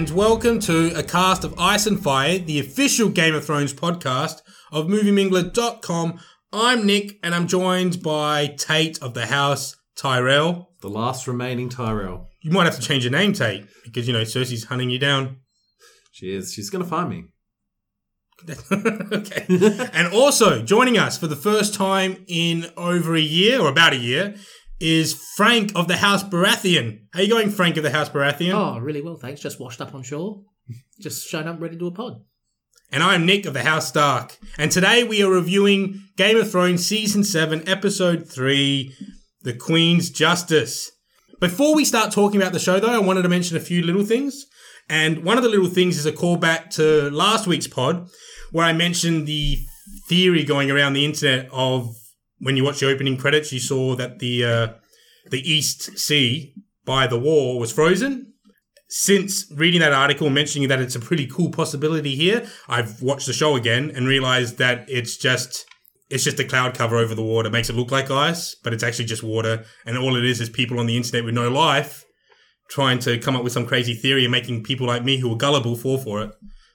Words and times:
and 0.00 0.08
welcome 0.16 0.58
to 0.58 0.98
a 0.98 1.02
cast 1.02 1.44
of 1.44 1.52
Ice 1.58 1.84
and 1.84 2.02
Fire, 2.02 2.38
the 2.38 2.58
official 2.58 3.10
Game 3.10 3.34
of 3.34 3.44
Thrones 3.44 3.74
podcast 3.74 4.40
of 4.72 4.86
MovieMingler.com. 4.86 6.18
I'm 6.54 6.86
Nick, 6.86 7.18
and 7.22 7.34
I'm 7.34 7.46
joined 7.46 8.02
by 8.02 8.46
Tayt 8.46 9.02
of 9.02 9.12
the 9.12 9.26
House, 9.26 9.76
Tyrell. 9.96 10.70
The 10.80 10.88
last 10.88 11.28
remaining 11.28 11.68
Tyrell. 11.68 12.30
You 12.40 12.50
might 12.50 12.64
have 12.64 12.76
to 12.76 12.80
change 12.80 13.04
your 13.04 13.12
name, 13.12 13.34
Tayt, 13.34 13.68
because 13.84 14.06
you 14.06 14.14
know 14.14 14.22
Cersei's 14.22 14.64
hunting 14.64 14.88
you 14.88 14.98
down. 14.98 15.36
She 16.12 16.34
is. 16.34 16.54
She's 16.54 16.70
going 16.70 16.82
to 16.82 16.88
find 16.88 17.10
me. 17.10 17.24
okay. 18.72 19.44
and 19.92 20.14
also 20.14 20.62
joining 20.62 20.96
us 20.96 21.18
for 21.18 21.26
the 21.26 21.36
first 21.36 21.74
time 21.74 22.24
in 22.26 22.70
over 22.74 23.14
a 23.14 23.20
year, 23.20 23.60
or 23.60 23.68
about 23.68 23.92
a 23.92 23.98
year, 23.98 24.34
is 24.80 25.12
Frank 25.36 25.72
of 25.74 25.88
the 25.88 25.98
House 25.98 26.24
Baratheon. 26.24 27.00
How 27.12 27.20
are 27.20 27.22
you 27.22 27.28
going, 27.28 27.50
Frank 27.50 27.76
of 27.76 27.82
the 27.82 27.90
House 27.90 28.08
Baratheon? 28.08 28.54
Oh, 28.54 28.78
really 28.78 29.02
well, 29.02 29.16
thanks. 29.16 29.40
Just 29.40 29.60
washed 29.60 29.80
up 29.80 29.94
on 29.94 30.02
shore. 30.02 30.42
Just 31.00 31.28
showing 31.28 31.46
up 31.46 31.60
ready 31.60 31.76
to 31.76 31.78
do 31.78 31.86
a 31.86 31.90
pod. 31.90 32.22
And 32.90 33.02
I'm 33.02 33.26
Nick 33.26 33.46
of 33.46 33.54
the 33.54 33.62
House 33.62 33.86
Stark. 33.86 34.38
And 34.58 34.72
today 34.72 35.04
we 35.04 35.22
are 35.22 35.30
reviewing 35.30 36.02
Game 36.16 36.36
of 36.36 36.50
Thrones 36.50 36.84
Season 36.84 37.22
7, 37.22 37.68
Episode 37.68 38.28
3, 38.28 38.92
The 39.42 39.52
Queen's 39.52 40.10
Justice. 40.10 40.90
Before 41.38 41.74
we 41.74 41.84
start 41.84 42.10
talking 42.10 42.40
about 42.40 42.52
the 42.52 42.58
show, 42.58 42.80
though, 42.80 42.92
I 42.92 42.98
wanted 42.98 43.22
to 43.22 43.28
mention 43.28 43.56
a 43.56 43.60
few 43.60 43.82
little 43.82 44.04
things. 44.04 44.46
And 44.88 45.24
one 45.24 45.36
of 45.36 45.44
the 45.44 45.48
little 45.48 45.68
things 45.68 45.98
is 45.98 46.06
a 46.06 46.12
callback 46.12 46.70
to 46.70 47.10
last 47.10 47.46
week's 47.46 47.68
pod, 47.68 48.08
where 48.50 48.66
I 48.66 48.72
mentioned 48.72 49.26
the 49.26 49.58
theory 50.08 50.42
going 50.42 50.70
around 50.70 50.94
the 50.94 51.04
internet 51.04 51.48
of 51.52 51.94
when 52.40 52.56
you 52.56 52.64
watch 52.64 52.80
the 52.80 52.90
opening 52.90 53.16
credits, 53.16 53.52
you 53.52 53.60
saw 53.60 53.94
that 53.96 54.18
the 54.18 54.44
uh, 54.44 54.68
the 55.30 55.40
East 55.40 55.98
Sea 55.98 56.54
by 56.84 57.06
the 57.06 57.18
war 57.18 57.58
was 57.58 57.72
frozen. 57.72 58.32
Since 58.88 59.52
reading 59.54 59.80
that 59.80 59.92
article 59.92 60.30
mentioning 60.30 60.68
that 60.68 60.80
it's 60.80 60.96
a 60.96 61.00
pretty 61.00 61.26
cool 61.26 61.50
possibility 61.50 62.16
here, 62.16 62.44
I've 62.68 63.00
watched 63.00 63.26
the 63.26 63.32
show 63.32 63.54
again 63.54 63.92
and 63.94 64.08
realized 64.08 64.58
that 64.58 64.84
it's 64.88 65.16
just 65.16 65.64
it's 66.08 66.24
just 66.24 66.40
a 66.40 66.44
cloud 66.44 66.74
cover 66.74 66.96
over 66.96 67.14
the 67.14 67.22
water. 67.22 67.48
It 67.48 67.52
makes 67.52 67.70
it 67.70 67.76
look 67.76 67.92
like 67.92 68.10
ice, 68.10 68.56
but 68.56 68.72
it's 68.72 68.82
actually 68.82 69.04
just 69.04 69.22
water. 69.22 69.64
And 69.86 69.96
all 69.96 70.16
it 70.16 70.24
is 70.24 70.40
is 70.40 70.50
people 70.50 70.80
on 70.80 70.86
the 70.86 70.96
internet 70.96 71.24
with 71.24 71.34
no 71.34 71.48
life 71.48 72.04
trying 72.68 72.98
to 73.00 73.18
come 73.18 73.36
up 73.36 73.44
with 73.44 73.52
some 73.52 73.66
crazy 73.66 73.94
theory 73.94 74.24
and 74.24 74.32
making 74.32 74.62
people 74.62 74.86
like 74.86 75.04
me 75.04 75.18
who 75.18 75.32
are 75.32 75.36
gullible 75.36 75.76
fall 75.76 75.98
for 75.98 76.22
it. 76.22 76.30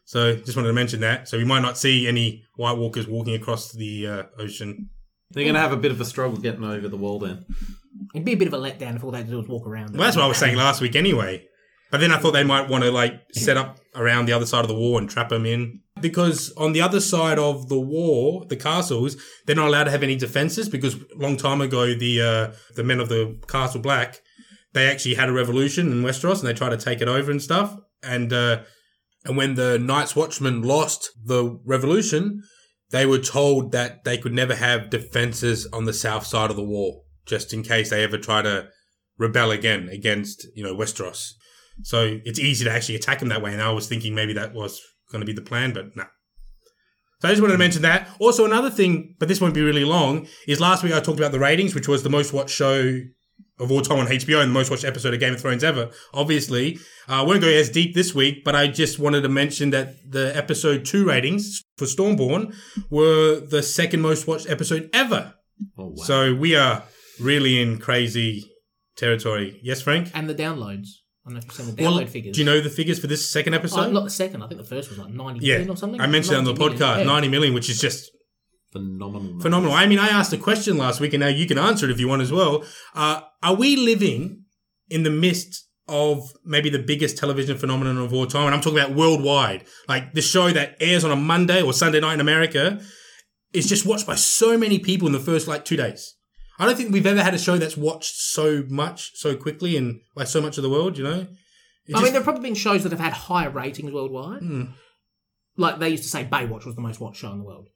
So 0.05 0.35
just 0.35 0.55
wanted 0.55 0.69
to 0.69 0.73
mention 0.73 0.99
that. 1.01 1.27
So 1.27 1.37
we 1.37 1.45
might 1.45 1.61
not 1.61 1.77
see 1.77 2.07
any 2.07 2.43
White 2.55 2.77
Walkers 2.77 3.07
walking 3.07 3.33
across 3.33 3.71
the 3.71 4.07
uh, 4.07 4.23
ocean. 4.37 4.89
They're 5.31 5.43
going 5.43 5.55
to 5.55 5.61
have 5.61 5.73
a 5.73 5.77
bit 5.77 5.91
of 5.91 5.99
a 5.99 6.05
struggle 6.05 6.37
getting 6.37 6.63
over 6.63 6.87
the 6.87 6.97
wall 6.97 7.19
then. 7.19 7.45
It'd 8.13 8.25
be 8.25 8.33
a 8.33 8.37
bit 8.37 8.47
of 8.47 8.53
a 8.53 8.57
letdown 8.57 8.95
if 8.95 9.03
all 9.03 9.11
they 9.11 9.19
had 9.19 9.27
to 9.27 9.31
do 9.31 9.37
was 9.37 9.47
walk 9.47 9.67
around. 9.67 9.91
Well, 9.91 10.03
that's 10.03 10.15
what 10.15 10.25
I 10.25 10.27
was 10.27 10.37
saying 10.37 10.55
last 10.55 10.81
week 10.81 10.95
anyway. 10.95 11.45
But 11.91 12.01
then 12.01 12.11
I 12.11 12.17
thought 12.17 12.31
they 12.31 12.43
might 12.43 12.69
want 12.69 12.83
to 12.83 12.91
like 12.91 13.21
set 13.31 13.57
up 13.57 13.79
around 13.95 14.25
the 14.25 14.33
other 14.33 14.45
side 14.45 14.61
of 14.61 14.67
the 14.67 14.75
wall 14.75 14.97
and 14.97 15.09
trap 15.09 15.29
them 15.29 15.45
in. 15.45 15.81
Because 16.01 16.51
on 16.57 16.73
the 16.73 16.81
other 16.81 16.99
side 16.99 17.39
of 17.39 17.69
the 17.69 17.79
wall, 17.79 18.45
the 18.49 18.57
castles, 18.57 19.15
they're 19.45 19.55
not 19.55 19.67
allowed 19.67 19.85
to 19.85 19.91
have 19.91 20.03
any 20.03 20.15
defenses 20.15 20.67
because 20.67 20.95
a 20.95 21.15
long 21.15 21.37
time 21.37 21.61
ago 21.61 21.95
the 21.95 22.21
uh, 22.21 22.55
the 22.75 22.83
men 22.83 22.99
of 22.99 23.07
the 23.07 23.39
Castle 23.47 23.79
Black, 23.79 24.19
they 24.73 24.89
actually 24.89 25.15
had 25.15 25.29
a 25.29 25.33
revolution 25.33 25.91
in 25.91 26.03
Westeros 26.03 26.39
and 26.39 26.49
they 26.49 26.53
tried 26.53 26.71
to 26.71 26.77
take 26.77 27.01
it 27.01 27.07
over 27.07 27.31
and 27.31 27.41
stuff. 27.41 27.77
And 28.03 28.33
uh, 28.33 28.63
and 29.23 29.37
when 29.37 29.55
the 29.55 29.79
Night's 29.79 30.15
Watchmen 30.15 30.63
lost 30.63 31.11
the 31.23 31.59
revolution, 31.65 32.43
they 32.95 33.05
were 33.05 33.19
told 33.19 33.73
that 33.73 34.05
they 34.05 34.17
could 34.17 34.33
never 34.33 34.55
have 34.55 34.89
defenses 34.89 35.67
on 35.73 35.83
the 35.83 35.93
south 35.93 36.25
side 36.25 36.49
of 36.49 36.55
the 36.55 36.63
wall, 36.63 37.03
just 37.25 37.53
in 37.53 37.61
case 37.61 37.89
they 37.89 38.03
ever 38.03 38.17
try 38.17 38.41
to 38.41 38.69
rebel 39.17 39.51
again 39.51 39.89
against, 39.89 40.47
you 40.55 40.63
know, 40.63 40.73
Westeros. 40.73 41.31
So 41.83 42.19
it's 42.23 42.39
easy 42.39 42.63
to 42.63 42.71
actually 42.71 42.95
attack 42.95 43.19
them 43.19 43.29
that 43.29 43.41
way. 43.41 43.51
And 43.51 43.61
I 43.61 43.71
was 43.71 43.87
thinking 43.87 44.15
maybe 44.15 44.33
that 44.33 44.53
was 44.53 44.81
going 45.11 45.19
to 45.19 45.25
be 45.25 45.33
the 45.33 45.41
plan, 45.41 45.73
but 45.73 45.95
no. 45.95 46.05
So 47.21 47.27
I 47.27 47.31
just 47.31 47.41
wanted 47.41 47.53
to 47.53 47.59
mention 47.59 47.81
that. 47.81 48.09
Also, 48.19 48.45
another 48.45 48.69
thing, 48.69 49.15
but 49.19 49.27
this 49.27 49.41
won't 49.41 49.53
be 49.53 49.61
really 49.61 49.85
long, 49.85 50.27
is 50.47 50.61
last 50.61 50.83
week 50.83 50.93
I 50.93 50.99
talked 51.01 51.19
about 51.19 51.33
the 51.33 51.39
ratings, 51.39 51.75
which 51.75 51.87
was 51.87 52.03
the 52.03 52.09
most 52.09 52.31
watched 52.31 52.55
show 52.55 52.99
of 53.59 53.71
all 53.71 53.81
time 53.81 53.99
on 53.99 54.07
HBO 54.07 54.41
and 54.41 54.49
the 54.49 54.53
most 54.53 54.69
watched 54.69 54.83
episode 54.83 55.13
of 55.13 55.19
Game 55.19 55.33
of 55.33 55.41
Thrones 55.41 55.63
ever. 55.63 55.89
Obviously, 56.13 56.77
uh, 57.07 57.13
I 57.13 57.21
won't 57.21 57.41
go 57.41 57.47
as 57.47 57.69
deep 57.69 57.95
this 57.95 58.13
week, 58.13 58.43
but 58.43 58.55
I 58.55 58.67
just 58.67 58.99
wanted 58.99 59.21
to 59.21 59.29
mention 59.29 59.69
that 59.69 60.11
the 60.11 60.35
episode 60.35 60.85
two 60.85 61.05
ratings 61.07 61.63
for 61.77 61.85
Stormborn 61.85 62.53
were 62.89 63.39
the 63.39 63.63
second 63.63 64.01
most 64.01 64.27
watched 64.27 64.49
episode 64.49 64.89
ever. 64.93 65.33
Oh, 65.77 65.93
wow. 65.95 66.03
So 66.03 66.35
we 66.35 66.55
are 66.55 66.83
really 67.19 67.61
in 67.61 67.77
crazy 67.79 68.51
territory. 68.97 69.59
Yes, 69.63 69.81
Frank? 69.81 70.11
And 70.13 70.29
the 70.29 70.35
downloads. 70.35 70.87
I 71.25 71.29
don't 71.29 71.33
know 71.35 71.37
if 71.39 71.45
you've 71.45 71.53
seen 71.53 71.75
the 71.75 71.83
Well, 71.83 71.93
download 71.93 72.09
figures. 72.09 72.35
do 72.35 72.41
you 72.41 72.45
know 72.45 72.61
the 72.61 72.69
figures 72.69 72.99
for 72.99 73.07
this 73.07 73.27
second 73.27 73.55
episode? 73.55 73.87
Oh, 73.87 73.91
not 73.91 74.03
the 74.03 74.09
second. 74.11 74.43
I 74.43 74.47
think 74.47 74.61
the 74.61 74.67
first 74.67 74.89
was 74.89 74.99
like 74.99 75.11
90 75.11 75.43
yeah, 75.43 75.53
million 75.55 75.69
or 75.71 75.77
something. 75.77 75.99
I 75.99 76.07
mentioned 76.07 76.35
it 76.35 76.39
on 76.39 76.43
the 76.43 76.53
90 76.53 76.63
million, 76.63 76.79
podcast, 76.79 76.97
yeah. 76.99 77.03
90 77.03 77.27
million, 77.29 77.53
which 77.53 77.69
is 77.69 77.79
just 77.79 78.11
Phenomenal. 78.75 79.39
phenomenal. 79.39 79.73
I 79.73 79.85
mean, 79.87 79.99
I 79.99 80.07
asked 80.07 80.33
a 80.33 80.37
question 80.37 80.77
last 80.77 80.99
week, 80.99 81.13
and 81.13 81.21
now 81.21 81.27
you 81.27 81.47
can 81.47 81.57
answer 81.57 81.85
it 81.85 81.91
if 81.91 81.99
you 81.99 82.07
want 82.07 82.21
as 82.21 82.31
well. 82.31 82.63
Uh, 82.93 83.21
are 83.41 83.55
we 83.55 83.75
living 83.75 84.43
in 84.89 85.03
the 85.03 85.09
midst 85.09 85.67
of 85.87 86.19
maybe 86.43 86.69
the 86.69 86.79
biggest 86.79 87.17
television 87.17 87.57
phenomenon 87.57 87.97
of 87.97 88.13
all 88.13 88.25
time? 88.27 88.47
And 88.47 88.55
I'm 88.55 88.61
talking 88.61 88.79
about 88.79 88.95
worldwide. 88.95 89.65
Like 89.87 90.13
the 90.13 90.21
show 90.21 90.51
that 90.51 90.75
airs 90.81 91.03
on 91.03 91.11
a 91.11 91.15
Monday 91.15 91.61
or 91.61 91.73
Sunday 91.73 91.99
night 91.99 92.15
in 92.15 92.19
America 92.19 92.81
is 93.53 93.67
just 93.69 93.85
watched 93.85 94.05
by 94.07 94.15
so 94.15 94.57
many 94.57 94.79
people 94.79 95.07
in 95.07 95.13
the 95.13 95.19
first 95.19 95.47
like 95.47 95.63
two 95.63 95.77
days. 95.77 96.15
I 96.59 96.65
don't 96.65 96.75
think 96.75 96.91
we've 96.91 97.05
ever 97.05 97.21
had 97.23 97.33
a 97.33 97.37
show 97.39 97.57
that's 97.57 97.77
watched 97.77 98.15
so 98.15 98.63
much 98.69 99.11
so 99.15 99.35
quickly 99.35 99.77
and 99.77 100.01
by 100.15 100.23
so 100.25 100.41
much 100.41 100.57
of 100.57 100.63
the 100.63 100.69
world. 100.69 100.97
You 100.97 101.03
know, 101.03 101.19
It 101.21 101.27
I 101.89 101.91
just- 101.91 102.03
mean, 102.03 102.11
there 102.13 102.21
have 102.21 102.23
probably 102.23 102.43
been 102.43 102.55
shows 102.55 102.83
that 102.83 102.91
have 102.91 102.99
had 102.99 103.13
higher 103.13 103.49
ratings 103.49 103.91
worldwide. 103.91 104.41
Hmm. 104.41 104.63
Like 105.57 105.79
they 105.79 105.89
used 105.89 106.03
to 106.03 106.09
say 106.09 106.25
Baywatch 106.25 106.65
was 106.65 106.75
the 106.75 106.81
most 106.81 106.99
watched 106.99 107.17
show 107.21 107.31
in 107.31 107.37
the 107.39 107.43
world. 107.45 107.67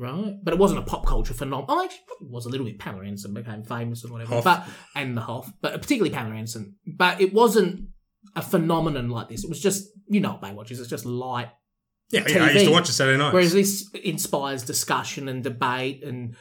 Right? 0.00 0.34
But 0.42 0.54
it 0.54 0.58
wasn't 0.58 0.80
a 0.80 0.82
pop 0.82 1.04
culture 1.04 1.34
phenomenon. 1.34 1.66
Oh, 1.68 1.84
actually, 1.84 2.00
it 2.22 2.30
was 2.30 2.46
a 2.46 2.48
little 2.48 2.64
bit. 2.64 2.78
Pamela 2.78 3.04
Anderson 3.04 3.34
became 3.34 3.62
famous 3.62 4.02
and 4.02 4.12
whatever. 4.12 4.36
Hoff. 4.36 4.44
But 4.44 4.66
And 4.94 5.14
the 5.14 5.20
Hoff. 5.20 5.52
But 5.60 5.74
particularly 5.74 6.10
Pamela 6.10 6.36
Anderson. 6.36 6.76
But 6.86 7.20
it 7.20 7.34
wasn't 7.34 7.88
a 8.34 8.40
phenomenon 8.40 9.10
like 9.10 9.28
this. 9.28 9.44
It 9.44 9.50
was 9.50 9.60
just, 9.60 9.88
you 10.08 10.20
know 10.20 10.38
what 10.40 10.42
Baywatch 10.42 10.70
is. 10.70 10.80
It's 10.80 10.88
just 10.88 11.04
light 11.04 11.50
yeah, 12.10 12.24
yeah, 12.26 12.44
I 12.44 12.50
used 12.50 12.64
to 12.64 12.72
watch 12.72 12.88
it 12.88 12.92
Saturday 12.92 13.18
night. 13.18 13.32
Whereas 13.32 13.52
this 13.52 13.88
inspires 13.94 14.64
discussion 14.64 15.28
and 15.28 15.44
debate 15.44 16.02
and 16.02 16.34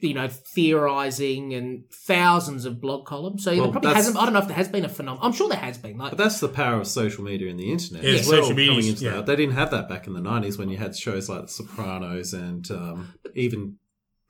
you 0.00 0.14
know 0.14 0.28
theorizing 0.28 1.54
and 1.54 1.84
thousands 1.90 2.64
of 2.64 2.80
blog 2.80 3.06
columns. 3.06 3.44
So 3.44 3.52
Well, 3.52 3.62
there 3.64 3.72
probably 3.72 3.94
hasn't. 3.94 4.16
I 4.16 4.24
don't 4.24 4.32
know 4.32 4.40
if 4.40 4.46
there 4.48 4.56
has 4.56 4.68
been 4.68 4.84
a 4.84 4.88
phenomenon. 4.88 5.26
I'm 5.26 5.32
sure 5.32 5.48
there 5.48 5.58
has 5.58 5.78
been. 5.78 5.96
Like 5.96 6.10
But 6.10 6.18
that's 6.18 6.40
the 6.40 6.48
power 6.48 6.80
of 6.80 6.86
social 6.86 7.24
media 7.24 7.50
and 7.50 7.58
the 7.58 7.70
internet. 7.70 8.02
Yeah, 8.02 8.20
as 8.20 8.28
well, 8.28 8.42
social 8.42 8.56
media, 8.56 8.72
coming 8.72 8.86
into 8.88 9.04
yeah. 9.04 9.10
that. 9.12 9.26
They 9.26 9.36
didn't 9.36 9.54
have 9.54 9.70
that 9.70 9.88
back 9.88 10.06
in 10.06 10.12
the 10.12 10.20
90s 10.20 10.58
when 10.58 10.68
you 10.68 10.76
had 10.76 10.96
shows 10.96 11.28
like 11.28 11.42
The 11.42 11.48
Sopranos 11.48 12.32
and 12.34 12.70
um, 12.70 13.14
even 13.34 13.76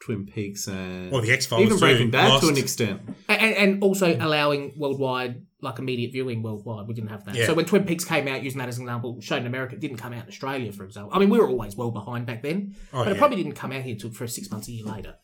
Twin 0.00 0.26
Peaks 0.26 0.68
and 0.68 1.12
or 1.12 1.20
the 1.20 1.32
X 1.32 1.46
Files, 1.46 1.62
even 1.62 1.78
Breaking 1.78 2.10
Bad 2.10 2.40
to 2.40 2.48
an 2.48 2.56
extent. 2.56 3.02
and, 3.28 3.40
and 3.40 3.82
also 3.82 4.16
allowing 4.16 4.72
worldwide 4.76 5.42
like 5.62 5.78
immediate 5.78 6.12
viewing 6.12 6.42
worldwide. 6.42 6.86
We 6.86 6.94
didn't 6.94 7.10
have 7.10 7.24
that. 7.24 7.34
Yeah. 7.34 7.46
So 7.46 7.54
when 7.54 7.64
Twin 7.64 7.84
Peaks 7.84 8.04
came 8.04 8.28
out, 8.28 8.42
using 8.42 8.58
that 8.58 8.68
as 8.68 8.76
an 8.78 8.84
example, 8.84 9.20
shown 9.20 9.40
in 9.40 9.46
America, 9.46 9.74
it 9.74 9.80
didn't 9.80 9.96
come 9.96 10.12
out 10.12 10.22
in 10.24 10.28
Australia, 10.28 10.70
for 10.70 10.84
example. 10.84 11.12
I 11.14 11.18
mean, 11.18 11.30
we 11.30 11.38
were 11.38 11.48
always 11.48 11.76
well 11.76 11.90
behind 11.90 12.26
back 12.26 12.42
then, 12.42 12.76
Oh, 12.92 12.98
but 12.98 13.08
yeah. 13.08 13.14
it 13.14 13.18
probably 13.18 13.38
didn't 13.38 13.54
come 13.54 13.72
out 13.72 13.82
here 13.82 13.94
until 13.94 14.10
for 14.10 14.26
six 14.26 14.50
months 14.50 14.68
a 14.68 14.72
year 14.72 14.84
later. 14.84 15.16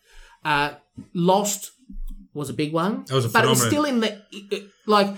Uh, 0.44 0.74
Lost 1.14 1.70
was 2.34 2.48
a 2.50 2.54
big 2.54 2.72
one, 2.72 3.04
That 3.06 3.14
was 3.14 3.24
a 3.26 3.28
but 3.28 3.44
it 3.44 3.48
was 3.48 3.62
still 3.62 3.84
in 3.84 4.00
the 4.00 4.22
it- 4.32 4.68
like 4.86 5.14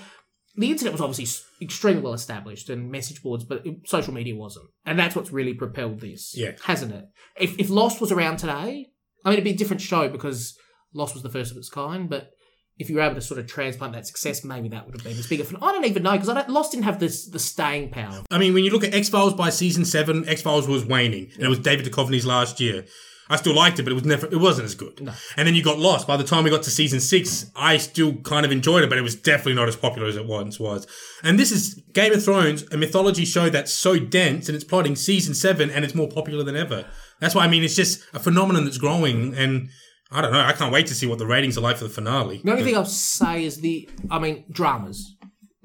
the 0.56 0.70
internet 0.70 0.92
was 0.92 1.00
obviously 1.00 1.26
extremely 1.62 2.00
well 2.02 2.12
established 2.14 2.68
and 2.70 2.90
message 2.90 3.22
boards, 3.22 3.44
but 3.44 3.64
it, 3.66 3.88
social 3.88 4.12
media 4.14 4.34
wasn't, 4.36 4.66
and 4.84 4.98
that's 4.98 5.16
what's 5.16 5.30
really 5.32 5.54
propelled 5.54 6.00
this, 6.00 6.32
Yeah. 6.36 6.52
hasn't 6.64 6.92
it? 6.92 7.04
If 7.40 7.58
if 7.58 7.70
Lost 7.70 8.00
was 8.00 8.12
around 8.12 8.36
today, 8.38 8.86
I 9.24 9.28
mean, 9.30 9.34
it'd 9.34 9.44
be 9.44 9.50
a 9.50 9.56
different 9.56 9.80
show 9.80 10.08
because 10.08 10.56
Lost 10.92 11.14
was 11.14 11.22
the 11.22 11.30
first 11.30 11.50
of 11.50 11.56
its 11.56 11.68
kind, 11.70 12.08
but 12.08 12.30
if 12.78 12.90
you 12.90 12.96
were 12.96 13.02
able 13.02 13.14
to 13.14 13.20
sort 13.20 13.38
of 13.38 13.46
transplant 13.46 13.92
that 13.94 14.06
success, 14.06 14.42
maybe 14.44 14.68
that 14.68 14.84
would 14.84 14.94
have 14.96 15.04
been 15.04 15.16
as 15.16 15.28
big. 15.28 15.40
a 15.40 15.44
I 15.62 15.72
don't 15.72 15.84
even 15.84 16.02
know 16.02 16.12
because 16.12 16.28
I 16.28 16.34
don't, 16.34 16.50
Lost 16.50 16.72
didn't 16.72 16.84
have 16.84 16.98
this 16.98 17.28
the 17.28 17.38
staying 17.38 17.90
power. 17.90 18.22
I 18.30 18.38
mean, 18.38 18.52
when 18.54 18.64
you 18.64 18.70
look 18.72 18.82
at 18.84 18.92
X 18.94 19.08
Files 19.08 19.34
by 19.34 19.50
season 19.50 19.84
seven, 19.84 20.28
X 20.28 20.42
Files 20.42 20.66
was 20.68 20.84
waning, 20.84 21.30
and 21.34 21.42
it 21.44 21.48
was 21.48 21.60
David 21.60 21.86
Duchovny's 21.86 22.26
last 22.26 22.60
year. 22.60 22.84
I 23.30 23.36
still 23.36 23.54
liked 23.54 23.78
it, 23.78 23.84
but 23.84 23.92
it 23.92 23.94
was 23.94 24.04
never, 24.04 24.26
it 24.26 24.36
wasn't 24.38 24.66
as 24.66 24.74
good. 24.74 24.98
And 25.36 25.46
then 25.46 25.54
you 25.54 25.62
got 25.62 25.78
lost. 25.78 26.06
By 26.06 26.16
the 26.18 26.24
time 26.24 26.44
we 26.44 26.50
got 26.50 26.62
to 26.64 26.70
season 26.70 27.00
six, 27.00 27.50
I 27.56 27.78
still 27.78 28.16
kind 28.16 28.44
of 28.44 28.52
enjoyed 28.52 28.82
it, 28.84 28.88
but 28.90 28.98
it 28.98 29.02
was 29.02 29.14
definitely 29.16 29.54
not 29.54 29.66
as 29.68 29.76
popular 29.76 30.06
as 30.08 30.16
it 30.16 30.26
once 30.26 30.60
was. 30.60 30.86
And 31.22 31.38
this 31.38 31.50
is 31.50 31.82
Game 31.94 32.12
of 32.12 32.22
Thrones, 32.22 32.64
a 32.70 32.76
mythology 32.76 33.24
show 33.24 33.48
that's 33.48 33.72
so 33.72 33.98
dense, 33.98 34.48
and 34.48 34.54
it's 34.56 34.64
plotting 34.64 34.94
season 34.96 35.34
seven, 35.34 35.70
and 35.70 35.84
it's 35.84 35.94
more 35.94 36.08
popular 36.08 36.44
than 36.44 36.54
ever. 36.56 36.84
That's 37.20 37.34
why 37.34 37.44
I 37.44 37.48
mean, 37.48 37.62
it's 37.64 37.76
just 37.76 38.02
a 38.12 38.18
phenomenon 38.18 38.64
that's 38.64 38.78
growing, 38.78 39.34
and 39.34 39.70
I 40.10 40.20
don't 40.20 40.32
know. 40.32 40.40
I 40.40 40.52
can't 40.52 40.72
wait 40.72 40.86
to 40.88 40.94
see 40.94 41.06
what 41.06 41.18
the 41.18 41.26
ratings 41.26 41.56
are 41.56 41.62
like 41.62 41.78
for 41.78 41.84
the 41.84 41.90
finale. 41.90 42.42
The 42.44 42.50
only 42.50 42.64
thing 42.64 42.76
I'll 42.76 42.84
say 42.84 43.44
is 43.44 43.60
the, 43.62 43.88
I 44.10 44.18
mean, 44.18 44.44
dramas. 44.50 45.16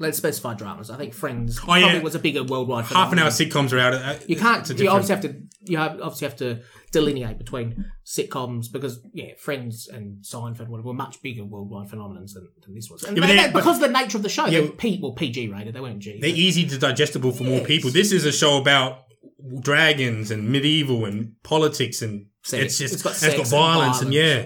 Let's 0.02 0.18
specify 0.18 0.54
dramas. 0.54 0.90
I 0.90 0.96
think 0.96 1.14
Friends 1.14 1.60
Oh, 1.68 1.76
yeah. 1.76 1.82
probably 1.88 2.00
was 2.00 2.16
a 2.16 2.20
bigger 2.20 2.42
worldwide. 2.46 2.86
Half 2.86 3.12
an 3.12 3.20
hour 3.20 3.30
sitcoms 3.30 3.74
are 3.74 3.80
out. 3.80 3.94
uh, 3.96 4.16
You 4.28 4.38
can't. 4.38 4.66
You 4.80 4.90
obviously 4.90 5.16
have 5.16 5.24
to. 5.24 5.42
You 5.66 5.78
have, 5.78 6.00
obviously 6.02 6.28
have 6.30 6.38
to 6.38 6.62
delineate 6.92 7.38
between 7.38 7.86
sitcoms 8.06 8.66
because 8.72 9.00
yeah, 9.14 9.34
Friends 9.38 9.88
and 9.88 10.24
Seinfeld 10.24 10.68
were, 10.70 10.82
were 10.82 10.94
much 10.94 11.22
bigger 11.22 11.46
worldwide 11.46 11.88
phenomenons 11.90 12.34
than, 12.34 12.48
than 12.66 12.74
this 12.76 12.90
was, 12.90 13.04
and 13.04 13.18
Yeah, 13.18 13.28
they- 13.28 13.36
they- 13.48 13.52
because 13.54 13.78
of 13.78 13.82
the 13.82 14.00
nature 14.00 14.18
of 14.18 14.24
the 14.24 14.30
show, 14.30 14.46
Yeah. 14.46 14.62
they 14.62 14.66
were 14.68 14.72
P 14.76 15.00
well 15.02 15.14
PG 15.14 15.48
rated. 15.50 15.74
They 15.76 15.80
weren't 15.82 16.00
G. 16.00 16.18
They're 16.20 16.30
easy 16.30 16.66
to 16.68 16.78
digestible 16.78 17.32
for 17.32 17.44
more 17.44 17.62
people. 17.62 17.90
This 17.92 18.12
is 18.12 18.26
a 18.26 18.32
show 18.32 18.58
about 18.60 19.04
dragons 19.62 20.32
and 20.32 20.50
medieval 20.50 21.06
and 21.06 21.34
politics 21.44 22.02
and 22.02 22.26
Sex. 22.44 22.64
it's 22.66 22.78
just 22.78 22.94
It's 22.96 23.04
got 23.04 23.12
it's 23.14 23.22
got 23.22 23.32
sex 23.32 23.40
and 23.40 23.48
violence 23.50 24.02
and, 24.02 24.14
yeah. 24.14 24.46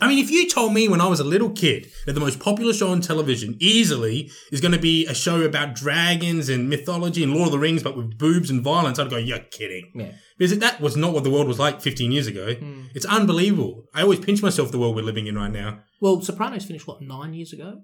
I 0.00 0.08
mean, 0.08 0.18
if 0.18 0.30
you 0.30 0.46
told 0.48 0.74
me 0.74 0.88
when 0.88 1.00
I 1.00 1.06
was 1.06 1.20
a 1.20 1.24
little 1.24 1.50
kid 1.50 1.90
that 2.04 2.12
the 2.12 2.20
most 2.20 2.38
popular 2.38 2.74
show 2.74 2.90
on 2.90 3.00
television 3.00 3.56
easily 3.60 4.30
is 4.52 4.60
going 4.60 4.72
to 4.72 4.78
be 4.78 5.06
a 5.06 5.14
show 5.14 5.40
about 5.42 5.74
dragons 5.74 6.50
and 6.50 6.68
mythology 6.68 7.22
and 7.22 7.32
Lord 7.32 7.46
of 7.46 7.52
the 7.52 7.58
Rings, 7.58 7.82
but 7.82 7.96
with 7.96 8.18
boobs 8.18 8.50
and 8.50 8.62
violence, 8.62 8.98
I'd 8.98 9.08
go, 9.08 9.16
"You're 9.16 9.38
kidding." 9.38 9.92
yeah. 9.94 10.12
Because 10.36 10.58
that 10.58 10.82
was 10.82 10.98
not 10.98 11.14
what 11.14 11.24
the 11.24 11.30
world 11.30 11.48
was 11.48 11.58
like 11.58 11.80
15 11.80 12.12
years 12.12 12.26
ago. 12.26 12.54
Hmm. 12.54 12.82
It's 12.94 13.06
unbelievable. 13.06 13.84
I 13.94 14.02
always 14.02 14.20
pinch 14.20 14.42
myself 14.42 14.70
the 14.70 14.78
world 14.78 14.94
we're 14.94 15.02
living 15.02 15.26
in 15.26 15.34
right 15.34 15.50
now. 15.50 15.80
Well, 15.98 16.20
Sopranos 16.20 16.66
finished 16.66 16.86
what 16.86 17.00
nine 17.00 17.32
years 17.32 17.54
ago, 17.54 17.80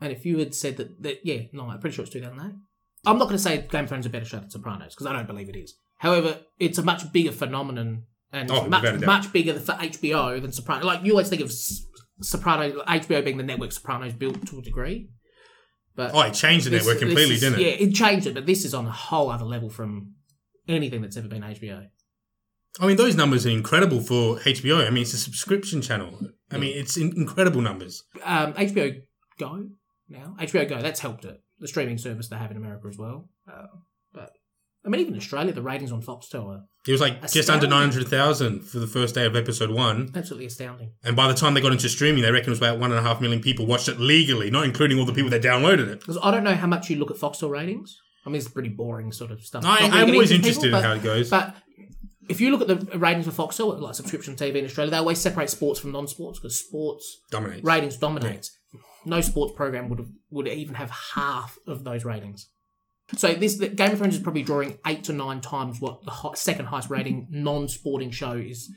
and 0.00 0.12
if 0.12 0.26
you 0.26 0.38
had 0.38 0.54
said 0.54 0.76
that, 0.76 1.02
that 1.02 1.20
yeah, 1.24 1.42
no, 1.54 1.70
I'm 1.70 1.80
pretty 1.80 1.96
sure 1.96 2.04
it's 2.04 2.12
2008. 2.12 2.54
I'm 3.06 3.18
not 3.18 3.24
going 3.24 3.36
to 3.36 3.42
say 3.42 3.66
Game 3.70 3.84
of 3.84 3.88
Thrones 3.88 4.04
is 4.04 4.08
a 4.08 4.10
better 4.10 4.24
show 4.24 4.38
than 4.38 4.50
Sopranos 4.50 4.94
because 4.94 5.06
I 5.06 5.12
don't 5.12 5.26
believe 5.26 5.48
it 5.48 5.56
is. 5.56 5.74
However, 5.98 6.40
it's 6.58 6.78
a 6.78 6.82
much 6.82 7.12
bigger 7.12 7.32
phenomenon 7.32 8.04
and 8.34 8.50
Oh, 8.50 8.66
much 8.68 8.82
without 8.82 8.94
a 8.96 8.98
doubt. 8.98 9.06
much 9.06 9.32
bigger 9.32 9.54
for 9.60 9.72
HBO 9.72 10.40
than 10.42 10.52
Sopranos. 10.52 10.84
Like 10.84 11.04
you 11.04 11.12
always 11.12 11.28
think 11.28 11.40
of 11.42 11.48
S- 11.48 11.86
Sopranos, 12.20 12.74
HBO 12.86 13.22
being 13.24 13.36
the 13.38 13.42
network 13.44 13.72
Sopranos 13.72 14.12
built 14.12 14.46
to 14.48 14.58
a 14.58 14.62
degree, 14.62 15.08
but 15.96 16.12
Oh, 16.14 16.20
it 16.22 16.34
changed 16.34 16.66
the 16.66 16.70
this- 16.70 16.84
network 16.86 17.00
completely, 17.00 17.34
is- 17.36 17.40
didn't 17.40 17.60
it? 17.60 17.62
Yeah, 17.62 17.86
it 17.88 17.94
changed 17.94 18.26
it, 18.26 18.34
but 18.34 18.46
this 18.46 18.64
is 18.64 18.74
on 18.74 18.86
a 18.86 18.92
whole 18.92 19.30
other 19.30 19.44
level 19.44 19.70
from 19.70 20.14
anything 20.68 21.00
that's 21.02 21.16
ever 21.16 21.28
been 21.28 21.42
HBO. 21.42 21.86
I 22.80 22.86
mean, 22.88 22.96
those 22.96 23.14
numbers 23.14 23.46
are 23.46 23.50
incredible 23.50 24.00
for 24.00 24.40
HBO. 24.40 24.84
I 24.84 24.90
mean, 24.90 25.02
it's 25.02 25.14
a 25.14 25.18
subscription 25.18 25.80
channel. 25.80 26.18
I 26.50 26.58
mean, 26.58 26.76
it's 26.76 26.96
in- 26.96 27.16
incredible 27.16 27.60
numbers. 27.60 28.02
Um, 28.24 28.52
HBO 28.56 29.00
Go 29.38 29.68
now. 30.08 30.34
HBO 30.40 30.64
Go 30.68 30.80
that's 30.82 31.00
helped 31.00 31.24
it. 31.24 31.40
The 31.60 31.68
streaming 31.68 31.98
service 31.98 32.28
they 32.28 32.36
have 32.36 32.50
in 32.50 32.56
America 32.56 32.88
as 32.88 32.98
well. 32.98 33.28
Uh, 33.50 33.66
I 34.84 34.90
mean, 34.90 35.00
even 35.00 35.14
in 35.14 35.20
Australia, 35.20 35.52
the 35.52 35.62
ratings 35.62 35.92
on 35.92 36.02
Foxtel 36.02 36.46
are 36.46 36.64
It 36.86 36.92
was 36.92 37.00
like 37.00 37.22
just 37.32 37.48
under 37.48 37.66
Astounding. 37.66 37.88
900,000 37.88 38.60
for 38.62 38.78
the 38.78 38.86
first 38.86 39.14
day 39.14 39.24
of 39.24 39.34
episode 39.34 39.70
one. 39.70 40.10
absolutely 40.14 40.46
astounding. 40.46 40.92
And 41.02 41.16
by 41.16 41.26
the 41.26 41.34
time 41.34 41.54
they 41.54 41.62
got 41.62 41.72
into 41.72 41.88
streaming, 41.88 42.22
they 42.22 42.30
reckon 42.30 42.48
it 42.48 42.50
was 42.50 42.58
about 42.58 42.78
one 42.78 42.90
and 42.90 42.98
a 42.98 43.02
half 43.02 43.20
million 43.20 43.40
people 43.40 43.64
watched 43.66 43.88
it 43.88 43.98
legally, 43.98 44.50
not 44.50 44.64
including 44.64 44.98
all 44.98 45.06
the 45.06 45.14
people 45.14 45.30
that 45.30 45.42
downloaded 45.42 45.88
it. 45.88 46.00
Because 46.00 46.18
I 46.22 46.30
don't 46.30 46.44
know 46.44 46.54
how 46.54 46.66
much 46.66 46.90
you 46.90 46.96
look 46.96 47.10
at 47.10 47.16
Foxtel 47.16 47.50
ratings. 47.50 47.96
I 48.26 48.28
mean, 48.28 48.36
it's 48.36 48.48
pretty 48.48 48.70
boring 48.70 49.12
sort 49.12 49.30
of 49.30 49.42
stuff. 49.42 49.64
I, 49.66 49.88
I'm 49.90 50.10
always 50.10 50.30
interested 50.30 50.64
people, 50.64 50.78
in 50.78 50.84
how 50.84 50.92
it 50.92 51.02
goes. 51.02 51.30
But 51.30 51.54
if 52.28 52.40
you 52.40 52.50
look 52.50 52.68
at 52.68 52.90
the 52.90 52.98
ratings 52.98 53.26
for 53.26 53.32
Foxtel, 53.32 53.78
like 53.80 53.94
subscription 53.94 54.34
TV 54.34 54.56
in 54.56 54.64
Australia, 54.64 54.90
they 54.90 54.96
always 54.96 55.20
separate 55.20 55.50
sports 55.50 55.80
from 55.80 55.92
non-sports 55.92 56.38
because 56.38 56.58
sports 56.58 57.20
Dominates. 57.30 57.64
ratings 57.64 57.96
dominates. 57.96 58.58
No 59.04 59.20
sports 59.20 59.52
program 59.54 59.88
would 59.90 59.98
have, 59.98 60.08
would 60.30 60.48
even 60.48 60.74
have 60.74 60.90
half 60.90 61.58
of 61.66 61.84
those 61.84 62.04
ratings. 62.04 62.48
So 63.16 63.34
this 63.34 63.58
the 63.58 63.68
Game 63.68 63.92
of 63.92 63.98
Thrones 63.98 64.16
is 64.16 64.22
probably 64.22 64.42
drawing 64.42 64.78
eight 64.86 65.04
to 65.04 65.12
nine 65.12 65.40
times 65.40 65.80
what 65.80 66.04
the 66.04 66.32
second 66.34 66.66
highest 66.66 66.90
rating 66.90 67.28
non-sporting 67.30 68.10
show 68.10 68.32
is. 68.32 68.70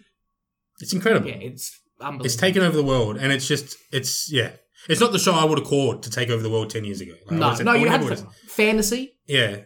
It's 0.79 0.93
incredible. 0.93 1.29
Yeah, 1.29 1.35
it's 1.35 1.79
unbelievable. 1.99 2.25
It's 2.25 2.35
taken 2.35 2.61
over 2.61 2.75
the 2.75 2.83
world, 2.83 3.17
and 3.17 3.31
it's 3.31 3.47
just, 3.47 3.75
it's, 3.91 4.31
yeah. 4.31 4.51
It's 4.87 5.01
not 5.01 5.11
the 5.11 5.19
show 5.19 5.33
I 5.33 5.43
would 5.43 5.57
have 5.57 5.67
called 5.67 6.03
to 6.03 6.09
take 6.09 6.29
over 6.29 6.41
the 6.41 6.49
world 6.49 6.69
10 6.69 6.85
years 6.85 7.01
ago. 7.01 7.13
Like, 7.25 7.39
no, 7.39 7.55
said- 7.55 7.65
no, 7.65 7.73
you 7.73 7.87
had 7.87 8.19
fantasy. 8.47 9.15
Yeah. 9.25 9.61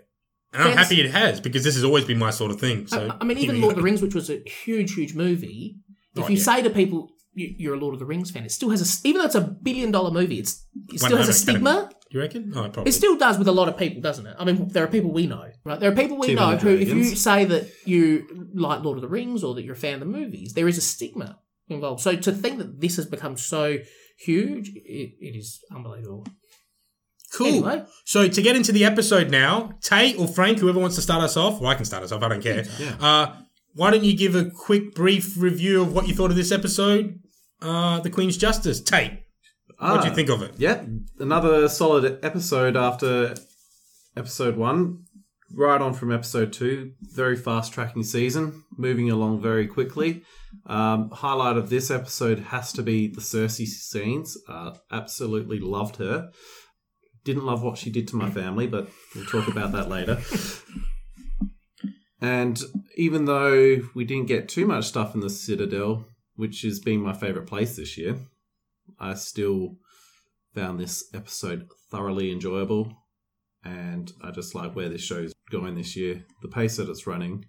And 0.54 0.64
I'm 0.64 0.74
Fantasy- 0.74 0.96
happy 0.96 1.08
it 1.08 1.12
has 1.12 1.40
because 1.40 1.64
this 1.64 1.76
has 1.76 1.84
always 1.84 2.06
been 2.06 2.18
my 2.18 2.30
sort 2.30 2.52
of 2.52 2.60
thing. 2.60 2.88
So 2.88 3.08
I, 3.08 3.18
I 3.22 3.24
mean, 3.24 3.38
even 3.38 3.62
Lord 3.62 3.74
of 3.74 3.78
the 3.78 3.84
Rings, 3.84 4.02
which 4.02 4.16
was 4.16 4.30
a 4.30 4.42
huge, 4.46 4.94
huge 4.96 5.16
movie. 5.16 5.78
If 6.16 6.30
you 6.30 6.36
yeah. 6.36 6.44
say 6.44 6.62
to 6.62 6.70
people 6.70 7.10
you, 7.34 7.56
you're 7.58 7.76
a 7.76 7.80
Lord 7.80 7.94
of 7.94 8.00
the 8.00 8.06
Rings 8.06 8.32
fan, 8.32 8.44
it 8.44 8.52
still 8.52 8.70
has 8.70 8.82
a 8.82 9.08
even 9.08 9.20
though 9.20 9.26
it's 9.26 9.36
a 9.36 9.42
billion 9.42 9.92
dollar 9.92 10.12
movie, 10.12 10.40
it's 10.40 10.66
it 10.90 11.00
still 11.00 11.18
has 11.18 11.30
a 11.30 11.52
Academy. 11.52 11.88
Stigma. 12.12 12.14
You 12.14 12.20
reckon? 12.20 12.52
Oh, 12.56 12.70
probably. 12.70 12.90
It 12.90 12.94
still 12.94 13.18
does 13.18 13.38
with 13.38 13.48
a 13.48 13.52
lot 13.52 13.68
of 13.70 13.78
people, 13.78 14.02
doesn't 14.02 14.28
it? 14.28 14.36
I 14.38 14.46
mean, 14.46 14.68
there 14.70 14.84
are 14.84 14.88
people 14.88 15.12
we 15.12 15.28
know, 15.28 15.50
right? 15.64 15.80
There 15.80 15.92
are 15.92 15.96
people 15.96 16.18
we 16.18 16.28
Too 16.28 16.36
know 16.36 16.58
who, 16.58 16.70
if 16.70 16.90
you 16.90 17.04
say 17.16 17.46
that 17.46 17.70
you 17.86 18.50
like 18.54 18.84
Lord 18.84 18.98
of 18.98 19.02
the 19.02 19.08
Rings 19.08 19.44
or 19.44 19.56
that 19.56 19.64
you're 19.64 19.76
a 19.76 19.78
fan 19.78 19.96
of 19.96 20.00
the 20.02 20.06
movies, 20.06 20.54
there 20.54 20.68
is 20.68 20.78
a 20.78 20.82
stigma 20.82 21.40
involved. 21.70 22.02
So 22.02 22.16
to 22.16 22.32
think 22.32 22.58
that 22.58 22.82
this 22.82 22.98
has 22.98 23.06
become 23.06 23.38
so 23.38 23.78
huge, 24.20 24.70
it, 24.70 25.14
it 25.20 25.38
is 25.38 25.60
unbelievable. 25.74 26.26
cool. 27.34 27.48
Anyway, 27.48 27.86
So 28.06 28.28
to 28.28 28.42
get 28.42 28.56
into 28.56 28.72
the 28.72 28.84
episode 28.86 29.30
now, 29.32 29.72
Tayt 29.82 30.20
or 30.20 30.28
Frank, 30.28 30.60
whoever 30.60 30.80
wants 30.80 30.96
to 30.98 31.02
start 31.02 31.24
us 31.24 31.38
off, 31.38 31.62
well, 31.62 31.70
I 31.70 31.76
can 31.76 31.86
start 31.86 32.04
us 32.04 32.12
off. 32.12 32.22
I 32.24 32.28
don't 32.28 32.44
care. 32.44 32.66
Yeah. 32.78 32.96
Uh, 33.00 33.36
why 33.74 33.90
don't 33.90 34.04
you 34.04 34.18
give 34.18 34.36
a 34.36 34.50
quick, 34.52 34.94
brief 34.94 35.38
review 35.38 35.82
of 35.82 35.94
what 35.94 36.08
you 36.08 36.14
thought 36.14 36.30
of 36.30 36.36
this 36.36 36.52
episode, 36.52 37.20
uh, 37.62 38.02
The 38.02 38.10
Queen's 38.10 38.36
Justice? 38.36 38.82
Tayt, 38.82 39.20
what 39.82 40.02
do 40.02 40.06
you 40.08 40.12
Ah, 40.12 40.16
think 40.16 40.30
of 40.30 40.42
it? 40.42 40.54
Yeah, 40.58 40.84
another 41.20 41.68
solid 41.68 42.20
episode 42.24 42.76
after 42.78 43.34
episode 44.16 44.56
one. 44.58 45.06
Right 45.54 45.82
on 45.82 45.94
from 45.94 46.14
episode 46.14 46.54
two. 46.54 46.94
Very 47.02 47.36
fast 47.36 47.74
tracking 47.74 48.04
season, 48.04 48.64
moving 48.78 49.10
along 49.12 49.42
very 49.42 49.68
quickly. 49.68 50.24
Um, 50.66 51.10
highlight 51.12 51.58
of 51.58 51.70
this 51.70 51.92
episode 51.92 52.40
has 52.40 52.72
to 52.74 52.84
be 52.84 53.08
the 53.08 53.20
Cersei 53.20 53.66
scenes. 53.68 54.38
Uh, 54.48 54.76
absolutely 54.92 55.60
loved 55.60 55.98
her. 55.98 56.30
Didn't 57.26 57.44
love 57.46 57.64
what 57.64 57.78
she 57.78 57.90
did 57.90 58.08
to 58.10 58.16
my 58.16 58.30
family, 58.30 58.66
but 58.66 58.88
we'll 59.14 59.26
talk 59.26 59.50
about 59.50 59.74
that 59.74 59.90
later. 59.90 60.22
And 62.22 62.62
even 62.96 63.26
though 63.26 63.82
we 63.96 64.06
didn't 64.06 64.28
get 64.28 64.48
too 64.48 64.66
much 64.66 64.86
stuff 64.86 65.16
in 65.16 65.22
the 65.22 65.30
Citadel, 65.30 66.06
which 66.36 66.62
has 66.62 66.80
been 66.80 67.02
my 67.02 67.14
favorite 67.14 67.48
place 67.48 67.76
this 67.76 67.98
year, 67.98 68.20
I 69.02 69.16
still 69.16 69.76
found 70.56 70.80
this 70.80 71.04
episode 71.14 71.68
thoroughly 71.90 72.32
enjoyable. 72.32 72.94
And 73.64 74.12
I 74.24 74.32
just 74.32 74.56
like 74.56 74.76
where 74.76 74.90
this 74.90 75.02
show's 75.04 75.34
going 75.52 75.76
this 75.76 75.96
year. 75.96 76.24
The 76.42 76.48
pace 76.48 76.78
that 76.78 76.90
it's 76.90 77.06
running. 77.08 77.46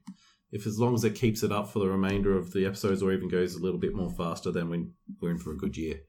If 0.51 0.67
as 0.67 0.79
long 0.79 0.95
as 0.95 1.05
it 1.05 1.15
keeps 1.15 1.43
it 1.43 1.51
up 1.53 1.71
for 1.71 1.79
the 1.79 1.89
remainder 1.89 2.37
of 2.37 2.53
the 2.53 2.67
episodes 2.67 3.03
or 3.03 3.13
even 3.13 3.29
goes 3.29 3.55
a 3.55 3.61
little 3.61 3.79
bit 3.81 3.95
more 3.95 4.11
faster, 4.11 4.51
then 4.53 4.69
we, 4.69 4.87
we're 5.21 5.31
in 5.31 5.39
for 5.39 5.53
a 5.53 5.57
good 5.57 5.77
year. 5.77 6.01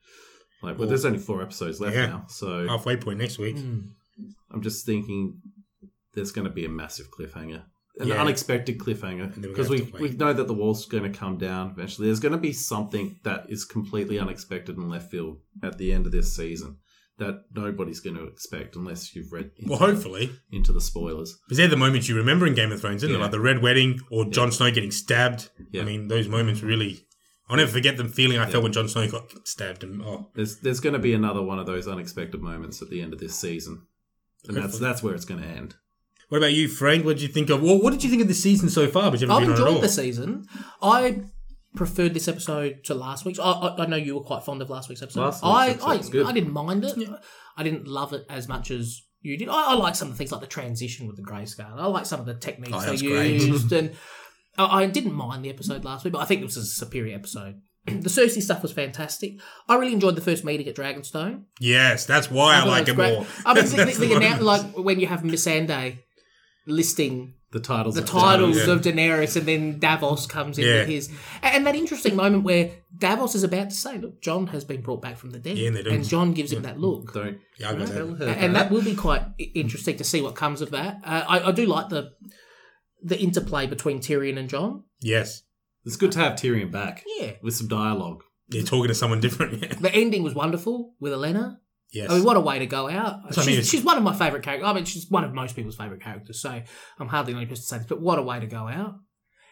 Like, 0.61 0.77
well, 0.77 0.87
there's 0.87 1.05
only 1.05 1.19
four 1.19 1.41
episodes 1.41 1.79
left 1.79 1.95
Yeah. 1.95 2.07
now. 2.07 2.25
So 2.27 2.67
Halfway 2.67 2.97
point 2.97 3.19
next 3.19 3.37
week. 3.37 3.55
mm, 3.55 3.87
I'm 4.51 4.61
just 4.61 4.85
thinking 4.85 5.39
there's 6.13 6.31
going 6.31 6.47
to 6.47 6.53
be 6.53 6.65
a 6.65 6.69
massive 6.69 7.07
cliffhanger, 7.11 7.63
an 7.99 8.07
Yeah. 8.07 8.21
unexpected 8.21 8.79
cliffhanger, 8.79 9.39
because 9.41 9.69
we 9.69 9.81
we 9.99 10.09
know 10.09 10.33
that 10.33 10.47
the 10.47 10.53
wall's 10.53 10.85
going 10.85 11.03
to 11.03 11.17
come 11.17 11.37
down 11.37 11.71
eventually. 11.71 12.07
There's 12.07 12.19
going 12.19 12.31
to 12.31 12.37
be 12.37 12.53
something 12.53 13.19
that 13.23 13.45
is 13.49 13.65
completely 13.65 14.17
unexpected 14.19 14.77
and 14.77 14.89
left 14.89 15.11
field 15.11 15.37
at 15.61 15.77
the 15.77 15.91
end 15.93 16.05
of 16.05 16.11
this 16.11 16.35
season 16.35 16.77
that 17.19 17.43
nobody's 17.53 17.99
going 17.99 18.15
to 18.15 18.23
expect 18.25 18.75
unless 18.75 19.15
you've 19.15 19.31
read 19.31 19.51
into, 19.57 19.69
Well, 19.69 19.77
hopefully. 19.79 20.31
into 20.51 20.73
the 20.73 20.81
spoilers. 20.81 21.37
Because 21.47 21.59
they're 21.59 21.67
the 21.67 21.77
moments 21.77 22.09
you 22.09 22.15
remember 22.15 22.47
in 22.47 22.55
Game 22.55 22.71
of 22.71 22.81
Thrones, 22.81 23.03
isn't 23.03 23.15
it? 23.15 23.19
Like 23.19 23.29
the 23.29 23.39
Red 23.39 23.61
Wedding 23.61 23.99
or 24.09 24.25
Jon 24.25 24.51
Snow 24.51 24.71
getting 24.71 24.89
stabbed. 24.89 25.49
Yeah. 25.71 25.83
I 25.83 25.85
mean, 25.85 26.07
those 26.07 26.27
moments 26.27 26.61
really. 26.63 27.05
I'll 27.49 27.57
never 27.57 27.69
forget 27.71 27.97
the 27.97 28.05
feeling 28.05 28.39
I 28.39 28.49
felt 28.49 28.63
when 28.63 28.71
Jon 28.73 28.87
Snow 28.89 29.07
got 29.07 29.47
stabbed. 29.47 29.83
And 29.83 30.01
oh, 30.01 30.31
There's 30.33 30.57
there's 30.61 30.79
going 30.79 30.93
to 30.93 30.99
be 30.99 31.13
another 31.13 31.41
one 31.43 31.59
of 31.59 31.67
those 31.67 31.87
unexpected 31.87 32.41
moments 32.41 32.81
at 32.81 32.89
the 32.89 33.01
end 33.01 33.13
of 33.13 33.19
this 33.19 33.35
season, 33.35 33.83
and 34.47 34.57
that's 34.57 34.79
that's 34.79 35.03
where 35.03 35.13
it's 35.13 35.25
going 35.25 35.41
to 35.41 35.47
end. 35.47 35.75
What 36.33 36.39
about 36.39 36.53
you, 36.53 36.67
Frank? 36.67 37.05
What 37.05 37.17
did 37.17 37.21
you 37.21 37.27
think 37.27 37.51
of? 37.51 37.61
Well, 37.61 37.79
what 37.79 37.91
did 37.91 38.03
you 38.03 38.09
think 38.09 38.23
of 38.23 38.27
the 38.27 38.33
season 38.33 38.67
so 38.67 38.87
far? 38.87 39.11
But 39.11 39.21
you 39.21 39.31
I've 39.31 39.41
been 39.41 39.51
enjoyed 39.51 39.67
all. 39.67 39.79
the 39.79 39.87
season. 39.87 40.47
I 40.81 41.21
preferred 41.75 42.15
this 42.15 42.27
episode 42.27 42.83
to 42.85 42.95
last 42.95 43.23
week's. 43.23 43.37
I, 43.37 43.51
I, 43.51 43.83
I 43.83 43.85
know 43.85 43.97
you 43.97 44.15
were 44.15 44.23
quite 44.23 44.41
fond 44.43 44.59
of 44.63 44.67
last 44.67 44.89
week's 44.89 45.03
episode. 45.03 45.21
Last 45.21 45.43
week's 45.43 45.55
I, 45.55 45.67
episode 45.69 45.87
I, 45.87 45.95
was 45.97 46.09
good. 46.09 46.25
I 46.25 46.31
didn't 46.31 46.51
mind 46.51 46.85
it. 46.85 46.97
I 47.55 47.61
didn't 47.61 47.87
love 47.87 48.13
it 48.13 48.25
as 48.31 48.47
much 48.47 48.71
as 48.71 49.03
you 49.21 49.37
did. 49.37 49.47
I, 49.47 49.73
I 49.73 49.73
like 49.75 49.93
some 49.93 50.07
of 50.07 50.15
the 50.15 50.17
things 50.17 50.31
like 50.31 50.41
the 50.41 50.47
transition 50.47 51.05
with 51.05 51.17
the 51.17 51.21
grayscale. 51.21 51.77
I 51.77 51.85
like 51.85 52.07
some 52.07 52.19
of 52.19 52.25
the 52.25 52.33
techniques 52.33 52.73
Oh, 52.73 52.95
they 52.95 53.33
used, 53.33 53.71
and 53.71 53.91
I, 54.57 54.81
I 54.81 54.85
didn't 54.87 55.13
mind 55.13 55.45
the 55.45 55.51
episode 55.51 55.85
last 55.85 56.03
week. 56.03 56.13
But 56.13 56.23
I 56.23 56.25
think 56.25 56.41
it 56.41 56.45
was 56.45 56.57
a 56.57 56.65
superior 56.65 57.13
episode. 57.13 57.61
the 57.85 58.09
Cersei 58.09 58.41
stuff 58.41 58.63
was 58.63 58.73
fantastic. 58.73 59.39
I 59.69 59.75
really 59.75 59.93
enjoyed 59.93 60.15
the 60.15 60.21
first 60.21 60.43
meeting 60.43 60.67
at 60.67 60.75
Dragonstone. 60.75 61.43
Yes, 61.59 62.07
that's 62.07 62.31
why 62.31 62.55
I, 62.55 62.59
thought 62.61 62.67
like 62.69 62.87
it 62.87 62.95
great. 62.95 63.13
more. 63.13 63.27
I 63.45 63.53
mean, 63.53 63.65
the, 63.65 63.75
That's 63.75 63.97
the, 63.99 64.07
the, 64.07 64.13
what- 64.15 64.23
annou- 64.23 64.41
like 64.41 64.65
when 64.83 64.99
you 64.99 65.05
have 65.05 65.21
Missandei 65.21 65.99
listing 66.65 67.33
The 67.51 67.59
titles, 67.59 67.95
the 67.95 68.01
of 68.01 68.07
titles 68.09 68.57
yeah. 68.57 68.71
of 68.73 68.81
Daenerys, 68.81 69.35
and 69.35 69.45
then 69.47 69.79
Davos 69.79 70.25
comes 70.25 70.57
in 70.57 70.65
Yeah. 70.65 70.79
with 70.79 70.87
his, 70.89 71.09
and 71.43 71.67
that 71.67 71.75
interesting 71.75 72.15
moment 72.15 72.43
where 72.43 72.71
Davos 72.97 73.35
is 73.35 73.43
about 73.43 73.69
to 73.69 73.75
say, 73.75 73.97
"Look, 73.99 74.21
Jon 74.21 74.47
has 74.47 74.63
been 74.65 74.81
brought 74.81 75.01
back 75.01 75.17
from 75.17 75.31
the 75.31 75.39
dead," 75.39 75.57
Yeah, 75.57 75.67
and 75.67 75.75
they 75.77 75.83
don't- 75.83 76.03
Jon 76.03 76.33
gives 76.33 76.51
him 76.51 76.63
that 76.63 76.79
look, 76.79 77.13
Don't 77.13 77.37
Yeah, 77.59 77.69
I 77.69 77.73
got 77.75 77.87
tell 77.89 78.13
her 78.15 78.25
and 78.25 78.55
that 78.55 78.71
will 78.71 78.81
be 78.81 78.95
quite 78.95 79.21
i- 79.39 79.51
interesting 79.53 79.97
to 79.97 80.03
see 80.03 80.21
what 80.21 80.35
comes 80.35 80.61
of 80.61 80.71
that. 80.71 80.99
Uh, 81.03 81.23
I, 81.27 81.49
I 81.49 81.51
do 81.51 81.65
like 81.65 81.89
the 81.89 82.11
the 83.05 83.19
interplay 83.19 83.67
between 83.67 83.99
Tyrion 83.99 84.37
and 84.37 84.49
Jon. 84.49 84.83
Yes, 85.01 85.43
It's 85.85 85.97
good 85.97 86.13
to 86.13 86.19
have 86.19 86.33
Tyrion 86.33 86.71
back 86.71 87.03
Yeah, 87.19 87.33
with 87.43 87.53
some 87.55 87.67
dialogue. 87.67 88.23
you're 88.49 88.63
talking 88.63 88.87
to 88.87 88.95
someone 88.95 89.19
different. 89.19 89.61
Yeah, 89.61 89.73
the 89.79 89.93
ending 89.93 90.23
was 90.23 90.33
wonderful 90.33 90.95
with 91.01 91.11
Elena. 91.13 91.59
Yes. 91.93 92.09
I 92.09 92.15
mean, 92.15 92.23
what 92.23 92.35
a 92.37 92.39
way 92.41 92.59
to 92.59 92.65
go 92.65 92.89
out. 92.89 93.23
what 93.23 93.37
I 93.37 93.41
She's, 93.41 93.55
mean, 93.55 93.63
she's 93.63 93.83
one 93.83 93.97
of 93.97 94.03
my 94.03 94.13
favourite 94.15 94.43
characters. 94.43 94.67
I 94.67 94.73
mean, 94.73 94.85
she's 94.85 95.09
one 95.09 95.23
of 95.23 95.33
most 95.33 95.55
people's 95.55 95.75
favourite 95.75 96.01
characters, 96.01 96.41
so 96.41 96.61
I'm 96.99 97.07
hardly 97.07 97.33
the 97.33 97.37
only 97.37 97.45
person 97.47 97.61
to 97.63 97.67
say 97.67 97.77
this, 97.77 97.85
but 97.87 98.01
what 98.01 98.17
a 98.19 98.23
way 98.23 98.39
to 98.39 98.47
go 98.47 98.67
out. 98.67 98.95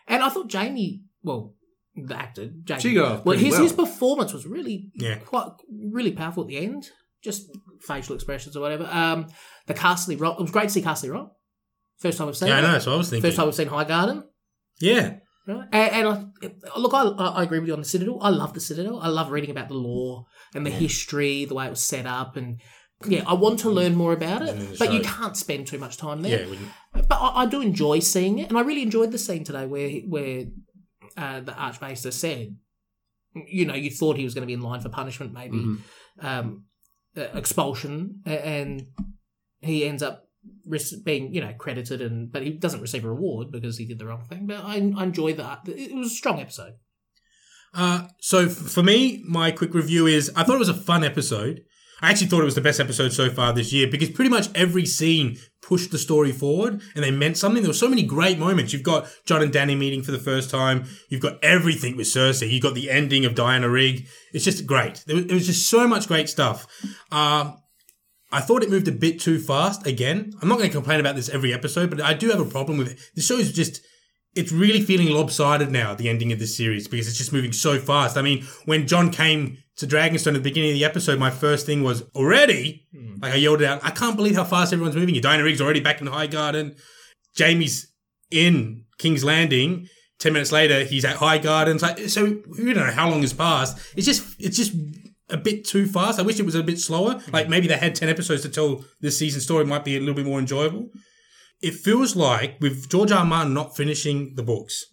And 0.08 0.24
I 0.24 0.30
thought 0.30 0.52
Jaime, 0.52 1.04
well, 1.22 1.54
the 1.96 2.16
actor, 2.16 2.50
Jaime, 2.68 2.82
She 2.82 2.94
got 2.96 3.26
well, 3.26 3.38
his, 3.38 3.52
well. 3.54 3.62
his 3.64 3.74
performance 3.74 4.34
was 4.34 4.46
really 4.48 4.92
Yeah. 4.96 5.16
quite 5.18 5.52
really 5.70 6.12
powerful 6.14 6.44
at 6.44 6.50
the 6.50 6.58
end. 6.58 6.90
Just 7.24 7.52
facial 7.82 8.16
expressions 8.16 8.58
or 8.58 8.62
whatever. 8.62 8.88
Um, 8.92 9.28
the 9.68 9.76
Casterly 9.76 10.20
Rock. 10.20 10.40
It 10.40 10.42
was 10.42 10.52
great 10.52 10.64
to 10.64 10.70
see 10.72 10.82
Casterly 10.82 11.12
Rock. 11.14 11.34
First 12.00 12.18
time 12.18 12.28
I've 12.28 12.36
seen 12.38 12.48
yeah, 12.48 12.58
I 12.58 12.62
know. 12.62 12.74
What 12.74 12.88
I 12.88 12.96
was 12.96 13.10
thinking. 13.12 13.30
First 13.30 13.38
time 13.38 13.48
I've 13.48 13.54
seen 13.56 13.68
High 13.68 13.84
Garden. 13.84 14.24
yeah. 14.80 15.18
Right. 15.60 15.68
And, 15.72 16.08
and 16.08 16.34
I, 16.76 16.80
look, 16.80 16.94
I, 16.94 17.04
I 17.04 17.44
agree 17.44 17.60
with 17.60 17.68
you 17.68 17.74
on 17.74 17.80
the 17.80 17.86
Citadel. 17.86 18.20
I 18.22 18.30
love 18.30 18.54
the 18.54 18.60
Citadel. 18.60 19.00
I 19.02 19.08
love 19.10 19.32
reading 19.32 19.52
about 19.52 19.68
the 19.68 19.76
lore 19.76 20.26
and 20.56 20.66
the 20.66 20.72
history, 20.72 21.46
the 21.46 21.54
way 21.56 21.66
it 21.68 21.70
was 21.70 21.82
set 21.82 22.06
up, 22.06 22.36
and 22.36 22.60
yeah, 23.08 23.24
I 23.26 23.34
want 23.34 23.60
to 23.60 23.70
learn 23.70 23.96
more 23.96 24.14
about 24.14 24.42
it. 24.44 24.50
And 24.50 24.62
then 24.62 24.72
the 24.72 24.78
But 24.78 24.94
you 24.94 25.02
can't 25.02 25.36
spend 25.36 25.68
too 25.68 25.78
much 25.80 25.98
time 25.98 26.22
there. 26.22 26.48
wouldn't- 26.48 26.70
But 26.94 27.18
I, 27.20 27.44
I 27.44 27.46
do 27.48 27.62
enjoy 27.62 28.00
seeing 28.00 28.40
it, 28.40 28.50
and 28.50 28.58
I 28.58 28.62
really 28.62 28.84
enjoyed 28.84 29.12
the 29.12 29.18
scene 29.18 29.44
today 29.44 29.66
where 29.66 29.90
where 30.08 30.46
uh, 31.18 31.40
the 31.42 31.54
Archmaester 31.54 32.12
said, 32.12 32.56
you 33.48 33.66
know, 33.66 33.74
you 33.76 33.90
thought 33.90 34.18
he 34.18 34.24
was 34.24 34.34
going 34.34 34.44
to 34.44 34.48
be 34.48 34.54
in 34.54 34.62
line 34.62 34.82
for 34.82 34.90
punishment, 34.90 35.34
maybe 35.34 35.58
Mhm. 35.58 35.78
um, 36.20 36.66
uh, 37.18 37.22
expulsion, 37.34 38.22
and 38.26 38.88
he 39.62 39.86
ends 39.86 40.04
up 40.04 40.28
being, 41.04 41.34
you 41.34 41.42
know, 41.42 41.54
credited, 41.58 42.02
and 42.02 42.32
but 42.32 42.44
he 42.44 42.52
doesn't 42.52 42.82
receive 42.82 43.06
a 43.06 43.10
reward 43.10 43.52
because 43.52 43.78
he 43.78 43.86
did 43.86 44.00
the 44.00 44.06
wrong 44.06 44.24
thing. 44.24 44.48
But 44.48 44.64
I, 44.64 44.76
I 44.76 45.04
enjoyed 45.04 45.38
that. 45.38 45.62
It 45.68 45.96
was 45.96 46.12
a 46.12 46.16
strong 46.16 46.40
episode. 46.40 46.74
Uh, 47.74 48.08
so 48.20 48.46
f- 48.46 48.52
for 48.52 48.84
me, 48.84 49.24
my 49.28 49.52
quick 49.52 49.74
review 49.74 50.08
is 50.08 50.32
I 50.36 50.44
thought 50.44 50.56
it 50.56 50.60
was 50.60 50.70
a 50.70 50.74
fun 50.74 51.04
episode. 51.04 51.62
I 52.02 52.10
actually 52.10 52.28
thought 52.28 52.42
it 52.42 52.46
was 52.46 52.56
the 52.56 52.62
best 52.62 52.80
episode 52.80 53.14
so 53.14 53.30
far 53.30 53.54
this 53.54 53.72
year 53.72 53.88
because 53.88 54.10
pretty 54.10 54.32
much 54.32 54.50
every 54.56 54.88
scene 54.88 55.38
pushed 55.62 55.92
the 55.92 56.00
story 56.00 56.32
forward 56.32 56.82
and 56.96 57.04
they 57.04 57.12
meant 57.12 57.38
something. 57.38 57.62
There 57.62 57.70
were 57.70 57.76
so 57.76 57.88
many 57.88 58.02
great 58.02 58.40
moments. 58.40 58.74
You've 58.74 58.82
got 58.82 59.08
Jon 59.28 59.44
and 59.44 59.54
Dany 59.54 59.78
meeting 59.78 60.02
for 60.02 60.12
the 60.12 60.18
first 60.18 60.50
time. 60.50 60.86
You've 61.10 61.22
got 61.22 61.38
everything 61.44 61.96
with 61.96 62.08
Cersei. 62.08 62.50
You've 62.50 62.64
got 62.64 62.74
the 62.74 62.90
ending 62.90 63.24
of 63.26 63.36
Diana 63.36 63.70
Rigg. 63.70 64.08
It's 64.34 64.44
just 64.44 64.66
great. 64.66 65.04
Was, 65.08 65.26
was 65.26 65.46
just 65.46 65.70
so 65.70 65.88
much 65.88 66.08
great 66.08 66.28
stuff. 66.28 66.66
Um, 67.12 67.61
I 68.32 68.42
thought 68.42 68.64
it 68.64 68.70
moved 68.70 68.88
a 68.88 68.94
bit 68.94 69.20
too 69.20 69.40
fast 69.40 69.86
again. 69.86 70.32
I'm 70.42 70.48
not 70.48 70.58
going 70.58 70.70
to 70.70 70.76
complain 70.76 71.00
about 71.00 71.16
this 71.16 71.30
every 71.30 71.54
episode, 71.54 71.90
but 71.90 72.02
I 72.02 72.14
do 72.14 72.30
have 72.30 72.40
a 72.40 72.46
problem 72.46 72.78
with 72.78 72.92
it. 72.92 73.00
The 73.16 73.22
show 73.22 73.38
is 73.38 73.52
just 73.52 73.82
it's 74.34 74.52
really 74.52 74.82
feeling 74.82 75.10
lopsided 75.10 75.72
now 75.72 75.92
at 75.92 75.98
the 75.98 76.08
ending 76.08 76.32
of 76.32 76.40
this 76.40 76.56
series 76.56 76.88
because 76.88 77.08
it's 77.08 77.18
just 77.18 77.34
moving 77.34 77.52
so 77.52 77.78
fast. 77.80 78.18
I 78.18 78.22
mean, 78.22 78.46
when 78.66 78.88
Jon 78.88 79.12
came 79.12 79.58
to 79.78 79.86
Dragonstone 79.86 80.28
at 80.28 80.34
the 80.36 80.40
beginning 80.40 80.72
of 80.72 80.76
the 80.76 80.86
episode, 80.86 81.20
my 81.20 81.30
first 81.30 81.66
thing 81.66 81.84
was 81.84 82.04
already. 82.16 82.88
Hmm. 82.96 83.16
Like 83.22 83.34
I 83.34 83.36
yelled 83.36 83.62
it 83.62 83.66
out, 83.66 83.84
I 83.84 83.92
can't 83.92 84.16
believe 84.16 84.36
how 84.36 84.46
fast 84.46 84.72
everyone's 84.72 84.96
moving. 84.96 85.20
Diana 85.20 85.44
Rigg's 85.44 85.62
already 85.62 85.82
back 85.82 86.00
in 86.00 86.06
the 86.06 86.12
High 86.12 86.28
Garden. 86.28 86.76
Jaime's 87.38 87.88
in 88.30 88.86
King's 88.98 89.24
Landing. 89.24 89.88
Ten 90.20 90.34
minutes 90.34 90.52
later, 90.52 90.84
he's 90.84 91.04
at 91.04 91.16
High 91.16 91.40
Garden. 91.40 91.76
It's 91.76 91.84
like, 91.84 92.00
so 92.08 92.42
we 92.48 92.74
don't 92.74 92.86
know 92.86 92.92
how 92.92 93.10
long 93.10 93.22
has 93.22 93.34
passed. 93.34 93.80
It's 93.98 94.06
just 94.06 94.36
it's 94.40 94.56
just 94.56 94.72
a 95.32 95.38
bit 95.38 95.66
too 95.66 95.88
fast. 95.88 96.20
I 96.20 96.24
wish 96.24 96.40
it 96.40 96.46
was 96.46 96.56
a 96.56 96.64
bit 96.64 96.80
slower. 96.80 97.22
Like 97.32 97.50
maybe 97.50 97.68
they 97.68 97.78
had 97.78 97.96
ten 97.96 98.10
episodes 98.10 98.42
to 98.44 98.50
tell 98.50 98.86
this 99.00 99.18
season 99.18 99.42
story. 99.42 99.66
Might 99.66 99.86
be 99.86 99.98
a 99.98 100.00
little 100.00 100.16
bit 100.16 100.26
more 100.26 100.40
enjoyable 100.40 100.90
it 101.62 101.76
feels 101.76 102.16
like 102.16 102.58
with 102.60 102.90
George 102.90 103.12
R. 103.12 103.26
Martin 103.26 103.54
not 103.54 103.76
finishing 103.76 104.34
the 104.36 104.44
books, 104.44 104.86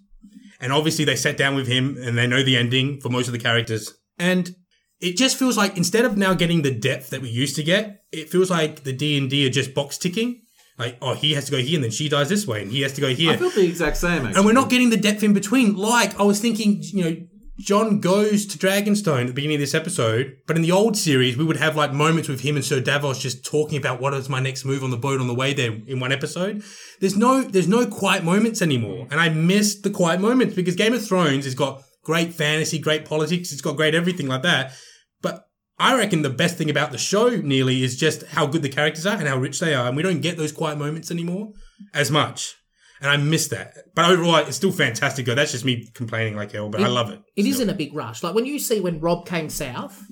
and 0.61 0.73
obviously 0.73 1.04
they 1.04 1.16
sat 1.16 1.37
down 1.37 1.54
with 1.54 1.66
him 1.66 1.97
and 2.00 2.16
they 2.16 2.26
know 2.26 2.42
the 2.42 2.57
ending 2.57 3.00
for 3.00 3.09
most 3.09 3.26
of 3.26 3.33
the 3.33 3.38
characters, 3.38 3.95
and 4.18 4.54
it 5.00 5.16
just 5.16 5.38
feels 5.38 5.57
like 5.57 5.76
instead 5.76 6.04
of 6.04 6.16
now 6.16 6.35
getting 6.35 6.62
the 6.62 6.75
depth 6.75 7.11
that 7.11 7.23
we 7.23 7.28
used 7.28 7.57
to 7.57 7.62
get, 7.62 8.02
it 8.12 8.28
feels 8.28 8.50
like 8.50 8.85
the 8.85 8.92
D 8.92 9.16
and 9.16 9.30
D 9.30 9.47
are 9.47 9.50
just 9.50 9.75
box 9.75 9.97
ticking. 9.99 10.42
Like, 10.78 10.97
oh, 11.02 11.14
he 11.14 11.33
has 11.35 11.47
to 11.47 11.50
go 11.50 11.59
here, 11.59 11.76
and 11.76 11.85
then 11.85 11.90
she 11.90 12.09
dies 12.09 12.28
this 12.28 12.47
way, 12.47 12.62
and 12.62 12.71
he 12.71 12.83
has 12.83 12.92
to 12.92 13.00
go 13.00 13.09
here, 13.09 13.33
I 13.33 13.37
felt 13.37 13.54
the 13.54 13.66
exact 13.66 13.97
same. 13.97 14.26
Actually. 14.26 14.35
and 14.35 14.47
we're 14.47 14.52
not 14.52 14.71
getting 14.71 14.90
the 14.90 14.97
depth 14.97 15.23
in 15.23 15.33
between. 15.33 15.75
Like 15.75 16.18
I 16.21 16.23
was 16.23 16.40
thinking, 16.40 16.80
you 16.83 17.04
know, 17.04 17.16
Jon 17.58 17.98
goes 17.98 18.46
to 18.46 18.58
Dragonstone 18.58 19.22
at 19.22 19.26
the 19.26 19.32
beginning 19.32 19.56
of 19.56 19.60
this 19.60 19.74
episode, 19.74 20.36
but 20.46 20.54
in 20.54 20.62
the 20.62 20.70
old 20.70 20.96
series, 20.96 21.36
we 21.36 21.44
would 21.44 21.56
have 21.56 21.74
like 21.74 21.92
moments 21.92 22.28
with 22.28 22.40
him 22.40 22.54
and 22.54 22.64
Sir 22.64 22.78
Davos 22.78 23.18
just 23.18 23.44
talking 23.44 23.76
about 23.76 24.00
what 24.00 24.14
is 24.14 24.28
my 24.28 24.38
next 24.38 24.64
move 24.64 24.84
on 24.84 24.90
the 24.90 24.96
boat 24.96 25.20
on 25.20 25.26
the 25.26 25.34
way 25.34 25.52
there 25.52 25.72
in 25.72 25.98
one 25.98 26.12
episode. 26.12 26.62
There's 27.00 27.16
no, 27.16 27.42
there's 27.42 27.66
no 27.66 27.84
quiet 27.86 28.22
moments 28.22 28.62
anymore, 28.62 29.08
and 29.10 29.20
I 29.20 29.28
missed 29.30 29.82
the 29.82 29.90
quiet 29.90 30.20
moments 30.20 30.54
because 30.54 30.76
Game 30.76 30.94
of 30.94 31.04
Thrones 31.04 31.46
has 31.46 31.56
got 31.56 31.82
great 32.04 32.32
fantasy, 32.32 32.78
great 32.78 33.04
politics, 33.04 33.52
it's 33.52 33.60
got 33.60 33.76
great 33.76 33.94
everything 33.94 34.28
like 34.28 34.42
that, 34.42 34.72
but. 35.20 35.44
I 35.80 35.96
reckon 35.96 36.22
the 36.22 36.28
best 36.28 36.58
thing 36.58 36.70
about 36.70 36.90
the 36.90 36.98
show, 36.98 37.28
nearly, 37.28 37.84
is 37.84 37.96
just 37.96 38.24
how 38.26 38.46
good 38.46 38.62
the 38.62 38.68
characters 38.68 39.06
are 39.06 39.16
and 39.16 39.28
how 39.28 39.38
rich 39.38 39.60
they 39.60 39.74
are. 39.74 39.86
And 39.86 39.96
we 39.96 40.02
don't 40.02 40.20
get 40.20 40.36
those 40.36 40.50
quiet 40.50 40.76
moments 40.76 41.08
anymore 41.08 41.52
as 41.94 42.10
much. 42.10 42.56
And 43.00 43.10
I 43.10 43.16
miss 43.16 43.48
that. 43.48 43.74
But 43.94 44.10
overall, 44.10 44.36
it's 44.36 44.56
still 44.56 44.72
fantastic. 44.72 45.26
Though. 45.26 45.34
That's 45.34 45.52
just 45.52 45.64
me 45.64 45.86
complaining 45.94 46.34
like 46.36 46.52
hell, 46.52 46.68
but 46.68 46.80
I 46.80 46.88
love 46.88 47.10
it. 47.10 47.20
It 47.36 47.46
is 47.46 47.60
in 47.60 47.70
a 47.70 47.74
big 47.74 47.94
rush. 47.94 48.22
Like 48.22 48.34
when 48.34 48.44
you 48.46 48.58
see 48.58 48.80
when 48.80 48.98
Robb 49.00 49.26
came 49.26 49.48
south, 49.48 50.02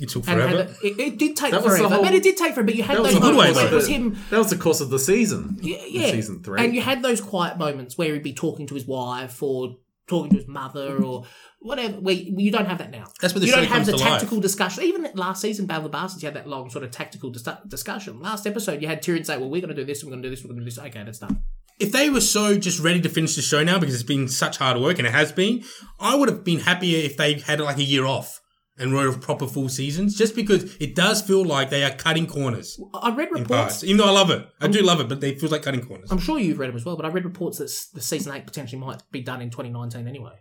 It 0.00 0.10
took 0.10 0.28
and, 0.28 0.40
forever. 0.40 0.60
and 0.60 0.70
it, 0.82 1.00
it 1.00 1.18
did 1.18 1.36
take 1.36 1.52
That 1.52 1.62
was 1.62 1.72
the 1.72 1.78
forever, 1.78 1.94
whole- 1.94 2.04
but 2.04 2.12
it 2.14 2.22
did 2.22 2.36
take 2.36 2.52
forever. 2.54 2.64
But 2.64 2.74
you 2.74 2.82
had 2.82 2.98
those 2.98 3.14
the 3.14 3.20
way, 3.20 3.30
moments. 3.32 3.58
though. 3.58 3.66
It 3.66 3.72
was 3.72 3.88
him. 3.88 4.18
That 4.30 4.38
was 4.38 4.50
the 4.50 4.56
course 4.58 4.80
of 4.82 4.90
the 4.90 4.98
season. 4.98 5.58
Yeah, 5.62 5.78
yeah. 5.88 6.10
season 6.10 6.42
three. 6.42 6.62
And 6.62 6.74
you 6.74 6.82
had 6.82 7.02
those 7.02 7.20
quiet 7.22 7.56
moments 7.58 7.96
where 7.96 8.12
he'd 8.12 8.22
be 8.22 8.34
talking 8.34 8.66
to 8.66 8.74
his 8.74 8.86
wife 8.86 9.42
or 9.42 9.76
talking 10.06 10.30
to 10.30 10.36
his 10.36 10.46
mother 10.46 11.02
or 11.02 11.24
whatever. 11.60 11.94
Where 12.00 12.14
you 12.14 12.52
don't 12.52 12.66
have 12.66 12.78
that 12.78 12.90
now. 12.90 13.06
That's 13.22 13.32
where 13.32 13.40
the 13.40 13.46
you 13.46 13.52
show 13.52 13.60
don't 13.62 13.68
have 13.70 13.86
the 13.86 13.92
to 13.92 13.98
life. 13.98 14.08
tactical 14.08 14.40
discussion. 14.40 14.84
Even 14.84 15.08
last 15.14 15.40
season, 15.40 15.64
Battle 15.66 15.86
of 15.86 15.90
the 15.90 15.96
Bastards, 15.96 16.22
you 16.22 16.26
had 16.26 16.36
that 16.36 16.46
long 16.46 16.68
sort 16.68 16.84
of 16.84 16.90
tactical 16.90 17.30
dis- 17.30 17.48
discussion. 17.66 18.20
Last 18.20 18.46
episode, 18.46 18.82
you 18.82 18.88
had 18.88 19.02
Tyrion 19.02 19.24
say, 19.24 19.38
"Well, 19.38 19.48
we're 19.48 19.62
going 19.62 19.74
to 19.74 19.80
do 19.80 19.86
this. 19.86 20.04
We're 20.04 20.10
going 20.10 20.22
to 20.22 20.28
do 20.28 20.34
this. 20.34 20.44
We're 20.44 20.48
going 20.50 20.60
to 20.60 20.64
do 20.64 20.70
this." 20.70 20.78
Okay, 20.78 21.02
that's 21.02 21.18
done. 21.18 21.40
If 21.78 21.92
they 21.92 22.10
were 22.10 22.20
so 22.20 22.58
just 22.58 22.80
ready 22.80 23.00
to 23.00 23.08
finish 23.08 23.36
the 23.36 23.42
show 23.42 23.62
now 23.62 23.78
because 23.78 23.94
it's 23.94 24.02
been 24.02 24.28
such 24.28 24.58
hard 24.58 24.78
work 24.78 24.98
and 24.98 25.06
it 25.06 25.12
has 25.12 25.32
been, 25.32 25.64
I 26.00 26.14
would 26.14 26.28
have 26.28 26.44
been 26.44 26.60
happier 26.60 26.98
if 27.04 27.16
they 27.16 27.34
had 27.34 27.60
like 27.60 27.78
a 27.78 27.82
year 27.82 28.06
off 28.06 28.40
and 28.78 28.92
wrote 28.92 29.14
a 29.14 29.18
proper 29.18 29.46
full 29.46 29.68
seasons. 29.68 30.16
Just 30.16 30.34
because 30.34 30.76
it 30.76 30.94
does 30.94 31.22
feel 31.22 31.44
like 31.44 31.70
they 31.70 31.84
are 31.84 31.90
cutting 31.90 32.26
corners 32.26 32.78
I 32.94 33.14
read 33.14 33.28
reports. 33.30 33.84
Even 33.84 33.98
though 33.98 34.08
I 34.08 34.10
love 34.10 34.30
it, 34.30 34.46
I 34.60 34.68
do 34.68 34.82
love 34.82 35.00
it, 35.00 35.08
but 35.08 35.20
they 35.20 35.34
feels 35.34 35.52
like 35.52 35.62
cutting 35.62 35.84
corners. 35.84 36.10
I'm 36.10 36.18
sure 36.18 36.38
you've 36.38 36.58
read 36.58 36.68
them 36.68 36.76
as 36.76 36.84
well, 36.84 36.96
but 36.96 37.04
I 37.04 37.08
read 37.08 37.24
reports 37.24 37.58
that 37.58 37.70
the 37.94 38.00
season 38.00 38.34
eight 38.34 38.46
potentially 38.46 38.80
might 38.80 39.02
be 39.10 39.20
done 39.20 39.42
in 39.42 39.50
2019 39.50 40.06
anyway. 40.08 40.32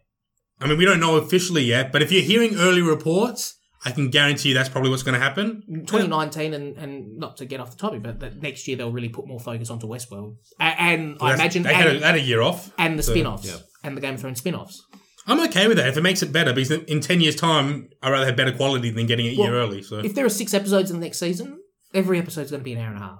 I 0.60 0.68
mean, 0.68 0.78
we 0.78 0.86
don't 0.86 1.02
know 1.02 1.18
officially 1.18 1.64
yet, 1.64 1.92
but 1.92 2.02
if 2.02 2.12
you're 2.12 2.24
hearing 2.24 2.56
early 2.56 2.82
reports, 2.82 3.56
I 3.86 3.92
can 3.92 4.10
guarantee 4.10 4.50
you 4.50 4.56
that's 4.56 4.70
probably 4.70 4.90
what's 4.90 5.04
going 5.04 5.14
to 5.14 5.24
happen. 5.24 5.64
Mm, 5.70 5.88
2019, 5.88 6.54
and, 6.54 6.76
and 6.78 7.18
not 7.18 7.38
to 7.38 7.46
get 7.46 7.60
off 7.60 7.72
the 7.72 7.78
topic, 7.78 8.02
but 8.04 8.20
that 8.20 8.42
next 8.42 8.68
year 8.68 8.76
they'll 8.78 8.92
really 8.92 9.10
put 9.10 9.28
more 9.28 9.40
focus 9.40 9.70
onto 9.70 9.88
Westworld, 9.88 10.38
a- 10.60 10.64
and 10.64 11.18
I 11.22 11.34
imagine 11.36 11.64
they 11.64 11.74
had 11.74 11.88
a, 11.88 11.90
and, 11.92 12.02
they 12.02 12.06
had 12.08 12.16
a 12.16 12.22
year 12.22 12.42
off. 12.42 12.72
and 12.78 12.98
the 12.98 13.04
so- 13.04 13.12
spin-offs 13.12 13.46
yeah. 13.48 13.58
and 13.84 13.96
the 13.96 14.02
Game 14.02 14.16
of 14.16 14.22
Thrones 14.22 14.40
spin-offs. 14.40 14.84
I'm 15.28 15.40
okay 15.48 15.68
with 15.68 15.78
that 15.78 15.88
if 15.88 15.98
it 15.98 16.02
makes 16.02 16.22
it 16.22 16.32
better 16.32 16.54
because 16.54 16.72
in 16.72 17.00
10 17.00 17.20
years' 17.22 17.36
time, 17.36 17.90
I'd 18.04 18.12
rather 18.12 18.28
have 18.28 18.36
better 18.36 18.52
quality 18.52 18.92
than 18.92 19.08
getting 19.08 19.26
it 19.26 19.30
a 19.30 19.36
year 19.36 19.54
early. 19.56 19.82
So, 19.82 19.98
If 20.00 20.14
there 20.14 20.24
are 20.26 20.30
six 20.30 20.54
episodes 20.54 20.92
in 20.92 21.00
the 21.00 21.04
next 21.06 21.18
season, 21.20 21.60
every 21.96 22.20
episode's 22.20 22.52
going 22.52 22.62
to 22.62 22.64
be 22.64 22.74
an 22.74 22.80
hour 22.80 22.90
and 22.90 22.98
a 22.98 23.02
half, 23.02 23.20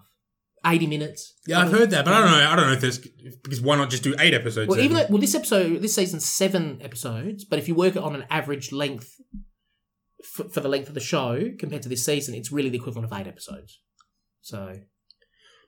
80 0.66 0.86
minutes. 0.86 1.34
yeah, 1.48 1.60
I've 1.62 1.72
heard 1.72 1.90
that, 1.92 2.06
but 2.06 2.14
I 2.14 2.22
don't 2.22 2.32
know. 2.32 2.48
I 2.52 2.56
don't 2.56 2.68
know 2.68 2.74
if 2.74 2.82
there's 2.82 3.00
because 3.44 3.60
why 3.62 3.76
not 3.76 3.90
just 3.90 4.04
do 4.04 4.16
eight 4.20 4.34
episodes? 4.36 4.68
Well, 4.70 4.80
even 4.80 4.98
though, 4.98 5.06
well, 5.10 5.20
this 5.20 5.34
episode, 5.34 5.82
this 5.82 5.96
season's 5.96 6.26
seven 6.26 6.80
episodes, 6.82 7.44
but 7.44 7.58
if 7.58 7.68
you 7.68 7.74
work 7.74 7.96
it 7.96 8.04
on 8.04 8.14
an 8.16 8.26
average 8.30 8.72
length 8.72 9.10
for, 10.26 10.50
for 10.50 10.60
the 10.60 10.70
length 10.70 10.88
of 10.90 10.94
the 10.96 11.00
show 11.00 11.52
compared 11.60 11.82
to 11.84 11.90
this 11.90 12.04
season, 12.06 12.36
it's 12.36 12.52
really 12.52 12.70
the 12.70 12.78
equivalent 12.78 13.12
of 13.12 13.18
eight 13.20 13.28
episodes. 13.28 13.80
So, 14.42 14.80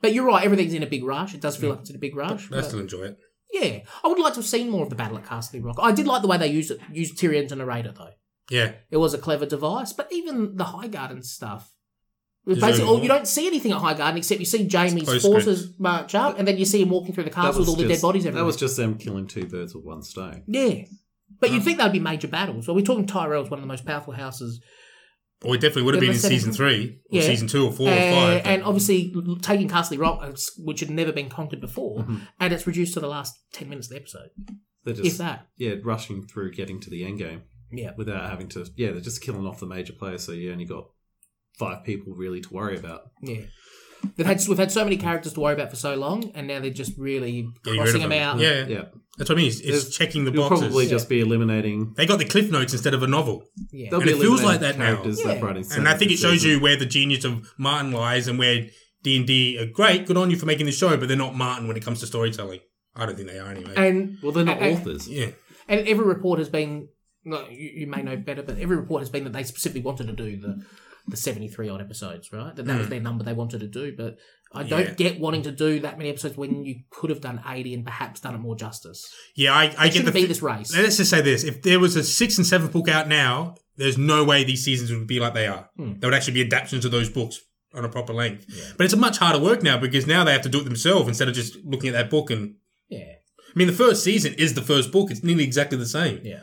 but 0.01 0.13
you're 0.13 0.25
right, 0.25 0.43
everything's 0.43 0.73
in 0.73 0.83
a 0.83 0.87
big 0.87 1.03
rush. 1.03 1.33
It 1.33 1.41
does 1.41 1.57
feel 1.57 1.71
like 1.71 1.79
it's 1.81 1.89
in 1.89 1.95
a 1.95 1.99
big 1.99 2.15
rush. 2.15 2.47
I 2.51 2.55
but- 2.57 2.65
still 2.65 2.79
enjoy 2.79 3.03
it. 3.03 3.17
yeah, 3.53 3.79
I 4.03 4.07
would 4.07 4.19
like 4.19 4.33
to 4.33 4.39
have 4.39 4.45
seen 4.45 4.69
more 4.69 4.83
of 4.83 4.89
the 4.89 4.95
battle 4.95 5.17
at 5.17 5.25
Casterly 5.25 5.63
Rock. 5.63 5.77
I 5.81 5.91
did 5.91 6.05
like 6.07 6.21
the 6.21 6.27
way 6.27 6.37
they 6.37 6.47
used 6.47 6.71
it, 6.71 6.79
used 6.91 7.17
Tyrion 7.17 7.47
to 7.49 7.55
narrate 7.55 7.85
it 7.85 7.95
though. 7.95 8.11
Yeah, 8.49 8.73
It 8.89 8.97
was 8.97 9.13
a 9.13 9.17
clever 9.17 9.45
device, 9.45 9.91
but 9.91 10.07
even 10.11 10.55
the 10.55 10.63
High 10.63 10.87
Garden 10.87 11.21
stuff. 11.21 11.73
it 12.45 12.51
was 12.51 12.59
There's 12.59 12.71
Basically, 12.71 12.87
only 12.89 12.93
oh, 12.93 12.97
all, 12.99 13.03
you 13.03 13.09
don't 13.09 13.27
see 13.27 13.45
anything 13.45 13.73
at 13.73 13.79
High 13.79 13.93
Garden 13.93 14.17
except 14.17 14.39
you 14.39 14.45
see 14.45 14.69
Jaime's 14.69 15.03
Postscript. 15.03 15.21
forces 15.23 15.73
march 15.77 16.15
up, 16.15 16.39
and 16.39 16.47
then 16.47 16.57
you 16.57 16.63
see 16.63 16.81
him 16.81 16.89
walking 16.89 17.13
through 17.13 17.25
the 17.25 17.29
castle 17.29 17.59
with 17.59 17.67
all 17.69 17.75
the 17.75 17.87
dead 17.87 18.01
bodies 18.01 18.25
everywhere. 18.25 18.43
That 18.43 18.45
was 18.47 18.55
just 18.55 18.77
them 18.77 18.97
killing 18.97 19.27
two 19.27 19.47
birds 19.47 19.75
with 19.75 19.83
one 19.83 20.01
stone. 20.01 20.43
Yeah. 20.47 20.83
But 21.39 21.51
you'd 21.51 21.63
think 21.63 21.77
that 21.77 21.83
would 21.85 21.93
be 21.93 21.99
major 21.99 22.27
battles. 22.27 22.67
Well, 22.67 22.75
we're 22.75 22.85
talking 22.85 23.05
Tyrell's 23.05 23.49
one 23.49 23.59
of 23.59 23.63
the 23.63 23.67
most 23.67 23.85
powerful 23.85 24.13
houses. 24.13 24.61
or 25.43 25.53
it 25.53 25.59
definitely 25.61 25.83
would 25.83 25.93
have 25.93 26.01
been 26.01 26.09
in 26.13 26.17
season 26.17 26.51
three, 26.51 26.99
or 27.11 27.19
Yeah. 27.19 27.21
season 27.21 27.47
two, 27.47 27.63
or 27.67 27.71
four, 27.71 27.87
Uh, 27.89 27.91
or 27.91 28.11
five. 28.11 28.41
and 28.45 28.63
obviously 28.63 29.13
taking 29.43 29.67
Casterly 29.69 29.99
Rock, 29.99 30.19
uh, 30.23 30.31
which 30.57 30.79
had 30.79 30.89
never 30.89 31.11
been 31.11 31.29
conquered 31.29 31.61
before, 31.61 31.99
Mm-hmm. 31.99 32.17
and 32.39 32.53
it's 32.53 32.65
reduced 32.65 32.95
to 32.95 32.99
the 32.99 33.07
last 33.07 33.35
10 33.53 33.69
minutes 33.69 33.85
of 33.87 33.91
the 33.91 33.97
episode. 33.97 34.29
They're 34.83 34.95
If 34.95 35.03
just 35.03 35.17
that. 35.19 35.47
yeah 35.57 35.75
rushing 35.83 36.25
through 36.25 36.53
getting 36.53 36.79
to 36.79 36.89
the 36.89 37.03
end 37.05 37.19
game 37.19 37.43
Yeah. 37.71 37.91
without 37.95 38.27
having 38.31 38.47
to 38.49 38.65
yeah 38.77 38.91
they're 38.93 38.99
just 39.01 39.21
killing 39.21 39.45
off 39.45 39.59
the 39.59 39.67
major 39.67 39.93
players 39.93 40.23
so 40.23 40.31
you 40.31 40.51
only 40.51 40.65
got 40.65 40.85
five 41.59 41.83
people 41.83 42.13
really 42.15 42.41
to 42.41 42.51
worry 42.53 42.75
about. 42.77 43.01
Yeah. 43.21 43.41
They've 44.15 44.25
had 44.25 44.41
we've 44.47 44.57
had 44.57 44.71
so 44.71 44.83
many 44.83 44.97
characters 44.97 45.33
to 45.33 45.39
worry 45.39 45.53
about 45.53 45.69
for 45.69 45.75
so 45.75 45.95
long, 45.95 46.31
and 46.35 46.47
now 46.47 46.59
they're 46.59 46.69
just 46.71 46.97
really 46.97 47.49
Getting 47.63 47.79
rid 47.79 47.85
crossing 47.85 48.03
of 48.03 48.09
them 48.09 48.19
out. 48.19 48.39
Yeah, 48.39 48.65
Yeah. 48.67 48.83
that's 49.17 49.29
what 49.29 49.31
I 49.31 49.41
mean. 49.41 49.47
It's, 49.47 49.59
it's 49.59 49.95
checking 49.95 50.25
the 50.25 50.31
It'll 50.31 50.49
boxes. 50.49 50.67
probably 50.67 50.87
just 50.87 51.09
be 51.09 51.19
eliminating. 51.19 51.93
They 51.97 52.05
got 52.05 52.19
the 52.19 52.25
cliff 52.25 52.51
notes 52.51 52.73
instead 52.73 52.93
of 52.93 53.03
a 53.03 53.07
novel, 53.07 53.43
Yeah. 53.71 53.89
They'll 53.89 53.99
And 54.01 54.07
be 54.07 54.13
it 54.15 54.19
feels 54.21 54.41
eliminating 54.41 54.45
like 54.47 54.59
that 54.61 54.77
now. 54.77 54.85
characters 54.85 55.19
Yeah. 55.19 55.27
left, 55.27 55.43
right, 55.43 55.55
and 55.57 55.65
centre 55.65 55.87
I 55.89 55.93
think 55.95 56.11
it 56.11 56.17
shows 56.17 56.41
season. 56.41 56.49
you 56.51 56.59
where 56.59 56.77
the 56.77 56.85
genius 56.85 57.23
of 57.25 57.53
Martin 57.57 57.91
lies 57.91 58.27
and 58.27 58.37
where 58.39 58.67
D 59.03 59.17
and 59.17 59.25
D 59.27 59.57
are 59.59 59.65
great. 59.67 60.05
Good 60.05 60.17
on 60.17 60.29
you 60.31 60.37
for 60.37 60.45
making 60.45 60.65
the 60.65 60.71
show, 60.71 60.95
but 60.97 61.07
they're 61.07 61.17
not 61.17 61.35
Martin 61.35 61.67
when 61.67 61.77
it 61.77 61.83
comes 61.83 61.99
to 62.01 62.07
storytelling. 62.07 62.59
I 62.95 63.05
don't 63.05 63.15
think 63.15 63.29
they 63.29 63.37
are 63.39 63.49
anyway. 63.51 63.73
And 63.75 64.17
Well, 64.23 64.31
they're 64.31 64.43
not 64.43 64.59
and- 64.59 64.79
authors. 64.79 65.07
yeah, 65.07 65.27
and 65.67 65.87
every 65.87 66.05
report 66.05 66.39
has 66.39 66.49
been. 66.49 66.87
No, 67.25 67.45
you, 67.49 67.71
you 67.81 67.87
may 67.87 68.01
know 68.03 68.15
better, 68.15 68.41
but 68.41 68.57
every 68.57 68.77
report 68.77 69.01
has 69.01 69.09
been 69.09 69.25
that 69.25 69.33
they 69.33 69.43
specifically 69.43 69.81
wanted 69.81 70.07
to 70.07 70.13
do 70.13 70.37
the 70.39 70.63
the 71.07 71.17
seventy 71.17 71.47
three 71.47 71.69
odd 71.69 71.81
episodes, 71.81 72.31
right? 72.33 72.55
That 72.55 72.65
that 72.65 72.77
was 72.77 72.89
their 72.89 72.99
number 73.01 73.23
they 73.23 73.33
wanted 73.33 73.59
to 73.61 73.67
do. 73.67 73.95
But 73.95 74.17
I 74.53 74.63
don't 74.63 74.81
Hmm. 74.81 74.87
Yeah. 74.89 74.93
get 74.93 75.19
wanting 75.19 75.43
to 75.43 75.51
do 75.51 75.79
that 75.81 75.97
many 75.97 76.09
episodes 76.09 76.37
when 76.37 76.63
you 76.65 76.81
could 76.89 77.09
have 77.09 77.21
done 77.21 77.41
eighty 77.47 77.73
and 77.73 77.85
perhaps 77.85 78.19
done 78.21 78.35
it 78.35 78.39
more 78.39 78.55
justice. 78.55 79.07
yeah. 79.35 79.53
I, 79.53 79.73
I 79.77 79.89
get 79.89 80.05
the. 80.05 80.11
be 80.11 80.25
this 80.25 80.41
race. 80.41 80.75
Let's 80.75 80.97
just 80.97 81.09
say 81.09 81.21
this: 81.21 81.43
if 81.43 81.61
there 81.61 81.79
was 81.79 81.95
a 81.95 82.03
sixth 82.03 82.37
and 82.37 82.47
seventh 82.47 82.71
book 82.71 82.87
out 82.87 83.07
now, 83.07 83.55
there's 83.75 83.97
no 83.97 84.23
way 84.23 84.43
these 84.43 84.63
seasons 84.63 84.91
would 84.91 85.07
be 85.07 85.19
like 85.19 85.33
they 85.33 85.47
are. 85.47 85.69
Hmm. 85.77 85.99
They 85.99 86.07
would 86.07 86.13
actually 86.13 86.33
be 86.35 86.41
adaptations 86.43 86.85
of 86.85 86.91
those 86.91 87.09
books 87.09 87.39
on 87.73 87.83
a 87.85 87.89
proper 87.89 88.13
length. 88.13 88.45
But 88.77 88.85
it's 88.85 88.93
a 88.93 88.97
much 88.97 89.17
harder 89.17 89.39
work 89.39 89.61
now 89.61 89.77
because 89.77 90.07
now 90.07 90.23
they 90.23 90.31
have 90.31 90.41
to 90.43 90.49
do 90.49 90.61
it 90.61 90.63
themselves 90.63 91.07
instead 91.07 91.27
of 91.27 91.33
just 91.35 91.57
looking 91.65 91.89
at 91.89 91.93
that 91.93 92.09
book 92.09 92.29
and. 92.31 92.55
Yeah, 92.89 93.03
I 93.03 93.53
mean, 93.59 93.67
the 93.67 93.73
first 93.73 94.03
season 94.03 94.33
is 94.35 94.53
the 94.53 94.61
first 94.61 94.91
book. 94.93 95.11
It's 95.11 95.23
nearly 95.23 95.43
exactly 95.43 95.77
the 95.77 95.85
same. 95.85 96.21
yeah. 96.23 96.41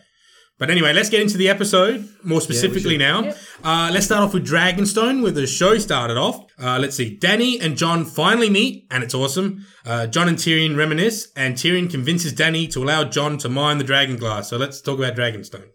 But 0.57 0.71
anyway, 0.71 0.93
let's 0.93 1.11
get 1.11 1.21
into 1.21 1.37
the 1.37 1.49
episode 1.49 2.09
more 2.23 2.41
specifically 2.41 2.93
should. 2.93 2.99
now. 3.01 3.23
Yep. 3.25 3.37
Uh, 3.65 3.91
let's 3.93 4.07
start 4.07 4.23
off 4.23 4.35
with 4.35 4.47
Dragonstone, 4.47 5.21
where 5.23 5.33
the 5.33 5.49
show 5.49 5.79
started 5.79 6.17
off. 6.17 6.45
Uh, 6.63 6.79
let's 6.81 6.95
see. 6.95 7.19
Dany 7.21 7.61
and 7.61 7.77
Jon 7.77 8.05
finally 8.05 8.49
meet, 8.49 8.87
and 8.91 9.03
it's 9.03 9.15
awesome. 9.15 9.67
Uh, 9.85 10.07
Jon 10.07 10.29
and 10.29 10.39
Tyrion 10.39 10.77
reminisce, 10.77 11.33
and 11.35 11.57
Tyrion 11.57 11.91
convinces 11.91 12.33
Dany 12.33 12.71
to 12.73 12.85
allow 12.85 13.03
Jon 13.03 13.37
to 13.39 13.49
mine 13.49 13.79
the 13.79 13.85
dragon 13.85 14.17
glass. 14.17 14.49
So 14.49 14.57
let's 14.57 14.81
talk 14.81 14.99
about 14.99 15.17
Dragonstone. 15.17 15.67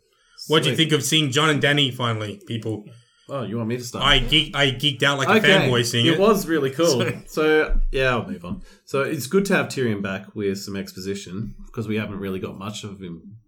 What 0.48 0.64
do 0.64 0.70
you 0.70 0.76
think 0.78 0.94
of 0.94 1.04
seeing 1.04 1.32
John 1.32 1.50
and 1.50 1.62
Dany 1.62 1.94
finally, 1.94 2.42
people? 2.48 2.86
Oh, 3.28 3.44
you 3.44 3.58
want 3.58 3.70
me 3.70 3.78
to 3.78 3.84
start? 3.84 4.04
I 4.04 4.20
geek, 4.20 4.56
I 4.56 4.72
geeked 4.72 5.04
out 5.04 5.20
like 5.20 5.28
a 5.28 5.46
fanboy 5.46 5.86
seeing 5.86 6.08
it. 6.08 6.14
it 6.14 6.20
was 6.20 6.48
really 6.48 6.72
cool. 6.72 7.06
so 7.28 7.80
yeah, 7.92 8.12
I'll 8.12 8.26
move 8.28 8.44
on. 8.44 8.64
So 8.86 9.02
it's 9.02 9.28
good 9.28 9.46
to 9.46 9.56
have 9.56 9.68
Tyrion 9.68 10.02
back 10.02 10.34
with 10.34 10.58
some 10.58 10.76
exposition 10.76 11.56
because 11.68 11.88
we 11.88 11.98
haven't 11.98 12.20
really 12.20 12.40
got 12.40 12.58
much 12.58 12.84
of 12.84 13.00
him 13.02 13.39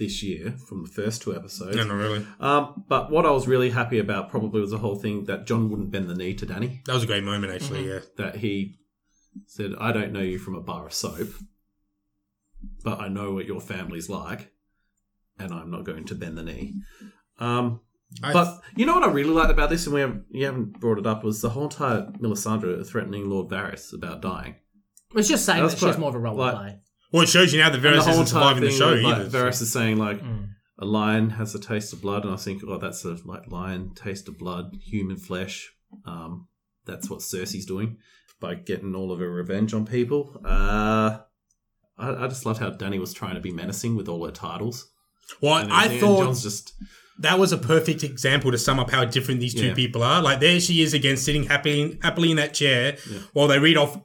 this 0.00 0.20
year 0.24 0.56
from 0.68 0.82
the 0.82 0.88
first 0.88 1.22
two 1.22 1.36
episodes. 1.36 1.76
No, 1.76 1.84
not 1.84 1.94
really. 1.94 2.26
Um, 2.40 2.84
but 2.88 3.10
what 3.12 3.24
I 3.24 3.30
was 3.30 3.46
really 3.46 3.70
happy 3.70 3.98
about 4.00 4.28
probably 4.30 4.60
was 4.60 4.72
the 4.72 4.78
whole 4.78 4.96
thing 4.96 5.26
that 5.26 5.46
Jon 5.46 5.70
wouldn't 5.70 5.92
bend 5.92 6.10
the 6.10 6.14
knee 6.16 6.34
to 6.34 6.46
Dany. 6.46 6.82
That 6.86 6.94
was 6.94 7.04
a 7.04 7.06
great 7.06 7.22
moment, 7.22 7.52
actually. 7.52 7.88
Yeah. 7.88 8.00
That 8.16 8.36
he 8.36 8.80
said, 9.46 9.74
"I 9.78 9.92
don't 9.92 10.12
know 10.12 10.20
you 10.22 10.38
from 10.40 10.56
a 10.56 10.60
bar 10.60 10.86
of 10.86 10.92
soap, 10.92 11.28
but 12.82 13.00
I 13.00 13.08
know 13.08 13.32
what 13.32 13.46
your 13.46 13.60
family's 13.60 14.08
like, 14.08 14.50
and 15.38 15.52
I'm 15.52 15.70
not 15.70 15.84
going 15.84 16.04
to 16.06 16.14
bend 16.14 16.36
the 16.36 16.42
knee." 16.42 16.74
Um, 17.38 17.80
I- 18.22 18.32
but 18.32 18.60
you 18.76 18.86
know 18.86 18.94
what 18.94 19.08
I 19.08 19.12
really 19.12 19.30
liked 19.30 19.50
about 19.52 19.70
this, 19.70 19.86
and 19.86 19.94
we 19.94 20.00
haven't, 20.00 20.24
you 20.30 20.44
haven't 20.46 20.80
brought 20.80 20.98
it 20.98 21.06
up, 21.06 21.22
was 21.22 21.40
the 21.42 21.50
whole 21.50 21.64
entire 21.64 22.10
Melisandre 22.20 22.84
threatening 22.86 23.30
Lord 23.30 23.48
Varys 23.48 23.92
about 23.94 24.20
dying. 24.22 24.56
It's 25.14 25.28
just 25.28 25.44
saying 25.44 25.62
That's 25.62 25.74
that 25.74 25.80
she 25.80 25.86
has 25.86 25.96
quite- 25.96 26.00
more 26.00 26.08
of 26.10 26.14
a 26.16 26.18
role 26.18 26.36
like- 26.36 26.52
to 26.54 26.58
play. 26.58 26.80
Well, 27.12 27.22
it 27.24 27.28
shows 27.28 27.52
you 27.52 27.60
now 27.60 27.70
that 27.70 27.80
Varys 27.82 28.08
isn't 28.08 28.26
surviving 28.26 28.62
the 28.62 28.70
show 28.70 28.92
with, 28.92 29.02
like, 29.02 29.16
either. 29.16 29.30
so- 29.30 29.38
Varys 29.38 29.62
is 29.62 29.72
saying 29.72 29.96
like 29.98 30.22
Mm. 30.22 30.48
a 30.78 30.84
lion 30.84 31.30
has 31.30 31.54
a 31.54 31.58
taste 31.58 31.92
of 31.92 32.00
blood, 32.00 32.24
and 32.24 32.32
I 32.32 32.36
think, 32.36 32.62
oh, 32.66 32.78
that's 32.78 33.04
a 33.04 33.16
like 33.24 33.50
lion 33.50 33.92
taste 33.94 34.28
of 34.28 34.38
blood, 34.38 34.76
human 34.80 35.16
flesh. 35.16 35.70
Um, 36.06 36.46
that's 36.86 37.10
what 37.10 37.20
Cersei's 37.20 37.66
doing 37.66 37.96
by 38.40 38.54
getting 38.54 38.94
all 38.94 39.12
of 39.12 39.18
her 39.18 39.30
revenge 39.30 39.74
on 39.74 39.84
people. 39.86 40.40
Uh, 40.44 41.18
I, 41.98 42.24
I 42.24 42.28
just 42.28 42.46
loved 42.46 42.60
how 42.60 42.70
Dany 42.70 42.98
was 42.98 43.12
trying 43.12 43.34
to 43.34 43.40
be 43.40 43.52
menacing 43.52 43.96
with 43.96 44.08
all 44.08 44.24
her 44.24 44.32
titles. 44.32 44.88
Well, 45.42 45.56
And 45.58 45.72
I 45.72 45.86
and 45.86 46.00
thought 46.00 46.24
Jon's 46.24 46.42
just 46.42 46.72
that 47.18 47.38
was 47.38 47.52
a 47.52 47.58
perfect 47.58 48.02
example 48.02 48.50
to 48.50 48.56
sum 48.56 48.80
up 48.80 48.90
how 48.90 49.04
different 49.04 49.40
these 49.40 49.52
two 49.54 49.66
Yeah. 49.66 49.74
people 49.74 50.02
are. 50.02 50.22
Like 50.22 50.40
there 50.40 50.58
she 50.60 50.80
is 50.82 50.94
again, 50.94 51.16
sitting 51.18 51.44
happily 51.44 51.98
happily 52.02 52.30
in 52.30 52.36
that 52.38 52.54
chair 52.54 52.96
while 53.34 53.46
they 53.46 53.58
read 53.58 53.76
off 53.76 54.00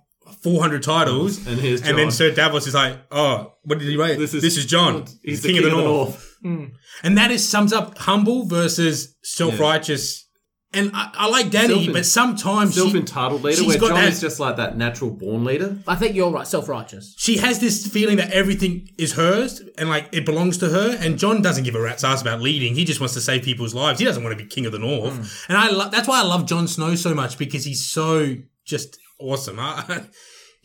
four 0.46 0.62
hundred 0.62 0.84
titles, 0.84 1.46
and 1.48 1.60
here's 1.60 1.82
Jon. 1.82 1.90
and 1.90 1.98
then 2.00 2.12
Sir 2.12 2.30
Davos 2.32 2.68
is 2.68 2.74
like, 2.76 2.98
"Oh, 3.12 3.54
what 3.64 3.80
did 3.80 3.88
he 3.90 3.98
write? 3.98 4.18
This 4.20 4.32
This 4.32 4.44
is, 4.44 4.58
is- 4.60 4.66
Jon. 4.68 5.06
He's, 5.24 5.42
the 5.42 5.50
king, 5.50 5.58
of 5.58 5.64
the 5.64 5.72
north. 5.72 6.38
Hmm. 6.42 6.66
And 7.04 7.18
that 7.18 7.32
is 7.32 7.48
sums 7.48 7.74
up 7.74 7.98
humble 7.98 8.46
versus 8.46 9.16
self 9.24 9.60
righteous. 9.60 10.22
And 10.74 10.92
I, 10.94 11.10
I 11.14 11.30
like 11.30 11.46
Dany, 11.48 11.84
Self- 11.86 11.94
but 11.94 12.06
sometimes 12.06 12.74
she, 12.74 12.82
Self-entitled 12.82 13.44
leader, 13.44 13.56
she's 13.62 13.68
where 13.68 13.78
got 13.80 13.90
Jon 13.92 14.02
that- 14.02 14.12
is 14.12 14.20
just 14.20 14.42
like 14.42 14.58
that 14.58 14.78
natural 14.78 15.10
born 15.10 15.46
leader. 15.46 15.78
I 15.88 15.96
think 15.96 16.16
you're 16.18 16.30
right. 16.32 16.46
Self 16.46 16.68
righteous. 16.68 17.16
she 17.18 17.38
has 17.38 17.60
this 17.60 17.88
feeling 17.88 18.18
that 18.18 18.32
everything 18.32 18.90
is 18.98 19.14
hers 19.14 19.62
and 19.78 19.88
like 19.88 20.10
it 20.12 20.26
belongs 20.26 20.58
to 20.58 20.68
her. 20.70 20.98
And 21.00 21.18
John 21.18 21.42
doesn't 21.42 21.64
give 21.64 21.76
a 21.76 21.82
rat's 21.82 22.04
ass 22.04 22.22
about 22.22 22.42
leading. 22.42 22.76
He 22.76 22.84
just 22.84 23.00
wants 23.00 23.14
to 23.14 23.22
save 23.22 23.44
people's 23.44 23.74
lives. 23.74 24.00
He 24.00 24.06
doesn't 24.06 24.22
want 24.22 24.38
to 24.38 24.44
be 24.44 24.50
king 24.50 24.66
of 24.66 24.74
the 24.74 24.80
north. 24.80 25.16
Hmm. 25.16 25.52
And 25.54 25.58
I 25.58 25.70
lo- 25.70 25.90
that's 25.90 26.08
why 26.10 26.20
I 26.20 26.24
love 26.26 26.46
Jon 26.46 26.68
Snow 26.68 26.96
so 26.96 27.14
much 27.16 27.38
because 27.38 27.64
he's 27.64 27.86
so 27.86 28.36
just 28.66 28.98
awesome. 29.18 29.58
I, 29.62 30.04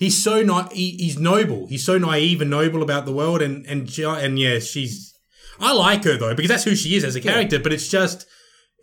he's 0.01 0.21
so 0.21 0.43
not 0.43 0.73
he, 0.73 0.97
he's 0.99 1.19
noble. 1.19 1.69
He's 1.69 1.85
so 1.85 1.97
naive 1.99 2.41
and 2.41 2.51
noble 2.51 2.83
about 2.83 3.05
the 3.07 3.13
world. 3.13 3.41
And 3.43 3.65
and 3.67 3.89
and 3.99 4.39
yeah, 4.39 4.59
she's 4.59 5.15
I 5.61 5.73
like 5.73 6.03
her 6.05 6.17
though 6.17 6.35
because 6.35 6.49
that's 6.49 6.65
who 6.65 6.75
she 6.75 6.97
is 6.97 7.05
as 7.05 7.15
a 7.15 7.21
character. 7.21 7.61
But 7.61 7.73
it's 7.73 7.89
just 7.89 8.27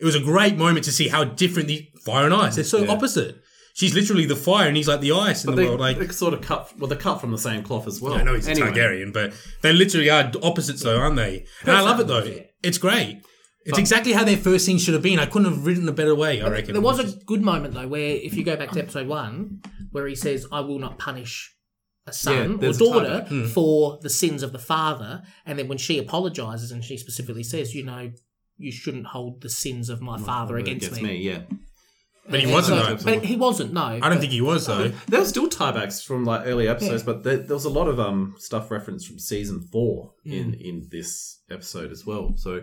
it 0.00 0.04
was 0.06 0.14
a 0.14 0.20
great 0.20 0.56
moment 0.56 0.84
to 0.86 0.92
see 0.92 1.08
how 1.08 1.24
different 1.24 1.68
the 1.68 1.86
fire 2.06 2.24
and 2.24 2.32
ice. 2.32 2.54
They're 2.54 2.64
so 2.64 2.84
Yeah. 2.84 2.92
opposite. 2.92 3.36
She's 3.74 3.94
literally 3.94 4.26
the 4.26 4.34
fire 4.34 4.66
and 4.66 4.76
he's 4.76 4.88
like 4.88 5.00
the 5.00 5.12
ice 5.12 5.44
in 5.44 5.50
the 5.50 5.56
they, 5.56 5.66
world. 5.68 5.80
Like 5.80 5.98
they 5.98 6.08
sort 6.08 6.34
of 6.34 6.40
cut. 6.40 6.72
Well, 6.78 6.88
they're 6.88 6.98
cut 6.98 7.20
from 7.20 7.30
the 7.30 7.38
same 7.38 7.62
cloth 7.62 7.86
as 7.86 8.00
well. 8.00 8.14
I 8.14 8.22
know 8.22 8.34
he's 8.34 8.48
a 8.48 8.52
Anyway. 8.52 8.70
Targaryen, 8.72 9.12
but 9.12 9.32
they 9.62 9.72
literally 9.72 10.10
are 10.10 10.32
opposites, 10.42 10.82
though, 10.82 10.98
aren't 10.98 11.16
they? 11.16 11.44
And 11.62 11.76
I 11.76 11.80
love 11.82 12.00
it 12.00 12.06
though. 12.08 12.26
It's 12.62 12.78
great. 12.78 13.20
It's 13.64 13.78
exactly 13.78 14.12
how 14.12 14.24
their 14.24 14.36
first 14.38 14.64
scene 14.64 14.78
should 14.78 14.94
have 14.94 15.02
been. 15.02 15.18
I 15.18 15.26
couldn't 15.26 15.52
have 15.52 15.66
written 15.66 15.86
a 15.88 15.92
better 15.92 16.14
way. 16.14 16.40
I 16.40 16.48
reckon 16.48 16.72
There 16.72 16.80
was 16.80 16.98
a 17.00 17.16
good 17.26 17.42
moment 17.42 17.74
though 17.74 17.86
where 17.86 18.16
if 18.16 18.34
you 18.34 18.42
go 18.42 18.56
back 18.56 18.70
to 18.72 18.80
episode 18.80 19.06
one, 19.06 19.60
where 19.90 20.06
he 20.06 20.14
says, 20.14 20.46
"I 20.52 20.60
will 20.60 20.78
not 20.78 20.98
punish 20.98 21.54
a 22.06 22.10
Yeah, 22.10 22.12
son 22.12 22.64
or 22.64 22.72
daughter 22.72 23.26
tie 23.28 23.46
for 23.48 23.98
the 24.02 24.10
sins 24.10 24.42
of 24.42 24.52
the 24.52 24.58
father," 24.58 25.22
and 25.46 25.58
then 25.58 25.68
when 25.68 25.78
she 25.78 25.98
apologizes 25.98 26.70
and 26.72 26.84
she 26.84 26.96
specifically 26.96 27.42
says, 27.44 27.74
"You 27.74 27.84
know." 27.84 28.12
You 28.60 28.72
shouldn't 28.72 29.06
hold 29.06 29.40
the 29.40 29.48
sins 29.48 29.88
of 29.88 30.00
my 30.00 30.18
father 30.18 30.56
against, 30.56 31.00
me. 31.00 31.18
Yeah, 31.18 31.42
But 32.28 32.40
he 32.40 32.46
And 32.46 32.52
wasn't, 32.52 32.80
so- 32.82 32.94
though. 32.96 33.04
But 33.04 33.24
he 33.24 33.36
wasn't. 33.36 33.72
No, 33.72 33.82
I 33.84 34.00
don't 34.00 34.18
think 34.18 34.32
he 34.32 34.40
was 34.40 34.66
though. 34.66 34.88
there 35.06 35.20
were 35.20 35.26
still 35.26 35.48
tiebacks 35.48 36.04
from 36.04 36.24
like 36.24 36.42
early 36.44 36.66
episodes, 36.66 37.04
but 37.04 37.22
there, 37.22 37.36
there 37.36 37.54
was 37.54 37.66
a 37.66 37.70
lot 37.70 37.86
of 37.86 38.00
um 38.00 38.34
stuff 38.36 38.72
referenced 38.72 39.06
from 39.06 39.20
season 39.20 39.60
four 39.70 40.14
in 40.24 40.54
in 40.54 40.88
this 40.90 41.38
episode 41.48 41.92
as 41.92 42.04
well. 42.04 42.34
So 42.36 42.62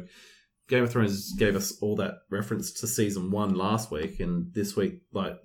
Game 0.68 0.84
of 0.84 0.92
Thrones 0.92 1.32
gave 1.38 1.56
us 1.56 1.72
all 1.82 1.96
that 1.96 2.16
reference 2.30 2.74
to 2.82 2.88
season 2.88 3.32
one 3.32 3.56
last 3.56 3.90
week, 3.90 4.20
and 4.20 4.54
this 4.54 4.76
week, 4.76 4.96
like 5.14 5.38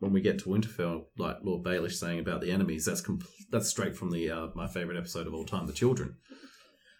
when 0.00 0.12
we 0.12 0.20
get 0.20 0.38
to 0.40 0.46
Winterfell, 0.46 1.04
like 1.18 1.36
Lord 1.42 1.62
Baelish 1.64 1.92
saying 1.92 2.18
about 2.18 2.40
the 2.40 2.50
enemies, 2.50 2.84
that's 2.84 3.00
com- 3.00 3.20
that's 3.50 3.68
straight 3.68 3.96
from 3.96 4.10
the 4.10 4.30
uh, 4.30 4.46
my 4.54 4.66
favorite 4.66 4.98
episode 4.98 5.26
of 5.26 5.34
all 5.34 5.44
time, 5.44 5.66
The 5.66 5.72
Children. 5.72 6.16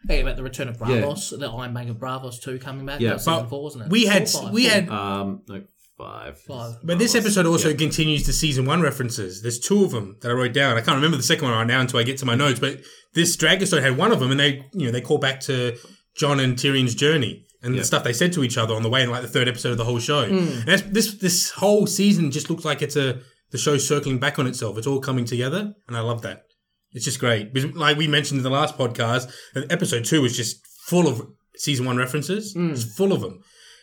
Hey, 0.09 0.23
about 0.23 0.37
the 0.37 0.43
return 0.43 0.69
of 0.69 0.79
Braavos, 0.79 1.39
the 1.39 1.47
Iron 1.51 1.75
Bank 1.75 1.91
of 1.91 1.97
Braavos 1.97 2.41
two 2.41 2.59
coming 2.59 2.87
back. 2.87 3.01
Yeah, 3.01 3.11
Yeah, 3.13 3.17
season 3.19 3.35
but 3.43 3.49
four, 3.51 3.63
wasn't 3.65 3.85
it? 3.87 3.91
We 3.91 4.07
had 4.07 4.29
Four 4.31 4.41
or 4.41 4.45
five? 4.45 4.53
we 4.55 4.63
Four. 4.65 4.71
had, 4.73 4.89
Um, 4.89 5.43
no, 5.49 5.63
five. 5.99 6.41
Five. 6.41 6.77
but 6.83 6.99
this 6.99 7.15
episode 7.15 7.45
also 7.45 7.69
Yeah. 7.69 7.77
continues 7.77 8.23
to 8.25 8.33
season 8.33 8.65
one 8.65 8.81
references. 8.81 9.43
There's 9.43 9.59
two 9.59 9.85
of 9.85 9.91
them 9.91 10.17
that 10.23 10.31
I 10.31 10.35
wrote 10.35 10.55
down. 10.55 10.79
I 10.79 10.81
can't 10.81 10.97
remember 10.97 11.19
the 11.19 11.23
second 11.23 11.45
one 11.45 11.53
right 11.53 11.67
now 11.67 11.81
until 11.83 11.99
I 11.99 12.03
get 12.05 12.17
to 12.19 12.27
my 12.27 12.35
notes. 12.35 12.59
But 12.61 12.81
this 13.15 13.37
Dragonstone 13.37 13.83
had 13.83 13.99
one 13.99 14.11
of 14.11 14.21
them, 14.21 14.31
and 14.31 14.41
they 14.41 14.65
you 14.73 14.87
know 14.87 14.91
they 14.93 15.03
call 15.03 15.19
back 15.19 15.41
to 15.41 15.77
Jon 16.17 16.41
and 16.41 16.57
Tyrion's 16.57 16.95
journey 16.95 17.45
and 17.63 17.75
Yeah. 17.75 17.81
the 17.81 17.85
stuff 17.87 18.05
they 18.05 18.13
said 18.13 18.33
to 18.35 18.45
each 18.45 18.57
other 18.59 18.75
on 18.75 18.83
the 18.83 18.89
way 18.89 19.03
in 19.03 19.11
like 19.11 19.23
the 19.23 19.29
third 19.29 19.49
episode 19.49 19.73
of 19.73 19.79
the 19.79 19.85
whole 19.85 19.99
show. 19.99 20.21
And 20.23 20.65
this 20.95 21.15
this 21.15 21.51
whole 21.51 21.87
season 21.87 22.31
just 22.31 22.49
looks 22.51 22.65
like 22.65 22.83
it's 22.83 22.97
a 22.97 23.21
the 23.51 23.59
show 23.59 23.77
circling 23.79 24.19
back 24.19 24.39
on 24.39 24.47
itself. 24.47 24.79
It's 24.79 24.87
all 24.87 25.01
coming 25.01 25.25
together, 25.25 25.75
and 25.89 25.97
I 25.97 26.01
love 26.01 26.23
that. 26.23 26.45
It's 26.93 27.05
just 27.05 27.19
great. 27.21 27.53
Because, 27.53 27.75
like 27.77 27.97
we 27.97 28.07
mentioned 28.07 28.39
in 28.39 28.45
the 28.45 28.51
last 28.51 28.77
podcast, 28.79 29.31
episode 29.71 30.05
two 30.05 30.23
was 30.23 30.37
just 30.37 30.57
full 30.87 31.07
of 31.09 31.23
season 31.57 31.85
one 31.87 31.97
references. 31.97 32.55
It's 32.57 32.85
full 32.97 33.13
of 33.13 33.21
them. 33.21 33.41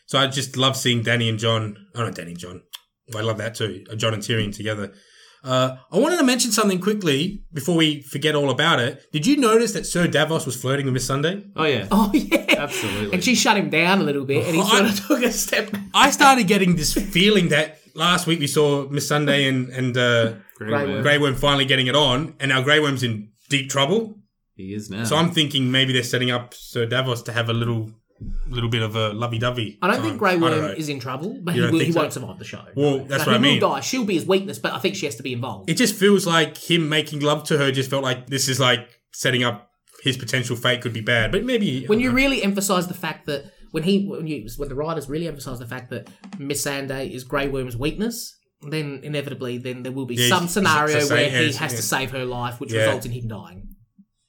So 0.07 0.17
I 0.17 0.27
just 0.27 0.55
love 0.57 0.75
seeing 0.77 1.03
Dany 1.03 1.27
and 1.29 1.37
Jon. 1.37 1.75
Oh, 1.95 2.03
not 2.03 2.15
Dany 2.15 2.27
and 2.29 2.39
Jon. 2.39 2.61
I 3.15 3.21
love 3.21 3.37
that 3.37 3.55
too. 3.55 3.83
uh, 3.91 3.95
Jon 3.95 4.13
and 4.13 4.23
Tyrion 4.23 4.53
together. 4.55 4.93
Uh, 5.43 5.77
I 5.91 5.97
wanted 5.99 6.17
to 6.17 6.23
mention 6.23 6.51
something 6.51 6.79
quickly 6.79 7.43
before 7.53 7.75
we 7.75 8.01
forget 8.01 8.35
all 8.35 8.49
about 8.49 8.79
it. 8.79 9.03
Did 9.11 9.25
you 9.25 9.37
notice 9.37 9.71
that 9.73 9.85
Sir 9.85 10.07
Davos 10.07 10.45
was 10.45 10.55
flirting 10.59 10.85
with 10.91 10.95
Missandei? 11.01 11.49
Oh 11.55 11.63
yeah, 11.65 11.87
Oh 11.91 12.11
yeah, 12.13 12.45
absolutely. 12.57 13.13
and 13.13 13.23
she 13.23 13.35
shut 13.35 13.55
him 13.57 13.69
down 13.69 13.99
a 13.99 14.03
little 14.03 14.25
bit, 14.25 14.45
and 14.45 14.55
he 14.55 14.61
sort 14.69 14.83
I- 14.83 14.89
of 14.89 15.07
took 15.07 15.23
a 15.23 15.31
step. 15.31 15.73
I 15.93 16.09
started 16.11 16.47
getting 16.47 16.75
this 16.75 16.93
feeling 16.93 17.49
that 17.49 17.79
last 17.93 18.27
week 18.27 18.39
we 18.39 18.47
saw 18.47 18.85
Missandei 18.87 19.47
and 19.47 19.69
and 19.69 19.95
uh, 19.97 20.33
Grey 20.57 20.67
Grey 20.69 20.83
Worm. 20.83 20.89
Worm. 20.91 21.01
Grey 21.03 21.17
Worm 21.17 21.35
finally 21.35 21.65
getting 21.65 21.87
it 21.87 21.95
on, 21.95 22.35
and 22.39 22.49
now 22.49 22.61
Grey 22.61 22.79
Worm's 22.79 23.03
in 23.03 23.29
deep 23.49 23.69
trouble. 23.69 24.15
He 24.55 24.73
is 24.73 24.89
now. 24.89 25.03
So 25.03 25.15
I'm 25.15 25.31
thinking 25.31 25.71
maybe 25.71 25.93
they're 25.93 26.03
setting 26.03 26.31
up 26.31 26.53
Sir 26.55 26.85
Davos 26.87 27.21
to 27.23 27.31
have 27.31 27.47
a 27.47 27.53
little 27.53 27.91
little 28.49 28.69
bit 28.69 28.81
of 28.81 28.95
a 28.95 29.09
lovey-dovey. 29.13 29.77
I 29.81 29.87
don't 29.91 30.01
think 30.01 30.17
Grey 30.17 30.33
time. 30.33 30.43
I 30.43 30.49
don't 30.49 30.61
Worm 30.63 30.75
is 30.75 30.89
in 30.89 30.99
trouble, 30.99 31.39
but 31.43 31.53
he, 31.55 31.61
will, 31.61 31.79
he 31.79 31.91
so. 31.91 31.99
won't 32.01 32.13
survive 32.13 32.39
the 32.39 32.45
show. 32.45 32.63
Well, 32.75 32.97
No. 32.99 33.03
that's 33.05 33.25
No, 33.25 33.31
what 33.33 33.35
I 33.39 33.41
mean. 33.41 33.59
will 33.61 33.69
die. 33.75 33.79
She'll 33.81 34.05
be 34.05 34.15
his 34.15 34.25
weakness, 34.25 34.57
but 34.59 34.73
I 34.73 34.79
think 34.79 34.95
she 34.95 35.05
has 35.05 35.15
to 35.17 35.23
be 35.23 35.33
involved. 35.33 35.69
It 35.69 35.75
just 35.75 35.95
feels 35.95 36.25
like 36.25 36.57
him 36.57 36.89
making 36.89 37.19
love 37.21 37.43
to 37.45 37.57
her 37.57 37.71
just 37.71 37.89
felt 37.89 38.03
like 38.03 38.27
this 38.27 38.47
is 38.49 38.59
like 38.59 38.87
setting 39.13 39.43
up 39.43 39.69
his 40.03 40.17
potential 40.17 40.55
fate 40.55 40.81
could 40.81 40.93
be 40.93 41.01
bad. 41.01 41.31
But 41.31 41.43
maybe 41.43 41.85
when 41.87 41.99
you 41.99 42.11
really 42.11 42.43
emphasize 42.43 42.87
the 42.87 42.93
fact 42.93 43.25
that 43.27 43.51
when 43.71 43.83
he 43.83 44.05
when 44.07 44.25
you 44.27 44.47
when 44.57 44.69
the 44.69 44.75
writers 44.75 45.09
really 45.09 45.27
emphasize 45.27 45.59
the 45.59 45.67
fact 45.67 45.89
that 45.89 46.07
Missandei 46.39 47.11
is 47.13 47.23
Grey 47.23 47.47
Worm's 47.47 47.75
weakness, 47.75 48.35
then 48.61 49.01
inevitably 49.03 49.57
then 49.57 49.83
there 49.83 49.91
will 49.91 50.05
be 50.05 50.15
Yeah, 50.15 50.29
some 50.29 50.47
scenario 50.47 51.05
where 51.07 51.29
he 51.29 51.35
has 51.53 51.59
yeah. 51.59 51.67
to 51.67 51.81
save 51.81 52.11
her 52.11 52.25
life, 52.25 52.59
which 52.59 52.71
Yeah. 52.73 52.81
results 52.85 53.05
in 53.05 53.11
him 53.11 53.27
dying. 53.27 53.66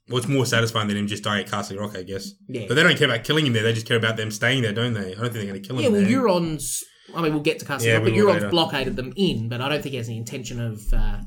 Well, 0.08 0.18
it's 0.18 0.28
more 0.28 0.46
satisfying 0.46 0.88
than 0.88 0.96
him 0.96 1.06
just 1.06 1.22
dying 1.24 1.44
at 1.44 1.50
Casterly 1.50 1.78
Rock, 1.78 1.96
I 1.96 2.02
guess. 2.02 2.30
Yeah. 2.48 2.64
But 2.68 2.74
they 2.74 2.82
don't 2.82 2.96
care 2.96 3.08
about 3.08 3.24
killing 3.24 3.46
him 3.46 3.52
there. 3.52 3.62
They 3.62 3.72
just 3.72 3.86
care 3.86 3.96
about 3.98 4.16
them 4.16 4.30
staying 4.30 4.62
there, 4.62 4.72
don't 4.72 4.94
they? 4.94 5.12
I 5.12 5.14
don't 5.14 5.32
think 5.32 5.32
they're 5.34 5.46
going 5.46 5.62
to 5.62 5.68
kill 5.68 5.76
him. 5.78 5.82
Yeah, 5.82 5.88
well, 5.90 6.00
there. 6.00 6.10
Euron's. 6.10 6.84
I 7.14 7.22
mean, 7.22 7.32
we'll 7.32 7.42
get 7.42 7.58
to 7.60 7.64
Castle 7.64 7.88
Yeah, 7.88 7.94
Rock, 7.94 8.04
but 8.04 8.12
we 8.12 8.22
will 8.22 8.28
Euron's 8.32 8.42
later. 8.42 8.50
blockaded 8.50 8.96
them 8.96 9.12
in, 9.16 9.48
but 9.48 9.60
I 9.62 9.68
don't 9.70 9.82
think 9.82 9.92
he 9.92 9.96
has 9.96 10.08
any 10.08 10.18
intention 10.18 10.60
of. 10.60 10.80
Uh, 10.92 11.20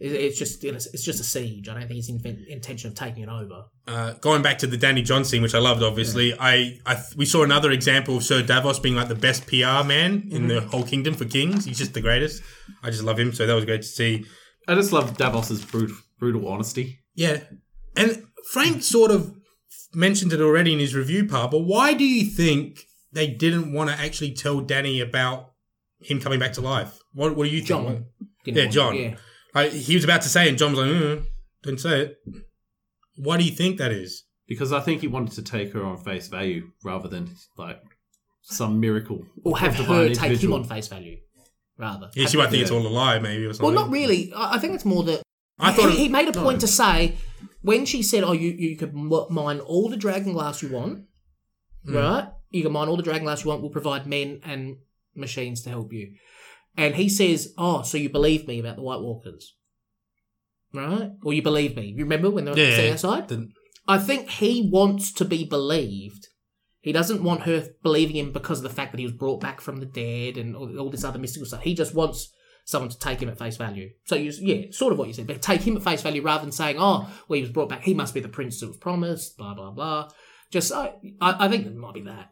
it- 0.00 0.12
it's 0.12 0.38
just 0.38 0.62
it's 0.64 1.04
just 1.04 1.20
a 1.20 1.24
siege. 1.24 1.68
I 1.68 1.72
don't 1.74 1.82
think 1.82 1.94
he's 1.94 2.08
in, 2.08 2.44
intention 2.48 2.88
of 2.90 2.94
taking 2.96 3.22
it 3.24 3.28
over. 3.28 3.62
uh, 3.88 4.12
going 4.20 4.42
back 4.42 4.58
to 4.58 4.66
the 4.68 4.76
Dany 4.76 5.04
Jon 5.04 5.24
scene, 5.24 5.42
which 5.42 5.54
I 5.54 5.58
loved, 5.58 5.82
obviously, 5.82 6.34
I, 6.38 6.78
I 6.86 7.02
we 7.16 7.24
saw 7.24 7.42
another 7.42 7.70
example 7.72 8.16
of 8.16 8.22
Sir 8.24 8.42
Davos 8.42 8.78
being 8.78 8.94
like 8.94 9.08
the 9.08 9.14
best 9.16 9.46
PR 9.48 9.82
man 9.84 10.28
in 10.30 10.42
Mm-hmm. 10.42 10.48
the 10.48 10.60
whole 10.62 10.84
kingdom 10.84 11.14
for 11.14 11.24
kings. 11.24 11.64
He's 11.64 11.78
just 11.78 11.94
the 11.94 12.00
greatest. 12.00 12.42
I 12.84 12.90
just 12.90 13.02
love 13.02 13.18
him, 13.18 13.32
so 13.32 13.46
that 13.46 13.54
was 13.54 13.64
great 13.64 13.82
to 13.82 13.88
see. 13.88 14.24
I 14.68 14.74
just 14.76 14.92
love 14.92 15.16
Davos's 15.16 15.64
brutal, 15.64 15.96
brutal 16.18 16.46
honesty. 16.48 17.00
Yeah, 17.16 17.40
and 17.98 18.26
Frank 18.52 18.82
sort 18.82 19.10
of 19.10 19.34
mentioned 19.94 20.32
it 20.32 20.40
already 20.40 20.72
in 20.72 20.78
his 20.78 20.94
review 20.94 21.26
part, 21.26 21.50
but 21.50 21.60
why 21.60 21.94
do 21.94 22.04
you 22.04 22.24
think 22.24 22.84
they 23.12 23.26
didn't 23.26 23.72
want 23.72 23.90
to 23.90 23.96
actually 23.98 24.32
tell 24.32 24.60
Dany 24.62 25.02
about 25.02 25.52
him 26.00 26.20
coming 26.20 26.38
back 26.38 26.52
to 26.54 26.60
life? 26.60 26.98
What, 27.12 27.36
what 27.36 27.44
do 27.44 27.50
you 27.50 27.58
think? 27.60 27.68
Jon. 27.68 28.06
didn't 28.44 28.56
Yeah, 28.56 28.62
want- 28.64 28.72
Jon. 28.74 28.94
Yeah. 28.96 29.16
I, 29.54 29.68
he 29.68 29.94
was 29.94 30.04
about 30.04 30.22
to 30.22 30.28
say, 30.28 30.46
it, 30.46 30.50
and 30.50 30.58
Jon 30.58 30.72
was 30.72 30.80
like, 30.80 30.90
mm, 30.90 31.24
"Didn't 31.62 31.80
say 31.80 32.00
it." 32.02 32.16
Why 33.16 33.36
do 33.38 33.44
you 33.44 33.50
think 33.50 33.78
that 33.78 33.90
is? 33.90 34.24
Because 34.46 34.72
I 34.72 34.80
think 34.80 35.00
he 35.00 35.08
wanted 35.08 35.32
to 35.32 35.42
take 35.42 35.72
her 35.72 35.82
on 35.84 35.96
face 35.98 36.28
value 36.28 36.70
rather 36.84 37.08
than 37.08 37.30
like 37.56 37.80
some 38.42 38.78
miracle. 38.78 39.24
Or 39.44 39.58
have 39.58 39.72
of 39.72 39.78
divine 39.86 40.08
her 40.08 40.14
take 40.14 40.38
him 40.40 40.52
on 40.52 40.64
face 40.64 40.88
value, 40.88 41.16
rather. 41.78 42.10
Yeah, 42.14 42.22
Have- 42.22 42.30
she 42.30 42.36
might 42.36 42.50
think 42.50 42.62
it's 42.62 42.70
all 42.70 42.86
a 42.86 42.88
lie, 42.88 43.18
maybe 43.18 43.44
or 43.46 43.52
something. 43.54 43.74
Well, 43.74 43.84
not 43.86 43.90
really. 43.92 44.32
I 44.34 44.54
I 44.56 44.58
think 44.58 44.74
it's 44.74 44.84
more 44.84 45.02
that 45.04 45.22
I 45.58 45.72
thought 45.72 45.90
he, 45.90 45.96
it- 45.96 46.00
he 46.04 46.08
made 46.08 46.28
a 46.28 46.32
point 46.32 46.60
to 46.60 46.68
say 46.68 47.16
when 47.60 47.84
she 47.84 48.02
said, 48.02 48.24
"Oh, 48.24 48.32
you 48.32 48.50
you 48.50 48.76
could 48.76 48.94
mine 48.94 49.60
all 49.60 49.88
the 49.88 49.96
dragon 49.96 50.32
glass 50.32 50.62
you 50.62 50.70
want, 50.70 51.04
Hmm. 51.84 51.94
right? 51.96 52.28
You 52.50 52.62
can 52.62 52.72
mine 52.72 52.88
all 52.88 52.96
the 52.96 53.02
dragon 53.02 53.24
glass 53.24 53.44
you 53.44 53.48
want. 53.50 53.62
We'll 53.62 53.70
provide 53.70 54.06
men 54.06 54.40
and 54.44 54.76
machines 55.14 55.62
to 55.62 55.70
help 55.70 55.92
you." 55.92 56.14
And 56.76 56.94
he 56.94 57.08
says, 57.08 57.52
"Oh, 57.58 57.82
so 57.82 57.98
you 57.98 58.08
believe 58.08 58.46
me 58.46 58.60
about 58.60 58.76
the 58.76 58.82
White 58.82 59.00
Walkers, 59.00 59.54
right? 60.72 61.10
Or 61.24 61.32
you 61.32 61.42
believe 61.42 61.76
me? 61.76 61.86
You 61.96 62.04
remember 62.04 62.30
when 62.30 62.44
they 62.44 62.50
were 62.52 62.58
yeah. 62.58 62.92
outside? 62.92 63.28
The- 63.28 63.48
I 63.86 63.98
think 63.98 64.28
he 64.30 64.68
wants 64.70 65.12
to 65.14 65.24
be 65.24 65.44
believed." 65.44 66.28
He 66.80 66.92
doesn't 66.92 67.24
want 67.24 67.42
her 67.42 67.70
believing 67.82 68.16
him 68.16 68.32
because 68.32 68.58
of 68.58 68.62
the 68.62 68.70
fact 68.70 68.92
that 68.92 68.98
he 68.98 69.04
was 69.04 69.12
brought 69.12 69.40
back 69.40 69.60
from 69.60 69.78
the 69.78 69.86
dead 69.86 70.36
and 70.36 70.54
all, 70.54 70.78
all 70.78 70.90
this 70.90 71.04
other 71.04 71.18
mystical 71.18 71.44
stuff. 71.46 71.62
He 71.62 71.74
just 71.74 71.94
wants 71.94 72.30
someone 72.68 72.90
to 72.90 72.98
take 72.98 73.18
him 73.22 73.30
at 73.30 73.38
face 73.38 73.56
value. 73.56 73.88
So 74.04 74.14
you, 74.14 74.30
yeah, 74.40 74.66
sort 74.72 74.92
of 74.92 74.98
what 74.98 75.08
you 75.08 75.14
said, 75.14 75.26
but 75.26 75.40
take 75.40 75.62
him 75.62 75.74
at 75.78 75.82
face 75.82 76.02
value 76.02 76.20
rather 76.20 76.42
than 76.42 76.52
saying, 76.52 76.76
"Oh, 76.78 77.08
well, 77.26 77.36
he 77.36 77.40
was 77.40 77.50
brought 77.50 77.70
back. 77.70 77.82
He 77.82 77.94
must 77.94 78.12
be 78.12 78.20
the 78.20 78.28
prince 78.28 78.60
that 78.60 78.68
was 78.68 78.76
promised." 78.76 79.38
Blah 79.38 79.54
blah 79.54 79.70
blah. 79.70 80.08
Just, 80.50 80.70
I, 80.72 80.92
I, 81.20 81.46
I 81.46 81.48
think 81.48 81.66
it 81.66 81.74
might 81.74 81.94
be 81.94 82.02
that. 82.02 82.28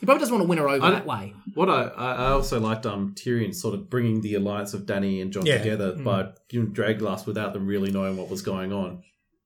He 0.00 0.06
probably 0.06 0.20
doesn't 0.20 0.34
want 0.34 0.42
to 0.44 0.48
win 0.48 0.58
her 0.58 0.68
over 0.68 0.84
I- 0.86 0.90
that 0.90 1.06
way. 1.06 1.32
What 1.54 1.68
I, 1.68 1.82
I 1.84 2.12
I 2.14 2.26
also 2.30 2.58
liked 2.60 2.86
um 2.86 3.14
Tyrion 3.16 3.54
sort 3.54 3.74
of 3.74 3.88
bringing 3.88 4.20
the 4.20 4.34
alliance 4.34 4.74
of 4.74 4.82
Dany 4.82 5.22
and 5.22 5.32
Jon 5.32 5.46
Yeah. 5.46 5.58
together 5.58 5.92
Mm. 5.92 6.04
by 6.04 6.28
giving 6.48 6.72
Draglass 6.74 7.26
without 7.26 7.52
them 7.52 7.66
really 7.66 7.90
knowing 7.92 8.16
what 8.16 8.28
was 8.28 8.42
going 8.42 8.72
on, 8.72 9.02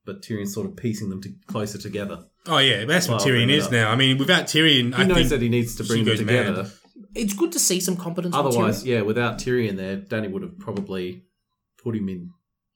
but 0.06 0.22
Tyrion 0.22 0.46
sort 0.48 0.66
of 0.66 0.76
piecing 0.76 1.08
them 1.10 1.20
to, 1.22 1.30
closer 1.46 1.78
together. 1.78 2.24
Oh 2.46 2.58
yeah, 2.58 2.84
that's 2.86 3.08
what 3.08 3.20
Tyrion 3.22 3.50
is 3.50 3.66
up. 3.66 3.72
now. 3.72 3.90
I 3.90 3.96
mean, 3.96 4.16
without 4.18 4.44
Tyrion, 4.46 4.94
He 4.94 5.02
I 5.02 5.06
knows 5.06 5.16
think 5.16 5.28
that 5.30 5.42
he 5.42 5.48
needs 5.48 5.76
to 5.76 5.84
bring 5.84 6.04
them 6.04 6.16
together. 6.16 6.62
mad. 6.64 6.72
Together. 6.92 7.08
It's 7.14 7.34
good 7.34 7.52
to 7.52 7.58
see 7.58 7.80
some 7.80 7.96
competence. 7.96 8.34
Otherwise, 8.34 8.82
Tyrion. 8.82 8.86
yeah, 8.86 9.02
without 9.02 9.38
Tyrion 9.38 9.76
there, 9.76 9.96
Dany 9.98 10.30
would 10.30 10.42
have 10.42 10.58
probably 10.58 11.24
put 11.82 11.96
him 11.96 12.08
in 12.08 12.30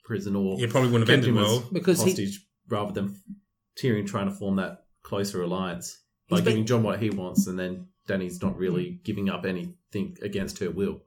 prison 0.05 0.37
or 0.37 0.63
it 0.63 0.71
probably 0.71 0.91
wouldn't 0.91 1.09
have 1.09 1.17
kept 1.21 1.27
ended 1.27 1.31
him 1.31 1.37
well. 1.37 1.65
Because 1.73 2.03
he- 2.03 2.11
hostage 2.11 2.47
rather 2.69 2.93
than 2.93 3.17
Tyrion 3.81 4.07
trying 4.07 4.29
to 4.29 4.35
form 4.35 4.57
that 4.57 4.85
closer 5.03 5.43
alliance 5.43 6.01
by 6.29 6.37
He's 6.37 6.45
been- 6.45 6.53
giving 6.55 6.67
Jon 6.67 6.83
what 6.83 7.01
he 7.01 7.11
wants, 7.11 7.47
and 7.47 7.59
then 7.59 7.89
Dany's 8.09 8.41
not 8.43 8.57
really 8.57 9.01
giving 9.05 9.29
up 9.29 9.45
anything 9.45 10.17
against 10.23 10.59
her 10.61 10.71
will. 10.71 11.03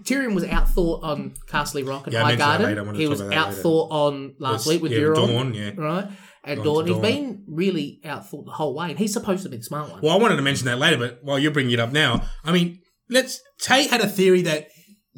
Tyrion 0.00 0.34
was 0.34 0.44
outthought 0.44 1.02
um, 1.04 1.10
on 1.10 1.30
Casterly 1.48 1.86
Rock 1.86 2.06
and 2.06 2.12
Yeah, 2.14 2.24
I 2.24 2.36
mentioned 2.36 2.40
that 2.40 2.60
later. 2.60 2.88
I 2.88 2.94
He 2.94 3.06
was 3.06 3.20
outthought 3.22 3.90
on 3.90 4.14
um, 4.14 4.34
last 4.38 4.66
week 4.66 4.82
with 4.82 4.92
yeah, 4.92 4.98
Euron, 4.98 5.14
Dorne, 5.14 5.54
yeah. 5.54 5.70
right? 5.76 6.08
And 6.44 6.62
Dorne. 6.62 6.86
to 6.86 6.92
He's 6.92 7.00
Dorne. 7.00 7.14
been 7.14 7.44
really 7.48 8.00
outthought 8.04 8.44
the 8.46 8.52
whole 8.52 8.74
way, 8.74 8.90
and 8.90 8.98
he's 8.98 9.12
supposed 9.12 9.42
to 9.44 9.48
be 9.48 9.56
the 9.56 9.62
smart 9.64 9.90
one. 9.90 10.00
Well, 10.02 10.12
I 10.16 10.20
wanted 10.20 10.36
to 10.36 10.42
mention 10.42 10.66
that 10.66 10.78
later, 10.78 10.96
but 10.96 11.18
while 11.22 11.38
you're 11.38 11.50
bringing 11.52 11.72
it 11.72 11.80
up 11.80 11.92
now, 11.92 12.22
I 12.44 12.52
mean, 12.52 12.80
let's. 13.10 13.40
Tayt 13.62 13.88
had 13.88 14.00
a 14.00 14.08
theory 14.08 14.42
that 14.42 14.68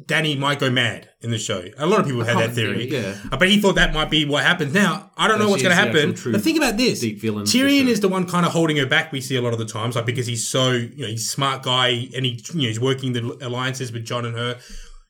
Dany 0.05 0.37
might 0.37 0.59
go 0.59 0.69
mad 0.69 1.09
in 1.21 1.31
the 1.31 1.37
show. 1.37 1.63
A 1.77 1.85
lot 1.85 1.99
of 1.99 2.05
people 2.05 2.23
had 2.23 2.37
that 2.37 2.53
theory. 2.53 2.89
yeah. 2.89 3.15
Uh, 3.31 3.37
But 3.37 3.49
he 3.49 3.59
thought 3.59 3.75
that 3.75 3.93
might 3.93 4.09
be 4.09 4.25
what 4.25 4.43
happens. 4.43 4.73
Now, 4.73 5.11
I 5.17 5.27
don't 5.27 5.37
That 5.39 5.45
know 5.45 5.49
what's 5.51 5.61
going 5.63 5.75
to 5.75 5.81
happen. 5.81 6.15
But 6.31 6.41
think 6.41 6.57
about 6.57 6.77
this. 6.77 7.03
Tyrion 7.03 7.47
sure. 7.83 7.87
is 7.89 7.99
the 7.99 8.07
one 8.09 8.25
kind 8.25 8.45
of 8.45 8.51
holding 8.51 8.77
her 8.77 8.85
back. 8.85 9.11
We 9.11 9.21
see 9.21 9.35
a 9.35 9.41
lot 9.41 9.53
of 9.53 9.59
the 9.59 9.65
times, 9.65 9.95
like 9.95 10.05
because 10.05 10.27
he's 10.27 10.47
so 10.47 10.71
you 10.71 11.01
know 11.03 11.07
he's 11.07 11.25
a 11.25 11.29
smart 11.29 11.63
guy 11.63 12.07
and 12.15 12.25
he 12.25 12.41
you 12.53 12.61
know 12.61 12.67
he's 12.67 12.79
working 12.79 13.13
the 13.13 13.37
alliances 13.41 13.91
with 13.91 14.05
Jon 14.05 14.25
and 14.25 14.35
her. 14.35 14.59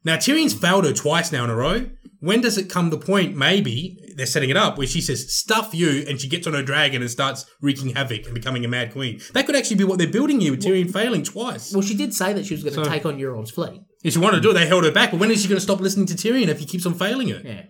Now 0.06 0.16
Tyrion's 0.16 0.54
failed 0.54 0.86
her 0.86 0.94
twice 0.94 1.32
now 1.32 1.44
in 1.44 1.50
a 1.50 1.56
row. 1.56 1.90
When 2.22 2.42
does 2.42 2.58
it 2.58 2.70
come 2.70 2.90
the 2.90 2.98
point? 2.98 3.36
Maybe 3.38 3.98
they're 4.16 4.26
setting 4.26 4.50
it 4.50 4.58
up 4.58 4.78
where 4.78 4.88
she 4.88 5.00
says 5.02 5.32
"stuff 5.34 5.70
you" 5.74 6.04
and 6.08 6.20
she 6.20 6.28
gets 6.28 6.48
on 6.48 6.54
her 6.54 6.64
dragon 6.64 7.02
and 7.02 7.10
starts 7.12 7.46
wreaking 7.62 7.96
havoc 7.96 8.26
and 8.26 8.34
becoming 8.34 8.66
a 8.66 8.68
mad 8.68 8.92
queen. 8.92 9.22
That 9.34 9.46
could 9.46 9.56
actually 9.56 9.78
be 9.78 9.84
what 9.86 9.98
they're 10.00 10.08
building 10.08 10.40
here 10.42 10.52
with 10.52 10.62
Tyrion 10.62 10.92
failing 10.92 11.24
twice. 11.24 11.72
Well, 11.74 11.82
she 11.82 11.96
did 11.96 12.14
say 12.14 12.34
that 12.34 12.46
she 12.46 12.54
was 12.56 12.64
going 12.64 12.76
to 12.76 12.84
So- 12.84 12.90
take 12.90 13.06
on 13.06 13.18
Euron's 13.20 13.52
fleet. 13.52 13.82
If 14.04 14.14
she 14.14 14.20
wanted 14.20 14.38
to 14.38 14.42
do 14.42 14.52
it, 14.52 14.54
they 14.54 14.66
held 14.68 14.86
her 14.86 14.92
back. 14.92 15.12
But 15.12 15.20
when 15.20 15.30
is 15.32 15.42
she 15.42 15.48
going 15.50 15.58
to 15.58 15.62
stop 15.64 15.80
listening 15.82 16.06
to 16.08 16.14
Tyrion 16.14 16.48
if 16.48 16.60
he 16.60 16.66
keeps 16.66 16.86
on 16.86 16.94
failing 16.94 17.30
her? 17.30 17.42
Yeah. 17.44 17.64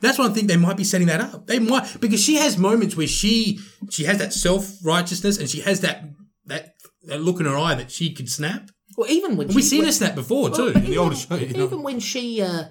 That's 0.00 0.18
why 0.18 0.26
I 0.26 0.30
think 0.30 0.48
they 0.48 0.56
might 0.56 0.76
be 0.76 0.84
setting 0.84 1.06
that 1.08 1.20
up. 1.20 1.46
They 1.46 1.58
might 1.58 2.00
because 2.00 2.22
she 2.22 2.36
has 2.36 2.58
moments 2.58 2.96
where 2.96 3.06
she 3.06 3.60
she 3.90 4.04
has 4.04 4.18
that 4.18 4.32
self 4.32 4.68
righteousness 4.84 5.38
and 5.38 5.48
she 5.48 5.60
has 5.60 5.80
that 5.80 6.04
that 6.46 6.74
that 7.04 7.20
look 7.20 7.38
in 7.40 7.46
her 7.46 7.56
eye 7.56 7.74
that 7.76 7.90
she 7.90 8.12
could 8.12 8.28
snap. 8.28 8.68
Well, 8.96 9.10
even 9.10 9.36
when 9.36 9.48
We've 9.48 9.56
she, 9.56 9.62
seen 9.62 9.78
when, 9.80 9.86
her 9.86 9.92
snap 9.92 10.14
before 10.14 10.50
too 10.50 10.68
in 10.68 10.72
but 10.74 10.82
the 10.82 10.88
even, 10.88 10.98
older 10.98 11.16
show. 11.16 11.34
you 11.36 11.52
know. 11.56 11.64
Even 11.64 11.82
when 11.82 11.98
she 12.00 12.42
uh, 12.42 12.64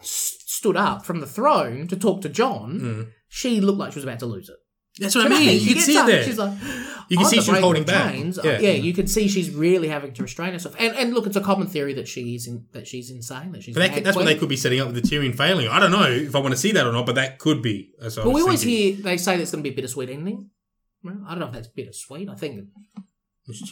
s- 0.00 0.36
stood 0.46 0.76
up 0.76 1.04
from 1.06 1.20
the 1.20 1.26
throne 1.26 1.86
to 1.88 1.96
talk 1.96 2.20
to 2.22 2.28
Jon, 2.28 2.80
Mm. 2.80 3.08
she 3.28 3.60
looked 3.60 3.78
like 3.78 3.92
she 3.92 3.96
was 3.98 4.04
about 4.04 4.18
to 4.20 4.26
lose 4.26 4.48
it. 4.48 4.56
That's 4.98 5.14
what 5.14 5.26
I 5.26 5.28
mean. 5.30 5.60
You 5.60 5.74
can 5.74 5.82
see 5.82 5.96
up, 5.96 6.06
there. 6.06 6.22
She's 6.22 6.38
like, 6.38 6.52
You 7.08 7.16
can 7.16 7.26
see 7.26 7.40
she's 7.40 7.58
holding 7.58 7.84
back. 7.84 8.12
chains." 8.12 8.38
Yeah. 8.42 8.58
yeah, 8.58 8.70
you 8.72 8.92
can 8.92 9.06
see 9.06 9.26
she's 9.28 9.50
really 9.50 9.88
having 9.88 10.12
to 10.12 10.22
restrain 10.22 10.52
herself. 10.52 10.74
And 10.78 10.94
and 10.96 11.14
look, 11.14 11.26
it's 11.26 11.36
a 11.36 11.40
common 11.40 11.66
theory 11.66 11.94
that 11.94 12.08
she's 12.08 12.46
in, 12.46 12.66
that 12.72 12.86
she's 12.86 13.10
insane. 13.10 13.52
That 13.52 13.62
she's. 13.62 13.74
That, 13.74 13.94
could- 13.94 14.04
that's 14.04 14.16
what 14.16 14.26
they 14.26 14.34
could 14.36 14.48
be 14.50 14.56
setting 14.56 14.80
up 14.80 14.88
with 14.92 14.96
the 14.96 15.02
Tyrion 15.02 15.34
failing. 15.34 15.68
I 15.68 15.80
don't 15.80 15.90
know 15.92 16.04
if 16.10 16.34
I 16.36 16.40
want 16.40 16.52
to 16.52 16.60
see 16.60 16.72
that 16.72 16.86
or 16.86 16.92
not, 16.92 17.06
but 17.06 17.14
that 17.14 17.38
could 17.38 17.62
be. 17.62 17.92
That's 17.98 18.16
But 18.16 18.30
we 18.30 18.42
always 18.42 18.62
thinking. 18.64 18.94
hear 18.96 19.02
they 19.04 19.16
say 19.16 19.36
there's 19.36 19.50
going 19.50 19.64
to 19.64 19.68
be 19.68 19.72
a 19.72 19.76
bittersweet 19.76 20.10
ending. 20.10 20.50
Well, 21.02 21.18
I 21.26 21.30
don't 21.30 21.40
know 21.40 21.46
if 21.46 21.52
that's 21.52 21.68
bittersweet. 21.68 22.28
I 22.28 22.34
think 22.34 22.68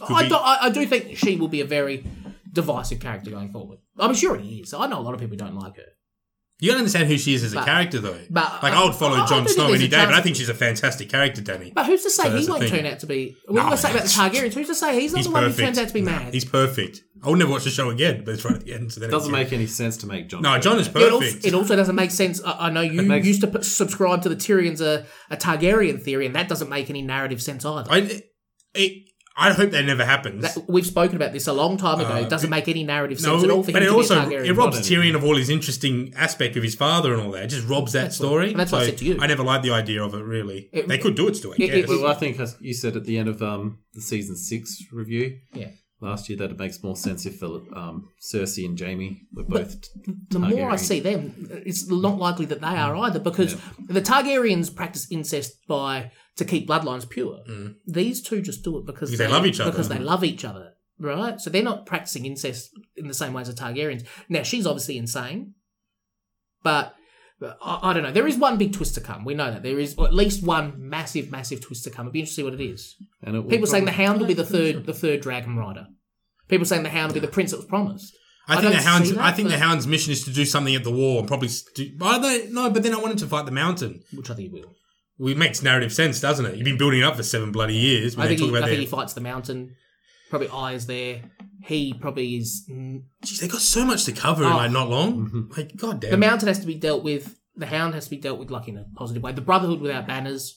I 0.08 0.26
do, 0.28 0.34
I, 0.34 0.58
I 0.62 0.70
do 0.70 0.84
think 0.86 1.16
she 1.16 1.36
will 1.36 1.48
be 1.48 1.60
a 1.60 1.64
very 1.64 2.04
divisive 2.52 2.98
character 2.98 3.30
going 3.30 3.52
forward. 3.52 3.78
I'm 3.98 4.14
sure 4.14 4.36
it 4.36 4.44
is. 4.44 4.74
I 4.74 4.86
know 4.88 4.98
a 4.98 5.02
lot 5.02 5.14
of 5.14 5.20
people 5.20 5.36
don't 5.36 5.54
like 5.54 5.76
her. 5.76 5.82
You 6.60 6.68
gotta 6.68 6.78
understand 6.80 7.08
who 7.08 7.16
she 7.16 7.32
is 7.34 7.42
as 7.42 7.52
a 7.52 7.56
But- 7.56 7.64
character, 7.64 7.98
though. 8.00 8.18
but- 8.28 8.62
like 8.62 8.72
I 8.74 8.82
uh, 8.82 8.86
would 8.86 8.94
follow 8.94 9.16
I- 9.16 9.24
I 9.24 9.26
Jon 9.26 9.48
Snow 9.48 9.72
any 9.72 9.86
a 9.86 9.88
day, 9.88 10.04
but 10.04 10.14
I 10.14 10.20
think 10.20 10.36
she's 10.36 10.48
a 10.50 10.54
fantastic 10.54 11.08
character, 11.08 11.40
Dany. 11.40 11.72
But 11.72 11.86
who's 11.86 12.02
to 12.02 12.10
say 12.10 12.24
So 12.24 12.36
he 12.36 12.46
won't 12.46 12.68
turn 12.68 12.84
out 12.86 12.98
to 13.00 13.06
be? 13.06 13.34
We're 13.48 13.54
No, 13.56 13.62
going 13.62 13.72
to 13.72 13.76
say 13.78 13.90
about 13.90 14.02
the 14.04 14.08
that's- 14.08 14.16
Targaryens. 14.34 14.52
Who's 14.54 14.66
to 14.68 14.74
say 14.74 15.00
he's 15.00 15.12
not 15.12 15.18
He's 15.18 15.26
the 15.26 15.32
one 15.32 15.42
perfect. 15.44 15.58
who 15.60 15.64
turns 15.66 15.78
out 15.78 15.88
to 15.88 15.94
be 15.94 16.02
mad? 16.02 16.34
He's 16.34 16.44
perfect. 16.44 17.02
I 17.22 17.28
would 17.30 17.38
never 17.38 17.50
watch 17.50 17.64
the 17.64 17.70
show 17.70 17.90
again, 17.90 18.22
but 18.24 18.34
it's 18.34 18.44
right 18.44 18.54
at 18.54 18.64
the 18.64 18.72
end. 18.74 18.92
So 18.92 19.00
then 19.00 19.08
It 19.08 19.12
doesn't 19.12 19.32
make 19.32 19.52
any 19.52 19.66
sense 19.66 19.96
to 19.98 20.06
make 20.06 20.28
Jon. 20.28 20.42
No, 20.42 20.58
Jon 20.58 20.78
is 20.78 20.88
It 20.88 20.96
also, 20.96 21.18
perfect. 21.20 21.44
it 21.46 21.54
also 21.54 21.76
doesn't 21.76 21.94
make 21.96 22.10
sense. 22.10 22.42
I, 22.44 22.66
I 22.66 22.70
know 22.70 22.80
you 22.82 23.02
makes- 23.02 23.26
used 23.26 23.40
to 23.42 23.46
put, 23.46 23.64
subscribe 23.64 24.22
to 24.22 24.28
the 24.28 24.36
Tyrion's 24.36 24.80
a, 24.80 25.06
a 25.30 25.36
Targaryen 25.36 26.00
theory, 26.02 26.26
and 26.26 26.34
that 26.34 26.48
doesn't 26.48 26.68
make 26.68 26.88
any 26.90 27.02
narrative 27.02 27.40
sense 27.42 27.64
either. 27.64 27.90
I, 27.90 28.22
it, 28.74 29.04
I 29.36 29.52
hope 29.52 29.70
that 29.70 29.84
never 29.84 30.04
happens. 30.04 30.42
That- 30.42 30.68
we've 30.68 30.86
spoken 30.86 31.16
about 31.16 31.32
this 31.32 31.46
a 31.46 31.52
long 31.52 31.76
time 31.76 32.00
ago. 32.00 32.14
Uh, 32.14 32.20
it 32.20 32.28
doesn't 32.28 32.50
make 32.50 32.68
any 32.68 32.82
narrative 32.84 33.22
no, 33.22 33.34
sense 33.38 33.44
at 33.44 33.50
all 33.50 33.62
for 33.62 33.72
but 33.72 33.82
him 33.82 33.88
it 33.88 33.90
to 33.90 33.96
also 33.96 34.28
be 34.28 34.34
it 34.34 34.52
robs 34.52 34.76
Not 34.76 34.84
Tyrion 34.84 35.14
of 35.14 35.24
all 35.24 35.36
his 35.36 35.48
interesting 35.48 36.12
aspect 36.16 36.56
of 36.56 36.62
his 36.62 36.74
father 36.74 37.14
and 37.14 37.22
all 37.22 37.30
that. 37.32 37.44
It 37.44 37.48
just 37.48 37.68
robs 37.68 37.92
that 37.92 38.12
story. 38.12 38.50
and 38.50 38.60
that's 38.60 38.72
what 38.72 38.82
I 38.82 38.86
said 38.86 38.98
to 38.98 39.04
you. 39.04 39.18
I 39.20 39.26
never 39.28 39.42
liked 39.42 39.62
the 39.62 39.70
idea 39.70 40.02
of 40.02 40.14
it. 40.14 40.22
Really, 40.22 40.68
It- 40.72 40.88
they 40.88 40.98
could 40.98 41.14
do 41.14 41.28
it 41.28 41.36
still. 41.36 41.52
I 41.52 41.54
it- 41.54 41.58
guess. 41.58 41.74
it- 41.76 41.88
Well, 41.88 42.06
I 42.06 42.14
think 42.14 42.38
you 42.60 42.74
said 42.74 42.96
at 42.96 43.04
the 43.04 43.18
end 43.18 43.28
of 43.28 43.42
um, 43.42 43.78
the 43.94 44.00
season 44.00 44.36
six 44.36 44.82
review 44.92 45.38
Yeah. 45.54 45.68
Last 46.02 46.30
year 46.30 46.38
that 46.38 46.50
it 46.50 46.58
makes 46.58 46.82
more 46.82 46.96
sense 46.96 47.26
if 47.26 47.42
um, 47.42 48.08
Cersei 48.20 48.64
and 48.64 48.78
Jaime 48.78 49.20
were 49.34 49.44
both. 49.44 49.76
the 50.30 50.38
more 50.38 50.70
I 50.70 50.76
see 50.76 51.00
them, 51.00 51.48
it's 51.66 51.90
not 51.90 52.16
likely 52.16 52.46
that 52.46 52.62
they 52.62 52.66
are 52.66 52.96
either 52.96 53.18
because 53.18 53.56
the 53.86 54.00
Targaryens 54.00 54.74
practice 54.74 55.06
incest 55.10 55.58
by 55.68 56.10
to 56.36 56.46
keep 56.46 56.66
bloodlines 56.66 57.08
pure. 57.08 57.40
Mm. 57.48 57.74
These 57.86 58.22
two 58.22 58.40
just 58.40 58.64
do 58.64 58.78
it 58.78 58.86
because, 58.86 59.10
Because 59.10 59.18
they 59.18 59.28
love 59.28 59.44
each 59.44 59.60
other. 59.60 59.70
Because 59.70 59.90
they 59.90 59.98
love 59.98 60.24
each 60.24 60.42
other, 60.42 60.72
right? 60.98 61.38
So 61.38 61.50
they're 61.50 61.62
not 61.62 61.84
practicing 61.84 62.24
incest 62.24 62.70
in 62.96 63.06
the 63.06 63.14
same 63.14 63.34
way 63.34 63.42
as 63.42 63.54
the 63.54 63.62
Targaryens. 63.62 64.06
Now 64.30 64.42
she's 64.42 64.66
obviously 64.66 64.96
insane, 64.96 65.54
but. 66.62 66.94
But 67.40 67.58
I, 67.62 67.90
I 67.90 67.92
don't 67.94 68.02
know. 68.02 68.12
There 68.12 68.26
is 68.26 68.36
one 68.36 68.58
big 68.58 68.72
twist 68.74 68.94
to 68.96 69.00
come. 69.00 69.24
We 69.24 69.34
know 69.34 69.50
that 69.50 69.62
there 69.62 69.78
is 69.78 69.98
at 69.98 70.14
least 70.14 70.44
one 70.44 70.74
massive, 70.76 71.30
massive 71.30 71.60
twist 71.62 71.84
to 71.84 71.90
come. 71.90 72.06
It'd 72.06 72.12
be 72.12 72.20
interesting 72.20 72.44
to 72.44 72.50
see 72.50 72.56
what 72.56 72.60
it 72.60 72.72
is. 72.72 72.96
And 73.22 73.36
it 73.36 73.48
People 73.48 73.66
saying 73.66 73.86
the 73.86 73.92
Hound 73.92 74.20
will 74.20 74.26
be 74.26 74.34
the 74.34 74.44
third, 74.44 74.84
the 74.86 74.94
third 74.94 75.22
Dragon 75.22 75.56
Rider. 75.56 75.86
People 76.48 76.66
saying 76.66 76.82
the 76.82 76.90
Hound 76.90 77.12
will 77.12 77.20
be 77.20 77.26
the 77.26 77.32
prince 77.32 77.52
that 77.52 77.56
was 77.56 77.66
promised. 77.66 78.14
I, 78.46 78.56
I 78.56 78.60
think 78.60 78.72
the 78.74 78.82
hound's. 78.82 79.14
that, 79.14 79.20
I 79.20 79.32
think 79.32 79.48
the 79.48 79.58
hound's 79.58 79.86
mission 79.86 80.12
is 80.12 80.24
to 80.24 80.32
do 80.32 80.44
something 80.44 80.74
at 80.74 80.82
the 80.82 80.90
war 80.90 81.20
and 81.20 81.28
probably. 81.28 81.48
St- 81.48 82.02
I 82.02 82.18
don't 82.18 82.52
no, 82.52 82.68
but 82.70 82.82
then 82.82 82.92
I 82.92 82.98
want 82.98 83.12
him 83.12 83.18
to 83.18 83.26
fight 83.26 83.46
the 83.46 83.52
mountain. 83.52 84.02
which 84.12 84.28
I 84.28 84.34
think 84.34 84.52
he 84.52 84.60
will. 84.60 84.74
Well, 85.18 85.32
it 85.32 85.38
makes 85.38 85.62
narrative 85.62 85.92
sense, 85.92 86.20
doesn't 86.20 86.44
it? 86.46 86.56
You've 86.56 86.64
been 86.64 86.78
building 86.78 87.00
it 87.00 87.04
up 87.04 87.14
for 87.14 87.22
seven 87.22 87.52
bloody 87.52 87.76
years. 87.76 88.16
When 88.16 88.24
I 88.24 88.28
think, 88.28 88.40
talk 88.40 88.50
he, 88.50 88.56
I 88.56 88.60
think 88.60 88.70
their, 88.70 88.80
he 88.80 88.86
fights 88.86 89.12
the 89.12 89.20
mountain. 89.20 89.76
Probably 90.30 90.48
eyes 90.48 90.86
there. 90.86 91.22
He 91.64 91.92
probably 91.94 92.36
is. 92.36 92.64
Jeez, 92.70 93.40
they 93.40 93.48
got 93.48 93.60
so 93.60 93.84
much 93.84 94.04
to 94.04 94.12
cover 94.12 94.44
in 94.44 94.52
Oh. 94.52 94.56
like 94.56 94.70
not 94.70 94.88
long. 94.88 95.28
Mhm. 95.30 95.56
Like 95.56 95.76
god 95.76 96.00
damn. 96.00 96.10
The 96.12 96.16
mountain 96.16 96.48
has 96.48 96.58
to 96.60 96.66
be 96.66 96.74
dealt 96.74 97.02
with. 97.04 97.36
The 97.56 97.66
hound 97.66 97.94
has 97.94 98.04
to 98.04 98.10
be 98.10 98.16
dealt 98.16 98.38
with, 98.38 98.50
like 98.50 98.68
in 98.68 98.78
a 98.78 98.84
positive 98.96 99.22
way. 99.22 99.32
The 99.32 99.40
Brotherhood 99.42 99.80
without 99.80 100.06
banners. 100.06 100.56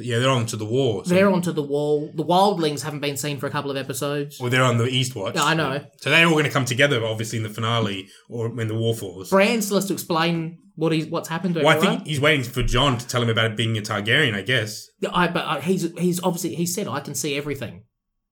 yeah, 0.00 0.18
they're 0.20 0.30
on 0.30 0.46
to 0.46 0.56
the 0.56 0.64
war. 0.64 1.04
So, 1.04 1.12
They're 1.12 1.28
onto 1.30 1.50
the 1.50 1.62
wall. 1.62 2.12
The 2.14 2.24
wildlings 2.24 2.82
haven't 2.82 3.00
been 3.00 3.16
seen 3.16 3.38
for 3.38 3.46
a 3.46 3.50
couple 3.50 3.70
of 3.70 3.76
episodes. 3.76 4.38
Well, 4.38 4.48
they're 4.50 4.62
on 4.62 4.76
the 4.78 4.86
East 4.86 5.16
Watch. 5.16 5.34
Yeah, 5.34 5.42
I 5.44 5.54
know. 5.54 5.84
So 5.96 6.10
they're 6.10 6.24
all 6.26 6.32
going 6.34 6.44
to 6.44 6.50
come 6.50 6.64
together, 6.66 7.04
obviously, 7.04 7.38
in 7.38 7.42
the 7.42 7.48
finale 7.50 8.08
or 8.28 8.48
when 8.54 8.68
the 8.68 8.76
war 8.76 8.94
falls. 8.94 9.30
Bran 9.30 9.60
still 9.60 9.78
has 9.78 9.86
to 9.86 9.94
explain 9.94 10.58
what 10.76 10.92
he's 10.92 11.06
what's 11.06 11.28
happened 11.28 11.54
to 11.54 11.60
Well, 11.62 11.70
I 11.70 11.76
everyone. 11.76 11.96
think 11.96 12.08
he's 12.08 12.20
waiting 12.20 12.44
for 12.44 12.62
Jon 12.62 12.98
to 12.98 13.06
tell 13.08 13.22
him 13.22 13.28
about 13.28 13.50
it 13.52 13.56
being 13.56 13.76
a 13.76 13.80
Targaryen. 13.80 14.34
I 14.34 14.42
guess. 14.42 14.86
Yeah, 15.00 15.08
I, 15.12 15.26
but 15.26 15.44
I, 15.44 15.60
he's 15.60 15.90
he's 15.98 16.22
obviously 16.22 16.54
he 16.54 16.66
said 16.66 16.86
I 16.86 17.00
can 17.00 17.16
see 17.16 17.36
everything, 17.36 17.82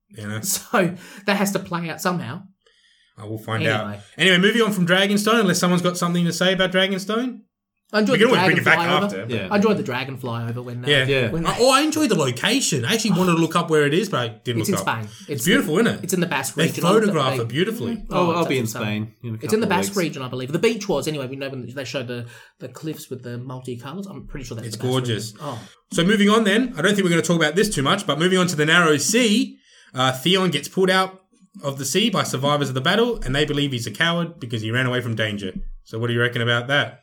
You 0.09 0.27
know, 0.27 0.41
so 0.41 0.95
that 1.25 1.37
has 1.37 1.51
to 1.51 1.59
play 1.59 1.89
out 1.89 2.01
somehow. 2.01 2.43
I 3.17 3.25
will 3.25 3.39
find 3.39 3.63
Anyway. 3.63 3.95
out. 3.97 3.99
Anyway, 4.17 4.37
moving 4.37 4.61
on 4.61 4.71
from 4.71 4.85
Dragonstone, 4.85 5.39
unless 5.41 5.59
someone's 5.59 5.81
got 5.81 5.97
something 5.97 6.23
to 6.25 6.31
say 6.33 6.53
about 6.53 6.71
Dragonstone. 6.71 7.39
I 7.93 7.99
enjoyed 8.01 8.19
We 8.19 8.25
can 8.25 8.27
the 8.33 8.37
always 8.37 8.45
bring 8.47 8.57
it 8.57 8.65
back 8.65 8.79
dragonfly 8.79 9.17
over. 9.19 9.21
after. 9.23 9.33
Yeah. 9.33 9.47
I 9.49 9.55
enjoyed 9.55 9.77
the 9.77 9.83
dragonfly 9.83 10.49
over 10.49 10.61
when 10.61 10.83
uh, 10.83 10.87
Yeah. 10.89 11.05
Yeah. 11.05 11.31
when 11.31 11.47
oh, 11.47 11.71
I 11.71 11.81
enjoyed 11.81 12.09
the 12.09 12.15
location. 12.17 12.83
I 12.83 12.93
actually 12.93 13.11
wanted 13.11 13.31
to 13.31 13.37
look 13.37 13.55
up 13.55 13.69
where 13.69 13.85
it 13.85 13.93
is, 13.93 14.09
but 14.09 14.19
I 14.19 14.27
didn't 14.27 14.59
look 14.69 14.73
up. 14.73 14.73
it's 14.73 14.81
in 14.81 14.87
up. 14.89 15.09
Spain. 15.09 15.33
It's 15.33 15.45
beautiful, 15.45 15.75
isn't 15.79 15.87
it? 15.87 16.03
It's 16.03 16.13
in 16.13 16.19
the 16.19 16.27
Basque 16.27 16.57
region. 16.57 16.73
they 16.73 16.77
region. 16.81 16.83
photograph 16.99 17.37
They- 17.37 17.43
it 17.43 17.47
beautifully. 17.47 18.03
Oh, 18.09 18.31
it's 18.31 18.37
I'll 18.39 18.45
be 18.45 18.57
in 18.57 18.63
absolutely 18.65 18.91
Spain. 18.93 19.13
In 19.23 19.35
a 19.35 19.37
It's 19.41 19.53
in 19.53 19.61
the 19.61 19.67
Basque 19.67 19.91
weeks. 19.91 19.97
region, 19.97 20.21
I 20.21 20.27
believe. 20.27 20.51
The 20.51 20.59
beach 20.59 20.89
was 20.89 21.07
anyway. 21.07 21.27
We 21.27 21.37
know 21.37 21.47
when 21.49 21.65
they 21.73 21.85
showed 21.85 22.07
the, 22.09 22.25
the 22.59 22.67
cliffs 22.67 23.09
with 23.09 23.23
the 23.23 23.39
multicolours. 23.39 24.05
I'm 24.09 24.27
pretty 24.27 24.45
sure 24.45 24.55
that's 24.55 24.67
It's 24.67 24.75
the 24.77 24.83
Basque 24.83 24.91
gorgeous. 24.91 25.31
region. 25.33 25.39
Oh, 25.49 25.59
So 25.93 26.03
moving 26.03 26.29
on, 26.29 26.43
then 26.43 26.73
I 26.77 26.81
don't 26.81 26.93
think 26.93 27.05
we're 27.05 27.09
going 27.11 27.21
to 27.21 27.27
talk 27.27 27.37
about 27.37 27.55
this 27.55 27.73
too 27.73 27.83
much, 27.83 28.05
but 28.05 28.19
moving 28.19 28.37
on 28.37 28.47
to 28.47 28.57
the 28.57 28.65
Narrow 28.65 28.97
Sea, 28.97 29.56
uh, 29.93 30.11
Theon 30.13 30.51
gets 30.51 30.67
pulled 30.67 30.89
out 30.89 31.21
of 31.63 31.77
the 31.79 31.85
sea 31.85 32.09
by 32.09 32.23
survivors 32.23 32.69
of 32.69 32.75
the 32.75 32.81
battle, 32.81 33.19
and 33.23 33.33
they 33.35 33.45
believe 33.45 33.71
he's 33.71 33.87
a 33.87 33.91
coward 33.91 34.39
because 34.39 34.61
he 34.61 34.71
ran 34.71 34.85
away 34.85 35.01
from 35.01 35.15
danger. 35.15 35.53
So 35.83 35.97
what 35.99 36.07
do 36.07 36.13
you 36.13 36.21
reckon 36.21 36.41
about 36.41 36.67
that? 36.67 37.01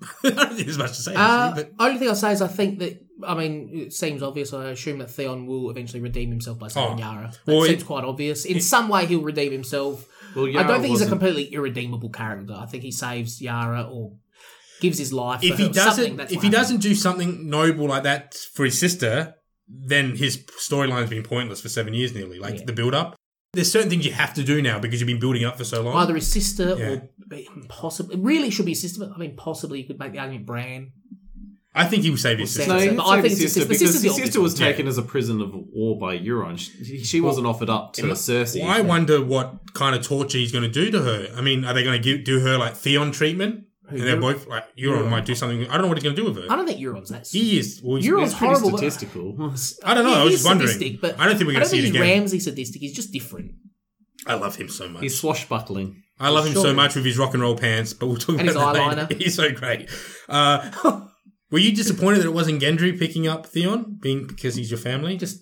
I 0.24 0.30
don't 0.30 0.48
think 0.54 0.64
there's 0.66 0.78
much 0.78 0.96
to 0.96 1.02
say. 1.02 1.14
uh, 1.14 1.50
actually, 1.50 1.70
only 1.78 1.98
thing 1.98 2.08
I'll 2.08 2.14
say 2.16 2.32
is 2.32 2.40
I 2.42 2.48
think 2.48 2.78
that 2.78 2.98
I 3.26 3.34
mean 3.34 3.70
it 3.72 3.92
seems 3.92 4.22
obvious. 4.22 4.52
I 4.54 4.70
assume 4.70 4.98
that 4.98 5.10
Theon 5.10 5.46
will 5.46 5.68
eventually 5.70 6.00
redeem 6.00 6.30
himself 6.30 6.58
by 6.58 6.68
saving 6.68 6.94
Oh. 6.94 6.98
Yara. 6.98 7.32
That 7.44 7.52
Well, 7.52 7.64
it- 7.64 7.68
seems 7.68 7.82
quite 7.82 8.04
obvious. 8.04 8.44
In 8.46 8.60
some 8.60 8.88
way, 8.88 9.04
he'll 9.06 9.20
redeem 9.20 9.52
himself. 9.52 10.06
Well, 10.34 10.46
I 10.48 10.62
don't 10.62 10.80
think 10.80 10.92
he's 10.92 11.02
a 11.02 11.08
completely 11.08 11.44
irredeemable 11.52 12.08
character. 12.10 12.54
I 12.54 12.64
think 12.66 12.82
he 12.82 12.92
saves 12.92 13.42
Yara 13.42 13.82
or 13.82 14.12
gives 14.80 14.96
his 14.98 15.12
life. 15.12 15.44
if 15.44 15.50
for 15.56 15.56
he 15.62 15.66
her. 15.66 15.72
Doesn't, 15.74 16.20
if 16.20 16.28
he 16.30 16.34
happens. 16.36 16.52
doesn't 16.54 16.80
do 16.80 16.94
something 16.94 17.50
noble 17.50 17.86
like 17.88 18.04
that 18.04 18.34
for 18.54 18.64
his 18.64 18.78
sister, 18.80 19.34
then 19.72 20.16
his 20.16 20.38
storyline's 20.58 21.10
been 21.10 21.22
pointless 21.22 21.60
for 21.60 21.68
seven 21.68 21.94
years 21.94 22.14
nearly. 22.14 22.38
Like 22.38 22.58
Yeah. 22.58 22.64
the 22.66 22.72
build 22.72 22.94
up. 22.94 23.16
There's 23.52 23.70
certain 23.70 23.90
things 23.90 24.04
you 24.06 24.12
have 24.12 24.34
to 24.34 24.44
do 24.44 24.62
now 24.62 24.78
because 24.78 25.00
you've 25.00 25.08
been 25.08 25.18
building 25.20 25.44
up 25.44 25.58
for 25.58 25.64
so 25.64 25.82
long. 25.82 25.96
either 25.96 26.14
his 26.14 26.26
sister 26.28 26.76
Yeah. 26.78 26.86
or 26.90 27.10
possibly 27.68 28.14
it 28.16 28.20
really 28.20 28.50
should 28.50 28.64
be 28.66 28.72
his 28.72 28.80
sister. 28.82 29.00
But 29.00 29.12
I 29.14 29.18
mean, 29.18 29.34
possibly 29.36 29.80
you 29.80 29.86
could 29.86 29.98
make 29.98 30.12
the 30.12 30.18
argument 30.18 30.46
Bran. 30.46 30.92
I 31.72 31.84
think 31.86 32.02
he 32.02 32.10
would 32.10 32.18
save 32.18 32.38
his 32.40 32.50
sister. 32.52 32.68
No, 32.72 32.78
he'd 32.80 32.96
But 32.96 33.06
save 33.06 33.12
I 33.18 33.20
think 33.22 33.30
his 33.30 33.42
it's 33.44 33.52
sister 33.54 33.60
his- 33.60 33.68
because 33.68 33.80
sister's 33.92 34.02
his 34.02 34.16
the 34.16 34.24
sister 34.24 34.40
was 34.40 34.52
obvious 34.54 34.66
one. 34.66 34.72
taken 34.72 34.88
as 34.88 34.98
a 34.98 35.02
prisoner 35.02 35.44
of 35.44 35.52
war 35.54 35.98
by 35.98 36.18
Euron. 36.18 36.58
She, 36.58 37.04
she 37.04 37.20
wasn't 37.20 37.46
offered 37.46 37.70
up 37.70 37.92
to 37.94 38.06
Well, 38.06 38.12
Cersei. 38.16 38.60
Well, 38.60 38.70
I 38.70 38.80
wonder 38.80 39.22
what 39.24 39.72
kind 39.74 39.94
of 39.94 40.02
torture 40.04 40.38
he's 40.38 40.50
going 40.52 40.64
to 40.64 40.68
do 40.70 40.90
to 40.90 41.00
her. 41.02 41.28
I 41.36 41.40
mean, 41.40 41.64
are 41.64 41.72
they 41.72 41.84
going 41.84 42.02
to 42.02 42.18
do 42.22 42.40
her 42.40 42.58
like 42.58 42.76
Theon 42.76 43.12
treatment? 43.12 43.66
And 43.90 44.00
they're 44.00 44.16
Euron? 44.16 44.20
both 44.20 44.46
like 44.46 44.64
Euron 44.76 45.02
Euron. 45.04 45.10
might 45.10 45.24
do 45.24 45.34
something. 45.34 45.62
I 45.68 45.72
don't 45.74 45.82
know 45.82 45.88
what 45.88 45.96
he's 45.98 46.04
going 46.04 46.16
to 46.16 46.22
do 46.22 46.28
with 46.28 46.36
her. 46.42 46.50
I 46.52 46.56
don't 46.56 46.66
think 46.66 46.80
Euron's 46.80 47.08
that. 47.10 47.26
He 47.26 47.58
is. 47.58 47.80
Well, 47.82 47.96
he's- 47.96 48.10
Euron's 48.10 48.30
It's 48.30 48.38
pretty 48.38 48.46
horrible, 48.54 48.70
but- 48.70 48.78
statistical. 48.78 49.36
I 49.84 49.94
don't 49.94 50.04
know. 50.04 50.10
Yeah, 50.10 50.16
I 50.20 50.24
was 50.24 50.30
he's 50.32 50.38
just 50.40 50.46
wondering. 50.48 50.68
sadistic, 50.70 51.00
but 51.00 51.18
I 51.20 51.26
don't 51.26 51.36
think 51.36 51.48
we're 51.48 51.52
I 51.52 51.54
going 51.54 51.54
to 51.54 51.60
don't 51.60 51.70
see 51.70 51.76
think 51.82 51.94
it 51.94 51.98
he's 51.98 52.00
again. 52.08 52.18
Ramsay 52.20 52.40
sadistic. 52.40 52.80
He's 52.80 52.94
just 52.94 53.12
different. 53.12 53.52
I 54.26 54.34
love 54.34 54.56
him 54.56 54.68
so 54.68 54.88
much. 54.88 55.02
He's 55.02 55.18
swashbuckling. 55.18 56.02
I 56.18 56.28
love 56.28 56.44
him 56.46 56.52
so 56.52 56.64
Sure. 56.64 56.74
much 56.74 56.94
with 56.94 57.06
his 57.06 57.16
rock 57.18 57.32
and 57.32 57.42
roll 57.42 57.56
pants, 57.56 57.94
but 57.94 58.06
we'll 58.06 58.16
talk 58.18 58.38
And 58.38 58.46
his 58.46 58.54
about 58.54 58.74
that 58.74 58.88
later. 58.88 59.06
eyeliner. 59.14 59.22
He's 59.22 59.34
so 59.34 59.50
great. 59.52 59.88
Uh, 60.28 60.70
were 61.50 61.58
you 61.58 61.74
disappointed 61.74 62.18
that 62.18 62.26
it 62.26 62.34
wasn't 62.34 62.60
Gendry 62.62 62.98
picking 62.98 63.26
up 63.26 63.46
Theon, 63.46 63.96
being 64.02 64.26
because 64.26 64.54
he's 64.54 64.70
your 64.70 64.76
family? 64.78 65.16
Just, 65.16 65.40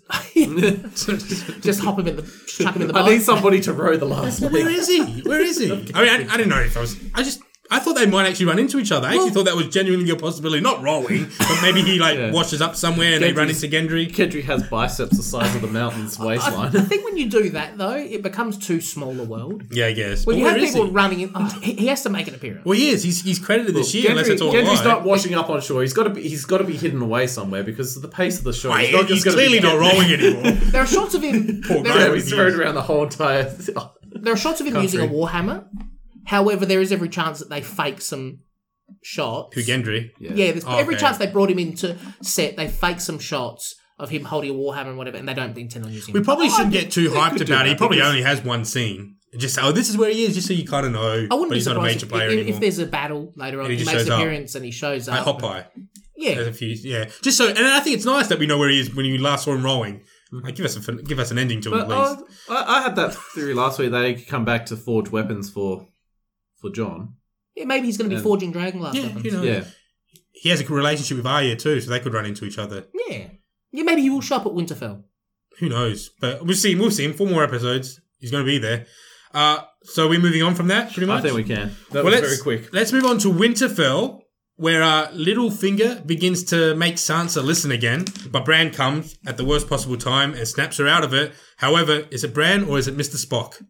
just 1.60 1.80
hop 1.80 1.98
him 1.98 2.06
in 2.08 2.16
the, 2.16 2.22
chuck 2.46 2.76
him 2.76 2.82
in 2.82 2.88
the 2.88 2.94
I 2.96 3.02
boat. 3.02 3.10
need 3.10 3.22
somebody 3.22 3.60
to 3.62 3.72
row 3.72 3.96
the 3.96 4.04
last 4.06 4.40
Where 4.40 4.50
leg. 4.50 4.66
is 4.78 4.86
he? 4.88 5.20
Where 5.22 5.40
is 5.40 5.58
he? 5.58 5.72
I 5.72 5.74
mean, 5.76 5.90
I, 5.94 6.02
I 6.32 6.36
didn't 6.36 6.48
know 6.50 6.60
if 6.60 6.76
I 6.76 6.80
was. 6.80 6.96
I 7.14 7.22
just. 7.22 7.42
I 7.70 7.78
thought 7.80 7.96
they 7.96 8.06
might 8.06 8.26
actually 8.26 8.46
run 8.46 8.58
into 8.58 8.78
each 8.78 8.90
other. 8.92 9.06
I 9.06 9.10
actually 9.10 9.24
Well- 9.26 9.34
thought 9.34 9.44
that 9.44 9.56
was 9.56 9.68
genuinely 9.68 10.10
a 10.10 10.16
possibility. 10.16 10.60
Not 10.62 10.82
rolling, 10.82 11.28
but 11.38 11.58
maybe 11.62 11.82
he 11.82 11.98
like 11.98 12.16
Yeah. 12.18 12.30
washes 12.32 12.62
up 12.62 12.76
somewhere 12.76 13.12
and 13.14 13.22
they 13.22 13.32
run 13.32 13.48
into 13.50 13.68
Gendry. 13.68 14.10
Kedry 14.10 14.42
has 14.44 14.62
biceps 14.64 15.16
the 15.16 15.22
size 15.22 15.54
of 15.54 15.60
the 15.62 15.68
mountain's 15.68 16.18
I, 16.18 16.24
waistline. 16.26 16.74
I 16.76 16.80
think 16.80 17.04
when 17.06 17.16
you 17.18 17.28
do 17.28 17.50
that 17.50 17.76
though, 17.76 17.94
it 17.96 18.22
becomes 18.22 18.56
too 18.58 18.80
small 18.80 19.18
a 19.20 19.24
world. 19.24 19.64
Yeah, 19.70 19.86
I 19.86 19.92
guess. 19.92 20.24
When 20.26 20.36
But 20.36 20.38
you 20.38 20.44
where 20.46 20.52
have 20.58 20.62
people 20.62 20.86
he? 20.86 20.90
running 20.92 21.20
in, 21.20 21.30
oh, 21.34 21.44
he, 21.62 21.74
he 21.74 21.86
has 21.88 22.02
to 22.04 22.10
make 22.10 22.26
an 22.28 22.34
appearance. 22.34 22.64
Well, 22.64 22.76
he 22.78 22.88
is. 22.88 23.02
He's, 23.02 23.22
he's 23.22 23.38
credited 23.38 23.74
this 23.74 23.94
year, 23.94 24.10
unless 24.10 24.28
it's 24.28 24.40
all 24.40 24.50
a 24.50 24.54
Gendry's 24.54 24.82
not 24.84 25.04
washing 25.04 25.34
up 25.34 25.50
on 25.50 25.60
shore. 25.60 25.82
He's 25.82 25.92
got 25.92 26.04
to 26.04 26.10
be. 26.10 26.22
He's 26.26 26.44
got 26.46 26.58
to 26.58 26.64
be 26.64 26.76
hidden 26.76 27.02
away 27.02 27.26
somewhere 27.26 27.62
because 27.64 27.96
of 27.96 28.02
the 28.02 28.08
pace 28.08 28.38
of 28.38 28.44
the 28.44 28.52
show. 28.54 28.70
Right, 28.70 28.92
not 28.92 29.06
he's 29.06 29.24
gonna 29.24 29.36
clearly 29.36 29.60
not 29.60 29.78
rolling 29.78 30.10
anymore. 30.12 30.52
There 30.72 30.82
are 30.82 30.86
shots 30.86 31.14
of 31.14 31.22
him. 31.22 31.62
Poor 31.66 31.82
there, 31.82 31.92
guy. 31.92 31.98
Yeah, 32.00 32.06
are, 32.08 32.14
he's 32.14 32.28
thrown 32.30 32.54
around 32.58 32.74
the 32.76 32.82
whole 32.82 33.04
entire. 33.04 33.44
there 33.44 34.32
are 34.32 34.36
shots 34.36 34.60
of 34.60 34.66
him 34.66 34.72
Country. 34.74 35.00
using 35.00 35.00
a 35.10 35.12
warhammer. 35.12 35.64
However, 36.28 36.64
there 36.66 36.80
is 36.80 36.92
every 36.92 37.08
chance 37.08 37.38
that 37.40 37.48
they 37.50 37.60
fake 37.62 38.00
some 38.00 38.40
shots. 39.02 39.54
Who 39.54 39.62
Gendry? 39.62 40.10
Yeah, 40.20 40.52
there's 40.52 40.64
Oh, 40.64 40.76
every 40.76 40.94
okay. 40.94 41.00
chance 41.02 41.18
they 41.18 41.26
brought 41.26 41.50
him 41.50 41.58
into 41.58 41.96
set. 42.22 42.56
They 42.56 42.68
fake 42.68 43.00
some 43.00 43.18
shots 43.18 43.74
of 43.98 44.10
him 44.10 44.24
holding 44.24 44.50
a 44.50 44.54
warhammer 44.54 44.88
and 44.88 44.98
whatever, 44.98 45.16
and 45.16 45.28
they 45.28 45.34
don't 45.34 45.56
intend 45.56 45.84
on 45.86 45.92
using. 45.92 46.14
We 46.14 46.20
it. 46.20 46.24
probably 46.24 46.46
Oh, 46.48 46.50
shouldn't 46.56 46.72
get 46.72 46.90
too 46.92 47.10
hyped 47.10 47.40
about 47.40 47.66
it. 47.66 47.70
He 47.70 47.74
probably 47.74 48.02
only 48.02 48.22
has 48.22 48.42
one 48.44 48.64
scene. 48.64 49.16
Just 49.36 49.58
oh, 49.62 49.72
this 49.72 49.90
is 49.90 49.96
where 49.98 50.10
he 50.10 50.24
is, 50.24 50.34
just 50.34 50.46
so 50.48 50.54
you 50.54 50.66
kind 50.66 50.86
of 50.86 50.92
know. 50.92 51.26
I 51.30 51.34
wouldn't 51.34 51.48
but 51.48 51.48
be 51.50 51.54
he's 51.56 51.66
not 51.66 51.72
a 51.76 51.80
surprised 51.80 51.96
major 51.96 52.06
if, 52.06 52.10
player 52.12 52.26
if, 52.28 52.32
anymore. 52.32 52.54
if 52.54 52.60
there's 52.60 52.78
a 52.78 52.86
battle 52.86 53.32
later 53.36 53.58
on. 53.60 53.66
And 53.66 53.74
he 53.74 53.78
He, 53.80 53.84
makes 53.84 53.98
shows 53.98 54.06
an 54.06 54.12
up. 54.12 54.18
appearance 54.20 54.54
and 54.54 54.64
he 54.64 54.70
shows 54.70 55.08
Like 55.08 55.20
up. 55.20 55.24
Hot 55.26 55.38
Pie. 55.40 55.66
Yeah, 56.16 56.34
There's 56.34 56.46
a 56.48 56.52
few, 56.52 56.68
yeah. 56.68 57.10
Just 57.22 57.36
so, 57.38 57.48
and 57.48 57.58
I 57.58 57.78
think 57.80 57.94
it's 57.96 58.04
nice 58.06 58.26
that 58.28 58.38
we 58.40 58.46
know 58.46 58.58
where 58.58 58.68
he 58.68 58.80
is 58.80 58.92
when 58.94 59.04
you 59.06 59.18
last 59.18 59.44
saw 59.44 59.52
him 59.54 59.62
rowing. 59.64 60.02
Like, 60.32 60.56
give 60.56 60.66
us 60.66 60.76
a 60.88 60.92
give 60.94 61.18
us 61.20 61.30
an 61.30 61.38
ending 61.38 61.60
to 61.62 61.72
him 61.72 61.86
But 61.86 61.90
at 61.90 62.18
least. 62.18 62.24
uh, 62.48 62.54
I, 62.54 62.78
I 62.78 62.82
had 62.82 62.96
that 62.96 63.14
theory 63.14 63.54
last 63.54 63.78
week 63.78 63.92
that 63.92 64.04
he 64.04 64.14
could 64.14 64.26
come 64.28 64.44
back 64.44 64.66
to 64.66 64.76
forge 64.76 65.10
weapons 65.10 65.48
for 65.50 65.86
for 66.60 66.70
Jon. 66.70 67.14
yeah, 67.56 67.64
maybe 67.64 67.86
he's 67.86 67.96
going 67.98 68.08
to 68.10 68.14
be 68.14 68.18
Yeah. 68.18 68.22
forging 68.22 68.52
dragon 68.52 68.80
glass 68.80 68.94
yeah, 68.94 69.02
weapons. 69.06 69.24
you 69.24 69.30
know, 69.32 69.42
Yeah, 69.42 69.64
he 70.32 70.48
has 70.50 70.60
a 70.60 70.64
good 70.64 70.74
relationship 70.76 71.16
with 71.16 71.26
Arya 71.26 71.56
too, 71.56 71.80
so 71.80 71.90
they 71.90 72.00
could 72.00 72.12
run 72.14 72.26
into 72.26 72.44
each 72.44 72.58
other. 72.58 72.86
Yeah. 73.08 73.28
Yeah, 73.72 73.82
maybe 73.82 74.02
he 74.02 74.10
will 74.10 74.20
show 74.20 74.36
up 74.36 74.46
at 74.46 74.52
Winterfell. 74.52 75.02
Who 75.58 75.68
knows? 75.68 76.10
But 76.20 76.44
we'll 76.46 76.56
see. 76.56 76.74
We'll 76.74 76.90
see 76.92 77.04
him. 77.04 77.12
Four 77.14 77.26
more 77.26 77.42
episodes. 77.42 78.00
He's 78.18 78.30
going 78.30 78.44
to 78.44 78.50
be 78.50 78.58
there. 78.58 78.86
Uh, 79.34 79.58
so 79.82 80.08
we're 80.08 80.20
moving 80.20 80.42
on 80.42 80.54
from 80.54 80.68
that, 80.68 80.92
pretty 80.92 81.06
much. 81.06 81.18
I 81.18 81.22
think 81.22 81.34
we 81.34 81.44
can. 81.44 81.74
That 81.90 82.04
Well, 82.04 82.04
was 82.04 82.14
let's- 82.14 82.26
very 82.26 82.38
quick. 82.60 82.72
Let's 82.72 82.92
move 82.92 83.04
on 83.04 83.18
to 83.18 83.28
Winterfell, 83.28 84.20
where 84.56 84.82
uh, 84.82 85.08
Littlefinger 85.12 86.06
begins 86.06 86.44
to 86.44 86.74
make 86.76 86.94
Sansa 86.96 87.44
listen 87.44 87.70
again, 87.70 88.06
but 88.30 88.44
Bran 88.44 88.70
comes 88.72 89.18
at 89.26 89.36
the 89.36 89.44
worst 89.44 89.68
possible 89.68 89.96
time 89.96 90.32
and 90.34 90.46
snaps 90.48 90.78
her 90.78 90.88
out 90.88 91.04
of 91.04 91.12
it. 91.12 91.32
However, 91.58 92.06
is 92.10 92.24
it 92.24 92.32
Bran 92.32 92.64
or 92.64 92.78
is 92.78 92.88
it 92.88 92.96
Mr. 92.96 93.16
Spock? 93.16 93.62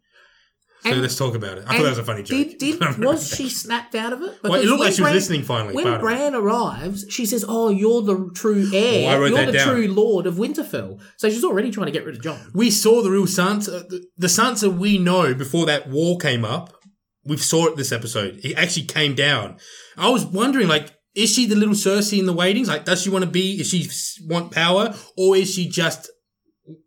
So 0.84 0.90
And- 0.92 1.02
let's 1.02 1.16
talk 1.16 1.34
about 1.34 1.58
it. 1.58 1.64
I 1.66 1.76
thought 1.76 1.82
that 1.82 1.88
was 1.90 1.98
a 1.98 2.04
funny 2.04 2.22
joke. 2.22 2.58
Did, 2.58 2.58
did 2.80 2.98
was 2.98 3.28
she 3.34 3.48
snapped 3.48 3.94
out 3.96 4.12
of 4.12 4.22
it? 4.22 4.38
Well, 4.42 4.54
it 4.54 4.64
looked 4.66 4.80
like 4.80 4.92
she 4.94 5.00
was 5.02 5.06
Bran- 5.06 5.14
listening 5.14 5.42
finally. 5.42 5.74
When. 5.74 5.98
Bran 6.00 6.34
arrives, 6.34 7.04
she 7.10 7.26
says, 7.26 7.44
"Oh, 7.48 7.68
you're 7.70 8.02
the 8.02 8.30
true 8.34 8.68
heir. 8.72 9.08
Oh, 9.10 9.12
I 9.12 9.18
wrote 9.18 9.28
you're 9.30 9.38
that 9.38 9.46
the 9.46 9.52
down. 9.58 9.68
true 9.74 9.88
lord 9.88 10.26
of 10.26 10.36
Winterfell." 10.36 11.00
So 11.16 11.28
she's 11.28 11.42
already 11.44 11.70
trying 11.70 11.86
to 11.86 11.92
get 11.92 12.04
rid 12.06 12.16
of 12.16 12.22
Jon. 12.22 12.38
we 12.54 12.70
saw 12.70 13.02
the 13.02 13.10
real 13.10 13.24
Sansa, 13.26 13.88
the, 13.88 14.04
the 14.16 14.28
Sansa 14.28 14.72
we 14.72 14.98
know 14.98 15.34
before 15.34 15.66
that 15.66 15.88
war 15.88 16.16
came 16.18 16.44
up. 16.44 16.72
We 17.24 17.36
saw 17.36 17.66
it 17.66 17.76
this 17.76 17.92
episode. 17.92 18.40
It 18.44 18.56
actually 18.56 18.86
came 18.86 19.14
down. 19.14 19.56
I 19.96 20.08
was 20.08 20.24
wondering, 20.24 20.68
like, 20.68 20.94
is 21.14 21.34
she 21.34 21.44
the 21.46 21.56
little 21.56 21.74
Cersei 21.74 22.18
in 22.20 22.26
the 22.26 22.32
waitings? 22.32 22.68
Like, 22.68 22.84
does 22.84 23.02
she 23.02 23.10
want 23.10 23.24
to 23.24 23.30
be? 23.30 23.58
Does 23.58 23.68
she 23.68 23.88
want 24.26 24.52
power, 24.52 24.94
or 25.16 25.36
is 25.36 25.52
she 25.52 25.68
just 25.68 26.08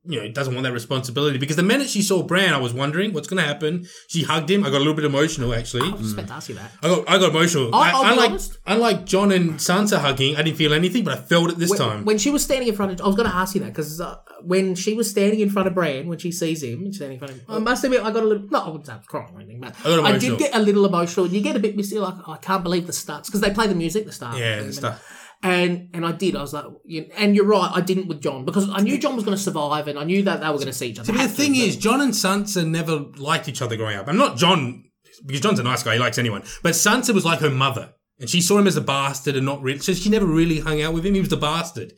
you 0.06 0.22
know, 0.22 0.32
doesn't 0.32 0.54
want 0.54 0.64
that 0.66 0.74
responsibility. 0.74 1.38
Because 1.38 1.56
the 1.56 1.64
minute 1.64 1.90
she 1.90 2.02
saw 2.02 2.24
Bran, 2.24 2.54
I 2.54 2.58
was 2.58 2.74
wondering 2.74 3.14
what's 3.14 3.28
going 3.28 3.42
to 3.42 3.48
happen. 3.48 3.86
She 4.08 4.24
hugged 4.24 4.50
him. 4.50 4.64
I 4.64 4.70
got 4.70 4.78
a 4.78 4.80
little 4.80 4.94
bit 4.94 5.06
emotional, 5.06 5.54
actually. 5.54 5.90
I 5.90 5.96
was 5.96 6.14
about 6.14 6.28
to 6.28 6.34
ask 6.34 6.50
you 6.50 6.56
that. 6.56 6.72
I 6.84 6.88
got, 6.88 7.10
I 7.10 7.18
got 7.20 7.30
emotional. 7.32 7.74
I'll- 7.74 8.04
I'll 8.04 8.12
unlike, 8.12 8.30
honest. 8.32 8.58
unlike 8.66 9.06
Jon 9.06 9.32
and 9.32 9.52
Sansa 9.54 10.00
hugging, 10.00 10.36
I 10.36 10.42
didn't 10.44 10.58
feel 10.58 10.74
anything, 10.74 11.04
but 11.04 11.18
I 11.18 11.22
felt 11.22 11.52
it 11.52 11.58
this 11.58 11.70
When, 11.70 11.80
time. 11.80 12.06
when 12.06 12.18
she 12.18 12.32
was 12.32 12.44
standing 12.44 12.68
in 12.68 12.76
front 12.76 12.92
of, 12.94 13.02
I 13.02 13.08
was 13.08 13.16
going 13.16 13.30
to 13.30 13.36
ask 13.36 13.56
you 13.56 13.62
that 13.62 13.68
because 13.70 14.00
uh, 14.02 14.18
when 14.44 14.76
she 14.76 14.94
was 14.94 15.10
standing 15.10 15.40
in 15.40 15.50
front 15.50 15.68
of 15.68 15.74
Bran, 15.76 16.08
when 16.08 16.18
she 16.18 16.32
sees 16.32 16.64
him, 16.64 16.84
and 16.84 16.94
standing 16.96 17.16
in 17.16 17.20
front 17.20 17.34
of 17.34 17.40
him, 17.40 17.46
I 17.50 17.60
must 17.60 17.84
admit, 17.84 18.02
I 18.04 18.12
got 18.12 18.24
a 18.24 18.26
little, 18.28 18.48
not 18.50 18.66
I 18.66 18.70
wouldn't 18.70 18.88
say 18.88 18.94
I 18.94 19.00
crying 19.06 19.34
or 19.34 19.40
anything, 19.42 19.60
but 19.60 19.76
I 19.80 19.84
got 19.84 20.06
I, 20.06 20.18
did 20.18 20.38
get 20.40 20.56
a 20.56 20.60
little 20.60 20.86
emotional. 20.86 21.28
You 21.28 21.42
get 21.42 21.56
a 21.56 21.60
bit 21.60 21.76
misty, 21.76 21.98
like 22.00 22.16
I 22.28 22.38
can't 22.38 22.64
believe 22.64 22.88
the 22.88 22.94
Starks 22.94 23.30
because 23.30 23.42
they 23.42 23.52
play 23.52 23.68
the 23.68 23.76
music, 23.76 24.06
the 24.06 24.12
start, 24.12 24.38
yeah, 24.38 24.62
the 24.62 24.74
stuff. 24.74 25.18
And 25.44 25.90
and 25.94 26.06
I 26.06 26.12
did. 26.12 26.36
I 26.36 26.42
was 26.42 26.54
like, 26.54 26.66
you, 26.86 27.10
and 27.18 27.36
you're 27.36 27.46
right, 27.46 27.72
I 27.74 27.82
didn't 27.82 28.08
with 28.08 28.22
Jon 28.22 28.46
because 28.46 28.70
I 28.70 28.82
knew 28.82 28.98
Jon 29.00 29.16
was 29.16 29.26
going 29.26 29.36
to 29.36 29.42
survive, 29.42 29.88
and 29.88 29.98
I 29.98 30.04
knew 30.04 30.22
that 30.24 30.40
they 30.40 30.48
were 30.48 30.54
going 30.54 30.68
to 30.68 30.74
see 30.74 30.90
each 30.90 31.00
other. 31.00 31.12
But 31.12 31.24
the 31.24 31.30
thing 31.30 31.56
is, 31.56 31.76
Jon 31.78 32.00
and 32.00 32.14
Sansa 32.14 32.68
never 32.68 32.98
liked 33.18 33.48
each 33.48 33.62
other 33.62 33.76
growing 33.76 33.98
up. 33.98 34.08
I'm 34.08 34.18
not 34.18 34.38
Jon, 34.38 34.84
because 35.26 35.42
Jon's 35.42 35.60
a 35.60 35.64
nice 35.64 35.82
guy, 35.82 35.94
he 35.94 36.00
likes 36.00 36.20
anyone. 36.20 36.44
But 36.62 36.74
Sansa 36.74 37.14
was 37.14 37.26
like 37.26 37.40
her 37.40 37.50
mother. 37.50 37.94
And 38.20 38.30
she 38.30 38.40
saw 38.40 38.60
him 38.60 38.68
as 38.68 38.78
a 38.78 38.82
bastard 38.82 39.36
and 39.36 39.48
not 39.48 39.64
really, 39.64 39.80
so 39.80 39.94
she 39.94 40.08
never 40.12 40.28
really 40.28 40.60
hung 40.60 40.80
out 40.80 40.94
with 40.94 41.04
him. 41.04 41.16
He 41.16 41.20
was 41.20 41.30
the 41.30 41.38
bastard. 41.38 41.94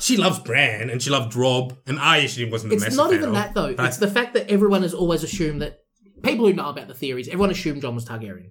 She 0.00 0.16
loves 0.16 0.40
Bran 0.40 0.90
and 0.90 1.00
she 1.00 1.08
loved 1.08 1.36
Robb, 1.36 1.78
and 1.86 2.00
Arya 2.00 2.26
she 2.26 2.44
wasn't 2.44 2.70
the 2.70 2.84
It's 2.84 2.96
not 2.96 3.12
even 3.12 3.32
that 3.32 3.54
though. 3.54 3.74
But 3.74 3.86
It's 3.86 3.98
the 3.98 4.10
fact 4.10 4.34
that 4.34 4.50
everyone 4.50 4.82
has 4.82 4.92
always 4.92 5.22
assumed 5.22 5.62
that 5.62 5.78
people 6.22 6.46
who 6.48 6.52
know 6.52 6.68
about 6.68 6.88
the 6.88 6.94
theories, 6.94 7.28
everyone 7.28 7.50
assumed 7.50 7.82
Jon 7.82 7.94
was 7.94 8.04
Targaryen. 8.04 8.50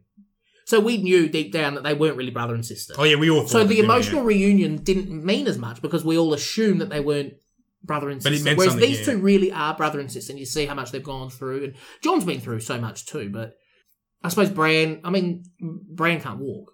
So 0.71 0.79
we 0.79 0.97
knew 0.97 1.27
deep 1.29 1.51
down 1.51 1.75
that 1.75 1.83
they 1.83 1.93
weren't 1.93 2.15
really 2.17 2.31
brother 2.31 2.55
and 2.55 2.65
sister. 2.65 2.93
oh 2.97 3.03
yeah, 3.03 3.17
we 3.17 3.29
all. 3.29 3.41
Thought 3.41 3.49
so 3.49 3.63
the 3.65 3.79
emotional 3.79 4.23
reunion 4.23 4.77
didn't 4.77 5.09
mean 5.31 5.47
as 5.47 5.57
much 5.57 5.81
because 5.81 6.03
we 6.05 6.17
all 6.17 6.33
assumed 6.33 6.79
that 6.81 6.89
they 6.89 6.99
weren't 7.01 7.33
brother 7.83 8.09
and 8.09 8.21
But 8.23 8.31
it 8.31 8.35
sister. 8.37 8.45
meant 8.45 8.57
Whereas 8.57 8.73
something, 8.73 8.89
these 8.89 8.99
yeah. 9.05 9.13
two 9.13 9.19
really 9.19 9.51
are 9.51 9.75
brother 9.75 9.99
and 9.99 10.11
sister, 10.11 10.31
and 10.31 10.39
you 10.39 10.45
see 10.45 10.65
how 10.65 10.73
much 10.75 10.91
they've 10.91 11.03
gone 11.03 11.29
through. 11.29 11.63
And 11.65 11.73
Jon's 12.01 12.25
been 12.25 12.39
through 12.39 12.61
so 12.61 12.79
much 12.79 13.05
too. 13.05 13.29
But 13.29 13.55
I 14.23 14.29
suppose 14.29 14.49
Bran. 14.49 15.01
I 15.03 15.09
mean, 15.09 15.43
Bran 15.59 16.21
can't 16.21 16.39
walk. 16.39 16.71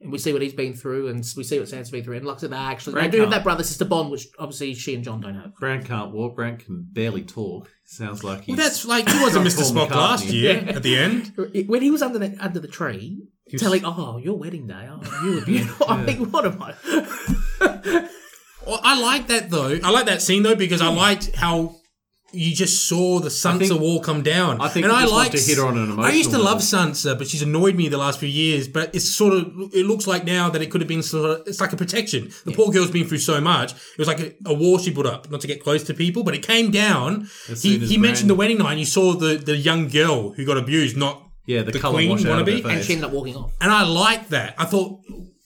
And 0.00 0.12
we 0.12 0.18
see 0.18 0.32
what 0.32 0.42
he's 0.42 0.52
been 0.52 0.74
through, 0.74 1.08
and 1.08 1.18
we 1.36 1.42
see 1.44 1.58
what 1.58 1.68
Sansa's 1.68 1.90
been 1.90 2.04
through. 2.04 2.16
And 2.18 2.26
like 2.26 2.36
I 2.36 2.40
said, 2.40 2.50
they 2.50 2.56
actually 2.56 2.92
Bran 2.94 3.04
they 3.06 3.10
do 3.12 3.18
have 3.20 3.26
can't. 3.30 3.34
that 3.38 3.44
brother 3.44 3.64
sister 3.64 3.84
bond, 3.86 4.10
which 4.10 4.26
obviously 4.38 4.74
she 4.74 4.94
and 4.94 5.02
Jon 5.04 5.20
don't 5.20 5.34
have. 5.34 5.54
Bran 5.56 5.82
can't 5.84 6.10
walk. 6.12 6.36
Bran 6.36 6.58
can 6.58 6.86
barely 6.92 7.22
talk. 7.22 7.70
Sounds 7.84 8.22
like 8.24 8.42
he's. 8.42 8.56
Well, 8.56 8.66
that's 8.66 8.84
like 8.84 9.08
he 9.08 9.22
wasn't 9.22 9.46
Mr. 9.46 9.72
Paul 9.72 9.86
Spock 9.86 9.90
last 9.90 10.26
year 10.26 10.62
Yeah. 10.66 10.72
at 10.72 10.82
the 10.82 10.96
end. 10.98 11.32
When 11.68 11.80
he 11.82 11.90
was 11.92 12.02
under 12.02 12.18
the 12.18 12.36
under 12.44 12.60
the 12.60 12.68
tree, 12.68 13.22
was- 13.52 13.62
telling, 13.62 13.84
"Oh, 13.84 14.18
your 14.18 14.36
wedding 14.38 14.66
day. 14.66 14.88
Oh, 14.90 15.00
you 15.24 15.34
were 15.36 15.44
beautiful." 15.44 15.86
I 15.90 16.02
mean, 16.02 16.30
what 16.30 16.44
am 16.46 16.62
I? 16.62 18.08
Well, 18.66 18.80
I 18.82 19.00
like 19.00 19.28
that 19.28 19.48
though. 19.48 19.78
I 19.84 19.90
like 19.90 20.06
that 20.06 20.20
scene 20.20 20.42
though 20.42 20.56
because 20.56 20.80
I 20.82 20.88
liked 20.88 21.32
how 21.36 21.76
you 22.32 22.52
just 22.52 22.88
saw 22.88 23.20
the 23.20 23.28
Sansa 23.28 23.68
think- 23.68 23.80
wall 23.80 24.00
come 24.00 24.22
down. 24.24 24.60
I 24.60 24.66
think 24.68 24.84
and 24.84 24.92
I 24.92 25.02
just 25.02 25.12
like 25.14 25.30
to 25.30 25.38
hit 25.38 25.56
her 25.58 25.64
on 25.64 25.78
an 25.78 25.84
emotion. 25.84 26.02
I 26.04 26.10
used 26.12 26.30
to 26.30 26.36
emotional 26.40 26.52
love 26.52 26.62
Sansa, 26.62 27.16
but 27.16 27.28
she's 27.28 27.42
annoyed 27.42 27.76
me 27.76 27.88
the 27.88 27.96
last 27.96 28.18
few 28.18 28.28
years. 28.28 28.66
But 28.66 28.92
it's 28.92 29.08
sort 29.08 29.34
of 29.34 29.52
it 29.72 29.86
looks 29.86 30.08
like 30.08 30.24
now 30.24 30.50
that 30.50 30.60
it 30.62 30.72
could 30.72 30.80
have 30.80 30.88
been 30.88 31.04
sort 31.04 31.30
of 31.30 31.46
it's 31.46 31.60
like 31.60 31.72
a 31.72 31.76
protection. 31.76 32.32
The 32.44 32.50
poor 32.52 32.72
girl's 32.72 32.90
been 32.90 33.06
through 33.06 33.18
so 33.18 33.40
much. 33.40 33.70
It 33.72 33.98
was 33.98 34.08
like 34.08 34.18
a, 34.18 34.34
a 34.46 34.54
wall 34.54 34.78
she 34.78 34.90
put 34.90 35.06
up, 35.06 35.30
not 35.30 35.40
to 35.42 35.46
get 35.46 35.62
close 35.62 35.84
to 35.84 35.94
people, 35.94 36.24
but 36.24 36.34
it 36.34 36.44
came 36.44 36.72
down. 36.72 37.28
He, 37.56 37.78
he 37.78 37.96
mentioned 37.98 38.28
the 38.28 38.34
wedding 38.34 38.58
night. 38.58 38.72
and 38.72 38.80
You 38.80 38.86
saw 38.86 39.12
the 39.14 39.36
the 39.36 39.56
young 39.56 39.86
girl 39.86 40.32
who 40.32 40.44
got 40.44 40.56
abused, 40.58 40.96
not 40.96 41.22
Yeah, 41.46 41.62
the, 41.62 41.72
the 41.72 41.78
colour 41.78 41.94
queen 41.94 42.10
wash 42.10 42.24
out 42.24 42.40
of 42.40 42.46
wannabe, 42.46 42.62
her 42.62 42.70
and 42.70 42.84
she 42.84 42.94
ended 42.94 43.08
up 43.08 43.12
walking 43.12 43.36
off. 43.36 43.52
and 43.60 43.70
I 43.70 43.84
like 43.84 44.28
that. 44.28 44.54
I 44.58 44.64
thought 44.64 45.00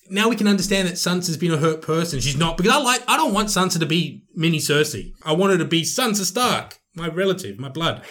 now 0.09 0.29
we 0.29 0.37
can 0.37 0.49
understand 0.49 0.89
that 0.89 0.95
Sansa's 0.95 1.37
been 1.37 1.53
a 1.53 1.57
hurt 1.57 1.83
person. 1.83 2.21
She's 2.21 2.37
not 2.37 2.57
because 2.57 2.73
I 2.73 2.79
like 2.79 3.03
I 3.09 3.17
don't 3.17 3.33
want 3.33 3.49
Sansa 3.49 3.79
to 3.79 3.87
be 3.87 4.25
mini 4.35 4.59
Cersei. 4.59 5.13
I 5.25 5.33
want 5.33 5.53
her 5.53 5.59
to 5.59 5.65
be 5.65 5.83
Sansa 5.83 6.25
Stark, 6.25 6.79
my 6.95 7.09
relative, 7.09 7.59
my 7.59 7.69
blood. 7.69 8.03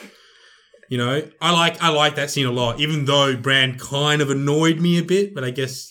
You 0.90 0.98
know, 0.98 1.30
I 1.42 1.52
like 1.52 1.82
I 1.84 1.90
like 1.90 2.16
that 2.16 2.32
scene 2.32 2.46
a 2.46 2.52
lot, 2.52 2.80
even 2.80 3.06
though 3.06 3.36
Bran 3.36 3.78
kind 3.78 4.22
of 4.22 4.30
annoyed 4.30 4.80
me 4.80 4.98
a 4.98 5.04
bit. 5.04 5.36
But 5.36 5.44
I 5.44 5.52
guess 5.52 5.90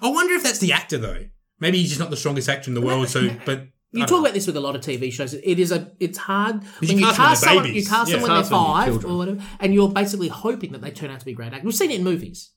I 0.00 0.08
wonder 0.08 0.34
if 0.34 0.42
that's 0.42 0.58
the 0.58 0.72
actor 0.72 0.98
though. 0.98 1.26
Maybe 1.60 1.78
he's 1.78 1.88
just 1.90 2.00
not 2.00 2.10
the 2.10 2.16
strongest 2.16 2.48
actor 2.48 2.70
in 2.70 2.74
the 2.74 2.80
world. 2.80 3.08
So, 3.08 3.28
but 3.44 3.68
You 3.92 4.06
talk 4.06 4.20
about 4.20 4.34
this 4.34 4.46
with 4.46 4.56
a 4.56 4.60
lot 4.60 4.76
of 4.76 4.82
TV 4.82 5.12
shows. 5.12 5.34
It 5.34 5.58
is 5.58 5.72
a 5.72 5.90
it's 5.98 6.18
hard 6.18 6.62
when 6.78 6.98
you 6.98 7.06
cast 7.12 7.42
someone, 7.42 7.74
you 7.74 7.84
cast 7.84 8.10
Yeah. 8.10 8.18
someone 8.18 8.30
when 8.30 8.40
they're 8.42 8.50
five 8.50 9.04
or 9.04 9.16
whatever, 9.16 9.42
and 9.58 9.74
you're 9.74 9.88
basically 9.88 10.28
hoping 10.28 10.72
that 10.72 10.80
they 10.80 10.90
turn 10.90 11.10
out 11.10 11.18
to 11.20 11.26
be 11.26 11.32
great 11.32 11.52
actors. 11.52 11.64
We've 11.64 11.74
seen 11.74 11.90
it 11.90 11.98
in 11.98 12.04
movies. 12.04 12.50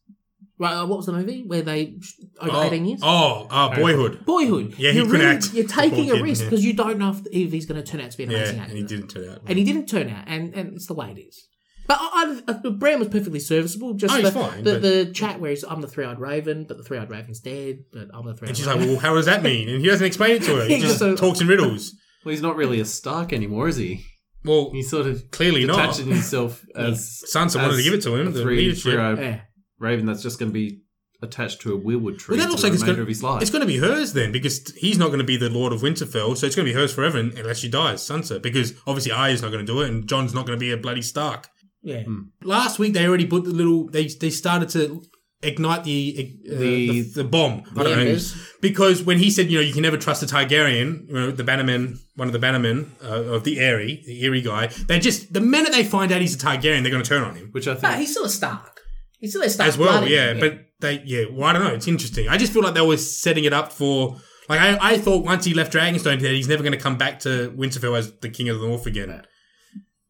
Right, 0.60 0.76
uh, 0.76 0.86
what 0.86 0.98
was 0.98 1.08
the 1.08 1.13
movie 1.13 1.43
where 1.46 1.63
they 1.63 1.96
over 2.39 2.52
oh, 2.54 2.63
eighteen 2.63 2.86
years? 2.86 3.00
Oh, 3.02 3.48
uh, 3.50 3.76
Boyhood. 3.76 4.24
Boyhood. 4.24 4.76
Yeah, 4.78 4.91
he 4.91 4.98
you're 4.98 5.08
could 5.08 5.13
really, 5.13 5.26
act. 5.26 5.52
You're 5.54 5.67
taking 5.67 6.12
a 6.12 6.22
risk 6.22 6.43
yeah. 6.43 6.50
because 6.52 6.63
you 6.63 6.74
don't 6.74 7.00
know 7.00 7.15
if, 7.32 7.52
he's 7.52 7.65
going 7.65 7.84
to 7.84 7.91
turn 7.91 8.00
out 8.02 8.12
to 8.12 8.17
be 8.17 8.26
an 8.26 8.32
Yeah, 8.32 8.38
amazing 8.38 8.60
actor, 8.60 8.69
and 8.69 8.78
he 8.78 8.84
didn't 8.86 9.08
turn 9.08 9.30
out. 9.30 9.41
and 9.48 9.58
he 9.58 9.63
didn't 9.63 9.88
turn 9.88 10.10
out, 10.10 10.24
and, 10.28 10.54
and 10.54 10.76
it's 10.76 10.86
the 10.86 10.93
way 10.93 11.10
it 11.10 11.19
is. 11.19 11.48
But 11.93 11.99
I, 12.01 12.41
I, 12.47 12.51
I, 12.65 12.69
Bran 12.71 12.99
was 12.99 13.08
perfectly 13.10 13.39
serviceable. 13.39 13.93
Just 13.93 14.13
Oh, 14.13 14.17
the, 14.17 14.23
he's 14.23 14.34
fine, 14.34 14.63
the, 14.63 14.71
but- 14.73 14.82
the 14.82 15.06
chat 15.13 15.39
where 15.39 15.49
he's, 15.51 15.63
I'm 15.63 15.82
the 15.82 15.88
three-eyed 15.88 16.19
raven, 16.19 16.65
but 16.65 16.77
the 16.77 16.84
three-eyed 16.84 17.10
raven's 17.10 17.39
dead, 17.39 17.86
but 17.91 18.08
I'm 18.13 18.25
the 18.25 18.34
three-eyed 18.34 18.49
and 18.49 18.58
she's 18.58 18.67
raven. 18.67 18.82
like, 18.82 18.89
"Well, 18.89 18.99
how 18.99 19.13
does 19.15 19.25
that 19.27 19.43
mean?" 19.43 19.69
And 19.69 19.82
he 19.82 19.88
doesn't 19.88 20.06
explain 20.06 20.32
it 20.38 20.43
to 20.43 20.56
her. 20.56 20.65
He 20.65 20.79
just 20.82 20.99
So- 20.99 21.15
talks 21.15 21.41
in 21.41 21.47
riddles. 21.47 21.93
Well, 22.25 22.32
he's 22.32 22.41
not 22.41 22.56
really 22.56 22.79
a 22.79 22.86
Stark 22.86 23.34
anymore, 23.34 23.67
is 23.67 23.75
he? 23.77 24.06
Well, 24.45 24.71
He's 24.73 24.89
sort 24.89 25.08
of 25.08 25.29
clearly 25.32 25.65
not. 25.65 25.77
detaching 25.77 26.08
himself 26.12 26.65
as 26.75 27.23
Sansa 27.34 27.62
wanted 27.62 27.77
to 27.77 27.84
give 27.84 27.93
it 27.93 28.01
to 28.03 28.15
him, 28.15 28.34
the 28.34 28.41
three, 28.41 28.58
leadership. 28.58 28.84
three-eyed 28.93 29.17
yeah. 29.19 29.39
raven 29.79 30.06
that's 30.06 30.21
just 30.21 30.38
going 30.39 30.49
to 30.49 30.53
be 30.53 30.82
attached 31.21 31.62
to 31.62 31.73
a 31.73 31.79
weirwood 31.79 32.17
tree 32.17 32.36
Well, 32.36 32.39
that 32.39 32.43
for 32.45 32.49
looks 32.49 32.62
the 32.62 32.67
like 32.67 32.73
it's 32.73 32.82
remainder 32.82 32.86
going, 32.86 32.99
of 33.03 33.08
his 33.08 33.23
life. 33.23 33.41
it's 33.41 33.51
going 33.51 33.62
to 33.62 33.65
be 33.67 33.77
hers 33.77 34.12
then, 34.12 34.34
because 34.34 34.73
he's 34.75 34.97
not 34.97 35.08
going 35.08 35.19
to 35.19 35.23
be 35.25 35.38
the 35.38 35.49
Lord 35.49 35.71
of 35.71 35.79
Winterfell, 35.82 36.36
so 36.36 36.45
it's 36.45 36.56
going 36.58 36.65
to 36.65 36.73
be 36.73 36.77
hers 36.77 36.93
forever 36.93 37.17
unless 37.19 37.60
she 37.60 37.69
dies, 37.69 38.01
Sansa. 38.01 38.41
Because 38.41 38.73
obviously 38.86 39.13
Arya's 39.13 39.41
not 39.41 39.51
going 39.53 39.65
to 39.65 39.71
do 39.71 39.79
it, 39.82 39.89
and 39.89 40.06
Jon's 40.08 40.34
not 40.34 40.45
going 40.45 40.58
to 40.60 40.62
be 40.62 40.71
a 40.73 40.77
bloody 40.77 41.01
Stark. 41.01 41.47
Yeah. 41.84 42.04
Last 42.43 42.80
week 42.80 42.93
they 42.93 43.06
already 43.08 43.26
put 43.28 43.43
the 43.43 43.52
little. 43.52 43.89
They 43.89 44.08
they 44.08 44.30
started 44.30 44.69
to 44.69 45.04
ignite 45.41 45.84
the 45.84 46.34
uh, 46.50 46.58
the, 46.58 46.89
The- 46.89 47.02
the 47.15 47.24
bomb. 47.26 47.63
I 47.76 47.84
don't 47.84 48.06
know. 48.06 48.17
Because 48.62 49.04
when 49.04 49.17
he 49.17 49.30
said, 49.30 49.52
you 49.52 49.58
know, 49.58 49.63
you 49.63 49.74
can 49.74 49.82
never 49.82 49.98
trust 49.98 50.24
a 50.24 50.26
Targaryen, 50.26 51.08
you 51.10 51.13
know, 51.13 51.32
the 51.32 51.43
Bannerman, 51.43 52.00
one 52.15 52.28
of 52.30 52.34
the 52.34 52.39
Bannermen 52.39 52.88
uh, 53.04 53.34
of 53.36 53.43
the 53.43 53.60
Eyrie, 53.60 54.02
the 54.06 54.24
Eyrie 54.26 54.41
guy, 54.41 54.67
they 54.88 55.00
just 55.00 55.34
the 55.34 55.41
minute 55.41 55.74
they 55.74 55.84
find 55.84 56.12
out 56.13 56.22
he's 56.22 56.36
a 56.36 56.38
Targaryen, 56.38 56.82
they're 56.84 56.91
going 56.91 57.04
to 57.04 57.10
turn 57.10 57.24
on 57.24 57.36
him. 57.36 57.50
Which 57.52 57.67
I 57.67 57.74
think 57.74 57.84
No, 57.84 57.91
he's 58.00 58.12
still 58.12 58.24
a 58.26 58.30
Stark. 58.30 58.80
He's 59.19 59.32
still 59.32 59.41
a 59.43 59.50
Stark. 59.50 59.67
as 59.67 59.78
well. 59.78 59.91
blooded, 60.00 60.10
Yeah, 60.12 60.34
but 60.39 60.60
they, 60.80 61.02
yeah, 61.06 61.26
well, 61.32 61.46
I 61.50 61.54
don't 61.54 61.63
know. 61.63 61.74
It's 61.74 61.88
interesting. 61.88 62.28
I 62.30 62.38
just 62.38 62.54
feel 62.54 62.63
like 62.63 62.74
they 62.74 62.82
were 62.82 62.98
setting 62.98 63.43
it 63.43 63.54
up 63.54 63.72
for. 63.74 64.17
Like 64.50 64.60
I, 64.60 64.78
I 64.93 64.98
thought 64.98 65.24
once 65.24 65.46
he 65.46 65.54
left 65.54 65.72
Dragonstone, 65.74 66.19
that 66.22 66.32
he's 66.32 66.48
never 66.50 66.63
going 66.63 66.74
to 66.74 66.80
come 66.80 66.98
back 66.98 67.19
to 67.22 67.54
Winterfell 67.58 67.98
as 67.98 68.12
the 68.19 68.28
King 68.30 68.50
of 68.50 68.60
the 68.60 68.67
North 68.67 68.86
again. 68.86 69.24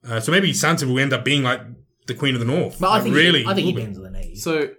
Uh, 0.08 0.20
so 0.20 0.32
maybe 0.32 0.52
Sansa 0.52 0.86
will 0.88 1.00
end 1.00 1.14
up 1.14 1.24
being 1.24 1.44
like 1.44 1.62
the 2.08 2.14
Queen 2.14 2.34
of 2.36 2.40
the 2.40 2.46
North. 2.46 2.80
But 2.80 2.90
I 2.92 3.00
think 3.02 3.16
really, 3.16 3.44
he, 3.44 3.48
I 3.50 3.54
think 3.54 3.68
he 3.68 3.74
bends 3.74 4.00
the 4.00 4.10
knee. 4.10 4.36
so. 4.36 4.70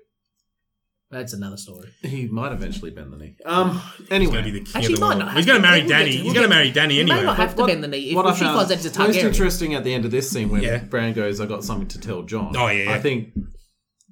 That's 1.10 1.32
another 1.32 1.56
story. 1.56 1.90
He 2.02 2.26
might 2.26 2.50
eventually 2.50 2.90
bend 2.90 3.12
the 3.12 3.16
knee. 3.16 3.36
Um. 3.46 3.80
He's 3.98 4.10
Anyway, 4.10 4.32
going 4.32 4.44
to 4.46 4.50
be 4.52 4.58
the 4.58 4.64
King 4.64 4.76
Actually, 4.76 4.94
of 4.94 5.00
the 5.00 5.06
might 5.06 5.14
North. 5.18 5.26
not 5.28 5.36
He's 5.36 5.46
going 5.46 5.62
to 5.62 5.66
to. 5.68 5.70
marry 5.70 5.80
We'll 5.82 5.90
Dany. 5.92 6.04
to- 6.06 6.10
He's 6.10 6.24
we'll 6.24 6.34
going 6.34 6.42
to 6.42 6.48
marry 6.48 6.72
Dany 6.72 6.90
He 6.90 7.00
anyway. 7.02 7.16
may 7.18 7.22
not 7.24 7.36
have 7.36 7.54
to 7.54 7.60
What- 7.60 7.66
bend 7.68 7.84
the 7.84 7.88
knee 7.88 8.10
if, 8.10 8.16
what 8.16 8.26
if 8.26 8.32
I 8.32 8.34
she 8.34 8.44
found 8.44 8.56
finds 8.56 8.72
out 8.72 8.84
it's 8.86 8.98
most 8.98 9.16
interesting 9.18 9.74
at 9.74 9.84
the 9.84 9.94
end 9.94 10.04
of 10.04 10.10
this 10.10 10.28
scene 10.28 10.48
when 10.48 10.62
Yeah. 10.62 10.78
Bran 10.78 11.12
goes, 11.12 11.40
"I 11.40 11.46
got 11.46 11.62
something 11.62 11.86
to 11.88 12.00
tell 12.00 12.22
Jon." 12.22 12.56
Oh, 12.56 12.66
yeah, 12.66 12.84
yeah. 12.84 12.92
I 12.94 13.00
think 13.00 13.28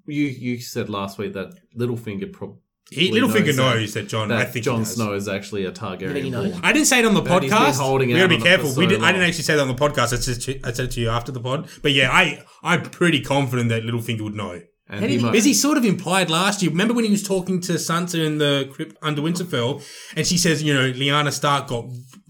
you 0.06 0.26
you 0.26 0.60
said 0.60 0.88
last 0.90 1.18
week 1.18 1.32
that 1.32 1.54
Littlefinger 1.76 2.32
probably 2.32 2.58
He, 2.92 3.10
Littlefinger 3.10 3.46
knows 3.46 3.56
that- 3.56 3.76
knows 3.80 3.94
that 3.94 4.08
Jon. 4.08 4.28
that 4.28 4.38
I 4.38 4.44
think 4.44 4.64
Jon 4.64 4.78
he 4.78 4.84
does. 4.84 4.94
Snow 4.94 5.12
is 5.14 5.28
actually 5.28 5.62
a 5.64 5.68
You 5.68 5.72
think 5.74 6.00
he 6.00 6.06
Targaryen. 6.08 6.30
knows? 6.30 6.60
I 6.62 6.72
didn't 6.72 6.86
say 6.86 6.98
it 7.00 7.04
on 7.04 7.14
the 7.14 7.20
But 7.22 7.42
he's 7.42 7.52
been 7.52 7.60
podcast. 7.60 7.78
holding 7.78 8.08
we 8.08 8.14
out 8.14 8.18
gotta 8.18 8.28
be 8.28 8.34
on 8.36 8.40
it 8.40 8.44
careful. 8.44 8.68
for 8.68 8.74
so 8.74 8.80
we 8.80 8.86
did, 8.86 8.98
I 8.98 9.02
long. 9.02 9.12
didn't 9.14 9.28
actually 9.28 9.44
say 9.44 9.54
that 9.56 9.62
on 9.62 9.68
the 9.68 9.74
podcast. 9.74 10.12
I 10.12 10.16
said, 10.18 10.40
to, 10.42 10.60
I 10.68 10.72
said 10.72 10.90
to 10.92 11.00
you 11.00 11.08
after 11.10 11.32
the 11.32 11.40
pod. 11.40 11.68
But 11.82 11.92
yeah, 11.92 12.10
I 12.10 12.42
I'm 12.62 12.82
pretty 12.82 13.20
confident 13.20 13.68
that 13.70 13.82
Littlefinger 13.82 14.20
would 14.22 14.34
know. 14.34 14.60
And 14.88 15.00
he 15.00 15.06
did 15.06 15.16
he- 15.18 15.22
might, 15.24 15.30
Because 15.32 15.44
he 15.46 15.54
sort 15.54 15.78
of 15.78 15.84
implied 15.84 16.28
last 16.28 16.60
year. 16.62 16.70
Remember 16.70 16.92
when 16.92 17.04
he 17.04 17.10
was 17.10 17.22
talking 17.22 17.60
to 17.62 17.72
Sansa 17.74 18.24
in 18.24 18.38
the 18.38 18.68
crypt 18.72 18.96
under 19.02 19.22
Winterfell, 19.22 19.82
and 20.16 20.26
she 20.26 20.36
says, 20.36 20.62
you 20.62 20.74
know, 20.74 20.92
Lyanna 20.92 21.32
Stark 21.32 21.68
got 21.68 21.86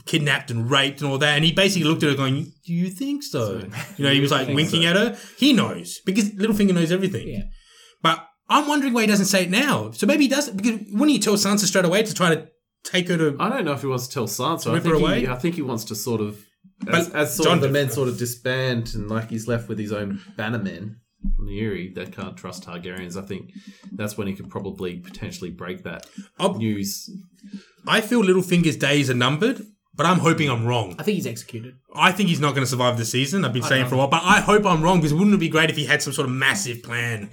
kidnapped 0.07 0.51
and 0.51 0.70
raped 0.70 1.01
and 1.01 1.11
all 1.11 1.18
that, 1.18 1.35
and 1.37 1.44
he 1.44 1.53
basically 1.53 1.88
looked 1.88 2.03
at 2.03 2.11
her 2.11 2.16
going, 2.16 2.53
"Do 2.66 2.72
you 2.72 2.88
think 2.90 3.22
so?" 3.22 3.62
You 3.96 4.05
know, 4.05 4.12
he 4.12 4.20
was 4.20 4.31
like 4.31 4.48
winking 4.48 4.83
so. 4.83 4.88
at 4.88 4.96
her. 4.96 5.16
He 5.38 5.53
knows 5.53 6.01
because 6.07 6.31
Littlefinger 6.31 6.75
knows 6.75 6.92
everything. 6.92 7.29
Yeah. 7.29 7.42
But 8.03 8.25
I'm 8.53 8.69
wondering 8.69 8.93
why 8.93 9.03
he 9.03 9.07
doesn't 9.07 9.27
say 9.27 9.45
it 9.45 9.51
now. 9.51 9.91
So 9.93 10.07
maybe 10.07 10.25
he 10.25 10.29
doesn't. 10.29 10.57
Because 10.57 10.81
wouldn't 10.91 11.11
he 11.11 11.19
tell 11.19 11.35
Sansa 11.35 11.61
straight 11.67 11.85
away 11.85 12.03
to 12.03 12.15
try 12.15 12.35
to 12.35 12.49
take 12.85 13.09
her 13.09 13.17
to? 13.17 13.37
I 13.41 13.49
don't 13.49 13.65
know 13.65 13.73
if 13.73 13.81
he 13.81 13.87
wants 13.87 14.07
to 14.09 14.15
tell 14.15 14.27
Sansa. 14.27 14.71
I 14.71 14.75
Rip 14.75 14.85
her 14.85 14.91
think, 14.93 15.03
away? 15.03 15.21
he, 15.21 15.29
I 15.29 15.37
think 15.37 15.55
he 15.55 15.62
wants 15.62 15.85
to 15.85 15.95
sort 15.95 16.21
of, 16.21 16.45
as, 16.88 17.09
But 17.09 17.17
as 17.17 17.35
sort 17.37 17.47
John 17.49 17.59
of 17.59 17.62
the 17.62 17.69
men 17.71 17.91
sort 17.91 18.09
of 18.09 18.19
disband 18.19 18.93
and 18.95 19.09
like 19.09 19.31
he's 19.31 19.49
left 19.49 19.69
with 19.69 19.79
his 19.79 19.93
own 19.93 20.21
bannermen 20.37 20.97
from 21.37 21.47
the 21.47 21.61
Eyrie 21.61 21.93
that 21.95 22.12
can't 22.12 22.37
trust 22.37 22.65
Targaryens. 22.67 23.17
I 23.17 23.23
think 23.27 23.53
that's 23.93 24.17
when 24.19 24.27
he 24.27 24.35
could 24.35 24.51
probably 24.51 24.97
potentially 24.99 25.51
break 25.51 25.85
that 25.85 26.07
I'll- 26.39 26.55
news. 26.59 27.09
I 27.87 28.01
feel 28.01 28.22
Littlefinger's 28.22 28.76
days 28.76 29.11
are 29.11 29.14
numbered. 29.14 29.62
But 29.95 30.07
I'm 30.07 30.20
hoping 30.20 30.49
I'm 30.49 30.64
wrong. 30.64 30.97
I 30.99 31.03
think 31.03 31.16
he's 31.16 31.26
executed. 31.26 31.74
I 31.95 32.12
think 32.12 32.31
he's 32.31 32.41
not 32.41 32.55
going 32.55 32.64
to 32.64 32.70
survive 32.70 32.97
the 32.97 33.05
season. 33.05 33.45
I've 33.45 33.53
been 33.53 33.62
saying 33.62 33.89
for 33.89 33.95
a 33.97 33.99
while, 33.99 34.09
but 34.09 34.22
I 34.24 34.41
hope 34.41 34.64
I'm 34.64 34.81
wrong 34.83 35.01
because 35.01 35.12
wouldn't 35.12 35.35
it 35.35 35.39
be 35.39 35.51
great 35.51 35.68
if 35.68 35.76
he 35.76 35.85
had 35.85 36.01
some 36.01 36.14
sort 36.14 36.26
of 36.26 36.33
massive 36.35 36.83
plan? 36.83 37.29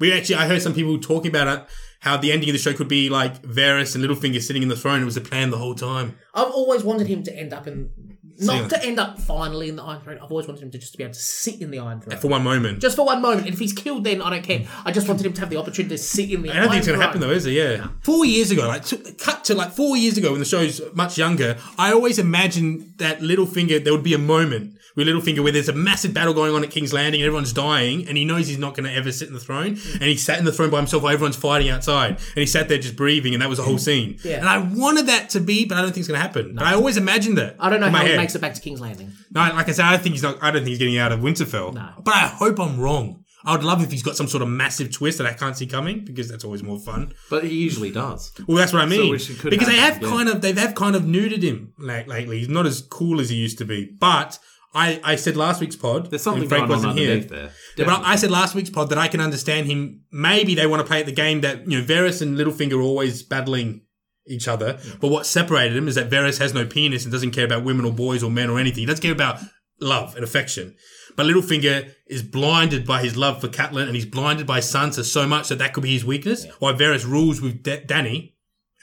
We 0.00 0.12
actually, 0.12 0.36
I 0.36 0.46
heard 0.48 0.62
some 0.62 0.74
people 0.74 0.98
talking 0.98 1.30
about 1.30 1.46
it, 1.46 1.64
how 2.00 2.16
the 2.16 2.32
ending 2.32 2.48
of 2.48 2.54
the 2.54 2.58
show 2.58 2.72
could 2.72 2.88
be 2.88 3.08
like 3.10 3.42
Varys 3.42 3.94
and 3.94 4.02
Littlefinger 4.02 4.40
sitting 4.42 4.62
in 4.62 4.68
the 4.68 4.76
throne. 4.76 5.02
It 5.02 5.04
was 5.04 5.16
a 5.16 5.20
plan 5.20 5.50
the 5.50 5.58
whole 5.58 5.74
time. 5.74 6.18
I've 6.34 6.50
always 6.50 6.82
wanted 6.82 7.06
him 7.06 7.22
to 7.24 7.36
end 7.36 7.52
up 7.52 7.66
in 7.66 7.90
Not 8.38 8.70
to 8.70 8.82
end 8.82 8.98
up 8.98 9.18
finally 9.18 9.68
in 9.68 9.76
the 9.76 9.82
Iron 9.82 10.00
Throne. 10.00 10.16
I've 10.16 10.30
always 10.30 10.46
wanted 10.46 10.62
him 10.62 10.70
to 10.70 10.78
just 10.78 10.96
be 10.96 11.04
able 11.04 11.12
to 11.12 11.20
sit 11.20 11.60
in 11.60 11.70
the 11.70 11.78
Iron 11.78 12.00
Throne. 12.00 12.18
for 12.18 12.28
one 12.28 12.42
moment. 12.42 12.80
just 12.80 12.96
for 12.96 13.04
one 13.04 13.20
moment. 13.20 13.42
And 13.44 13.52
if 13.52 13.58
he's 13.58 13.74
killed, 13.74 14.04
then 14.04 14.22
I 14.22 14.30
don't 14.30 14.42
care. 14.42 14.66
I 14.86 14.92
just 14.92 15.06
wanted 15.06 15.26
him 15.26 15.34
to 15.34 15.40
have 15.40 15.50
the 15.50 15.58
opportunity 15.58 15.94
to 15.94 16.02
sit 16.02 16.30
in 16.30 16.40
the 16.40 16.48
iron 16.48 16.54
throne. 16.54 16.56
I 16.56 16.60
don't 16.60 16.70
think 16.70 16.78
it's 16.78 16.86
going 16.86 16.98
to 16.98 17.04
happen 17.04 17.20
though, 17.20 17.30
is 17.30 17.44
it? 17.44 17.52
Yeah. 17.52 17.88
Four 18.00 18.24
years 18.24 18.50
ago, 18.50 18.66
like 18.66 18.86
to, 18.86 18.96
cut 19.18 19.44
to 19.44 19.54
like 19.54 19.72
four 19.72 19.98
years 19.98 20.16
ago 20.16 20.30
when 20.30 20.40
the 20.40 20.46
show's 20.46 20.80
much 20.94 21.18
younger, 21.18 21.58
I 21.76 21.92
always 21.92 22.18
imagined 22.18 22.94
that 22.96 23.20
Littlefinger, 23.20 23.84
there 23.84 23.92
would 23.92 24.02
be 24.02 24.14
a 24.14 24.18
moment 24.18 24.78
with 24.96 25.06
Littlefinger 25.06 25.42
where 25.42 25.52
there's 25.52 25.68
a 25.68 25.74
massive 25.74 26.14
battle 26.14 26.34
going 26.34 26.54
on 26.54 26.64
at 26.64 26.70
King's 26.70 26.92
Landing 26.92 27.20
and 27.20 27.26
everyone's 27.26 27.52
dying 27.52 28.06
and 28.08 28.16
he 28.16 28.24
knows 28.24 28.48
he's 28.48 28.58
not 28.58 28.74
going 28.74 28.88
to 28.88 28.94
ever 28.94 29.12
sit 29.12 29.28
in 29.28 29.34
the 29.34 29.40
throne 29.40 29.78
and 29.94 30.02
he 30.02 30.16
sat 30.16 30.38
in 30.38 30.44
the 30.44 30.52
throne 30.52 30.70
by 30.70 30.78
himself 30.78 31.02
while 31.02 31.12
everyone's 31.12 31.36
fighting 31.36 31.68
outside 31.68 32.10
and 32.10 32.36
he 32.36 32.46
sat 32.46 32.68
there 32.68 32.78
just 32.78 32.96
breathing 32.96 33.34
and 33.34 33.42
that 33.42 33.48
was 33.48 33.58
the 33.58 33.64
whole 33.64 33.78
scene. 33.78 34.18
Yeah. 34.24 34.38
And 34.38 34.48
I 34.48 34.58
wanted 34.58 35.06
that 35.06 35.30
to 35.30 35.40
be, 35.40 35.64
but 35.64 35.78
I 35.78 35.82
don't 35.82 35.90
think 35.92 35.98
it's 35.98 36.08
going 36.08 36.20
to 36.20 36.26
happen. 36.26 36.54
But 36.54 36.64
I 36.64 36.74
always 36.74 36.96
imagined 36.96 37.38
that. 37.38 37.56
I 37.58 37.70
don't 37.70 37.80
know 37.80 37.86
in 37.86 37.92
my 37.92 38.00
how 38.00 38.06
he 38.06 38.16
makes 38.16 38.34
it 38.34 38.40
back 38.40 38.54
to 38.54 38.60
King's 38.60 38.80
Landing. 38.80 39.12
No, 39.30 39.40
like 39.40 39.68
I 39.68 39.72
said, 39.72 39.84
I 39.84 39.92
don't 39.92 40.02
think 40.02 40.14
he's 40.14 40.22
not. 40.22 40.42
I 40.42 40.50
don't 40.50 40.62
think 40.62 40.68
he's 40.68 40.78
getting 40.78 40.98
out 40.98 41.12
of 41.12 41.20
Winterfell. 41.20 41.74
No. 41.74 41.90
But 42.02 42.14
I 42.14 42.26
hope 42.26 42.58
I'm 42.58 42.80
wrong. 42.80 43.24
I 43.44 43.52
would 43.52 43.64
love 43.64 43.82
if 43.82 43.90
he's 43.90 44.02
got 44.02 44.16
some 44.16 44.26
sort 44.26 44.42
of 44.42 44.48
massive 44.48 44.92
twist 44.92 45.18
that 45.18 45.26
I 45.26 45.32
can't 45.32 45.56
see 45.56 45.66
coming 45.66 46.04
because 46.04 46.28
that's 46.28 46.44
always 46.44 46.62
more 46.62 46.78
fun. 46.78 47.14
But 47.30 47.44
he 47.44 47.54
usually 47.54 47.90
does. 47.90 48.32
Well, 48.46 48.58
that's 48.58 48.72
what 48.72 48.82
I 48.82 48.86
mean. 48.86 49.10
which 49.10 49.30
it 49.30 49.38
could 49.38 49.50
because 49.50 49.68
they 49.68 49.76
have 49.76 50.02
yeah. 50.02 50.08
kind 50.08 50.28
of 50.28 50.42
they 50.42 50.48
have 50.48 50.58
have 50.58 50.74
kind 50.74 50.94
of 50.94 51.02
nuded 51.02 51.42
him 51.42 51.72
like 51.78 52.06
lately. 52.06 52.38
He's 52.38 52.48
not 52.48 52.66
as 52.66 52.82
cool 52.82 53.20
as 53.20 53.30
he 53.30 53.36
used 53.36 53.58
to 53.58 53.64
be. 53.64 53.86
But 53.86 54.38
I 54.72 55.00
I 55.02 55.16
said 55.16 55.36
last 55.36 55.60
week's 55.60 55.76
pod. 55.76 56.10
There's 56.10 56.22
something 56.22 56.48
Frank 56.48 56.68
wasn't 56.68 56.98
here. 56.98 57.20
there. 57.20 57.50
Yeah, 57.76 57.84
but 57.86 58.02
I 58.02 58.12
I 58.12 58.16
said 58.16 58.30
last 58.30 58.54
week's 58.54 58.70
pod 58.70 58.90
that 58.90 58.98
I 58.98 59.08
can 59.08 59.20
understand 59.20 59.66
him. 59.66 60.02
Maybe 60.12 60.54
they 60.54 60.66
want 60.66 60.80
to 60.80 60.86
play 60.86 61.00
at 61.00 61.06
the 61.06 61.12
game 61.12 61.40
that 61.40 61.68
you 61.68 61.78
know 61.78 61.84
Varys 61.84 62.22
and 62.22 62.36
Littlefinger 62.36 62.78
are 62.78 62.82
always 62.82 63.22
battling 63.22 63.82
each 64.28 64.46
other. 64.46 64.78
But 65.00 65.08
what 65.08 65.26
separated 65.26 65.74
them 65.74 65.88
is 65.88 65.96
that 65.96 66.10
Varys 66.10 66.38
has 66.38 66.54
no 66.54 66.64
penis 66.64 67.04
and 67.04 67.12
doesn't 67.12 67.32
care 67.32 67.44
about 67.44 67.64
women 67.64 67.84
or 67.84 67.92
boys 67.92 68.22
or 68.22 68.30
men 68.30 68.48
or 68.48 68.58
anything. 68.58 68.80
He 68.80 68.86
doesn't 68.86 69.02
care 69.02 69.12
about 69.12 69.40
love 69.80 70.14
and 70.14 70.22
affection. 70.22 70.76
But 71.16 71.26
Littlefinger 71.26 71.92
is 72.06 72.22
blinded 72.22 72.86
by 72.86 73.02
his 73.02 73.16
love 73.16 73.40
for 73.40 73.48
Catelyn 73.48 73.86
and 73.86 73.96
he's 73.96 74.06
blinded 74.06 74.46
by 74.46 74.60
Sansa 74.60 75.04
so 75.04 75.26
much 75.26 75.48
that 75.48 75.58
that 75.58 75.72
could 75.72 75.82
be 75.82 75.92
his 75.92 76.04
weakness. 76.04 76.46
Why 76.60 76.72
Varys 76.72 77.04
rules 77.04 77.40
with 77.40 77.62
Da- 77.62 77.84
Dany, 77.84 78.34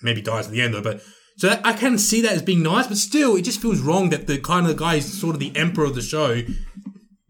maybe 0.02 0.22
dies 0.22 0.48
at 0.48 0.52
the 0.52 0.62
end 0.62 0.74
though, 0.74 0.82
but 0.82 1.02
so 1.38 1.48
that, 1.48 1.66
I 1.66 1.74
can 1.74 1.98
see 2.00 2.22
that 2.22 2.34
as 2.34 2.42
being 2.42 2.64
nice, 2.64 2.88
but 2.88 2.98
still, 2.98 3.36
it 3.36 3.44
just 3.44 3.62
feels 3.62 3.80
wrong 3.80 4.10
that 4.10 4.26
the 4.26 4.40
kind 4.40 4.66
of 4.66 4.76
the 4.76 4.84
guy 4.84 4.96
who's 4.96 5.20
sort 5.20 5.36
of 5.36 5.40
the 5.40 5.56
emperor 5.56 5.86
of 5.86 5.96
the 5.96 6.02
show 6.02 6.42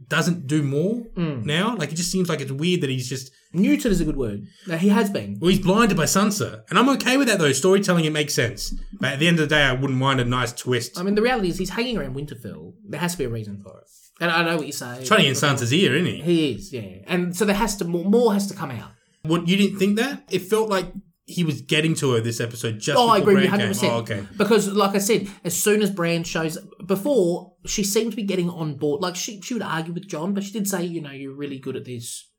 doesn't 0.08 0.48
do 0.48 0.64
more 0.64 1.04
mm. 1.16 1.44
now. 1.44 1.76
Like 1.76 1.92
it 1.92 1.96
just 1.96 2.12
seems 2.12 2.30
like 2.30 2.40
it's 2.40 2.52
weird 2.52 2.82
that 2.82 2.90
he's 2.90 3.10
just 3.10 3.32
Newton 3.54 3.92
is 3.92 4.00
a 4.00 4.06
good 4.06 4.16
word. 4.16 4.46
No, 4.66 4.78
he 4.78 4.90
has 4.90 5.10
been. 5.10 5.38
well, 5.40 5.50
he's 5.50 5.60
blinded 5.60 5.98
by 5.98 6.06
Sansa, 6.06 6.64
and 6.70 6.80
I'm 6.80 6.90
okay 6.90 7.18
with 7.18 7.28
that 7.28 7.40
though. 7.40 7.52
Storytelling 7.52 8.06
it 8.06 8.12
makes 8.12 8.34
sense, 8.34 8.74
but 8.94 9.14
at 9.14 9.20
the 9.20 9.28
end 9.28 9.40
of 9.40 9.50
the 9.50 9.56
day, 9.56 9.64
I 9.64 9.74
wouldn't 9.74 10.00
mind 10.00 10.22
a 10.22 10.26
nice 10.26 10.54
twist. 10.54 10.98
I 10.98 11.04
mean, 11.04 11.16
the 11.16 11.22
reality 11.22 11.50
is 11.50 11.58
he's 11.58 11.72
hanging 11.72 11.98
around 11.98 12.16
Winterfell. 12.16 12.74
There 12.88 13.00
has 13.00 13.14
to 13.14 13.18
be 13.18 13.24
a 13.26 13.30
reason 13.30 13.62
for 13.62 13.80
it. 13.80 13.88
And 14.20 14.32
I 14.32 14.44
know 14.44 14.58
what 14.58 14.66
you 14.66 14.74
say. 14.74 15.04
Trying 15.06 15.20
to 15.20 15.24
get 15.24 15.26
in 15.28 15.34
Sansa's 15.36 15.74
ear, 15.74 15.96
isn't 15.96 16.08
he? 16.08 16.22
He 16.22 16.52
is, 16.54 16.74
yeah. 16.74 17.04
And 17.06 17.36
so 17.36 17.46
there 17.46 17.56
has 17.56 17.76
to 17.78 17.86
more, 17.86 18.04
more 18.04 18.34
has 18.34 18.48
to 18.48 18.56
come 18.56 18.72
out. 18.72 18.92
What 19.24 19.48
you 19.48 19.58
didn't 19.58 19.78
think 19.78 19.98
that? 19.98 20.24
It 20.32 20.40
felt 20.40 20.70
like 20.70 20.92
he 21.30 21.44
was 21.44 21.62
getting 21.62 21.94
to 21.96 22.14
her 22.14 22.22
this 22.22 22.40
episode 22.40 22.80
just. 22.80 22.98
Oh, 22.98 23.10
I 23.10 23.18
agree 23.18 23.34
Bran 23.36 23.48
hundred 23.48 23.68
percent. 23.68 23.92
Oh, 23.94 23.98
okay. 23.98 24.26
Because, 24.38 24.72
like 24.72 24.96
I 24.96 25.00
said, 25.00 25.28
as 25.44 25.62
soon 25.62 25.82
as 25.82 25.92
Bran 25.92 26.24
shows 26.24 26.58
before, 26.86 27.54
she 27.66 27.84
seemed 27.84 28.12
to 28.12 28.16
be 28.16 28.24
getting 28.24 28.50
on 28.50 28.76
board. 28.78 29.02
Like 29.02 29.16
she, 29.18 29.42
she 29.42 29.54
would 29.54 29.62
argue 29.62 29.94
with 29.94 30.08
Jon, 30.08 30.34
but 30.34 30.44
she 30.44 30.52
did 30.54 30.68
say, 30.70 30.84
you 30.86 31.02
know, 31.02 31.12
you're 31.12 31.36
really 31.36 31.60
good 31.60 31.76
at 31.76 31.84
this. 31.86 32.30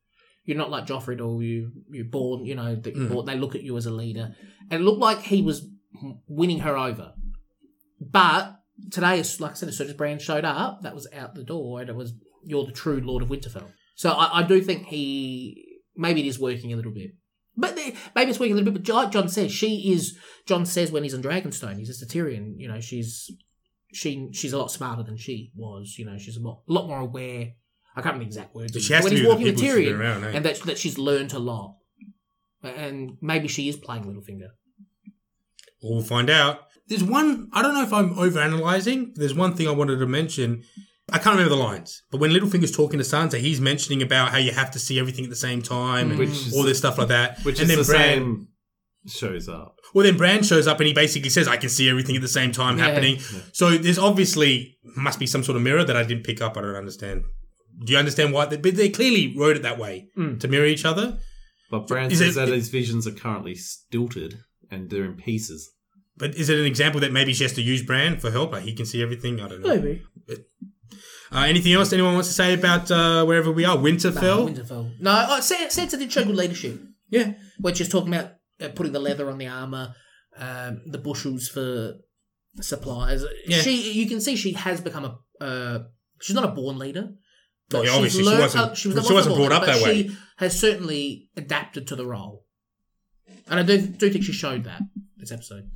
You're 0.45 0.57
not 0.57 0.71
like 0.71 0.87
Joffrey 0.87 1.15
at 1.17 1.21
all. 1.21 1.43
You 1.43 1.71
you're 1.91 2.07
born, 2.07 2.47
you 2.47 2.55
know, 2.55 2.75
that 2.77 2.97
you're 2.97 3.09
Mm. 3.11 3.27
they 3.27 3.37
look 3.37 3.55
at 3.55 3.63
you 3.63 3.77
as 3.77 3.85
a 3.85 3.91
leader, 3.93 4.35
and 4.71 4.81
it 4.81 4.85
looked 4.85 5.01
like 5.01 5.21
he 5.21 5.43
was 5.43 5.69
winning 6.27 6.61
her 6.61 6.77
over. 6.79 7.13
But 8.01 8.55
today, 8.91 9.21
as- 9.21 9.41
like 9.41 9.53
I 9.53 9.55
said, 9.55 9.69
as 9.69 9.77
soon 9.77 9.89
as 9.89 9.95
Bran 9.95 10.19
showed 10.19 10.45
up, 10.45 10.83
that 10.83 10.95
was 10.95 11.07
out 11.13 11.35
the 11.35 11.45
door, 11.45 11.81
and 11.81 11.91
it 11.91 11.97
was 11.97 12.15
you're 12.45 12.65
the 12.65 12.73
true 12.73 13.01
Lord 13.05 13.23
of 13.23 13.29
Winterfell. 13.29 13.69
So 13.97 14.11
I, 14.13 14.41
I 14.41 14.43
do 14.45 14.61
think 14.63 14.87
he 14.87 15.81
maybe 15.97 16.21
it 16.23 16.27
is 16.27 16.39
working 16.39 16.73
a 16.73 16.77
little 16.77 16.93
bit. 16.93 17.11
But 17.61 17.75
the- 17.77 17.95
maybe 18.15 18.31
it's 18.31 18.39
working 18.39 18.53
a 18.53 18.57
little 18.57 18.73
bit. 18.73 18.85
But 18.85 18.95
like 18.95 19.11
Jon 19.11 19.29
says, 19.29 19.53
she 19.53 19.93
is. 19.93 20.17
Jon 20.47 20.65
says 20.65 20.93
when 20.93 21.03
he's 21.03 21.15
on 21.15 21.23
Dragonstone, 21.23 21.77
he's 21.79 21.89
just 21.89 22.03
a 22.03 22.07
Tyrion. 22.07 22.55
You 22.57 22.69
know, 22.69 22.81
she's 22.81 23.31
she 23.93 24.29
she's 24.33 24.53
a 24.53 24.59
lot 24.59 24.71
smarter 24.71 25.03
than 25.03 25.17
she 25.17 25.51
was. 25.57 25.97
You 25.99 26.07
know, 26.07 26.17
she's 26.19 26.37
a 26.37 26.41
lot, 26.41 26.63
a 26.69 26.73
lot 26.73 26.87
more 26.87 27.01
aware. 27.01 27.53
I 27.97 28.01
can't 28.01 28.15
remember 28.15 28.25
the 28.25 28.29
exact 28.29 28.55
words. 28.55 28.73
But 28.73 28.83
she 28.83 28.93
has 28.93 29.03
when 29.03 29.13
to 29.13 29.19
he's 29.19 29.27
walking 29.27 29.45
the 29.47 29.51
with 29.53 29.61
people 29.61 29.77
she's 29.77 29.87
been 29.89 29.97
Tyrion, 29.97 30.01
around, 30.01 30.25
eh? 30.25 30.33
and 30.35 30.45
that 30.45 30.61
that 30.63 30.79
she's 30.79 30.99
learned 30.99 31.33
a 31.33 31.39
lot. 31.39 31.75
And 32.63 33.19
maybe 33.21 33.49
she 33.49 33.69
is 33.69 33.77
playing 33.77 34.05
Littlefinger. 34.05 34.51
We'll 35.83 36.03
find 36.03 36.29
out. 36.31 36.61
There's 36.89 37.05
one. 37.05 37.49
I 37.53 37.63
don't 37.63 37.75
know 37.75 37.83
if 37.83 37.93
I'm 37.93 38.15
overanalyzing. 38.15 39.15
There's 39.15 39.35
one 39.35 39.55
thing 39.55 39.69
I 39.69 39.73
wanted 39.73 39.99
to 39.99 40.07
mention. 40.07 40.65
I 41.11 41.19
can't 41.19 41.37
remember 41.37 41.55
the 41.57 41.63
lines, 41.63 42.03
but 42.11 42.21
when 42.21 42.31
Littlefinger's 42.33 42.71
talking 42.77 42.99
to 42.99 43.05
Sansa, 43.05 43.39
he's 43.39 43.61
mentioning 43.61 44.03
about 44.03 44.31
how 44.31 44.39
you 44.39 44.53
have 44.53 44.71
to 44.73 44.79
see 44.79 44.99
everything 44.99 45.25
at 45.25 45.31
the 45.31 45.37
same 45.37 45.63
time 45.63 46.11
and 46.11 46.19
Which 46.19 46.31
is- 46.31 46.55
all 46.55 46.63
this 46.63 46.79
stuff 46.79 46.99
like 46.99 47.09
that. 47.09 47.39
Which 47.45 47.61
and 47.61 47.71
is 47.71 47.77
then 47.77 47.79
the 47.79 47.85
Bran, 47.85 48.19
same 48.19 48.49
shows 49.07 49.49
up. 49.49 49.77
Well, 49.95 50.05
then 50.05 50.17
Bran 50.19 50.43
shows 50.43 50.67
up 50.67 50.81
and 50.81 50.87
he 50.87 50.93
basically 50.93 51.31
says, 51.31 51.49
"I 51.49 51.57
can 51.57 51.71
see 51.71 51.89
everything 51.89 52.15
at 52.17 52.21
the 52.23 52.29
same 52.29 52.53
time 52.53 52.77
Yeah. 52.77 52.87
happening." 52.89 53.21
So 53.53 53.79
there's 53.79 53.99
obviously 53.99 54.77
must 54.97 55.19
be 55.19 55.27
some 55.27 55.43
sort 55.43 55.57
of 55.57 55.63
mirror 55.63 55.83
that 55.85 55.97
I 55.97 56.03
didn't 56.03 56.25
pick 56.25 56.43
up. 56.43 56.57
I 56.59 56.61
don't 56.61 56.75
understand. 56.75 57.23
Do 57.85 57.93
you 57.93 57.99
understand 57.99 58.33
why? 58.33 58.45
They, 58.47 58.57
but 58.59 58.77
they 58.77 58.91
clearly 58.91 59.35
wrote 59.37 59.57
it 59.57 59.63
that 59.63 59.79
way 59.79 60.09
Mm. 60.19 60.39
to 60.41 60.49
mirror 60.49 60.67
each 60.67 60.85
other. 60.85 61.19
But 61.71 61.87
Bran 61.87 62.11
Is 62.11 62.19
says 62.19 62.37
it- 62.37 62.41
that 62.47 62.49
his 62.49 62.69
visions 62.69 63.07
are 63.07 63.13
currently 63.13 63.55
stilted 63.55 64.41
and 64.71 64.91
they're 64.91 65.05
in 65.05 65.15
pieces. 65.15 65.71
But 66.17 66.35
is 66.35 66.49
it 66.51 66.59
an 66.59 66.67
example 66.67 67.01
that 67.01 67.13
maybe 67.13 67.33
she 67.33 67.45
has 67.45 67.53
to 67.55 67.63
use 67.63 67.83
Bran 67.83 68.19
for 68.19 68.31
help? 68.31 68.53
Like 68.53 68.65
he 68.65 68.75
can 68.75 68.85
see 68.87 69.01
everything. 69.01 69.41
I 69.41 69.49
don't 69.49 69.63
know. 69.63 69.75
Maybe. 69.77 70.03
Uh, 71.31 71.41
anything 71.41 71.73
else 71.75 71.93
anyone 71.93 72.15
wants 72.15 72.29
to 72.29 72.35
say 72.35 72.55
about 72.55 72.91
uh, 72.91 73.25
wherever 73.25 73.51
we 73.53 73.65
are? 73.65 73.77
Winterfell. 73.77 74.49
Winterfell. 74.55 74.99
No, 75.01 75.27
oh, 75.29 75.41
San- 75.41 75.69
Sansa 75.69 75.99
did 75.99 76.11
show 76.13 76.25
good 76.25 76.37
leadership. 76.37 76.81
yeah. 77.11 77.33
when 77.61 77.75
she's 77.75 77.89
talking 77.89 78.15
about 78.15 78.33
uh, 78.61 78.69
putting 78.75 78.93
the 78.93 78.99
leather 79.01 79.29
on 79.31 79.39
the 79.39 79.47
armor, 79.47 79.95
um, 80.39 80.81
the 80.87 80.99
bushels 80.99 81.49
for 81.49 81.95
supplies. 82.61 83.25
Yeah. 83.47 83.59
She, 83.59 83.93
you 83.93 84.09
can 84.09 84.21
see, 84.21 84.37
she 84.37 84.53
has 84.53 84.81
become 84.81 85.05
a. 85.05 85.19
Uh, 85.45 85.79
she's 86.21 86.35
not 86.35 86.45
a 86.45 86.49
born 86.49 86.79
leader. 86.79 87.11
Oh, 87.75 87.83
yeah, 87.83 87.89
she's 87.91 87.95
obviously 87.97 88.23
she 88.23 88.27
learned- 88.29 88.41
wasn't- 88.41 88.65
uh, 88.65 88.75
she 88.75 88.89
was- 88.89 89.11
wasn't 89.11 89.37
born 89.37 89.49
brought 89.49 89.53
up 89.63 89.67
that 89.67 89.83
way. 89.83 90.03
She 90.09 90.17
has 90.39 90.59
certainly 90.59 91.29
adapted 91.37 91.87
to 91.89 91.97
the 91.97 92.07
role, 92.07 92.47
and 93.49 93.61
I 93.61 93.63
do 93.63 93.79
do 93.79 94.11
think 94.11 94.25
she 94.25 94.33
showed 94.33 94.65
that 94.65 94.81
this 95.19 95.31
episode. 95.31 95.71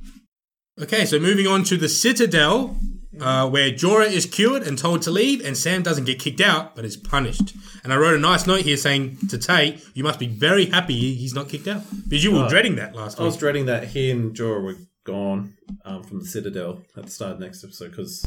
Okay, 0.81 1.05
so 1.05 1.19
moving 1.19 1.45
on 1.45 1.63
to 1.65 1.77
the 1.77 1.87
Citadel, 1.87 2.75
uh, 3.19 3.49
where 3.49 3.71
Jorah 3.71 4.09
is 4.11 4.25
cured 4.25 4.63
and 4.63 4.77
told 4.77 5.01
to 5.03 5.11
leave, 5.11 5.43
and 5.45 5.55
Sam 5.57 5.83
doesn't 5.83 6.05
get 6.05 6.19
kicked 6.19 6.41
out, 6.41 6.75
but 6.75 6.85
is 6.85 6.97
punished. 6.97 7.53
And 7.83 7.91
I 7.93 7.97
wrote 7.97 8.15
a 8.15 8.19
nice 8.19 8.47
note 8.47 8.61
here 8.61 8.77
saying 8.77 9.17
to 9.29 9.37
Tay, 9.37 9.79
"You 9.93 10.03
must 10.03 10.19
be 10.19 10.27
very 10.27 10.65
happy 10.67 11.13
he's 11.15 11.33
not 11.33 11.49
kicked 11.49 11.67
out 11.67 11.83
because 12.07 12.23
you 12.23 12.31
were 12.31 12.45
Oh. 12.45 12.49
dreading 12.49 12.75
that 12.77 12.95
last 12.95 13.17
time. 13.17 13.23
I 13.23 13.27
was 13.27 13.37
dreading 13.37 13.65
that 13.67 13.89
he 13.89 14.09
and 14.11 14.35
Jorah 14.35 14.63
were 14.63 14.77
gone 15.05 15.53
um, 15.85 16.01
from 16.03 16.19
the 16.19 16.25
Citadel 16.25 16.81
at 16.95 17.05
the 17.05 17.11
start 17.11 17.33
of 17.33 17.39
the 17.39 17.45
next 17.45 17.63
episode 17.63 17.89
because 17.91 18.25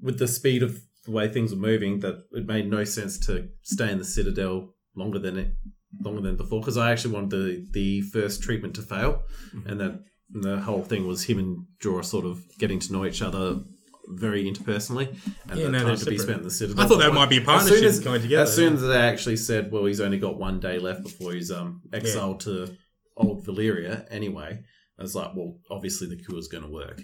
with 0.00 0.18
the 0.18 0.28
speed 0.28 0.62
of 0.62 0.80
the 1.04 1.10
way 1.10 1.26
things 1.28 1.52
were 1.52 1.60
moving, 1.60 1.98
that 2.00 2.24
it 2.32 2.46
made 2.46 2.70
no 2.70 2.84
sense 2.84 3.18
to 3.26 3.48
stay 3.62 3.90
in 3.90 3.98
the 3.98 4.04
Citadel 4.04 4.72
longer 4.94 5.18
than 5.18 5.36
it 5.36 5.54
longer 6.00 6.20
than 6.22 6.36
before. 6.36 6.60
Because 6.60 6.76
I 6.76 6.92
actually 6.92 7.14
wanted 7.14 7.30
the 7.30 7.66
the 7.72 8.00
first 8.02 8.42
treatment 8.42 8.74
to 8.76 8.82
fail, 8.82 9.22
and 9.66 9.80
that 9.80 10.04
and 10.34 10.44
the 10.44 10.60
whole 10.60 10.82
thing 10.82 11.06
was 11.06 11.24
him 11.24 11.38
and 11.38 11.66
Jorah 11.82 12.04
sort 12.04 12.24
of 12.24 12.40
getting 12.58 12.78
to 12.78 12.92
know 12.92 13.04
each 13.04 13.20
other 13.20 13.60
very 14.08 14.44
interpersonally, 14.44 15.08
and 15.48 15.58
Yeah, 15.58 15.66
the 15.66 15.70
no, 15.70 15.84
time 15.84 15.96
to 15.96 16.06
be 16.06 16.18
spent 16.18 16.38
in 16.38 16.44
the 16.44 16.50
Citadel. 16.50 16.84
I 16.84 16.88
thought 16.88 16.98
that 16.98 17.14
might 17.14 17.30
be 17.30 17.38
a 17.38 17.40
as 17.40 17.46
partnership 17.46 17.78
soon 17.78 17.88
as, 17.88 18.00
going 18.00 18.22
together, 18.22 18.42
As 18.42 18.54
soon 18.54 18.74
as 18.74 18.82
they 18.82 19.00
actually 19.00 19.36
said, 19.36 19.70
"Well, 19.70 19.84
he's 19.84 20.00
only 20.00 20.18
got 20.18 20.38
one 20.38 20.60
day 20.60 20.78
left 20.78 21.02
before 21.02 21.32
he's 21.32 21.50
um 21.50 21.82
exiled 21.92 22.40
to 22.40 22.76
old 23.16 23.46
Valyria," 23.46 24.06
anyway, 24.10 24.60
I 24.98 25.02
was 25.02 25.14
like, 25.14 25.34
"Well, 25.34 25.58
obviously 25.70 26.08
the 26.08 26.16
cure 26.16 26.38
is 26.38 26.48
going 26.48 26.64
to 26.64 26.70
work." 26.70 27.02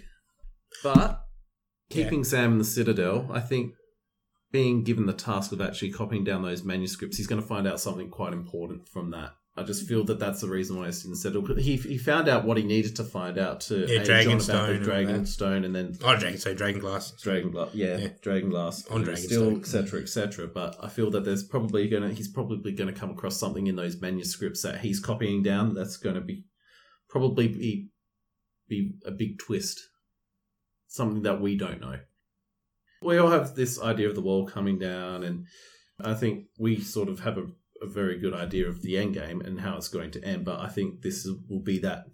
But 0.83 1.21
keeping 1.89 2.23
Sam 2.23 2.53
in 2.53 2.57
the 2.57 2.63
Citadel, 2.63 3.29
I 3.31 3.39
think 3.39 3.73
being 4.51 4.83
given 4.83 5.05
the 5.05 5.13
task 5.13 5.51
of 5.51 5.61
actually 5.61 5.91
copying 5.91 6.23
down 6.23 6.41
those 6.41 6.63
manuscripts, 6.63 7.17
he's 7.17 7.27
going 7.27 7.41
to 7.41 7.47
find 7.47 7.67
out 7.67 7.79
something 7.79 8.09
quite 8.09 8.33
important 8.33 8.87
from 8.89 9.11
that. 9.11 9.31
I 9.59 9.63
just 9.63 9.87
feel 9.87 10.03
that 10.05 10.19
that's 10.19 10.41
the 10.41 10.47
reason 10.47 10.77
why 10.77 10.87
it's 10.87 11.03
in 11.03 11.11
the 11.11 11.17
Citadel. 11.17 11.55
He 11.57 11.75
he 11.77 11.97
found 11.97 12.27
out 12.29 12.45
what 12.45 12.57
he 12.57 12.63
needed 12.63 12.95
to 12.95 13.03
find 13.03 13.37
out 13.37 13.61
to 13.61 13.85
Yeah, 13.87 14.03
Jon 14.03 14.37
Dragonstone 14.39 14.69
and 14.69 14.77
all. 14.79 14.83
Dragon 14.85 15.25
Stone, 15.25 15.65
and 15.65 15.75
then 15.75 15.97
Oh, 16.03 16.17
Dragon, 16.17 16.39
so 16.39 16.53
Dragon 16.53 16.79
Glass. 16.81 17.11
Dragon 17.21 17.51
Glass, 17.51 17.69
yeah, 17.73 17.97
Yeah. 17.97 18.07
Dragon 18.21 18.49
Glass, 18.49 18.87
On 18.87 19.03
Dragonstone. 19.03 19.17
still, 19.17 19.57
etc., 19.57 20.01
etc. 20.01 20.47
But 20.47 20.77
I 20.81 20.87
feel 20.87 21.11
that 21.11 21.25
there's 21.25 21.43
probably 21.43 21.87
gonna 21.89 22.13
he's 22.13 22.27
probably 22.29 22.71
gonna 22.71 22.93
come 22.93 23.09
across 23.11 23.37
something 23.37 23.67
in 23.67 23.75
those 23.75 23.99
manuscripts 23.99 24.61
that 24.63 24.79
he's 24.81 24.99
copying 24.99 25.43
down 25.43 25.73
that's 25.73 25.97
going 25.97 26.15
to 26.15 26.21
be 26.21 26.45
probably 27.09 27.47
be 27.47 27.89
be 28.67 28.93
a 29.05 29.11
big 29.11 29.39
twist, 29.39 29.79
something 30.87 31.23
that 31.23 31.41
we 31.41 31.57
don't 31.57 31.81
know. 31.81 31.99
We 33.01 33.17
all 33.17 33.29
have 33.31 33.55
this 33.55 33.81
idea 33.81 34.09
of 34.09 34.15
the 34.15 34.21
wall 34.21 34.45
coming 34.45 34.77
down, 34.77 35.23
and 35.23 35.45
I 35.99 36.13
think 36.13 36.45
we 36.57 36.79
sort 36.79 37.09
of 37.09 37.21
have 37.21 37.37
a, 37.37 37.47
a 37.81 37.87
very 37.87 38.19
good 38.19 38.33
idea 38.33 38.67
of 38.67 38.81
the 38.81 38.97
end 38.97 39.13
game 39.13 39.41
and 39.41 39.61
how 39.61 39.77
it's 39.77 39.87
going 39.87 40.11
to 40.11 40.23
end. 40.23 40.45
But 40.45 40.59
I 40.59 40.67
think 40.67 41.01
this 41.01 41.25
is, 41.25 41.35
will 41.49 41.61
be 41.61 41.79
that 41.79 42.05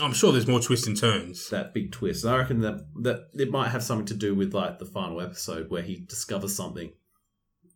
I'm 0.00 0.12
sure 0.12 0.30
there's 0.32 0.46
more 0.46 0.60
twists 0.60 0.86
and 0.86 0.96
turns. 0.96 1.48
that 1.48 1.72
big 1.72 1.90
twist. 1.92 2.24
And 2.24 2.34
I 2.34 2.38
reckon 2.38 2.60
that 2.60 2.80
that 3.02 3.28
it 3.34 3.50
might 3.50 3.68
have 3.68 3.82
something 3.82 4.06
to 4.06 4.14
do 4.14 4.34
with 4.34 4.52
like 4.52 4.78
the 4.78 4.84
final 4.84 5.20
episode 5.20 5.70
where 5.70 5.82
he 5.82 6.04
discovers 6.08 6.54
something 6.54 6.92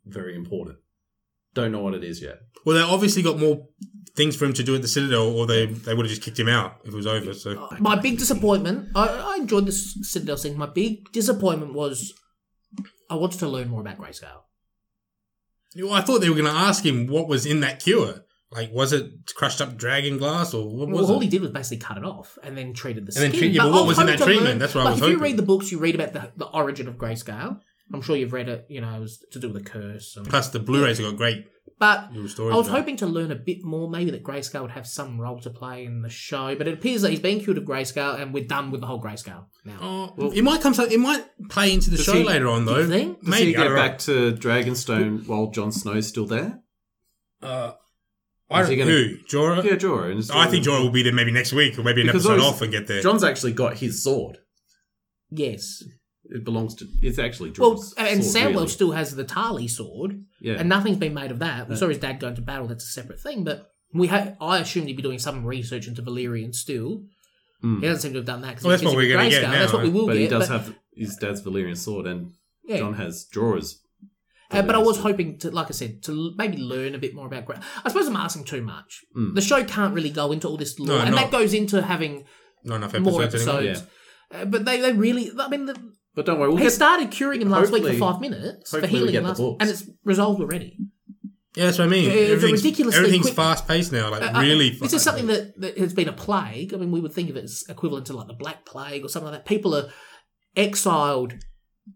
very 0.05 0.35
important. 0.35 0.79
Don't 1.55 1.73
know 1.73 1.81
what 1.81 1.95
it 1.95 2.05
is 2.05 2.23
yet. 2.23 2.37
Well, 2.65 2.77
they 2.77 2.83
obviously 2.83 3.23
got 3.23 3.39
more 3.39 3.67
things 4.15 4.37
for 4.37 4.45
him 4.45 4.53
to 4.53 4.63
do 4.63 4.75
at 4.75 4.83
the 4.83 4.89
Citadel, 4.89 5.29
or 5.35 5.47
they 5.47 5.67
they 5.67 5.95
would 5.95 6.05
have 6.05 6.11
just 6.11 6.23
kicked 6.23 6.39
him 6.39 6.49
out 6.49 6.81
if 6.85 6.93
it 6.93 6.97
was 6.97 7.07
over. 7.07 7.33
So 7.33 7.69
My 7.79 7.97
big 7.97 8.19
disappointment. 8.19 8.91
I, 8.95 9.07
I 9.07 9.37
enjoyed 9.37 9.67
the 9.67 9.73
Citadel 9.73 10.37
scene. 10.37 10.59
My 10.59 10.67
big 10.67 11.11
disappointment 11.13 11.73
was 11.73 12.13
I 13.09 13.15
wanted 13.15 13.39
to 13.41 13.49
learn 13.49 13.69
more 13.69 13.81
about 13.81 13.99
Grayscale. 13.99 14.43
Well, 15.77 15.93
I 15.93 16.01
thought 16.01 16.21
they 16.21 16.29
were 16.29 16.35
going 16.37 16.53
to 16.53 16.59
ask 16.59 16.85
him 16.85 17.07
what 17.07 17.29
was 17.29 17.47
in 17.47 17.61
that 17.61 17.81
cure. 17.81 18.25
Like, 18.53 18.73
was 18.73 18.93
it 18.93 19.33
crushed 19.37 19.61
up 19.61 19.77
dragon 19.77 20.19
glass, 20.19 20.53
or 20.55 20.65
what 20.69 20.89
Well, 20.89 20.99
was 21.03 21.11
all 21.11 21.21
it? 21.21 21.25
he 21.25 21.29
did 21.29 21.41
was 21.41 21.53
basically 21.53 21.77
cut 21.79 21.97
it 21.99 22.05
off 22.05 22.37
and 22.43 22.59
then 22.59 22.73
treated 22.75 23.07
the 23.07 23.13
And 23.15 23.23
then 23.23 23.31
skin. 23.31 23.41
treat- 23.41 23.53
yeah, 23.53 23.63
but 23.63 23.69
I 23.69 23.73
what 23.75 23.87
was 23.87 23.99
in 24.01 24.07
that 24.07 24.19
treatment? 24.19 24.59
That's 24.59 24.75
what 24.75 24.81
I 24.81 24.85
like, 24.91 24.95
was 24.95 25.03
if 25.05 25.09
you 25.11 25.19
read 25.19 25.37
the 25.37 25.43
books, 25.45 25.71
you 25.71 25.79
read 25.79 25.95
about 25.95 26.13
the, 26.13 26.33
the 26.37 26.47
origin 26.47 26.89
of 26.89 26.97
Grayscale. 26.97 27.61
I'm 27.95 28.03
sure 28.03 28.17
you've 28.17 28.33
read 28.33 28.49
it. 28.49 28.67
You 28.69 28.81
know, 28.81 28.93
it 28.95 29.01
was 29.01 29.25
to 29.33 29.39
do 29.39 29.49
with 29.53 29.63
a 29.63 29.65
curse. 29.65 30.17
And, 30.17 30.27
Plus, 30.29 30.49
the 30.49 30.59
Blu-rays 30.61 30.99
have 30.99 31.07
got 31.11 31.17
great 31.17 31.47
but 31.81 32.13
little. 32.13 32.53
I 32.53 32.57
was 32.57 32.69
hoping 32.69 32.97
to 32.99 33.07
learn 33.07 33.33
a 33.33 33.35
bit 33.35 33.65
more, 33.65 33.91
maybe 33.91 34.13
that 34.13 34.23
Grayscale 34.23 34.63
would 34.63 34.71
have 34.71 34.87
some 34.87 35.21
role 35.21 35.41
to 35.41 35.51
play 35.51 35.85
in 35.85 36.03
the 36.03 36.09
show. 36.09 36.55
But 36.55 36.69
it 36.69 36.75
appears 36.75 37.03
that 37.03 37.11
he's 37.11 37.19
been 37.19 37.41
cured 37.41 37.59
of 37.59 37.65
Grayscale, 37.65 38.21
and 38.21 38.33
we're 38.33 38.45
done 38.47 38.71
with 38.71 38.81
the 38.83 38.87
whole 38.87 39.03
Grayscale 39.03 39.47
now. 39.65 39.79
Oh, 39.81 40.15
well, 40.17 40.31
it 40.31 40.43
might 40.43 40.61
come. 40.61 40.75
so- 40.75 40.85
It 40.85 41.01
might 41.01 41.25
play 41.49 41.73
into 41.75 41.91
the 41.91 41.97
show 41.97 42.13
he- 42.13 42.23
later 42.25 42.47
on, 42.47 42.65
Do 42.67 42.75
though. 42.75 42.79
you 42.81 42.87
think? 42.87 43.21
Does 43.21 43.29
Maybe 43.29 43.47
he 43.47 43.53
get 43.55 43.75
back 43.75 43.99
to 44.01 44.33
Dragonstone 44.35 45.27
while 45.27 45.51
Jon 45.51 45.73
Snow's 45.73 46.07
still 46.07 46.27
there? 46.27 46.61
Uh, 47.43 47.73
I 48.51 48.63
don't 48.63 48.79
gonna- 48.79 48.91
Who? 48.91 49.17
Jorah? 49.29 49.65
Yeah, 49.65 49.77
Jorah. 49.77 50.09
and 50.11 50.17
his 50.19 50.31
I 50.31 50.47
think 50.49 50.65
Jorah 50.67 50.83
will 50.83 50.91
be 50.91 51.03
there 51.03 51.13
maybe 51.15 51.31
next 51.33 51.53
week, 51.53 51.79
or 51.79 51.83
maybe 51.83 52.03
an 52.03 52.09
Because 52.09 52.27
episode 52.27 52.41
those- 52.43 52.53
off 52.55 52.63
and 52.63 52.71
get 52.71 52.87
there. 52.89 53.01
Jon's 53.01 53.25
actually 53.25 53.53
got 53.53 53.79
his 53.79 54.03
sword. 54.05 54.39
Yes. 55.31 55.83
It 56.33 56.45
belongs 56.45 56.75
to. 56.77 56.87
It's 57.03 57.19
actually 57.19 57.53
Well, 57.59 57.73
and 57.99 58.23
sword, 58.25 58.45
Samwell 58.45 58.55
really. 58.55 58.69
still 58.69 58.93
has 58.93 59.15
the 59.17 59.25
Tarly 59.25 59.69
sword, 59.69 60.23
Yeah. 60.41 60.55
and 60.59 60.69
nothing's 60.69 60.99
been 60.99 61.13
made 61.15 61.31
of 61.33 61.41
that. 61.41 61.69
We 61.69 61.75
No. 61.75 61.79
saw 61.81 61.89
his 61.89 61.99
dad 61.99 62.21
go 62.21 62.29
into 62.29 62.41
battle. 62.43 62.67
That's 62.69 62.85
a 62.85 62.89
separate 62.93 63.21
thing, 63.21 63.43
but 63.45 63.71
we 63.93 64.07
ha- 64.07 64.35
I 64.41 64.59
assumed 64.61 64.87
he'd 64.89 64.97
be 64.97 65.03
doing 65.03 65.19
some 65.19 65.45
research 65.45 65.89
into 65.89 66.03
Valyrian 66.03 66.55
steel. 66.55 67.05
Mm. 67.65 67.81
He 67.81 67.87
doesn't 67.89 68.03
seem 68.03 68.13
to 68.13 68.19
have 68.21 68.27
done 68.27 68.43
that. 68.43 68.55
'cause 68.55 68.65
Well, 68.65 68.71
that's 68.71 68.85
what 68.85 68.95
we're 68.97 69.13
gonna 69.15 69.29
get 69.29 69.43
now, 69.43 69.51
That's 69.51 69.73
what 69.73 69.83
we 69.83 69.89
will 69.91 70.07
but 70.07 70.13
get. 70.15 70.21
he 70.23 70.29
does 70.29 70.49
but, 70.49 70.61
have 70.61 70.75
his 70.95 71.17
dad's 71.17 71.43
Valyrian 71.43 71.77
sword, 71.77 72.07
and 72.07 72.31
yeah. 72.65 72.79
Jon 72.79 72.95
has 72.95 73.27
Jorah's. 73.35 73.81
Uh, 74.53 74.63
but 74.63 74.75
I 74.75 74.79
was 74.79 74.97
sword. 74.97 75.13
hoping 75.13 75.39
to, 75.39 75.51
like 75.51 75.67
I 75.69 75.73
said, 75.73 76.03
to 76.05 76.33
maybe 76.37 76.57
learn 76.59 76.95
a 76.95 76.99
bit 76.99 77.15
more 77.15 77.27
about. 77.27 77.45
Gra- 77.45 77.61
I 77.85 77.89
suppose 77.89 78.07
I'm 78.09 78.17
asking 78.17 78.45
too 78.45 78.63
much. 78.63 79.01
Mm. 79.17 79.35
The 79.35 79.41
show 79.41 79.63
can't 79.65 79.95
really 79.95 80.11
go 80.11 80.33
into 80.33 80.49
all 80.49 80.57
this 80.57 80.79
lore, 80.79 80.99
No, 80.99 81.05
and 81.05 81.11
not- 81.15 81.31
that 81.31 81.31
goes 81.33 81.55
into 81.55 81.83
having 81.83 82.25
Not 82.65 82.77
enough 82.77 82.99
more 83.01 83.23
episodes 83.23 83.47
anymore. 83.49 83.71
episodes. 83.73 83.89
Uh, 84.33 84.45
but 84.45 84.65
they, 84.65 84.81
they 84.81 84.93
really, 84.93 85.31
I 85.39 85.49
mean, 85.49 85.67
the, 85.67 85.77
But 86.21 86.27
don't 86.27 86.39
worry, 86.39 86.49
we'll 86.51 86.59
he 86.59 86.65
get. 86.65 86.73
started 86.73 87.11
curing 87.11 87.41
him 87.41 87.49
last 87.49 87.73
week 87.73 87.83
for 87.83 87.89
hopefully- 87.89 87.99
five 88.13 88.21
minutes 88.21 88.71
for 88.71 88.81
hopefully 88.81 88.93
we 89.05 89.09
healing 89.09 89.13
get 89.13 89.19
him 89.21 89.23
the 89.25 89.29
last, 89.31 89.39
books. 89.39 89.57
and 89.61 89.71
it's 89.71 89.85
resolved 90.05 90.41
already. 90.43 90.77
Yeah, 91.57 91.65
that's 91.65 91.79
what 91.79 91.87
I 91.87 91.89
mean. 91.89 92.11
It's 92.11 92.15
a 92.29 92.33
everything's 92.33 92.63
ridiculously 92.63 92.99
everything's 92.99 93.25
quick- 93.27 93.37
fast 93.37 93.67
paced 93.67 93.91
now. 93.91 94.11
Like 94.11 94.23
Uh, 94.23 94.39
really. 94.41 94.71
this 94.71 94.93
is 94.93 95.03
something 95.03 95.29
that, 95.29 95.59
that 95.63 95.79
has 95.79 95.95
been 95.95 96.09
a 96.09 96.13
plague. 96.13 96.75
I 96.75 96.77
mean, 96.77 96.93
we 96.93 97.01
would 97.01 97.15
think 97.15 97.31
of 97.31 97.37
it 97.39 97.45
as 97.45 97.65
equivalent 97.71 98.07
to 98.09 98.13
like 98.13 98.27
the 98.27 98.35
Black 98.35 98.67
Plague 98.67 99.03
or 99.03 99.09
something 99.09 99.31
like 99.33 99.41
that. 99.41 99.47
People 99.49 99.75
are 99.75 99.89
exiled. 100.57 101.35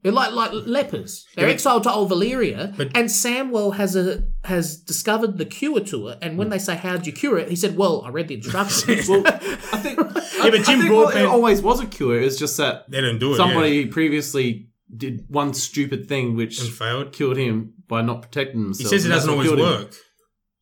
They're 0.02 0.12
like 0.12 0.32
like 0.32 0.52
lepers. 0.52 1.24
They're 1.34 1.46
Yeah, 1.46 1.52
exiled 1.54 1.82
to 1.84 1.92
Old 1.92 2.10
Valyria, 2.10 2.76
But- 2.76 2.90
and 2.94 3.08
Samwell 3.08 3.74
has 3.76 3.96
a 3.96 4.24
has 4.44 4.76
discovered 4.76 5.38
the 5.38 5.44
cure 5.46 5.80
to 5.80 6.08
it. 6.08 6.18
And 6.22 6.36
when 6.38 6.48
hmm. 6.48 6.52
they 6.52 6.58
say, 6.58 6.76
"How 6.76 6.96
did 6.96 7.06
you 7.06 7.12
cure 7.12 7.38
it?" 7.38 7.48
he 7.48 7.56
said, 7.56 7.76
"Well, 7.76 8.02
I 8.06 8.10
read 8.10 8.28
the 8.28 8.34
instructions." 8.34 9.08
well, 9.10 9.22
I 9.26 9.30
think. 9.78 9.98
Yeah, 9.98 10.50
but 10.50 10.62
Jim 10.64 10.80
I 10.80 10.82
think 10.82 10.92
what- 10.92 11.12
Broadbent- 11.12 11.24
it 11.24 11.26
always 11.28 11.62
was 11.62 11.80
a 11.80 11.86
cure. 11.86 12.20
It's 12.20 12.36
just 12.38 12.56
that 12.58 12.90
They 12.90 13.00
didn't 13.00 13.18
do 13.20 13.32
it. 13.32 13.36
somebody 13.36 13.86
previously 13.86 14.68
did 14.94 15.24
one 15.28 15.54
stupid 15.54 16.08
thing 16.08 16.36
which 16.36 16.60
and 16.60 16.68
failed. 16.70 17.12
killed 17.12 17.36
him 17.36 17.72
by 17.88 18.02
not 18.02 18.22
protecting 18.22 18.62
himself. 18.64 18.90
He 18.90 18.96
says 18.98 19.06
it 19.06 19.08
doesn't 19.08 19.28
what 19.30 19.34
always 19.46 19.48
killed 19.48 19.60
him. 19.60 19.82
work. 19.86 19.94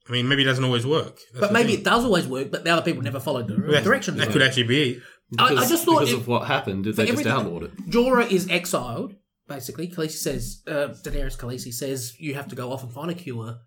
I 0.09 0.13
mean, 0.13 0.29
maybe 0.29 0.43
it 0.43 0.47
doesn't 0.47 0.65
always 0.65 0.85
work. 0.87 1.19
That's 1.33 1.41
but 1.41 1.53
maybe 1.53 1.71
thing. 1.73 1.79
it 1.81 1.85
does 1.85 2.05
always 2.05 2.27
work. 2.27 2.51
But 2.51 2.65
the 2.65 2.71
other 2.71 2.83
people 2.83 3.03
never 3.03 3.21
followed 3.21 3.47
the 3.49 3.55
That- 3.73 3.85
directions. 3.85 4.19
That 4.19 4.31
could 4.31 4.43
actually 4.43 4.65
be. 4.65 4.83
it. 4.93 5.03
I- 5.39 5.45
I 5.45 5.49
Because, 5.51 5.71
just 5.71 5.85
thought 5.85 6.01
because 6.01 6.13
it- 6.13 6.17
of 6.19 6.29
what 6.29 6.47
happened, 6.47 6.87
if 6.87 6.97
they 6.97 7.05
just 7.07 7.13
everything- 7.13 7.33
outlawed 7.33 7.63
it. 7.65 7.91
Jorah 7.91 8.31
is 8.31 8.49
exiled. 8.51 9.15
Basically, 9.49 9.89
Khaleesi 9.89 10.11
says, 10.19 10.63
uh, 10.67 10.89
Daenerys 11.05 11.37
Khaleesi 11.37 11.73
says, 11.73 12.15
you 12.19 12.35
have 12.35 12.49
to 12.49 12.55
go 12.57 12.73
off 12.73 12.83
and 12.83 12.93
find 12.93 13.11
a 13.11 13.15
cure. 13.15 13.59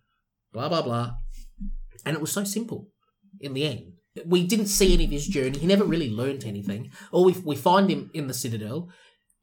Blah 0.53 0.69
blah 0.69 0.81
blah. 0.81 1.11
And 2.05 2.15
it 2.15 2.21
was 2.21 2.31
so 2.31 2.43
simple. 2.43 2.89
In 3.41 3.53
the 3.53 3.65
end, 3.65 3.93
we 4.25 4.45
didn't 4.47 4.67
see 4.67 4.93
any 4.93 5.05
of 5.05 5.11
his 5.11 5.27
journey. 5.27 5.57
He 5.59 5.67
never 5.67 5.83
really 5.83 6.09
learned 6.09 6.45
anything. 6.45 6.91
Or 7.11 7.25
we 7.25 7.33
we 7.43 7.55
find 7.55 7.89
him 7.89 8.09
in 8.13 8.27
the 8.27 8.33
Citadel, 8.33 8.89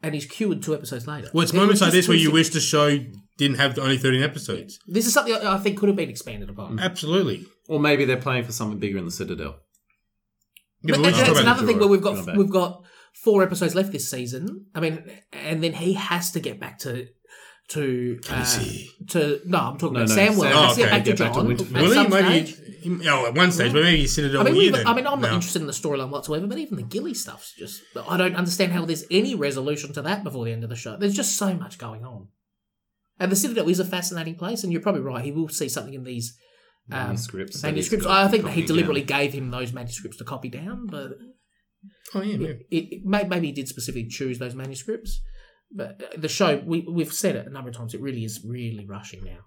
and 0.02 0.14
he's 0.14 0.24
cured 0.26 0.62
two 0.62 0.74
episodes 0.74 1.06
later. 1.06 1.28
Well, 1.34 1.42
it's 1.42 1.52
It 1.52 1.56
moments 1.56 1.80
like 1.82 1.88
just 1.88 1.96
this 1.96 2.08
where 2.08 2.16
you 2.16 2.24
simple. 2.24 2.38
wish 2.38 2.48
the 2.50 2.60
show 2.60 2.98
didn't 3.36 3.56
have 3.58 3.78
only 3.78 3.98
13 3.98 4.22
episodes. 4.22 4.78
This 4.86 5.06
is 5.06 5.12
something 5.12 5.34
I 5.34 5.54
I 5.54 5.58
think 5.58 5.78
could 5.78 5.88
have 5.90 5.96
been 5.96 6.08
expanded 6.10 6.48
upon. 6.48 6.78
Absolutely. 6.80 7.44
Or 7.68 7.78
maybe 7.78 8.04
they're 8.06 8.16
playing 8.16 8.44
for 8.44 8.52
something 8.52 8.78
bigger 8.78 8.96
in 8.98 9.04
the 9.04 9.10
Citadel. 9.10 9.56
Yeah, 10.84 10.94
But 10.94 10.96
but 10.96 11.02
that's 11.02 11.16
just 11.18 11.26
talk 11.26 11.36
about 11.36 11.42
another 11.42 11.66
thing 11.66 11.78
where 11.78 11.88
we've 11.88 12.02
got 12.02 12.36
we've 12.36 12.50
got 12.50 12.82
four 13.12 13.42
episodes 13.42 13.74
left 13.74 13.92
this 13.92 14.10
season. 14.10 14.66
I 14.74 14.80
mean, 14.80 15.04
and 15.32 15.62
then 15.62 15.72
he 15.74 15.94
has 15.94 16.32
to 16.32 16.40
get 16.40 16.58
back 16.60 16.78
to 16.80 17.06
to 17.68 18.18
uh, 18.28 18.58
to 19.10 19.40
no, 19.46 19.58
I'm 19.58 19.78
talking 19.78 19.94
No, 19.94 20.02
about 20.02 20.08
no, 20.08 20.14
Samwell. 20.16 20.40
Sam- 20.40 20.50
He 20.50 20.52
has 20.52 20.74
to 20.76 20.82
Oh, 20.82 20.84
get 20.84 20.86
okay, 20.86 20.90
back 20.90 21.04
to 21.04 21.10
get 21.10 21.18
back 21.18 21.32
to 21.32 21.38
Jon. 21.38 21.46
Winterfell. 21.46 21.76
at 21.76 21.82
Will 21.82 21.92
he? 21.92 22.08
Maybe. 22.08 22.46
stage. 22.46 22.66
he- 22.82 23.08
Oh, 23.08 23.26
at 23.26 23.34
one 23.34 23.52
stage, 23.52 23.72
but 23.72 23.82
maybe 23.84 23.98
he's 23.98 24.12
Citadel 24.14 24.40
I 24.40 24.44
mean, 24.44 24.56
year 24.56 24.72
then. 24.72 24.86
I 24.86 24.94
mean, 24.94 25.06
I'm 25.06 25.20
not 25.20 25.30
No. 25.30 25.34
interested 25.36 25.60
in 25.62 25.66
the 25.68 25.72
storyline 25.72 26.10
whatsoever, 26.10 26.46
but 26.48 26.58
even 26.58 26.76
the 26.76 26.82
Gilly 26.82 27.14
stuff's 27.14 27.54
just. 27.56 27.80
I 28.08 28.16
don't 28.16 28.34
understand 28.34 28.72
how 28.72 28.84
there's 28.84 29.04
any 29.10 29.34
resolution 29.36 29.92
to 29.94 30.02
that 30.02 30.24
before 30.24 30.44
the 30.44 30.52
end 30.52 30.64
of 30.64 30.70
the 30.70 30.76
show. 30.76 30.96
There's 30.96 31.14
just 31.14 31.36
so 31.36 31.54
much 31.54 31.78
going 31.78 32.04
on. 32.04 32.26
And 33.20 33.30
the 33.30 33.36
Citadel 33.36 33.68
is 33.68 33.78
a 33.78 33.84
fascinating 33.84 34.34
place, 34.34 34.64
and 34.64 34.72
you're 34.72 34.82
probably 34.82 35.02
right. 35.02 35.24
He 35.24 35.30
will 35.30 35.48
see 35.48 35.68
something 35.68 35.94
in 35.94 36.02
these 36.02 36.36
um, 36.90 36.98
Manuscripts 36.98 37.62
manuscripts. 37.62 38.04
I 38.06 38.26
think 38.26 38.48
he 38.48 38.62
deliberately 38.66 39.02
down. 39.04 39.20
gave 39.20 39.32
him 39.32 39.50
those 39.52 39.72
manuscripts 39.72 40.16
to 40.18 40.24
copy 40.24 40.48
down, 40.48 40.88
but 40.88 41.10
Oh, 42.14 42.22
yeah, 42.22 42.36
maybe. 42.36 42.66
it, 42.70 42.76
it, 42.94 43.04
may- 43.04 43.24
maybe 43.24 43.46
he 43.48 43.52
did 43.52 43.68
specifically 43.68 44.08
choose 44.08 44.38
those 44.38 44.54
manuscripts. 44.54 45.20
But 45.74 46.20
the 46.20 46.28
show, 46.28 46.62
we, 46.66 46.86
we've 46.88 47.12
said 47.12 47.34
it 47.36 47.46
a 47.46 47.50
number 47.50 47.70
of 47.70 47.76
times, 47.76 47.94
it 47.94 48.00
really 48.00 48.24
is 48.24 48.44
really 48.46 48.84
rushing 48.86 49.24
now. 49.24 49.38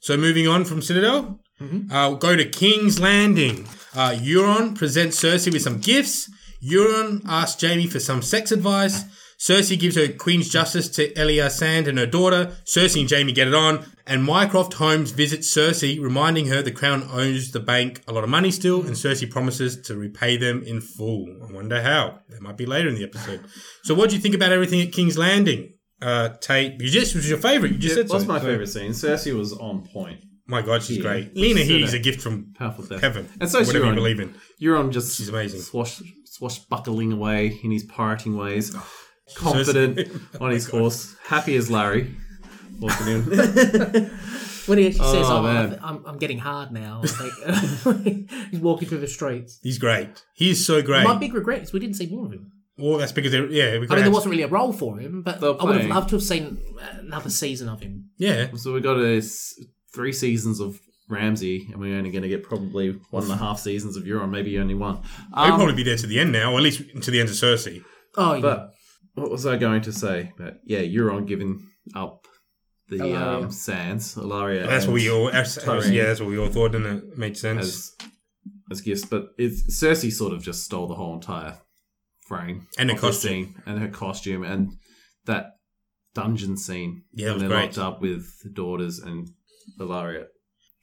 So 0.00 0.16
moving 0.16 0.48
on 0.48 0.64
from 0.64 0.80
Citadel, 0.82 1.40
Mhm. 1.60 1.92
uh, 1.92 2.08
we'll 2.08 2.16
go 2.16 2.34
to 2.34 2.44
King's 2.48 2.98
Landing. 3.00 3.66
Uh, 3.94 4.10
Euron 4.18 4.74
presents 4.76 5.20
Cersei 5.22 5.52
with 5.52 5.62
some 5.62 5.78
gifts. 5.78 6.30
Euron 6.64 7.20
asks 7.26 7.60
Jaime 7.60 7.86
for 7.86 8.00
some 8.00 8.22
sex 8.22 8.50
advice. 8.50 9.04
Cersei 9.42 9.76
gives 9.76 9.96
her 9.96 10.06
Queen's 10.06 10.48
Justice 10.48 10.88
to 10.90 11.12
Elia 11.18 11.50
Sand 11.50 11.88
and 11.88 11.98
her 11.98 12.06
daughter. 12.06 12.56
Cersei 12.64 13.00
and 13.00 13.10
Jaime 13.10 13.32
get 13.32 13.48
it 13.48 13.54
on. 13.54 13.84
And 14.06 14.22
Mycroft 14.22 14.74
Holmes 14.74 15.10
visits 15.10 15.52
Cersei, 15.52 16.00
reminding 16.00 16.46
her 16.46 16.62
the 16.62 16.70
Crown 16.70 17.08
owes 17.10 17.50
the 17.50 17.58
bank 17.58 18.02
a 18.06 18.12
lot 18.12 18.22
of 18.22 18.30
money 18.30 18.52
still, 18.52 18.82
and 18.82 18.90
Cersei 18.94 19.28
promises 19.28 19.80
to 19.82 19.96
repay 19.96 20.36
them 20.36 20.62
in 20.62 20.80
full. 20.80 21.26
I 21.42 21.52
wonder 21.52 21.82
how. 21.82 22.20
That 22.28 22.40
might 22.40 22.56
be 22.56 22.66
later 22.66 22.88
in 22.88 22.94
the 22.94 23.02
episode. 23.02 23.40
So, 23.82 23.94
what 23.96 24.10
do 24.10 24.14
you 24.16 24.22
think 24.22 24.36
about 24.36 24.52
everything 24.52 24.80
at 24.80 24.92
King's 24.92 25.18
Landing? 25.18 25.72
Uh, 26.00 26.30
Tayt, 26.40 26.80
you 26.80 26.88
just 26.88 27.14
was 27.16 27.28
your 27.28 27.38
favourite. 27.38 27.72
You 27.72 27.78
just 27.78 27.96
Yeah, 27.96 28.02
said 28.04 28.10
what's 28.10 28.24
so. 28.24 28.28
my 28.32 28.38
favourite 28.38 28.68
scene? 28.68 28.92
Cersei 28.92 29.36
was 29.36 29.52
on 29.54 29.84
point. 29.92 30.20
my 30.46 30.62
God, 30.62 30.82
she's 30.84 30.98
Yeah. 30.98 31.02
great. 31.02 31.36
Lena 31.36 31.60
Headey's 31.60 31.94
a 31.94 31.98
gift 32.00 32.20
from 32.20 32.52
Powerful 32.56 32.84
death. 32.84 33.00
heaven. 33.00 33.28
And 33.40 33.48
so 33.50 33.60
whatever 33.64 33.86
you 33.86 33.94
believe 33.94 34.20
in. 34.20 34.34
Euron 34.60 34.92
just 34.92 35.16
She's 35.16 35.28
amazing. 35.28 35.60
Swash, 35.62 36.00
swashbuckling 36.26 37.12
away 37.12 37.58
in 37.62 37.70
his 37.70 37.84
pirating 37.84 38.36
ways, 38.36 38.74
confident 39.36 40.08
on 40.40 40.50
his 40.50 40.68
horse, 40.68 41.16
happy 41.26 41.56
as 41.56 41.70
Larry. 41.70 42.14
Walking 42.80 43.06
in. 43.08 43.22
When 44.66 44.78
he 44.78 44.86
actually 44.86 45.06
says, 45.08 45.26
Oh, 45.28 45.38
oh, 45.38 45.42
man. 45.42 45.78
I- 45.82 45.88
I'm, 45.88 46.04
I'm 46.06 46.18
getting 46.18 46.38
hard 46.38 46.70
now, 46.72 47.00
I 47.04 47.06
think. 47.06 48.30
he's 48.50 48.60
walking 48.60 48.88
through 48.88 48.98
the 49.00 49.08
streets. 49.08 49.58
He's 49.62 49.78
great. 49.78 50.08
He's 50.34 50.64
so 50.64 50.82
great. 50.82 51.04
My 51.04 51.16
big 51.16 51.34
regret 51.34 51.62
is 51.62 51.72
we 51.72 51.80
didn't 51.80 51.96
see 51.96 52.06
more 52.06 52.26
of 52.26 52.32
him. 52.32 52.52
well, 52.78 52.98
that's 52.98 53.12
because 53.12 53.32
they're, 53.32 53.46
yeah, 53.50 53.78
we 53.78 53.86
I 53.88 53.94
mean, 53.94 54.02
there 54.04 54.10
wasn't 54.10 54.30
really 54.30 54.44
a 54.44 54.48
role 54.48 54.72
for 54.72 54.98
him, 54.98 55.22
but 55.22 55.40
They 55.40 55.48
were 55.48 55.60
I 55.60 55.64
would 55.64 55.72
have 55.74 55.80
playing. 55.82 55.94
loved 55.94 56.08
to 56.10 56.16
have 56.16 56.22
seen 56.22 56.58
another 57.00 57.30
season 57.30 57.68
of 57.68 57.80
him. 57.80 58.10
yeah. 58.18 58.48
so 58.56 58.72
we 58.72 58.80
got 58.80 58.98
a 58.98 59.18
s- 59.18 59.54
three 59.94 60.12
seasons 60.12 60.60
of 60.60 60.80
Ramsay, 61.08 61.68
and 61.72 61.80
we're 61.80 61.96
only 61.96 62.10
going 62.10 62.22
to 62.22 62.28
get 62.28 62.42
probably 62.44 62.98
one 63.10 63.24
and 63.24 63.32
a 63.32 63.36
half 63.36 63.58
seasons 63.58 63.96
of 63.96 64.04
Euron, 64.04 64.30
maybe 64.30 64.58
only 64.58 64.74
one. 64.74 65.02
He'll 65.34 65.44
Um, 65.44 65.56
probably 65.56 65.74
be 65.74 65.82
there 65.82 65.96
to 65.96 66.06
the 66.06 66.18
end 66.20 66.32
now, 66.32 66.52
or 66.52 66.58
at 66.58 66.62
least 66.62 66.82
to 67.02 67.10
the 67.10 67.18
end 67.20 67.28
of 67.28 67.34
Cersei. 67.34 67.82
Oh, 68.16 68.34
yeah. 68.34 68.40
But 68.40 68.71
what 69.14 69.30
was 69.30 69.46
I 69.46 69.56
going 69.56 69.82
to 69.82 69.92
say? 69.92 70.32
But 70.38 70.60
yeah, 70.64 70.80
Euron 70.80 71.26
giving 71.26 71.66
up 71.94 72.26
the 72.88 72.96
Ellaria. 72.96 73.44
um, 73.44 73.50
Sands, 73.50 74.14
Ellaria. 74.16 74.66
That's 74.66 74.86
what 74.86 74.94
we 74.94 75.10
all. 75.10 75.30
That's, 75.30 75.58
Tyrion. 75.58 75.92
yeah, 75.92 76.04
that's 76.04 76.20
what 76.20 76.28
we 76.28 76.38
all 76.38 76.48
thought, 76.48 76.72
didn't 76.72 76.96
it? 76.98 77.18
Made 77.18 77.36
sense. 77.36 77.64
as 77.66 77.96
as 78.70 78.80
gifts, 78.80 79.04
but 79.04 79.28
it's 79.38 79.62
Cersei 79.82 80.10
sort 80.10 80.32
of 80.32 80.42
just 80.42 80.64
stole 80.64 80.86
the 80.86 80.94
whole 80.94 81.14
entire 81.14 81.58
frame 82.26 82.66
And 82.78 82.88
the 82.90 82.94
costume. 82.94 83.30
scene 83.30 83.62
and 83.66 83.78
her 83.80 83.88
costume 83.88 84.42
and 84.44 84.72
that 85.26 85.56
dungeon 86.14 86.56
scene 86.56 87.02
Yeah, 87.12 87.26
it 87.26 87.28
when 87.30 87.34
was 87.34 87.40
they're 87.42 87.50
great. 87.50 87.64
locked 87.64 87.78
up 87.78 88.00
with 88.00 88.26
the 88.42 88.48
daughters 88.50 88.98
and 88.98 89.28
Ellaria. 89.78 90.26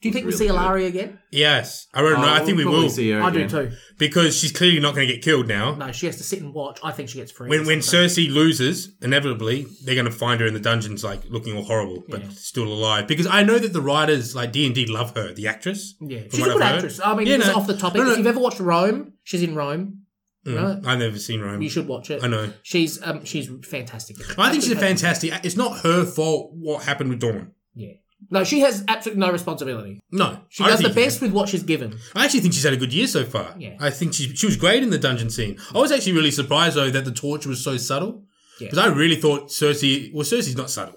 Do 0.02 0.08
you 0.08 0.12
think 0.14 0.24
we'll 0.24 0.32
really 0.32 0.46
see 0.46 0.48
good. 0.48 0.56
Ellaria 0.58 0.86
again? 0.86 1.18
Yes, 1.30 1.86
I 1.92 2.00
don't 2.00 2.14
know. 2.14 2.26
I 2.26 2.40
Oh, 2.40 2.44
think 2.46 2.56
we 2.56 2.64
we'll 2.64 2.72
probably 2.72 2.84
will 2.86 2.90
See 2.90 3.10
her 3.10 3.22
I 3.22 3.30
do 3.30 3.38
again. 3.44 3.50
too. 3.70 3.76
because 3.98 4.34
she's 4.36 4.50
clearly 4.50 4.80
not 4.80 4.94
going 4.94 5.06
to 5.06 5.12
get 5.12 5.22
killed 5.22 5.46
now. 5.46 5.74
No, 5.74 5.92
she 5.92 6.06
has 6.06 6.16
to 6.16 6.22
sit 6.22 6.40
and 6.40 6.54
watch. 6.54 6.78
I 6.82 6.90
think 6.90 7.10
she 7.10 7.18
gets 7.18 7.30
free. 7.30 7.50
When 7.50 7.66
when 7.66 7.80
Cersei 7.80 8.30
loses, 8.32 8.96
inevitably 9.02 9.66
they're 9.84 9.94
going 9.94 10.06
to 10.06 10.10
find 10.10 10.40
her 10.40 10.46
in 10.46 10.54
the 10.54 10.60
dungeons, 10.60 11.04
like 11.04 11.20
looking 11.28 11.54
all 11.56 11.64
horrible, 11.64 12.02
but 12.08 12.22
Yeah. 12.22 12.28
still 12.30 12.64
alive. 12.72 13.06
Because 13.06 13.26
I 13.26 13.42
know 13.42 13.58
that 13.58 13.74
the 13.74 13.82
writers, 13.82 14.34
like 14.34 14.52
D 14.52 14.64
and 14.64 14.74
D, 14.74 14.86
love 14.86 15.14
her, 15.16 15.34
the 15.34 15.48
actress. 15.48 15.94
Yeah, 16.00 16.20
from 16.20 16.30
she's 16.30 16.40
what 16.40 16.48
a 16.48 16.52
good 16.54 16.62
I've 16.62 16.68
heard. 16.70 16.76
actress. 16.76 17.00
I 17.04 17.14
mean, 17.14 17.26
Yeah, 17.26 17.34
it's 17.36 17.46
no. 17.48 17.56
off 17.56 17.66
the 17.66 17.76
topic. 17.76 17.98
No, 17.98 18.04
no. 18.04 18.12
If 18.12 18.18
you've 18.18 18.26
ever 18.26 18.40
watched 18.40 18.60
Rome, 18.60 19.12
she's 19.24 19.42
in 19.42 19.54
Rome. 19.54 19.98
Mm. 20.46 20.56
Right? 20.56 20.86
I've 20.92 20.98
never 20.98 21.18
seen 21.18 21.42
Rome. 21.42 21.60
You 21.60 21.68
should 21.68 21.86
watch 21.86 22.10
it. 22.10 22.24
I 22.24 22.26
know. 22.26 22.50
She's 22.62 22.98
um 23.02 23.26
she's 23.26 23.50
fantastic. 23.64 24.16
I 24.38 24.50
think 24.50 24.62
she's 24.62 24.72
a 24.72 24.76
fantastic. 24.76 25.32
It's 25.44 25.56
not 25.58 25.80
her 25.80 26.06
fault 26.06 26.52
what 26.54 26.84
happened 26.84 27.10
with 27.10 27.20
Dorne. 27.20 27.52
Yeah. 27.74 27.92
No, 28.28 28.44
she 28.44 28.60
has 28.60 28.84
absolutely 28.86 29.20
no 29.20 29.32
responsibility. 29.32 30.00
No, 30.12 30.40
She 30.50 30.62
I 30.64 30.68
does 30.68 30.78
the 30.80 30.84
think- 30.84 30.94
best 30.96 31.20
with 31.22 31.32
what 31.32 31.48
she's 31.48 31.62
given. 31.62 31.98
I 32.14 32.24
actually 32.24 32.40
think 32.40 32.54
she's 32.54 32.64
had 32.64 32.72
a 32.72 32.76
good 32.76 32.92
year 32.92 33.06
so 33.06 33.24
far. 33.24 33.54
Yeah. 33.58 33.76
I 33.80 33.90
think 33.90 34.14
she 34.14 34.34
she 34.34 34.46
was 34.46 34.56
great 34.56 34.82
in 34.82 34.90
the 34.90 34.98
dungeon 34.98 35.30
scene. 35.30 35.58
I 35.74 35.78
was 35.78 35.90
actually 35.92 36.12
really 36.12 36.30
surprised 36.30 36.76
though 36.76 36.90
that 36.90 37.04
the 37.04 37.12
torture 37.12 37.48
was 37.48 37.62
so 37.64 37.76
subtle 37.76 38.24
Yeah. 38.60 38.66
because 38.68 38.78
I 38.78 38.86
really 38.88 39.16
thought 39.16 39.48
Cersei. 39.48 40.12
Well, 40.14 40.24
Cersei's 40.24 40.56
not 40.56 40.70
subtle. 40.70 40.96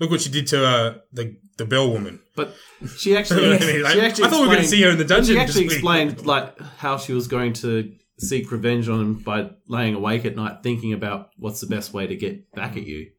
Look 0.00 0.10
what 0.10 0.20
she 0.22 0.30
did 0.30 0.46
to 0.48 0.66
uh, 0.66 0.94
the 1.12 1.36
the 1.58 1.66
Bell 1.66 1.90
woman. 1.90 2.20
But 2.34 2.54
she 2.96 3.14
actually, 3.16 3.50
Like, 3.82 3.92
she 3.92 4.00
actually 4.00 4.24
I 4.24 4.28
thought 4.28 4.40
we 4.40 4.48
were 4.48 4.54
going 4.54 4.56
to 4.56 4.62
explained- 4.62 4.68
see 4.68 4.82
her 4.82 4.90
in 4.90 4.98
the 4.98 5.04
dungeon. 5.04 5.36
She 5.36 5.40
actually 5.40 5.64
explained 5.66 6.26
like 6.26 6.58
how 6.78 6.96
she 6.96 7.12
was 7.12 7.28
going 7.28 7.52
to 7.54 7.92
seek 8.18 8.50
revenge 8.50 8.88
on 8.88 9.00
him 9.00 9.14
by 9.14 9.50
laying 9.68 9.94
awake 9.94 10.24
at 10.24 10.34
night, 10.34 10.62
thinking 10.62 10.92
about 10.92 11.28
what's 11.36 11.60
the 11.60 11.66
best 11.66 11.92
way 11.92 12.06
to 12.06 12.16
get 12.16 12.50
back 12.54 12.76
at 12.76 12.84
you. 12.86 13.10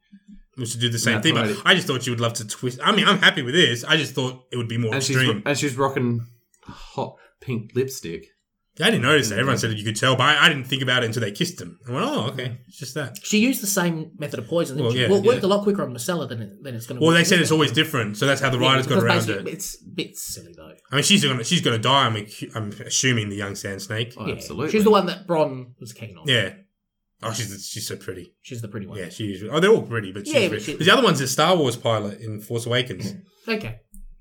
We 0.58 0.66
should 0.66 0.82
do 0.82 0.90
the 0.90 1.00
same 1.00 1.22
thing. 1.22 1.34
But. 1.34 1.58
I 1.66 1.74
just 1.76 1.88
thought 1.88 2.04
she 2.04 2.10
would 2.12 2.20
love 2.22 2.34
to 2.34 2.48
twist. 2.48 2.80
I 2.84 2.96
mean, 2.96 3.08
I'm 3.08 3.20
happy 3.20 3.42
with 3.42 3.56
this. 3.56 3.84
I 3.84 3.98
just 3.98 4.14
thought 4.14 4.46
it 4.52 4.58
would 4.58 4.68
be 4.70 4.78
more 4.78 4.94
And 4.94 5.04
she's 5.04 5.16
extreme. 5.18 5.42
and 5.46 5.58
she's 5.58 5.76
rocking 5.76 6.26
hot 6.64 7.18
pink 7.42 7.72
lipstick. 7.76 8.28
I 8.82 8.86
didn't 8.86 9.04
notice 9.04 9.30
that. 9.30 9.38
Everyone 9.38 9.60
said 9.60 9.70
that 9.70 9.78
you 9.78 9.84
could 9.84 9.96
tell, 9.96 10.16
but 10.16 10.24
I, 10.24 10.46
I 10.46 10.50
didn't 10.50 10.64
think 10.64 10.82
about 10.82 11.04
it 11.04 11.06
until 11.06 11.22
they 11.22 11.32
kissed 11.32 11.62
him. 11.62 11.78
I 11.88 11.92
went, 11.92 12.06
oh, 12.08 12.22
okay, 12.32 12.58
it's 12.68 12.78
just 12.80 12.96
that. 12.96 13.20
She 13.22 13.38
used 13.38 13.62
the 13.62 13.68
same 13.68 14.14
method 14.18 14.40
of 14.40 14.48
poison. 14.48 14.78
Didn't 14.78 14.86
Well, 14.88 14.94
she? 14.96 15.02
yeah, 15.02 15.10
well, 15.10 15.20
it 15.20 15.26
worked 15.28 15.42
yeah. 15.44 15.48
a 15.48 15.52
lot 15.52 15.62
quicker 15.62 15.84
on 15.84 15.94
Myrcella 15.94 16.28
than, 16.28 16.42
it, 16.42 16.64
than 16.64 16.74
it's 16.74 16.88
going 16.88 17.00
to 17.00 17.06
Well, 17.06 17.12
work. 17.14 17.20
they 17.20 17.24
said 17.24 17.40
it's 17.40 17.50
her. 17.52 17.54
always 17.54 17.72
different, 17.72 18.18
so 18.18 18.26
that's 18.26 18.42
how 18.42 18.50
the 18.50 18.58
Yeah, 18.58 18.68
writers 18.70 18.88
got 18.88 19.04
around 19.04 19.30
it. 19.30 19.48
It's 19.48 19.80
a 19.80 19.86
bit 19.94 20.18
silly 20.18 20.54
though. 20.58 20.72
I 20.92 20.96
mean, 20.96 21.04
she's 21.04 21.24
gonna 21.24 21.44
she's 21.44 21.62
gonna 21.62 21.78
die. 21.78 22.08
I'm 22.08 22.16
I'm 22.56 22.72
assuming 22.84 23.30
the 23.30 23.36
young 23.36 23.54
sand 23.54 23.80
snake. 23.84 24.16
Oh, 24.18 24.26
Yeah. 24.26 24.34
absolutely. 24.34 24.72
She's 24.72 24.84
the 24.84 24.90
one 24.92 25.06
that 25.06 25.28
Bron 25.28 25.76
was 25.80 25.94
keen 25.94 26.18
on. 26.18 26.28
Yeah. 26.28 26.54
Oh, 27.24 27.32
she's 27.34 27.68
she's 27.68 27.88
so 27.88 27.96
pretty. 27.96 28.34
She's 28.42 28.62
the 28.62 28.68
pretty 28.68 28.88
one. 28.88 28.98
Yeah, 28.98 29.10
she 29.10 29.32
is. 29.32 29.44
Oh, 29.52 29.60
they're 29.60 29.72
all 29.72 29.82
pretty, 29.84 30.12
but 30.12 30.26
she's 30.26 30.36
Yeah, 30.36 30.42
but 30.42 30.50
pretty. 30.60 30.64
she- 30.78 30.84
the 30.84 30.92
other 30.92 31.04
one's 31.04 31.22
a 31.22 31.28
Star 31.28 31.56
Wars 31.56 31.76
pilot 31.76 32.20
in 32.22 32.42
Force 32.42 32.66
Awakens, 32.66 33.14
Okay. 33.48 33.78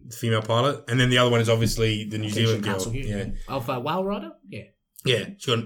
the 0.07 0.17
female 0.17 0.43
pilot, 0.43 0.85
and 0.89 0.99
then 1.01 1.11
the 1.11 1.19
other 1.19 1.31
one 1.31 1.41
is 1.41 1.49
obviously 1.49 2.05
the 2.05 2.19
New 2.19 2.31
Zealand 2.31 2.63
girl. 2.63 2.75
Castle, 2.75 2.95
Yeah, 2.95 3.27
Of 3.49 3.69
uh, 3.69 3.81
Whale 3.81 4.05
Rider? 4.05 4.31
Yeah. 4.49 4.63
yeah. 5.05 5.25
She 5.39 5.55
got. 5.55 5.65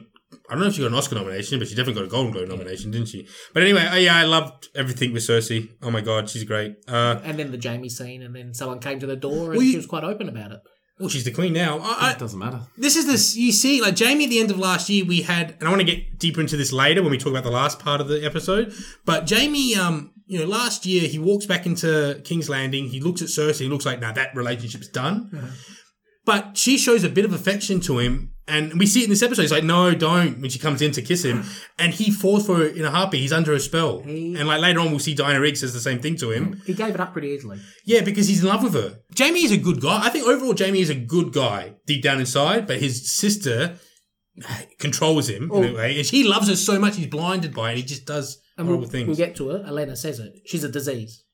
I 0.51 0.55
don't 0.55 0.61
know 0.63 0.67
if 0.67 0.75
she 0.75 0.81
got 0.83 0.89
an 0.89 0.95
Oscar 0.95 1.15
nomination, 1.15 1.59
but 1.61 1.69
she 1.69 1.75
definitely 1.77 2.01
got 2.03 2.09
a 2.09 2.11
Golden 2.11 2.33
Globe 2.33 2.49
nomination, 2.49 2.91
didn't 2.91 3.07
she? 3.09 3.29
But 3.55 3.63
anyway, 3.63 3.87
uh, 3.87 3.95
yeah, 3.97 4.17
I 4.17 4.25
loved 4.25 4.69
everything 4.75 5.13
with 5.13 5.23
Cersei. 5.23 5.69
Oh 5.83 5.91
my 5.91 6.01
god, 6.01 6.29
she's 6.29 6.43
great. 6.45 6.75
Uh, 6.89 7.21
And 7.23 7.39
then 7.39 7.53
the 7.53 7.61
Jaime 7.69 7.89
scene, 7.89 8.23
and 8.23 8.35
then 8.35 8.53
someone 8.53 8.81
came 8.81 8.99
to 8.99 9.07
the 9.07 9.15
door 9.17 9.47
and 9.47 9.49
Well, 9.57 9.63
you- 9.63 9.71
she 9.71 9.77
was 9.77 9.87
quite 9.87 10.03
open 10.05 10.29
about 10.29 10.51
it. 10.51 10.59
Well, 10.99 11.11
she's 11.11 11.25
the 11.25 11.31
queen 11.33 11.53
now. 11.53 11.79
I, 11.83 12.13
it 12.13 12.19
doesn't 12.19 12.39
matter. 12.39 12.61
this 12.79 12.97
is 12.97 13.07
this 13.07 13.37
you 13.37 13.53
see 13.53 13.83
like 13.83 13.99
jaime 13.99 14.25
at 14.25 14.31
the 14.31 14.39
end 14.41 14.51
of 14.51 14.59
last 14.59 14.89
year 14.89 15.05
we 15.05 15.23
had 15.23 15.51
and 15.59 15.65
i 15.65 15.71
want 15.71 15.81
to 15.81 15.85
get 15.87 16.19
deeper 16.19 16.41
into 16.41 16.57
this 16.57 16.73
later 16.73 17.03
when 17.03 17.11
we 17.11 17.19
talk 17.19 17.33
about 17.33 17.45
the 17.45 17.51
last 17.51 17.79
part 17.79 18.01
of 18.01 18.09
the 18.09 18.25
episode 18.25 18.73
but 19.05 19.29
jaime 19.29 19.75
um 19.77 20.13
you 20.27 20.39
know 20.39 20.47
last 20.47 20.87
year 20.87 21.07
he 21.07 21.19
walks 21.19 21.45
back 21.45 21.67
into 21.67 22.19
king's 22.25 22.49
landing 22.49 22.87
he 22.89 22.99
looks 23.01 23.21
at 23.21 23.29
cersei 23.29 23.61
he 23.61 23.69
looks 23.69 23.85
like 23.85 24.01
now 24.01 24.11
that 24.11 24.35
relationship's 24.35 24.89
done 24.89 25.31
but 26.25 26.57
she 26.57 26.79
shows 26.79 27.05
a 27.05 27.09
bit 27.11 27.25
of 27.27 27.33
affection 27.35 27.79
to 27.81 27.99
him 27.99 28.33
and 28.49 28.79
we 28.79 28.87
see 28.87 29.01
it 29.01 29.05
in 29.05 29.11
this 29.11 29.23
episode 29.23 29.43
he's 29.43 29.53
like 29.53 29.65
no 29.65 29.95
don't 29.95 30.41
when 30.41 30.51
she 30.51 30.59
comes 30.59 30.81
in 30.81 30.93
to 30.93 31.03
kiss 31.03 31.25
him 31.25 31.43
and 31.79 31.93
he 31.95 32.11
falls 32.11 32.47
for 32.47 32.57
her 32.57 32.67
in 32.67 32.85
a 32.85 32.91
heartbeat 32.91 33.21
he's 33.21 33.33
under 33.33 33.53
a 33.53 33.59
spell 33.61 34.01
He- 34.01 34.35
and 34.37 34.47
like 34.47 34.61
later 34.61 34.81
on 34.81 34.91
we'll 34.91 34.99
see 35.01 35.15
diana 35.15 35.41
rigg 35.41 35.57
says 35.57 35.73
the 35.73 35.81
same 35.81 36.01
thing 36.01 36.17
to 36.17 36.31
him 36.31 36.63
He 36.65 36.75
gave 36.75 36.95
it 36.95 37.01
up 37.01 37.13
pretty 37.13 37.29
easily. 37.29 37.59
yeah, 37.85 38.03
because 38.03 38.29
he's 38.29 38.43
in 38.43 38.49
love 38.49 38.63
with 38.63 38.75
her. 38.75 39.01
Jaime 39.19 39.45
is 39.45 39.53
a 39.53 39.57
good 39.57 39.81
guy. 39.81 40.01
I 40.05 40.11
think 40.11 40.27
overall 40.27 40.55
Jaime 40.57 40.81
is 40.81 40.91
a 40.91 40.95
good 40.95 41.33
guy 41.33 41.75
deep 41.87 42.03
down 42.03 42.21
inside, 42.21 42.67
but 42.67 42.79
his 42.79 43.11
sister 43.11 43.79
uh, 44.49 44.59
controls 44.79 45.29
him 45.31 45.51
in 45.51 45.65
a 45.65 45.69
oh. 45.73 45.75
way, 45.75 45.97
and 45.97 46.07
she 46.07 46.23
loves 46.25 46.49
her 46.49 46.57
so 46.57 46.79
much 46.79 46.97
he's 46.97 47.07
blinded 47.07 47.55
by 47.55 47.73
it. 47.73 47.77
He 47.79 47.83
just 47.83 48.05
does 48.07 48.39
And 48.59 48.67
horrible 48.67 48.83
we'll, 48.83 48.91
things. 48.91 49.07
we'll 49.09 49.17
get 49.17 49.35
to 49.37 49.51
it. 49.53 49.65
Olenna 49.67 49.97
says 49.97 50.19
it. 50.21 50.33
She's 50.47 50.63
a 50.65 50.69
disease. 50.69 51.25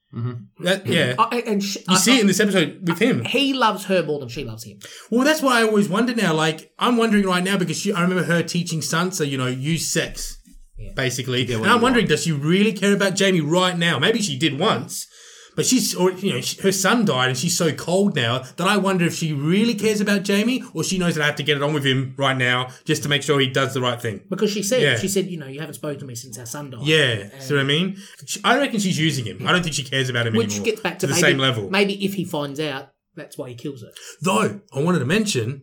That- 0.61 0.87
yeah, 0.87 1.15
I, 1.19 1.41
and 1.47 1.63
sh- 1.63 1.77
you 1.77 1.83
I- 1.95 1.97
see 1.97 2.17
it 2.17 2.21
in 2.21 2.27
this 2.27 2.41
episode 2.41 2.87
with 2.87 2.99
him. 2.99 3.25
He 3.25 3.55
loves 3.55 3.87
her 3.87 4.03
more 4.03 4.21
than 4.21 4.29
she 4.29 4.45
loves 4.45 4.65
him. 4.65 4.79
Well, 5.11 5.25
that's 5.25 5.41
what 5.43 5.57
I 5.57 5.63
always 5.63 5.89
wonder 5.89 6.15
now. 6.15 6.35
Like 6.35 6.73
I'm 6.79 6.97
wondering 6.97 7.25
right 7.25 7.43
now 7.43 7.57
because 7.57 7.79
she, 7.79 7.93
I 7.93 8.03
remember 8.03 8.25
her 8.25 8.43
teaching 8.43 8.81
Sansa, 8.81 9.27
you 9.29 9.39
know, 9.39 9.47
use 9.47 9.89
sex. 9.89 10.39
Yeah. 10.79 10.93
Basically, 10.97 11.45
get 11.45 11.59
and 11.61 11.67
I'm 11.67 11.77
you 11.77 11.83
wondering, 11.83 12.07
does 12.09 12.25
she 12.25 12.33
really 12.33 12.73
care 12.73 12.93
about 12.93 13.19
Jaime 13.19 13.41
right 13.41 13.79
now? 13.79 13.99
Maybe 14.01 14.21
she 14.21 14.37
did 14.39 14.59
once, 14.59 15.07
but 15.55 15.67
she's, 15.67 15.95
or 15.95 16.11
you 16.13 16.33
know, 16.35 16.41
she, 16.41 16.61
her 16.63 16.73
son 16.73 17.05
died, 17.05 17.29
and 17.29 17.37
she's 17.39 17.57
so 17.57 17.73
cold 17.73 18.15
now 18.17 18.41
that 18.57 18.67
I 18.67 18.77
wonder 18.77 19.05
if 19.05 19.15
she 19.15 19.33
really 19.33 19.75
cares 19.75 20.01
about 20.01 20.27
Jaime, 20.27 20.63
or 20.75 20.83
she 20.85 20.99
knows 20.99 21.15
that 21.15 21.23
I 21.23 21.27
have 21.27 21.37
to 21.37 21.43
get 21.43 21.57
it 21.57 21.63
on 21.63 21.75
with 21.75 21.85
him 21.85 22.15
right 22.17 22.37
now 22.37 22.69
just 22.85 23.03
to 23.03 23.09
make 23.09 23.23
sure 23.23 23.39
he 23.41 23.49
does 23.49 23.75
the 23.75 23.81
right 23.81 24.01
thing. 24.01 24.23
Because 24.31 24.51
she 24.51 24.63
said, 24.63 24.83
Yeah. 24.83 24.97
she 24.97 25.09
said, 25.09 25.27
you 25.27 25.39
know, 25.39 25.47
you 25.47 25.61
haven't 25.61 25.75
spoken 25.75 26.01
to 26.01 26.07
me 26.07 26.15
since 26.15 26.39
our 26.39 26.47
son 26.47 26.71
died. 26.71 26.83
Yeah, 26.83 27.29
see 27.39 27.55
what 27.55 27.61
I 27.61 27.65
mean? 27.65 27.97
She, 28.27 28.41
I 28.45 28.59
reckon 28.59 28.81
she's 28.81 28.99
using 28.99 29.25
him. 29.25 29.47
I 29.47 29.53
don't 29.53 29.63
think 29.63 29.75
she 29.75 29.85
cares 29.85 30.09
about 30.09 30.27
him 30.27 30.35
Which 30.35 30.49
anymore. 30.53 30.65
gets 30.65 30.81
back 30.81 30.99
to, 31.01 31.07
the 31.07 31.13
maybe, 31.13 31.21
same 31.23 31.39
level. 31.39 31.71
Maybe 31.71 32.05
if 32.05 32.15
he 32.15 32.25
finds 32.25 32.59
out, 32.61 32.89
that's 33.15 33.37
why 33.37 33.51
he 33.51 33.55
kills 33.55 33.83
her. 33.83 33.91
Though 34.21 34.61
I 34.75 34.81
wanted 34.81 35.01
to 35.01 35.05
mention 35.05 35.63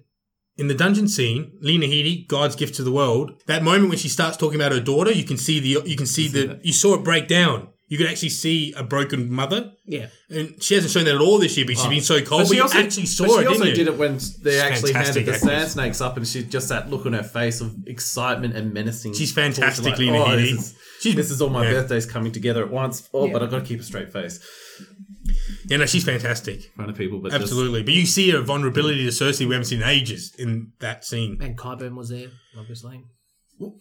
in 0.57 0.67
the 0.67 0.75
dungeon 0.75 1.07
scene, 1.07 1.53
Lena 1.61 1.85
Headey, 1.87 2.27
God's 2.27 2.55
gift 2.55 2.75
to 2.75 2.83
the 2.83 2.91
world, 2.91 3.41
that 3.47 3.63
moment 3.63 3.89
when 3.89 3.97
she 3.97 4.09
starts 4.09 4.37
talking 4.37 4.59
about 4.59 4.71
her 4.73 4.79
daughter, 4.81 5.11
you 5.11 5.23
can 5.23 5.37
see 5.37 5.59
the 5.59 5.89
you 5.89 5.95
can 5.95 6.05
see 6.05 6.27
the 6.27 6.59
you 6.63 6.73
saw 6.73 6.95
it 6.95 7.03
break 7.03 7.27
down. 7.27 7.69
You 7.89 7.97
could 7.97 8.05
actually 8.05 8.29
see 8.29 8.71
a 8.73 8.83
broken 8.83 9.31
mother, 9.31 9.73
Yeah. 9.87 10.07
and 10.29 10.61
she 10.61 10.75
hasn't 10.75 10.93
shown 10.93 11.05
that 11.05 11.15
at 11.15 11.21
all 11.21 11.39
this 11.39 11.57
year. 11.57 11.65
But 11.65 11.75
she's 11.75 11.85
oh. 11.87 11.89
been 11.89 12.01
so 12.01 12.21
cold. 12.21 12.47
But, 12.47 12.55
you 12.55 12.63
actually 12.63 13.07
saw 13.07 13.25
but 13.25 13.33
she 13.33 13.39
it, 13.39 13.47
also 13.47 13.63
didn't 13.63 13.67
you? 13.69 13.75
did 13.83 13.87
it 13.87 13.97
when 13.97 14.19
they 14.43 14.59
actually 14.59 14.93
handed 14.93 15.25
the 15.25 15.33
sand 15.33 15.71
snakes 15.71 15.99
up, 15.99 16.15
and 16.15 16.27
she 16.27 16.43
just 16.43 16.69
that 16.69 16.91
look 16.91 17.07
on 17.07 17.13
her 17.13 17.23
face 17.23 17.61
of 17.61 17.75
excitement 17.87 18.55
and 18.55 18.71
menacing. 18.73 19.15
She's 19.15 19.33
torture, 19.33 19.53
fantastic, 19.53 19.97
like, 19.97 20.09
oh, 20.11 20.35
This 20.35 20.51
is, 20.51 20.77
She's- 21.01 21.15
this 21.15 21.31
is 21.31 21.41
all 21.41 21.49
my 21.49 21.63
yeah. 21.65 21.71
birthdays 21.71 22.05
coming 22.05 22.31
together 22.31 22.63
at 22.63 22.69
once. 22.69 23.09
Oh, 23.11 23.25
Yeah. 23.25 23.33
but 23.33 23.41
I've 23.41 23.49
got 23.49 23.59
to 23.59 23.65
keep 23.65 23.79
a 23.79 23.83
straight 23.83 24.13
face 24.13 24.39
Yeah, 25.65 25.77
no, 25.77 25.87
she's 25.87 26.03
fantastic. 26.05 26.65
in 26.65 26.71
front 26.75 26.91
of 26.91 26.97
people. 26.97 27.19
But 27.19 27.31
just- 27.31 27.41
Absolutely. 27.41 27.81
But 27.81 27.95
you 27.95 28.05
see 28.05 28.29
her 28.29 28.41
vulnerability 28.41 29.03
to 29.05 29.11
Cersei 29.11 29.47
we 29.47 29.55
haven't 29.55 29.65
seen 29.65 29.81
in 29.81 29.87
ages 29.89 30.35
in 30.37 30.73
that 30.79 31.05
scene. 31.05 31.39
And 31.41 31.57
Qyburn 31.57 31.95
was 31.95 32.09
there, 32.09 32.27
obviously. 32.57 33.03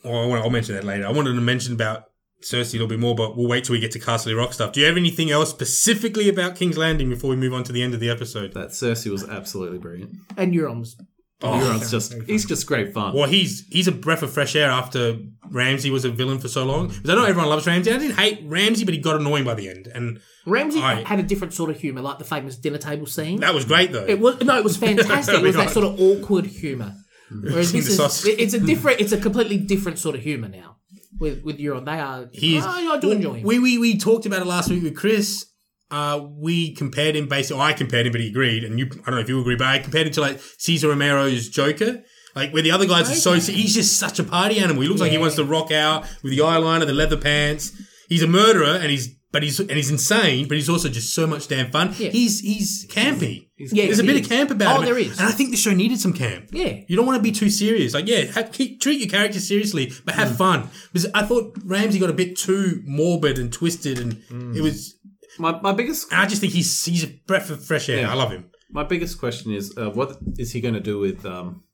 Oh, 0.05 0.33
I'll 0.33 0.51
mention 0.51 0.75
that 0.77 0.85
later. 0.85 1.07
I 1.07 1.13
wanted 1.13 1.35
to 1.35 1.41
mention 1.41 1.75
about 1.75 2.05
Cersei 2.43 2.71
a 2.71 2.73
little 2.75 2.87
bit 2.87 3.01
more, 3.01 3.15
but 3.15 3.37
we'll 3.37 3.49
wait 3.49 3.65
till 3.65 3.73
we 3.73 3.81
get 3.81 3.91
to 3.93 3.99
Casterly 3.99 4.37
Rock 4.37 4.53
stuff. 4.53 4.73
Do 4.73 4.81
you 4.81 4.87
have 4.87 4.97
anything 4.97 5.31
else 5.31 5.51
specifically 5.51 6.29
about 6.29 6.55
King's 6.57 6.79
Landing 6.79 7.09
before 7.09 7.31
we 7.31 7.37
move 7.37 7.53
on 7.53 7.65
to 7.65 7.73
the 7.73 7.83
end 7.83 7.95
of 7.95 8.01
the 8.01 8.11
episode? 8.11 8.55
that 8.55 8.69
Cersei 8.71 9.11
was 9.11 9.29
absolutely 9.29 9.79
brilliant. 9.79 10.13
And 10.37 10.55
Euron 10.55 10.81
was. 10.81 10.97
Oh, 11.41 11.51
Euron's 11.53 11.89
just 11.91 12.15
he's 12.27 12.45
just 12.47 12.67
great 12.67 12.93
fun. 12.93 13.15
Well, 13.15 13.29
he's 13.29 13.65
he's 13.71 13.87
a 13.87 13.93
breath 13.93 14.23
of 14.23 14.33
fresh 14.33 14.57
air 14.57 14.71
after 14.71 15.19
Ramsay 15.51 15.89
was 15.91 16.05
a 16.05 16.11
villain 16.11 16.41
for 16.41 16.49
so 16.49 16.65
long. 16.65 16.89
Because 16.89 17.09
I 17.11 17.15
know 17.15 17.25
everyone 17.25 17.49
loves 17.49 17.65
Ramsay. 17.65 17.93
I 17.93 17.99
didn't 17.99 18.17
hate 18.17 18.41
Ramsay, 18.45 18.85
but 18.85 18.93
he 18.93 18.99
got 18.99 19.21
annoying 19.21 19.45
by 19.45 19.55
the 19.55 19.69
end, 19.69 19.87
and 19.95 20.19
Ramsay 20.47 20.81
I- 20.81 21.05
had 21.05 21.21
a 21.21 21.23
different 21.23 21.55
sort 21.55 21.71
of 21.71 21.79
humour, 21.79 22.03
like 22.03 22.19
the 22.19 22.25
famous 22.25 22.57
dinner 22.57 22.79
table 22.79 23.07
scene. 23.07 23.39
that 23.41 23.55
was 23.55 23.65
great 23.65 23.93
though. 23.93 24.05
It 24.05 24.19
was 24.19 24.41
no, 24.43 24.59
it 24.59 24.65
was 24.65 24.77
fantastic. 24.89 25.37
it 25.37 25.43
was 25.43 25.55
that 25.55 25.71
sort 25.71 25.87
of 25.87 26.01
awkward 26.01 26.47
humour. 26.47 26.93
Whereas 27.31 27.71
this 27.73 27.89
is 27.89 28.25
it's 28.27 28.55
a 28.55 28.59
different, 28.61 29.01
it's 29.01 29.13
a 29.13 29.21
completely 29.21 29.59
different 29.59 30.01
sort 30.01 30.17
of 30.17 30.23
humour 30.23 30.49
now. 30.49 30.78
With 31.19 31.43
with 31.43 31.59
Euron, 31.59 31.85
they 31.87 31.99
are. 32.01 32.29
He's 32.33 32.65
I, 32.65 32.83
I 32.95 32.99
do 32.99 33.11
enjoy 33.13 33.35
him. 33.35 33.47
We, 33.47 33.59
we 33.59 33.79
we 33.79 33.97
talked 33.99 34.27
about 34.27 34.41
it 34.43 34.47
last 34.47 34.69
week 34.71 34.83
with 34.83 34.97
Chris. 34.97 35.47
Uh, 35.91 36.21
we 36.31 36.75
compared 36.75 37.17
him 37.17 37.29
basically. 37.29 37.63
I 37.63 37.73
compared 37.73 38.07
him, 38.07 38.13
but 38.13 38.21
he 38.21 38.29
agreed. 38.29 38.63
And 38.65 38.79
you, 38.79 38.87
I 38.87 39.07
don't 39.07 39.15
know 39.15 39.21
if 39.21 39.29
you 39.29 39.41
agree, 39.41 39.57
but 39.57 39.67
I 39.69 39.79
compared 39.79 40.07
him 40.07 40.13
to 40.15 40.21
like 40.21 40.39
Cesar 40.59 40.89
Romero's 40.89 41.49
Joker. 41.49 42.03
Like 42.35 42.53
where 42.53 42.63
the 42.63 42.71
other 42.71 42.87
guys 42.87 43.11
are 43.11 43.15
so 43.15 43.33
he's 43.33 43.75
just 43.75 43.99
such 43.99 44.19
a 44.19 44.25
party 44.25 44.59
animal. 44.61 44.83
He 44.83 44.89
looks 44.89 45.01
like 45.01 45.11
he 45.11 45.17
Yeah. 45.17 45.23
wants 45.23 45.37
to 45.37 45.45
rock 45.45 45.73
out 45.73 46.03
with 46.23 46.31
the 46.33 46.39
eyeliner, 46.39 46.87
the 46.87 46.93
leather 46.93 47.17
pants. 47.17 47.73
He's 48.09 48.23
a 48.23 48.27
murderer, 48.29 48.75
and 48.77 48.91
he's 48.91 49.09
but 49.31 49.43
he's 49.43 49.61
and 49.61 49.71
he's 49.71 49.91
insane, 49.91 50.49
but 50.49 50.57
he's 50.57 50.69
also 50.69 50.89
just 50.89 51.15
so 51.15 51.27
much 51.27 51.49
damn 51.49 51.71
fun. 51.71 51.95
Yeah. 51.99 52.11
He's 52.11 52.41
he's 52.41 52.87
campy. 52.89 53.49
Yeah, 53.59 53.87
There's 53.87 53.99
a 53.99 54.05
bit 54.05 54.17
is. 54.17 54.23
of 54.23 54.29
camp 54.29 54.51
about 54.51 54.71
it. 54.71 54.79
Oh, 54.79 54.81
him, 54.81 54.85
there 54.87 54.99
is. 54.99 55.19
and 55.19 55.29
I 55.29 55.33
think 55.33 55.51
the 55.51 55.57
show 55.57 55.75
needed 55.75 55.99
some 56.01 56.13
camp. 56.13 56.51
Yeah. 56.53 56.81
You 56.87 56.97
don't 56.97 57.07
want 57.07 57.17
to 57.17 57.23
be 57.23 57.33
too 57.33 57.51
serious. 57.51 57.93
Like, 57.93 58.07
yeah, 58.07 58.25
have, 58.27 58.53
keep, 58.53 58.81
treat 58.81 59.01
your 59.01 59.09
character 59.09 59.41
seriously, 59.41 59.91
but 60.05 60.15
have 60.15 60.37
fun. 60.37 60.71
Because 60.93 61.11
I 61.13 61.25
thought 61.25 61.59
Ramsay 61.65 61.99
got 61.99 62.09
a 62.09 62.13
bit 62.13 62.37
too 62.37 62.83
morbid 62.87 63.37
and 63.39 63.53
twisted, 63.53 63.99
and 63.99 64.23
it 64.57 64.63
was. 64.63 64.95
my 65.39 65.61
my 65.61 65.73
biggest 65.73 66.11
And 66.13 66.21
I 66.21 66.27
just 66.27 66.41
think 66.41 66.53
he's 66.53 66.85
he's 66.85 67.05
a 67.05 67.09
breath 67.27 67.51
of 67.51 67.65
fresh 67.65 67.89
air. 67.89 68.01
Yeah. 68.03 68.13
I 68.13 68.15
love 68.15 68.31
him. 68.31 68.51
my 68.71 68.85
biggest 68.85 69.19
question 69.19 69.53
is 69.53 69.77
uh, 69.77 69.91
what 69.91 70.19
is 70.39 70.53
he 70.53 70.61
going 70.61 70.75
to 70.75 70.81
do 70.81 70.99
with 71.01 71.27
um, 71.27 71.65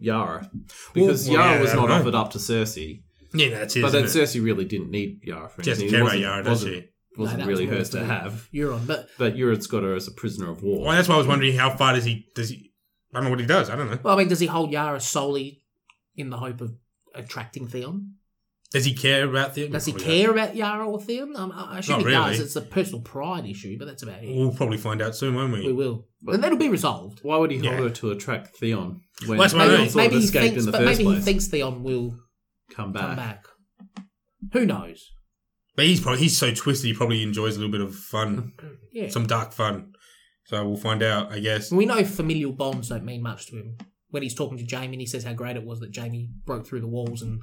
Yara? 0.00 0.48
Because 0.94 1.28
well, 1.28 1.38
Yara 1.38 1.54
yeah, 1.56 1.60
was 1.60 1.72
don't 1.72 1.90
offered 1.90 2.14
up 2.14 2.30
to 2.32 2.38
Cersei, 2.38 3.02
Yeah, 3.34 3.50
that's 3.50 3.76
it. 3.76 3.82
but 3.82 3.92
then 3.92 4.04
isn't 4.04 4.20
it? 4.20 4.24
Cersei 4.24 4.42
really 4.44 4.64
didn't 4.64 4.90
need 4.90 5.20
Yara 5.24 5.48
for 5.48 5.62
She 5.62 5.70
doesn't 5.70 5.82
anything. 5.84 5.90
care 5.90 6.00
about 6.02 6.06
wasn't- 6.14 6.22
Yara, 6.22 6.42
does 6.44 6.50
wasn't 6.64 6.74
she? 6.74 6.88
wasn't 7.18 7.38
that 7.38 7.46
was 7.46 7.54
really 7.58 7.66
more 7.66 7.76
hers 7.76 7.90
for 7.90 7.98
to 7.98 8.04
have. 8.04 8.48
Euron, 8.52 8.86
but 8.86 9.08
But 9.18 9.36
Euron's 9.36 9.66
got 9.66 9.82
her 9.82 9.94
as 9.94 10.06
a 10.06 10.10
prisoner 10.12 10.50
of 10.50 10.62
war. 10.62 10.82
Well, 10.86 10.94
that's 10.96 11.08
why 11.08 11.14
I 11.14 11.18
was 11.18 11.26
wondering 11.26 11.56
how 11.56 11.74
far 11.76 11.94
does 11.94 12.04
he 12.04 12.26
does 12.34 12.50
he? 12.50 12.72
I 13.14 13.18
don't 13.18 13.24
know 13.24 13.30
what 13.30 13.40
he 13.40 13.46
does. 13.46 13.70
I 13.70 13.76
don't 13.76 13.90
know. 13.90 13.98
well, 14.02 14.14
I 14.14 14.18
mean, 14.18 14.28
does 14.28 14.40
he 14.40 14.46
hold 14.46 14.70
Yara 14.72 15.00
solely 15.00 15.62
in 16.16 16.28
the 16.30 16.36
hope 16.36 16.60
of 16.60 16.74
attracting 17.14 17.68
Theon? 17.68 18.14
Does 18.72 18.84
he 18.84 18.94
care 18.94 19.24
about 19.24 19.54
the? 19.54 19.68
Does 19.68 19.86
he 19.86 19.92
Probably 19.92 20.06
care 20.18 20.30
about 20.30 20.56
Yara 20.56 20.86
or 20.86 21.00
Theon? 21.00 21.34
Um, 21.36 21.52
I 21.52 21.76
I 21.76 21.78
assume 21.78 21.98
Not 22.00 22.06
he 22.06 22.12
does. 22.12 22.30
really. 22.32 22.44
It's 22.44 22.56
a 22.56 22.60
personal 22.60 23.00
pride 23.00 23.46
issue, 23.46 23.78
but 23.78 23.86
that's 23.86 24.02
about 24.02 24.22
it. 24.22 24.36
We'll 24.36 24.52
probably 24.52 24.76
find 24.76 25.00
out 25.00 25.14
soon, 25.16 25.36
won't 25.36 25.52
we? 25.52 25.64
We 25.66 25.72
will, 25.72 26.06
and 26.26 26.42
that'll 26.42 26.58
be 26.58 26.68
resolved. 26.68 27.20
Why 27.22 27.36
would 27.38 27.50
he 27.52 27.58
hold 27.58 27.70
Yeah. 27.72 27.78
her 27.82 27.90
to 27.90 28.10
attract 28.10 28.56
Theon 28.56 29.00
when 29.24 29.38
Well, 29.38 29.38
that's 29.38 29.54
what 29.54 29.62
I 29.62 29.68
Theon 29.68 29.80
mean. 29.82 29.88
sort 29.90 29.96
Maybe, 29.96 30.06
of 30.06 30.12
maybe 30.12 30.18
he 30.20 30.24
escaped 30.26 30.42
thinks, 30.44 30.58
in 30.60 30.66
the 30.66 30.72
but 30.72 30.78
first 30.82 30.98
maybe 30.98 31.04
place? 31.04 31.18
he 31.18 31.24
thinks 31.24 31.46
Theon 31.46 31.82
will 31.84 32.18
come 32.70 32.92
back. 32.92 33.02
come 33.02 33.16
back. 33.16 33.44
Who 34.52 34.66
knows? 34.66 35.10
But 35.74 35.84
he's 35.86 36.00
probably 36.00 36.20
he's 36.22 36.36
so 36.38 36.52
twisted. 36.52 36.86
He 36.88 36.94
probably 36.94 37.22
enjoys 37.22 37.56
a 37.56 37.60
little 37.60 37.72
bit 37.72 37.80
of 37.82 37.94
fun, 37.94 38.52
Yeah, 38.92 39.08
some 39.08 39.26
dark 39.26 39.52
fun. 39.52 39.92
So 40.44 40.66
we'll 40.66 40.76
find 40.78 41.02
out, 41.02 41.32
I 41.32 41.40
guess. 41.40 41.72
we 41.72 41.86
know 41.86 42.04
familial 42.04 42.52
bonds 42.52 42.88
don't 42.88 43.04
mean 43.04 43.22
much 43.22 43.46
to 43.48 43.56
him. 43.56 43.76
When 44.10 44.22
he's 44.22 44.34
talking 44.36 44.56
to 44.56 44.64
Jaime, 44.76 44.94
and 44.94 45.00
he 45.00 45.06
says 45.06 45.24
how 45.24 45.32
great 45.32 45.56
it 45.56 45.64
was 45.66 45.80
that 45.80 45.94
Jaime 45.94 46.30
broke 46.46 46.66
through 46.66 46.80
the 46.80 46.86
walls 46.86 47.20
and 47.22 47.40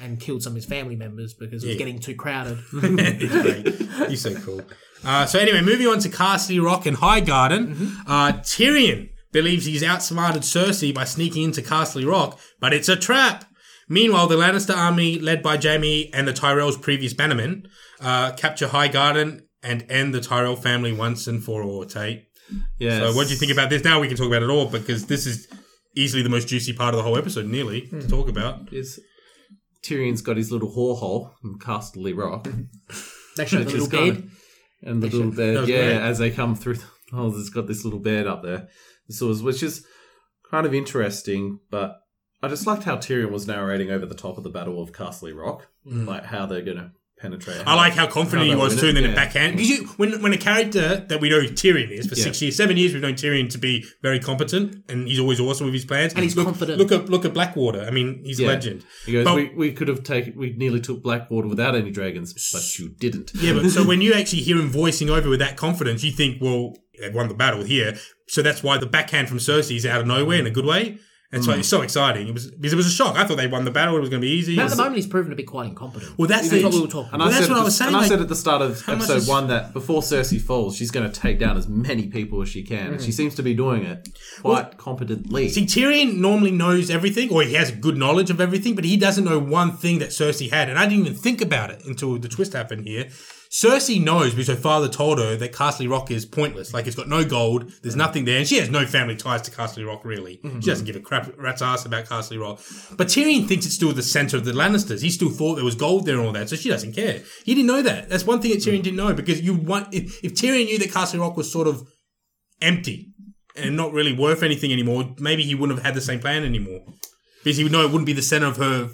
and 0.00 0.18
killed 0.18 0.42
some 0.42 0.52
of 0.52 0.56
his 0.56 0.64
family 0.64 0.96
members 0.96 1.34
because 1.38 1.62
it 1.62 1.66
was 1.66 1.74
Yeah. 1.74 1.78
getting 1.78 1.98
too 2.00 2.14
crowded. 2.16 2.58
he's 2.72 3.30
great. 3.30 4.18
So 4.18 4.34
cool. 4.40 4.62
Uh, 5.04 5.26
so 5.26 5.38
anyway, 5.38 5.60
moving 5.60 5.86
on 5.86 5.98
to 6.00 6.08
Casterly 6.08 6.60
Rock 6.64 6.86
and 6.86 6.96
High 6.96 7.20
Garden. 7.20 7.92
Uh, 8.06 8.32
Tyrion 8.40 9.10
believes 9.30 9.66
he's 9.66 9.84
outsmarted 9.84 10.42
Cersei 10.42 10.92
by 10.92 11.04
sneaking 11.04 11.42
into 11.44 11.60
Casterly 11.60 12.06
Rock, 12.08 12.40
but 12.58 12.72
it's 12.72 12.88
a 12.88 12.96
trap. 12.96 13.44
Meanwhile, 13.88 14.26
the 14.28 14.36
Lannister 14.36 14.76
army, 14.76 15.18
led 15.18 15.42
by 15.42 15.56
Jaime 15.56 16.10
and 16.12 16.28
the 16.28 16.32
Tyrell's 16.32 16.76
previous 16.76 17.14
bannermen, 17.14 17.66
uh, 18.00 18.32
capture 18.32 18.68
High 18.68 18.88
Garden 18.88 19.48
and 19.62 19.84
end 19.90 20.14
the 20.14 20.20
Tyrell 20.20 20.56
family 20.56 20.92
once 20.92 21.26
and 21.26 21.42
for 21.42 21.62
all. 21.62 21.84
Tayt. 21.84 22.24
Yes. 22.78 23.00
So, 23.02 23.14
what 23.16 23.26
do 23.26 23.32
you 23.32 23.38
think 23.38 23.52
about 23.52 23.70
this? 23.70 23.84
Now 23.84 24.00
we 24.00 24.08
can 24.08 24.16
talk 24.16 24.26
about 24.28 24.42
it 24.42 24.50
all 24.50 24.66
because 24.66 25.06
this 25.06 25.26
is 25.26 25.48
easily 25.96 26.22
the 26.22 26.28
most 26.28 26.48
juicy 26.48 26.72
part 26.72 26.94
of 26.94 26.98
the 26.98 27.02
whole 27.02 27.16
episode, 27.18 27.46
nearly 27.46 27.82
to 27.88 28.06
talk 28.08 28.28
about. 28.28 28.72
Is 28.72 29.00
Tyrion's 29.84 30.22
got 30.22 30.36
his 30.36 30.50
little 30.52 30.70
whore 30.70 30.98
hole 30.98 31.32
in 31.44 31.58
Casterly 31.58 32.16
Rock. 32.16 32.48
They 33.36 33.46
show 33.46 33.58
the 33.58 33.64
Which 33.66 33.74
little 33.74 33.86
is 33.86 33.92
kinda- 33.92 34.20
bed. 34.22 34.30
and 34.82 35.00
the 35.02 35.06
They 35.08 35.16
little 35.16 35.30
should- 35.30 35.36
bed, 35.36 35.68
yeah, 35.68 35.76
great. 35.76 35.96
as 36.08 36.18
they 36.18 36.30
come 36.32 36.56
through. 36.56 36.78
Oh, 37.12 37.28
it's 37.38 37.50
got 37.50 37.68
this 37.68 37.84
little 37.84 38.00
bed 38.00 38.26
up 38.26 38.42
there, 38.42 38.66
so 39.10 39.32
which 39.36 39.62
is 39.62 39.84
kind 40.50 40.66
of 40.66 40.74
interesting. 40.74 41.60
But 41.70 41.94
I 42.42 42.48
just 42.48 42.66
liked 42.66 42.84
how 42.84 42.96
Tyrion 42.96 43.30
was 43.30 43.46
narrating 43.46 43.90
over 43.90 44.06
the 44.06 44.14
top 44.14 44.38
of 44.38 44.44
the 44.44 44.50
Battle 44.50 44.80
of 44.80 44.92
Casterly 44.92 45.36
Rock, 45.36 45.68
mm. 45.86 46.06
like 46.06 46.24
how 46.24 46.46
they're 46.46 46.62
going 46.62 46.76
to 46.76 46.92
penetrate. 47.18 47.62
I 47.66 47.74
like 47.74 47.94
how 47.94 48.06
confident 48.06 48.48
he 48.48 48.54
was 48.54 48.76
too, 48.76 48.86
win 48.86 48.96
and 48.96 48.96
then 48.98 49.04
yeah. 49.04 49.10
it 49.10 49.16
backhand. 49.16 49.56
Because 49.56 49.70
you, 49.70 49.86
when 49.96 50.22
when 50.22 50.32
a 50.32 50.38
character 50.38 51.04
that 51.08 51.20
we 51.20 51.30
know 51.30 51.40
Tyrion 51.40 51.90
is 51.90 52.06
for 52.06 52.14
Yeah. 52.14 52.24
six 52.24 52.40
years, 52.40 52.56
seven 52.56 52.76
years, 52.76 52.92
we've 52.92 53.02
known 53.02 53.14
Tyrion 53.14 53.50
to 53.50 53.58
be 53.58 53.84
very 54.02 54.20
competent, 54.20 54.84
and 54.88 55.08
he's 55.08 55.18
always 55.18 55.40
awesome 55.40 55.66
with 55.66 55.74
his 55.74 55.84
plans. 55.84 56.14
And 56.14 56.22
he's 56.22 56.36
look, 56.36 56.46
confident. 56.46 56.78
Look 56.78 56.92
at 56.92 57.08
look 57.08 57.24
at 57.24 57.34
Blackwater. 57.34 57.82
I 57.82 57.90
mean, 57.90 58.22
he's 58.24 58.38
a 58.38 58.44
Yeah. 58.44 58.48
legend. 58.48 58.84
He 59.04 59.12
goes, 59.12 59.24
But- 59.24 59.34
we, 59.34 59.50
we 59.56 59.72
could 59.72 59.88
have 59.88 60.02
taken, 60.04 60.34
we 60.36 60.52
nearly 60.52 60.80
took 60.80 61.02
Blackwater 61.02 61.48
without 61.48 61.74
any 61.74 61.90
dragons, 61.90 62.32
but 62.52 62.78
you 62.78 62.88
didn't. 62.88 63.32
Yeah, 63.34 63.54
but 63.54 63.70
so 63.70 63.84
when 63.90 64.00
you 64.00 64.14
actually 64.14 64.42
hear 64.42 64.56
him 64.56 64.70
voicing 64.70 65.10
over 65.10 65.28
with 65.28 65.40
that 65.40 65.56
confidence, 65.56 66.04
you 66.04 66.12
think, 66.12 66.40
well, 66.40 66.76
they've 67.00 67.14
won 67.14 67.28
the 67.28 67.34
battle 67.34 67.64
here. 67.64 67.96
So 68.28 68.42
that's 68.42 68.62
why 68.62 68.78
the 68.78 68.86
backhand 68.86 69.28
from 69.28 69.38
Cersei 69.38 69.76
is 69.76 69.86
out 69.86 70.00
of 70.00 70.06
nowhere 70.06 70.38
in 70.38 70.46
a 70.46 70.50
good 70.50 70.66
way. 70.66 70.98
And 71.30 71.42
Mm. 71.42 71.44
so 71.44 71.52
it's 71.52 71.68
so 71.68 71.82
exciting. 71.82 72.26
It 72.28 72.32
was 72.32 72.50
because 72.50 72.72
it 72.72 72.76
was 72.76 72.86
a 72.86 72.90
shock. 72.90 73.14
I 73.14 73.24
thought 73.26 73.36
they 73.36 73.46
won 73.46 73.66
the 73.66 73.70
battle. 73.70 73.94
It 73.96 74.00
was 74.00 74.08
going 74.08 74.22
to 74.22 74.26
be 74.26 74.32
easy. 74.32 74.56
But 74.56 74.64
at 74.64 74.70
the 74.70 74.76
moment, 74.76 74.96
he's 74.96 75.06
proven 75.06 75.28
to 75.28 75.36
be 75.36 75.42
quite 75.42 75.68
incompetent. 75.68 76.16
Well, 76.18 76.26
that's 76.26 76.48
That's 76.48 76.64
what 76.64 76.72
we 76.72 76.80
were 76.80 76.86
talking 76.86 77.12
And 77.12 77.20
about. 77.20 77.24
Well, 77.26 77.34
that's 77.34 77.48
what 77.50 77.56
at 77.58 77.60
I 77.60 77.64
was 77.64 77.76
saying, 77.76 77.88
And 77.94 77.96
I 77.98 78.08
said 78.08 78.20
at 78.22 78.28
the 78.30 78.34
start 78.34 78.62
of 78.62 78.80
how 78.80 78.94
much 78.94 79.02
episode 79.10 79.16
is- 79.18 79.28
one 79.28 79.48
that 79.48 79.74
before 79.74 80.00
Cersei 80.00 80.40
falls, 80.40 80.74
she's 80.74 80.90
going 80.90 81.10
to 81.10 81.20
take 81.20 81.38
down 81.38 81.58
as 81.58 81.68
many 81.68 82.06
people 82.06 82.40
as 82.40 82.48
she 82.48 82.62
can, 82.62 82.92
and 82.94 83.02
she 83.02 83.12
seems 83.12 83.34
to 83.34 83.42
be 83.42 83.52
doing 83.52 83.82
it 83.84 84.08
quite 84.40 84.78
competently. 84.78 85.50
See, 85.50 85.66
Tyrion 85.66 86.16
normally 86.16 86.50
knows 86.50 86.88
everything, 86.88 87.28
or 87.28 87.42
he 87.42 87.52
has 87.54 87.72
good 87.72 87.98
knowledge 87.98 88.30
of 88.30 88.40
everything, 88.40 88.74
but 88.74 88.86
he 88.86 88.96
doesn't 88.96 89.24
know 89.24 89.38
one 89.38 89.76
thing 89.76 89.98
that 89.98 90.08
Cersei 90.10 90.50
had. 90.50 90.70
And 90.70 90.78
I 90.78 90.86
didn't 90.86 91.04
even 91.04 91.18
think 91.18 91.42
about 91.42 91.68
it 91.70 91.82
until 91.84 92.16
the 92.18 92.28
twist 92.28 92.54
happened 92.54 92.86
here. 92.86 93.08
Cersei 93.50 94.02
knows 94.02 94.32
because 94.32 94.48
her 94.48 94.56
father 94.56 94.88
told 94.88 95.18
her 95.18 95.34
that 95.36 95.52
Casterly 95.52 95.88
Rock 95.88 96.10
is 96.10 96.26
pointless. 96.26 96.74
Like, 96.74 96.86
it's 96.86 96.96
got 96.96 97.08
no 97.08 97.24
gold, 97.24 97.72
there's 97.82 97.94
mm-hmm. 97.94 97.98
nothing 97.98 98.24
there, 98.26 98.38
and 98.38 98.46
she 98.46 98.58
has 98.58 98.68
no 98.68 98.84
family 98.84 99.16
ties 99.16 99.42
to 99.42 99.50
Casterly 99.50 99.86
Rock, 99.86 100.04
really. 100.04 100.34
She 100.42 100.48
mm-hmm. 100.48 100.60
doesn't 100.60 100.84
give 100.84 100.96
a 100.96 101.00
crap 101.00 101.30
rat's 101.38 101.62
ass 101.62 101.86
about 101.86 102.04
Casterly 102.04 102.40
Rock. 102.40 102.60
But 102.96 103.08
Tyrion 103.08 103.48
thinks 103.48 103.64
it's 103.64 103.74
still 103.74 103.92
the 103.92 104.02
center 104.02 104.36
of 104.36 104.44
the 104.44 104.52
Lannisters. 104.52 105.02
He 105.02 105.10
still 105.10 105.30
thought 105.30 105.54
there 105.54 105.64
was 105.64 105.74
gold 105.74 106.04
there 106.04 106.18
and 106.18 106.26
all 106.26 106.32
that, 106.32 106.50
so 106.50 106.56
she 106.56 106.68
doesn't 106.68 106.92
care. 106.92 107.22
He 107.44 107.54
didn't 107.54 107.68
know 107.68 107.82
that. 107.82 108.10
That's 108.10 108.26
one 108.26 108.40
thing 108.40 108.50
that 108.50 108.60
Tyrion 108.60 108.80
mm. 108.80 108.84
didn't 108.84 108.96
know, 108.96 109.14
because 109.14 109.40
you 109.40 109.54
want, 109.54 109.94
if, 109.94 110.22
if 110.22 110.34
Tyrion 110.34 110.66
knew 110.66 110.78
that 110.78 110.90
Casterly 110.90 111.20
Rock 111.20 111.36
was 111.36 111.50
sort 111.50 111.68
of 111.68 111.88
empty 112.60 113.12
and 113.56 113.76
not 113.76 113.92
really 113.92 114.12
worth 114.12 114.42
anything 114.42 114.72
anymore, 114.72 115.14
maybe 115.18 115.42
he 115.42 115.54
wouldn't 115.54 115.78
have 115.78 115.86
had 115.86 115.94
the 115.94 116.02
same 116.02 116.20
plan 116.20 116.44
anymore. 116.44 116.80
Because 117.42 117.56
he 117.56 117.62
would 117.62 117.72
know 117.72 117.82
it 117.82 117.90
wouldn't 117.90 118.06
be 118.06 118.12
the 118.12 118.20
center 118.20 118.46
of 118.46 118.58
her 118.58 118.90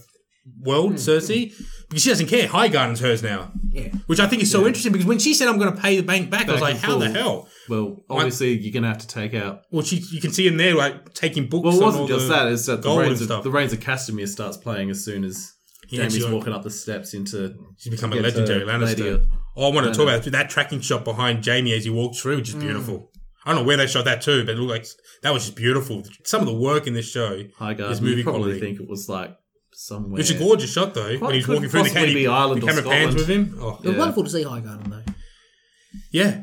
world, 0.60 0.92
mm. 0.92 0.96
Cersei. 0.96 1.52
Because 1.88 2.02
she 2.02 2.08
doesn't 2.10 2.26
care. 2.26 2.48
High 2.48 2.68
Garden's 2.68 3.00
hers 3.00 3.22
now. 3.22 3.52
Yeah. 3.70 3.88
Which 4.06 4.20
I 4.20 4.26
think 4.26 4.42
is 4.42 4.50
so 4.50 4.66
interesting 4.66 4.92
because 4.92 5.06
when 5.06 5.18
she 5.18 5.34
said 5.34 5.48
I'm 5.48 5.58
going 5.58 5.74
to 5.74 5.80
pay 5.80 5.96
the 5.96 6.02
bank 6.02 6.30
back, 6.30 6.48
I 6.48 6.52
was 6.52 6.60
like, 6.60 6.76
how 6.78 6.98
the 6.98 7.10
hell? 7.10 7.48
well, 7.68 8.04
obviously, 8.08 8.58
you're 8.58 8.72
going 8.72 8.82
to 8.84 8.88
have 8.88 8.98
to 8.98 9.06
take 9.06 9.34
out. 9.34 9.62
Well, 9.70 9.82
she, 9.82 9.96
you 10.12 10.20
can 10.20 10.32
see 10.32 10.46
in 10.46 10.56
there 10.56 10.74
like 10.74 11.12
taking 11.14 11.48
books. 11.48 11.64
Well, 11.64 11.76
it 11.76 11.82
wasn't 11.82 12.08
just 12.08 12.28
that; 12.28 12.48
it's 12.48 12.66
that 12.66 12.82
the 12.82 12.90
rains, 12.96 13.20
of, 13.22 13.42
the 13.44 13.50
rains 13.50 13.72
of 13.72 13.80
Castamere 13.80 14.28
starts 14.28 14.56
playing 14.56 14.90
as 14.90 15.04
soon 15.04 15.24
as 15.24 15.52
He 15.88 15.96
Jaime's 15.98 16.26
walking 16.28 16.52
up 16.52 16.62
the 16.62 16.70
steps 16.70 17.14
into. 17.14 17.54
She's 17.78 17.92
become 17.92 18.12
a 18.12 18.16
legendary 18.16 18.64
Lady- 18.64 19.02
Lannister. 19.02 19.26
Oh, 19.56 19.70
I 19.70 19.74
want 19.74 19.86
to 19.86 19.92
talk 19.92 20.08
about 20.08 20.24
that 20.32 20.50
tracking 20.50 20.80
shot 20.80 21.04
behind 21.04 21.44
Jaime 21.44 21.72
as 21.74 21.84
he 21.84 21.90
walked 21.90 22.16
through, 22.16 22.34
Mm. 22.34 22.38
which 22.38 22.48
is 22.48 22.54
beautiful. 22.56 23.10
I 23.46 23.52
don't 23.52 23.60
know 23.62 23.66
where 23.66 23.76
they 23.76 23.86
shot 23.86 24.06
that 24.06 24.22
too, 24.22 24.44
but 24.44 24.52
it 24.56 24.58
looked 24.58 24.70
like 24.70 24.86
that 25.22 25.32
was 25.32 25.44
just 25.44 25.56
beautiful. 25.56 26.02
Some 26.24 26.40
of 26.40 26.46
the 26.46 26.54
work 26.54 26.86
in 26.86 26.94
this 26.94 27.08
show 27.10 27.42
High 27.58 27.74
Garden. 27.74 27.92
is 27.92 28.00
movie 28.00 28.16
you 28.16 28.22
probably 28.24 28.42
quality. 28.42 28.60
think 28.60 28.80
it 28.80 28.88
was 28.88 29.08
like 29.08 29.36
somewhere. 29.74 30.20
It's 30.20 30.30
a 30.30 30.34
gorgeous 30.38 30.72
shot 30.72 30.94
though. 30.94 31.18
Quite- 31.18 31.20
when 31.22 31.34
he's 31.34 31.48
walking 31.48 31.68
through 31.68 31.82
the 31.84 31.88
possibly 31.90 32.06
cave, 32.06 32.14
be 32.14 32.26
Ireland 32.26 32.62
the 32.62 32.66
or 32.66 32.68
camera 32.70 32.84
pans 32.84 33.14
with 33.14 33.28
him. 33.28 33.56
Oh, 33.60 33.78
It 33.82 33.86
was 33.86 33.92
Yeah. 33.94 33.98
wonderful 33.98 34.24
to 34.24 34.30
see 34.30 34.42
High 34.42 34.60
Garden, 34.60 34.90
though. 34.90 35.12
yeah. 36.12 36.42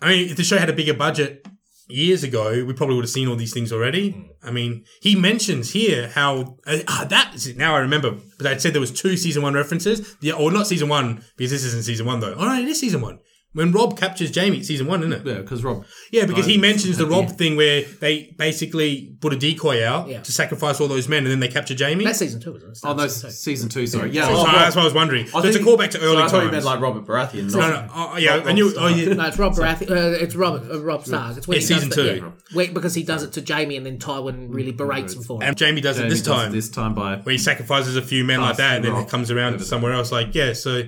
I 0.00 0.10
mean, 0.10 0.28
if 0.30 0.36
the 0.36 0.44
show 0.44 0.58
had 0.58 0.68
a 0.68 0.72
bigger 0.72 0.94
budget 0.94 1.44
years 1.88 2.22
ago, 2.22 2.64
we 2.64 2.72
probably 2.72 2.94
would 2.94 3.04
have 3.04 3.10
seen 3.10 3.26
all 3.28 3.34
these 3.36 3.52
things 3.52 3.72
already. 3.72 4.30
I 4.42 4.50
mean, 4.50 4.84
he 5.00 5.16
mentions 5.16 5.72
here 5.72 6.08
how 6.08 6.58
uh, 6.66 6.78
ah, 6.86 7.06
that 7.08 7.34
is 7.34 7.56
now 7.56 7.74
I 7.74 7.78
remember, 7.80 8.16
but 8.36 8.46
I 8.46 8.56
said 8.58 8.74
there 8.74 8.80
was 8.80 8.92
two 8.92 9.16
season 9.16 9.42
one 9.42 9.54
references. 9.54 10.14
Yeah, 10.20 10.34
or 10.34 10.52
not 10.52 10.66
season 10.66 10.88
one 10.88 11.24
because 11.36 11.50
this 11.50 11.64
isn't 11.64 11.84
season 11.84 12.06
one 12.06 12.20
though. 12.20 12.34
Oh 12.36 12.44
no, 12.44 12.60
it 12.60 12.68
is 12.68 12.78
season 12.78 13.00
one. 13.00 13.18
When 13.54 13.72
Robb 13.72 13.96
captures 13.98 14.32
Jaime, 14.36 14.58
it's 14.58 14.68
season 14.68 14.86
one, 14.86 15.00
isn't 15.00 15.12
it? 15.12 15.22
Yeah, 15.26 15.40
because 15.40 15.64
Robb. 15.64 15.84
Yeah, 16.12 16.26
because 16.26 16.44
he 16.44 16.58
mentions 16.58 16.98
the 16.98 17.06
Yeah. 17.06 17.16
Robb 17.16 17.30
thing 17.38 17.56
where 17.56 17.82
they 18.00 18.34
basically 18.36 19.16
put 19.22 19.32
a 19.32 19.36
decoy 19.36 19.82
out 19.84 20.06
Yeah. 20.06 20.20
to 20.20 20.30
sacrifice 20.30 20.80
all 20.82 20.86
those 20.86 21.08
men, 21.08 21.22
and 21.24 21.30
then 21.30 21.40
they 21.40 21.48
capture 21.48 21.74
Jaime. 21.76 22.04
That's 22.04 22.18
season 22.18 22.40
two, 22.42 22.54
isn't 22.56 22.70
it? 22.72 22.78
Oh 22.84 22.92
no, 22.92 23.06
Starts 23.08 23.38
season 23.38 23.70
two. 23.70 23.86
season 23.86 24.00
two. 24.00 24.00
Sorry. 24.00 24.10
Yeah, 24.10 24.26
So 24.26 24.32
oh, 24.34 24.44
Robb- 24.44 24.54
that's 24.54 24.76
what 24.76 24.82
I 24.82 24.84
was 24.84 24.92
wondering. 24.94 25.26
So 25.28 25.38
it's 25.38 25.48
a 25.48 25.52
think- 25.54 25.66
callback 25.66 25.90
to 25.92 26.00
early 26.02 26.16
so 26.18 26.22
I 26.24 26.28
thought 26.28 26.36
you 26.36 26.40
times. 26.42 26.52
meant 26.52 26.64
like 26.66 26.80
Robert 26.80 27.06
Baratheon. 27.06 27.50
no, 27.52 27.58
not- 27.58 27.86
no, 27.86 27.92
oh, 27.94 28.16
yeah, 28.18 28.36
Robb- 28.36 28.46
I 28.48 28.52
knew. 28.52 28.74
Oh, 28.76 28.88
yeah. 28.88 29.14
No, 29.14 29.26
it's 29.26 29.38
Rob 29.38 29.54
Baratheon. 29.54 29.90
Uh, 29.90 29.94
it's 30.22 30.34
Robb 30.36 30.68
uh, 30.70 30.80
Robb 30.82 31.06
Stark. 31.06 31.38
It's 31.38 31.48
when 31.48 31.54
Yeah, 31.56 31.60
he 31.60 31.66
season 31.66 31.88
does 31.88 31.96
the, 31.96 32.02
two. 32.02 32.16
Yeah, 32.16 32.30
Wait, 32.54 32.74
because 32.74 32.94
he 32.94 33.02
does 33.02 33.22
it 33.22 33.32
to 33.32 33.42
Jaime, 33.54 33.76
and 33.76 33.86
then 33.86 33.98
Tywin 33.98 34.48
really 34.54 34.72
berates 34.72 35.14
him 35.14 35.22
for 35.22 35.42
it. 35.42 35.46
And 35.46 35.58
Jaime 35.58 35.80
does 35.80 35.96
Jaime 35.96 36.06
it 36.08 36.10
this 36.10 36.20
does 36.20 36.28
it 36.28 36.42
time. 36.44 36.52
This 36.52 36.68
time 36.68 36.94
by 36.94 37.16
where 37.16 37.32
he 37.32 37.38
sacrifices 37.38 37.96
a 37.96 38.02
few 38.02 38.24
men 38.24 38.42
like 38.42 38.58
that, 38.58 38.76
and 38.76 38.84
then 38.84 38.92
Rock. 38.92 39.06
it 39.06 39.10
comes 39.10 39.30
around 39.30 39.54
to 39.58 39.64
somewhere 39.64 39.92
else. 39.94 40.12
Like, 40.12 40.34
yeah, 40.34 40.52
so 40.52 40.82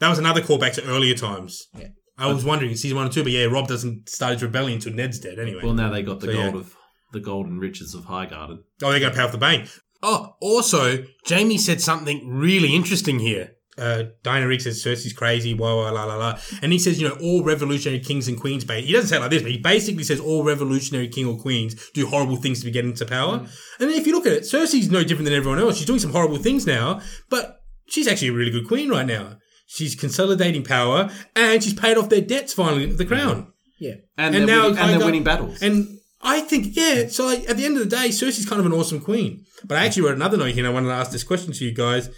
that 0.00 0.08
was 0.10 0.18
another 0.18 0.42
callback 0.42 0.74
to 0.74 0.84
earlier 0.86 1.14
times. 1.14 1.68
Yeah. 1.76 1.88
I 2.22 2.32
was 2.32 2.44
wondering 2.44 2.70
in 2.70 2.76
season 2.76 2.96
one 2.96 3.06
and 3.06 3.14
two, 3.14 3.22
but 3.22 3.32
yeah, 3.32 3.44
Robb 3.44 3.68
doesn't 3.68 4.08
start 4.08 4.34
his 4.34 4.42
rebellion 4.42 4.76
until 4.76 4.92
Ned's 4.92 5.18
dead 5.18 5.38
anyway. 5.38 5.60
well, 5.62 5.74
now 5.74 5.90
they 5.90 6.02
got 6.02 6.20
the 6.20 6.26
So, 6.26 6.32
yeah. 6.32 6.50
gold 6.50 6.54
of 6.56 6.76
the 7.12 7.20
golden 7.20 7.58
riches 7.58 7.94
of 7.94 8.04
Highgarden. 8.04 8.58
oh, 8.82 8.90
they're 8.90 9.00
going 9.00 9.12
to 9.12 9.16
pay 9.16 9.22
off 9.24 9.32
the 9.32 9.38
bank. 9.38 9.68
Oh, 10.02 10.34
also, 10.40 11.04
Jaime 11.28 11.58
said 11.58 11.80
something 11.80 12.28
really 12.28 12.74
interesting 12.74 13.18
here. 13.18 13.52
Uh, 13.78 14.04
Diana 14.22 14.46
Rigg 14.46 14.60
says 14.60 14.82
Cersei's 14.84 15.12
crazy, 15.14 15.54
blah, 15.54 15.72
blah, 15.74 15.90
la, 15.90 16.04
la, 16.04 16.16
la. 16.16 16.38
And 16.60 16.72
he 16.72 16.78
says, 16.78 17.00
you 17.00 17.08
know, 17.08 17.16
all 17.22 17.42
revolutionary 17.42 18.00
kings 18.00 18.28
and 18.28 18.38
queens, 18.38 18.64
ba- 18.64 18.80
he 18.80 18.92
doesn't 18.92 19.08
say 19.08 19.16
it 19.16 19.20
like 19.20 19.30
this, 19.30 19.42
but 19.42 19.50
he 19.50 19.58
basically 19.58 20.04
says 20.04 20.20
all 20.20 20.44
revolutionary 20.44 21.08
king 21.08 21.26
or 21.26 21.38
queens 21.38 21.90
do 21.94 22.06
horrible 22.06 22.36
things 22.36 22.62
to 22.62 22.70
get 22.70 22.84
into 22.84 23.06
power. 23.06 23.36
And 23.36 23.90
then 23.90 23.90
if 23.98 24.06
you 24.06 24.12
look 24.12 24.26
at 24.26 24.32
it, 24.32 24.42
Cersei's 24.42 24.90
no 24.90 25.02
different 25.04 25.24
than 25.24 25.34
everyone 25.34 25.58
else. 25.58 25.76
She's 25.78 25.86
doing 25.86 26.00
some 26.00 26.12
horrible 26.12 26.36
things 26.36 26.66
now, 26.66 27.00
but 27.30 27.62
she's 27.88 28.06
actually 28.08 28.28
a 28.28 28.32
really 28.34 28.50
good 28.50 28.68
queen 28.68 28.90
right 28.90 29.06
now. 29.06 29.36
She's 29.74 29.94
consolidating 29.94 30.64
power 30.64 31.10
and 31.34 31.62
she's 31.62 31.72
paid 31.74 31.96
off 31.96 32.10
their 32.10 32.20
debts 32.20 32.52
finally 32.52 32.86
with 32.86 32.98
the 32.98 33.06
crown. 33.06 33.52
Yeah. 33.80 33.94
And, 34.18 34.34
And 34.34 34.46
they're, 34.48 34.56
now 34.56 34.62
winning, 34.64 34.78
and 34.78 34.90
they're 34.90 34.98
got- 34.98 35.06
winning 35.06 35.24
battles. 35.24 35.62
And 35.62 35.98
I 36.20 36.40
think, 36.40 36.76
yeah, 36.76 37.08
so 37.08 37.24
like, 37.24 37.48
at 37.48 37.56
the 37.56 37.64
end 37.64 37.76
of 37.78 37.82
the 37.88 37.88
day, 37.96 38.08
Cersei's 38.10 38.46
kind 38.48 38.60
of 38.60 38.66
an 38.66 38.72
awesome 38.72 39.00
queen. 39.00 39.44
But 39.64 39.78
I 39.78 39.86
actually 39.86 40.02
wrote 40.02 40.14
another 40.16 40.36
note 40.36 40.50
here 40.50 40.58
and 40.64 40.66
I 40.66 40.70
wanted 40.70 40.88
to 40.88 40.94
ask 40.94 41.10
this 41.10 41.24
question 41.24 41.52
to 41.54 41.64
you 41.64 41.72
guys. 41.74 42.10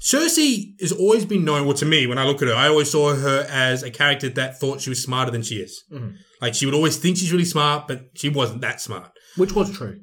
Cersei 0.00 0.78
has 0.80 0.92
always 0.92 1.24
been 1.24 1.44
known, 1.44 1.64
well, 1.64 1.76
to 1.76 1.84
me, 1.86 2.06
when 2.06 2.18
I 2.18 2.24
look 2.24 2.42
at 2.42 2.48
her, 2.48 2.54
I 2.54 2.68
always 2.68 2.90
saw 2.90 3.14
her 3.14 3.46
as 3.48 3.82
a 3.82 3.90
character 3.90 4.28
that 4.30 4.58
thought 4.58 4.80
she 4.80 4.90
was 4.90 5.02
smarter 5.02 5.30
than 5.30 5.42
she 5.42 5.56
is. 5.56 5.84
Mm-hmm. 5.92 6.16
Like, 6.40 6.54
she 6.54 6.66
would 6.66 6.74
always 6.74 6.96
think 6.96 7.16
she's 7.16 7.32
really 7.32 7.44
smart, 7.44 7.86
but 7.86 8.06
she 8.16 8.28
wasn't 8.28 8.62
that 8.62 8.80
smart. 8.80 9.12
Which 9.36 9.52
was 9.54 9.70
true. 9.76 10.00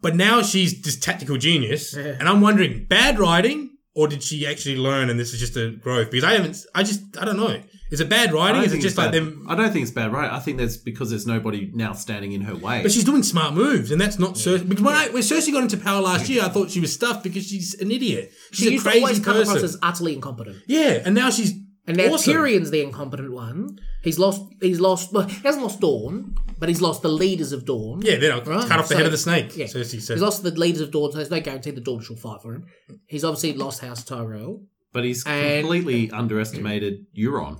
But 0.00 0.14
now 0.16 0.42
she's 0.42 0.80
this 0.82 0.96
tactical 0.96 1.36
genius, 1.38 1.92
and 1.94 2.28
I'm 2.28 2.40
wondering, 2.40 2.86
bad 2.88 3.18
writing 3.18 3.70
or 3.94 4.08
did 4.08 4.22
she 4.22 4.46
actually 4.46 4.76
learn 4.76 5.10
and 5.10 5.18
this 5.20 5.32
is 5.34 5.40
just 5.40 5.56
a 5.56 5.70
growth? 5.70 6.10
Because 6.10 6.24
I 6.24 6.32
haven't. 6.34 6.64
I 6.74 6.82
just. 6.82 7.02
I 7.18 7.24
don't 7.24 7.36
know. 7.36 7.60
Is 7.90 8.00
it 8.00 8.08
bad 8.08 8.32
writing? 8.32 8.62
I 8.62 8.64
Is 8.64 8.72
it 8.72 8.80
just 8.80 8.96
like 8.96 9.12
them? 9.12 9.44
I 9.50 9.54
don't 9.54 9.70
think 9.70 9.82
it's 9.82 9.90
bad, 9.92 10.14
writing. 10.14 10.30
I 10.30 10.38
think 10.38 10.56
that's 10.56 10.78
because 10.78 11.10
there's 11.10 11.26
nobody 11.26 11.70
now 11.74 11.92
standing 11.92 12.32
in 12.32 12.40
her 12.40 12.56
way. 12.56 12.80
But 12.82 12.90
she's 12.90 13.04
doing 13.04 13.22
smart 13.22 13.52
moves, 13.52 13.90
and 13.90 14.00
that's 14.00 14.18
not 14.18 14.36
Cersei. 14.36 14.66
Because 14.66 14.82
when, 14.82 14.94
I, 14.94 15.08
when 15.10 15.22
Cersei 15.22 15.52
got 15.52 15.62
into 15.62 15.76
power 15.76 16.00
last 16.00 16.26
year, 16.30 16.42
I 16.42 16.48
thought 16.48 16.70
she 16.70 16.80
was 16.80 16.90
stuffed 16.90 17.22
because 17.22 17.46
she's 17.46 17.74
an 17.82 17.90
idiot. 17.90 18.32
She's 18.50 18.60
She 18.64 18.68
a 18.68 18.72
used 18.72 18.84
to 18.86 18.90
crazy 18.90 19.02
always 19.04 19.20
come 19.20 19.36
across 19.36 19.52
person. 19.52 19.64
as 19.66 19.78
utterly 19.82 20.14
incompetent. 20.14 20.62
yeah, 20.66 21.02
and 21.04 21.14
now 21.14 21.28
she's 21.28 21.52
And 21.86 21.96
now 21.96 22.12
awesome. 22.14 22.32
Tyrion's 22.34 22.70
the 22.70 22.80
incompetent 22.82 23.32
one. 23.32 23.78
He's 24.02 24.18
lost. 24.18 24.42
He's 24.60 24.78
lost. 24.80 25.12
Well, 25.12 25.26
he 25.26 25.34
hasn't 25.42 25.64
lost 25.64 25.80
Dorne, 25.80 26.36
but 26.58 26.68
he's 26.68 26.80
lost 26.80 27.02
the 27.02 27.08
leaders 27.08 27.50
of 27.52 27.64
Dorne. 27.64 28.02
Yeah, 28.02 28.16
then 28.18 28.30
I'll 28.32 28.42
Right, 28.42 28.68
cut 28.68 28.78
off 28.78 28.86
the 28.88 28.94
so- 28.94 28.96
head 28.98 29.06
of 29.06 29.12
the 29.12 29.18
snake. 29.18 29.56
yeah. 29.56 29.66
Cersei 29.66 30.00
said. 30.00 30.14
He's 30.14 30.22
lost 30.22 30.42
the 30.44 30.52
leaders 30.52 30.80
of 30.80 30.92
Dorne, 30.92 31.10
so 31.10 31.18
there's 31.18 31.30
no 31.30 31.40
guarantee 31.40 31.72
the 31.72 31.80
Dorne 31.80 32.00
shall 32.02 32.14
fight 32.16 32.40
for 32.40 32.54
him. 32.54 32.64
He's 33.06 33.24
obviously 33.24 33.54
lost 33.54 33.80
House 33.80 34.04
Tyrell. 34.04 34.62
but 34.92 35.04
he's 35.04 35.24
And- 35.26 35.62
completely 35.62 36.10
underestimated 36.12 37.06
Euron. 37.18 37.58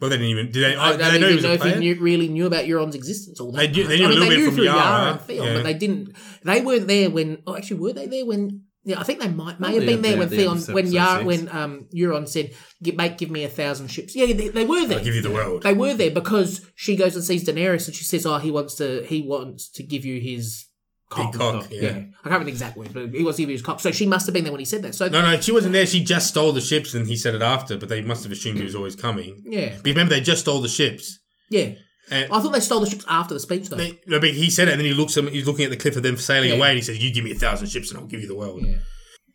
well, 0.00 0.10
they 0.10 0.16
didn't 0.16 0.26
even. 0.30 0.46
Did 0.52 0.62
they? 0.62 0.76
I 0.76 0.88
oh, 0.94 0.96
don't 0.96 0.98
did 0.98 1.14
they 1.14 1.18
know 1.18 1.26
he 1.28 1.32
even 1.32 1.36
was 1.36 1.42
know 1.44 1.50
a 1.50 1.68
if 1.68 1.74
he 1.74 1.80
knew, 1.80 2.00
really 2.00 2.28
knew 2.28 2.46
about 2.46 2.64
Euron's 2.66 2.94
existence 2.94 3.40
all 3.40 3.50
that 3.52 3.58
They 3.58 3.68
knew- 3.72 3.88
they 3.88 3.98
knew 3.98 4.04
a 4.04 4.06
I 4.06 4.10
mean, 4.10 4.18
little 4.20 4.28
they 4.30 4.36
bit 4.36 4.38
knew 4.38 4.46
from 4.46 4.54
through 4.54 4.64
Yara, 4.64 5.10
and 5.12 5.20
Theon, 5.22 5.46
yeah. 5.46 5.54
but 5.54 5.62
they 5.64 5.74
didn't. 5.74 6.16
They 6.44 6.60
weren't 6.60 6.86
there 6.86 7.10
when. 7.10 7.38
Oh, 7.46 7.56
actually, 7.56 7.80
were 7.80 7.92
they 7.92 8.06
there 8.06 8.24
when? 8.26 8.62
Yeah, 8.82 8.98
I 8.98 9.02
think 9.02 9.20
they 9.20 9.28
might 9.28 9.60
may 9.60 9.68
Oh, 9.68 9.74
have 9.74 9.82
yeah, 9.82 9.90
been 9.90 10.02
there 10.02 10.12
yeah, 10.12 10.18
when 10.18 10.30
yeah, 10.32 10.38
Theon, 10.38 10.58
when 10.74 10.86
Yara, 10.90 11.24
when 11.24 11.48
um, 11.50 11.86
Euron 11.94 12.26
said, 12.26 12.54
"Give, 12.82 12.96
mate, 12.96 13.18
give 13.18 13.30
me 13.30 13.44
a 13.44 13.48
thousand 13.48 13.88
ships." 13.88 14.16
Yeah, 14.16 14.26
they, 14.32 14.48
they 14.48 14.64
were 14.64 14.86
there. 14.86 14.98
I'll 14.98 15.04
give 15.04 15.14
you 15.14 15.20
the 15.20 15.30
world. 15.30 15.62
They 15.64 15.74
were 15.74 15.92
there 15.94 16.10
because 16.10 16.66
she 16.76 16.96
goes 16.96 17.14
and 17.14 17.22
sees 17.22 17.44
Daenerys 17.46 17.86
and 17.86 17.94
she 17.94 18.04
says, 18.04 18.24
"Oh, 18.24 18.38
he 18.38 18.50
wants 18.50 18.76
to. 18.76 19.04
He 19.04 19.20
wants 19.22 19.68
to 19.72 19.82
give 19.82 20.06
you 20.06 20.18
his 20.18 20.66
cock." 21.10 21.32
Big 21.32 21.40
cock, 21.40 21.66
yeah. 21.70 21.88
I 21.90 21.92
can't 21.92 22.08
remember 22.24 22.44
the 22.46 22.52
exact 22.52 22.78
word, 22.78 22.94
but 22.94 23.10
he 23.10 23.22
wants 23.22 23.36
to 23.36 23.42
give 23.42 23.50
you 23.50 23.54
his 23.56 23.62
cock. 23.62 23.80
So 23.80 23.90
she 23.90 24.06
must 24.06 24.26
have 24.26 24.32
been 24.32 24.44
there 24.44 24.52
when 24.52 24.60
he 24.60 24.64
said 24.64 24.80
that. 24.82 24.94
So 24.94 25.08
No, 25.08 25.20
no, 25.20 25.38
she 25.40 25.52
wasn't 25.52 25.74
there. 25.74 25.84
She 25.84 26.02
just 26.02 26.28
stole 26.28 26.52
the 26.52 26.62
ships, 26.62 26.94
and 26.94 27.06
he 27.06 27.16
said 27.16 27.34
it 27.34 27.42
after. 27.42 27.76
But 27.76 27.90
they 27.90 28.00
must 28.00 28.22
have 28.22 28.32
assumed 28.32 28.56
he 28.58 28.64
was 28.64 28.74
always 28.74 28.96
coming. 28.96 29.42
yeah, 29.44 29.74
But 29.76 29.84
remember, 29.86 30.14
they 30.14 30.22
just 30.22 30.40
stole 30.40 30.62
the 30.62 30.68
ships. 30.68 31.18
yeah. 31.50 31.72
And 32.10 32.32
I 32.32 32.40
thought 32.40 32.52
they 32.52 32.60
stole 32.60 32.80
the 32.80 32.90
ships 32.90 33.04
after 33.08 33.34
the 33.34 33.40
speech, 33.40 33.68
though. 33.68 33.76
they, 33.76 33.98
no, 34.06 34.18
but 34.20 34.30
he 34.30 34.50
said 34.50 34.68
it, 34.68 34.72
and 34.72 34.80
then 34.80 34.86
he 34.86 34.94
looks. 34.94 35.14
He's 35.14 35.46
looking 35.46 35.64
at 35.64 35.70
the 35.70 35.76
cliff 35.76 35.96
of 35.96 36.02
them 36.02 36.16
sailing 36.16 36.50
Yeah. 36.50 36.56
away, 36.56 36.68
and 36.70 36.76
he 36.76 36.82
says, 36.82 36.98
"You 37.02 37.12
give 37.12 37.24
me 37.24 37.30
a 37.32 37.34
thousand 37.36 37.68
ships, 37.68 37.90
and 37.90 38.00
I'll 38.00 38.06
give 38.06 38.20
you 38.20 38.26
the 38.28 38.34
world." 38.36 38.62
Yeah. 38.66 38.78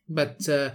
But 0.10 0.48
uh, 0.50 0.72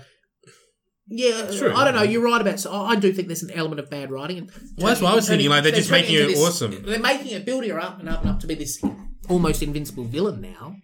yeah, 1.09 1.51
True. 1.57 1.74
I 1.74 1.84
don't 1.84 1.94
know. 1.94 2.03
You're 2.03 2.22
right 2.22 2.40
about. 2.40 2.61
So 2.61 2.72
I 2.72 2.96
do 2.96 3.12
think 3.12 3.28
there's 3.28 3.42
an 3.42 3.51
element 3.51 3.80
of 3.80 3.90
bad 3.90 4.11
writing. 4.11 4.38
And 4.38 4.51
Well, 4.78 4.86
that's 4.88 5.01
what 5.01 5.12
I 5.12 5.14
was 5.16 5.28
thinking, 5.28 5.48
like, 5.51 5.62
they're 5.64 5.72
just 5.72 5.90
making 5.90 6.14
it 6.16 6.26
this- 6.28 6.38
awesome. 6.40 6.82
They're 6.84 6.98
making 7.01 7.28
it, 7.32 7.44
building 7.44 7.70
her 7.70 7.80
up 7.80 7.98
and 8.01 8.09
up 8.09 8.22
and 8.22 8.30
up 8.30 8.40
to 8.40 8.46
be 8.46 8.55
this 8.55 8.80
almost 9.28 9.62
invincible 9.62 10.05
villain 10.05 10.40
now. 10.40 10.76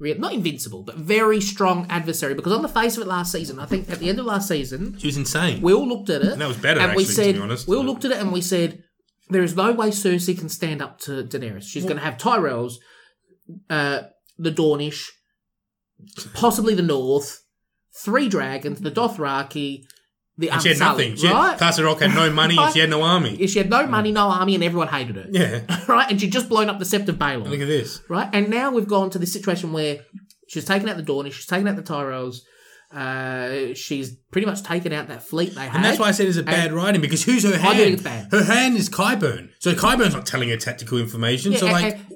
Not 0.00 0.32
invincible, 0.32 0.84
but 0.84 0.94
very 0.96 1.40
strong 1.40 1.86
adversary. 1.90 2.34
Because 2.34 2.52
on 2.52 2.62
the 2.62 2.68
face 2.68 2.96
of 2.96 3.02
it, 3.02 3.08
last 3.08 3.32
season, 3.32 3.58
I 3.58 3.66
think 3.66 3.90
at 3.90 3.98
the 3.98 4.08
end 4.08 4.20
of 4.20 4.26
last 4.26 4.46
season, 4.48 4.96
She 4.98 5.08
was 5.08 5.16
insane. 5.16 5.60
we 5.60 5.72
all 5.72 5.86
looked 5.88 6.08
at 6.08 6.22
it, 6.22 6.32
And 6.32 6.40
that 6.40 6.46
was 6.48 6.56
better, 6.56 6.78
and 6.80 6.94
we 6.94 7.02
actually, 7.02 7.04
to 7.06 7.12
said, 7.12 7.34
be 7.34 7.40
honest. 7.40 7.66
we 7.68 7.76
all 7.76 7.84
looked 7.84 8.04
at 8.04 8.12
it 8.12 8.18
and 8.18 8.30
we 8.32 8.40
said, 8.40 8.84
there 9.30 9.42
is 9.42 9.56
no 9.56 9.72
way 9.72 9.88
Cersei 9.88 10.38
can 10.38 10.48
stand 10.48 10.82
up 10.82 10.98
to 11.00 11.24
Daenerys. 11.24 11.64
She's 11.64 11.84
going 11.84 11.96
to 11.96 12.02
have 12.02 12.16
Tyrells, 12.16 12.74
uh, 13.68 14.02
the 14.38 14.50
Dornish, 14.50 15.08
possibly 16.34 16.74
the 16.74 16.82
North, 16.82 17.44
three 17.96 18.28
dragons, 18.28 18.80
the 18.80 18.90
Dothraki, 18.90 19.84
the 20.38 20.50
and 20.50 20.62
she 20.62 20.68
had 20.68 20.78
nothing. 20.78 21.16
She 21.16 21.26
had, 21.26 21.34
right? 21.34 21.58
Casterly 21.58 21.84
Rock 21.86 22.00
had 22.00 22.14
no 22.14 22.30
money, 22.30 22.56
and 22.56 22.72
she 22.72 22.78
had 22.78 22.90
no 22.90 23.02
army. 23.02 23.44
she 23.48 23.58
had 23.58 23.68
no 23.68 23.86
money, 23.86 24.12
no 24.12 24.28
army, 24.28 24.54
and 24.54 24.62
everyone 24.62 24.86
hated 24.86 25.16
her. 25.16 25.26
Yeah. 25.30 25.84
right? 25.88 26.08
And 26.08 26.20
she'd 26.20 26.32
just 26.32 26.48
blown 26.48 26.70
up 26.70 26.78
the 26.78 26.84
Sept 26.84 27.08
of 27.08 27.16
Baelor. 27.16 27.48
Look 27.48 27.60
at 27.60 27.66
this. 27.66 28.00
right? 28.08 28.28
And 28.32 28.48
now 28.48 28.70
we've 28.70 28.86
gone 28.86 29.10
to 29.10 29.18
this 29.18 29.32
situation 29.32 29.72
where 29.72 29.98
she's 30.46 30.64
taken 30.64 30.88
out 30.88 30.96
the 30.96 31.02
Dornish, 31.02 31.32
she's 31.32 31.46
taken 31.46 31.66
out 31.66 31.74
the 31.74 31.82
Tyrells, 31.82 32.42
uh, 32.90 33.74
she's 33.74 34.16
pretty 34.30 34.46
much 34.46 34.62
taken 34.62 34.92
out 34.92 35.08
that 35.08 35.22
fleet 35.22 35.54
they 35.54 35.62
had. 35.62 35.76
And 35.76 35.84
that's 35.84 35.98
why 35.98 36.08
I 36.08 36.12
said 36.12 36.26
it's 36.26 36.38
a 36.38 36.42
bad 36.42 36.72
writing 36.72 37.00
because 37.00 37.24
who's 37.24 37.44
her 37.44 37.56
hand? 37.56 37.78
think 37.78 37.94
it's 37.94 38.02
bad. 38.02 38.28
Her 38.30 38.44
hand 38.44 38.76
is 38.76 38.88
Qyburn. 38.88 39.50
So 39.58 39.74
Qyburn's 39.74 40.14
not 40.14 40.26
telling 40.26 40.48
her 40.48 40.56
tactical 40.56 40.98
information. 40.98 41.52
Yeah, 41.52 41.58
so 41.58 41.66
and- 41.66 41.72
like, 41.72 41.94
and 41.94 42.06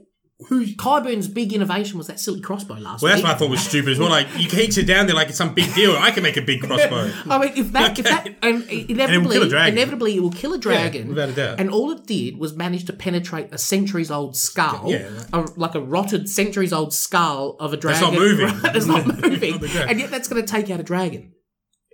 Qyburn's 0.49 1.28
big 1.28 1.53
innovation 1.53 1.99
was 1.99 2.07
that 2.09 2.20
silly 2.20 2.40
crossbow 2.40 2.74
last 2.74 3.03
week? 3.03 3.03
well, 3.03 3.12
that's 3.12 3.22
what 3.22 3.34
I 3.34 3.38
thought 3.38 3.51
was 3.51 3.61
stupid 3.61 3.93
as 3.93 3.99
well. 3.99 4.11
Like, 4.11 4.28
you 4.38 4.49
can 4.49 4.70
sit 4.70 4.86
down 4.86 5.07
there 5.07 5.14
like 5.14 5.28
it's 5.28 5.38
some 5.38 5.55
big 5.55 5.72
deal. 5.74 5.97
I 5.97 6.11
can 6.11 6.22
make 6.22 6.36
a 6.36 6.43
big 6.43 6.61
crossbow. 6.66 7.11
I 7.30 7.38
mean, 7.38 7.53
if 7.57 7.72
that, 7.72 7.99
if 7.99 8.05
that, 8.07 8.26
Okay. 8.26 8.36
and 8.43 8.62
inevitably, 8.90 9.34
kill 9.36 9.43
a 9.45 9.49
dragon. 9.49 9.74
inevitably, 9.74 10.16
it 10.16 10.20
will 10.20 10.30
kill 10.32 10.53
a 10.55 10.59
dragon. 10.59 11.09
without 11.09 11.28
a 11.28 11.32
doubt. 11.32 11.61
And 11.61 11.70
all 11.70 11.90
it 11.90 12.07
did 12.07 12.36
was 12.38 12.55
manage 12.55 12.84
to 12.86 12.93
penetrate 12.93 13.49
a 13.53 13.59
centuries-old 13.59 14.36
skull, 14.36 14.90
Yeah. 14.90 15.09
a, 15.32 15.40
like 15.57 15.74
a 15.74 15.80
rotted 15.80 16.28
centuries-old 16.28 16.93
skull 16.95 17.57
of 17.61 17.72
a 17.72 17.76
dragon. 17.76 18.01
not 18.12 18.14
moving. 18.14 18.47
Right? 18.47 18.76
It's 18.76 18.86
not 18.86 19.07
moving, 19.07 19.55
and 19.88 19.99
yet 20.01 20.11
that's 20.11 20.28
going 20.28 20.45
to 20.45 20.51
take 20.51 20.70
out 20.70 20.80
a 20.80 20.82
dragon. 20.82 21.32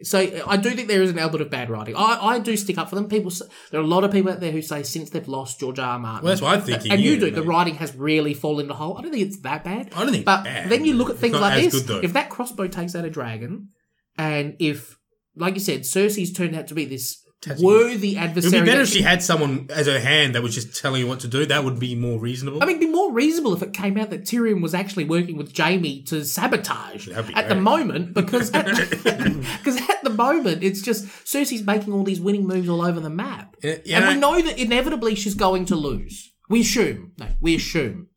So 0.02 0.18
I 0.46 0.56
do 0.56 0.70
think 0.70 0.86
there 0.88 1.02
is 1.02 1.10
an 1.10 1.18
element 1.18 1.42
of 1.42 1.50
bad 1.50 1.70
writing. 1.70 1.96
I, 1.96 2.18
I 2.20 2.38
do 2.38 2.56
stick 2.56 2.78
up 2.78 2.88
for 2.88 2.94
them. 2.94 3.08
People, 3.08 3.32
there 3.70 3.80
are 3.80 3.82
a 3.82 3.86
lot 3.86 4.04
of 4.04 4.12
people 4.12 4.30
out 4.30 4.38
there 4.40 4.52
who 4.52 4.62
say 4.62 4.82
since 4.84 5.10
they've 5.10 5.26
lost 5.26 5.58
George 5.58 5.78
R. 5.78 5.90
R. 5.90 5.98
Martin, 5.98 6.24
Well, 6.24 6.30
that's 6.32 6.40
what 6.42 6.54
I'm 6.56 6.62
thinking, 6.62 6.92
and 6.92 7.00
you 7.00 7.12
yeah, 7.14 7.18
do. 7.20 7.30
The 7.32 7.42
writing 7.42 7.74
has 7.76 7.94
really 7.96 8.32
fallen 8.34 8.66
into 8.66 8.74
hole. 8.74 8.96
I 8.96 9.02
don't 9.02 9.10
think 9.10 9.26
it's 9.26 9.40
that 9.40 9.64
bad. 9.64 9.90
I 9.94 10.04
don't 10.04 10.12
think 10.12 10.24
But 10.24 10.44
bad. 10.44 10.70
then 10.70 10.84
you 10.84 10.94
look 10.94 11.10
at 11.10 11.16
things 11.16 11.34
like 11.34 11.62
this. 11.62 11.82
good, 11.82 12.04
if 12.04 12.12
that 12.12 12.30
crossbow 12.30 12.68
takes 12.68 12.94
out 12.94 13.04
a 13.04 13.10
dragon, 13.10 13.70
and 14.16 14.54
if, 14.60 14.98
like 15.36 15.54
you 15.54 15.60
said, 15.60 15.80
Cersei's 15.80 16.32
turned 16.32 16.54
out 16.54 16.68
to 16.68 16.74
be 16.74 16.84
this 16.84 17.24
worthy 17.58 18.16
It 18.16 18.34
would 18.34 18.50
be 18.50 18.60
better 18.62 18.82
if 18.82 18.88
she 18.88 19.02
had 19.02 19.22
someone 19.22 19.68
as 19.70 19.86
her 19.86 20.00
hand 20.00 20.34
that 20.34 20.42
was 20.42 20.54
just 20.54 20.80
telling 20.80 21.00
you 21.00 21.06
what 21.06 21.20
to 21.20 21.28
do. 21.28 21.46
That 21.46 21.64
would 21.64 21.78
be 21.78 21.94
more 21.94 22.18
reasonable. 22.18 22.62
I 22.62 22.66
mean, 22.66 22.76
it'd 22.76 22.88
be 22.88 22.92
more 22.92 23.12
reasonable 23.12 23.54
if 23.54 23.62
it 23.62 23.72
came 23.72 23.96
out 23.96 24.10
that 24.10 24.22
Tyrion 24.22 24.60
was 24.60 24.74
actually 24.74 25.04
working 25.04 25.36
with 25.36 25.56
Jaime 25.56 26.02
to 26.04 26.24
sabotage 26.24 27.08
at 27.08 27.48
the 27.48 27.54
moment, 27.54 28.14
because 28.14 28.50
at, 28.52 28.66
because 28.66 29.76
at 29.88 30.02
the 30.02 30.10
moment 30.10 30.62
it's 30.62 30.82
just 30.82 31.06
Cersei's 31.24 31.64
making 31.64 31.92
all 31.92 32.04
these 32.04 32.20
winning 32.20 32.46
moves 32.46 32.68
all 32.68 32.82
over 32.82 33.00
the 33.00 33.10
map, 33.10 33.56
Yeah, 33.62 33.76
and 33.92 34.08
we 34.08 34.16
know 34.16 34.40
that 34.40 34.58
inevitably 34.58 35.14
she's 35.14 35.34
going 35.34 35.66
to 35.66 35.76
lose. 35.76 36.32
We 36.48 36.60
assume, 36.62 37.12
no, 37.18 37.26
we 37.40 37.56
assume. 37.56 38.08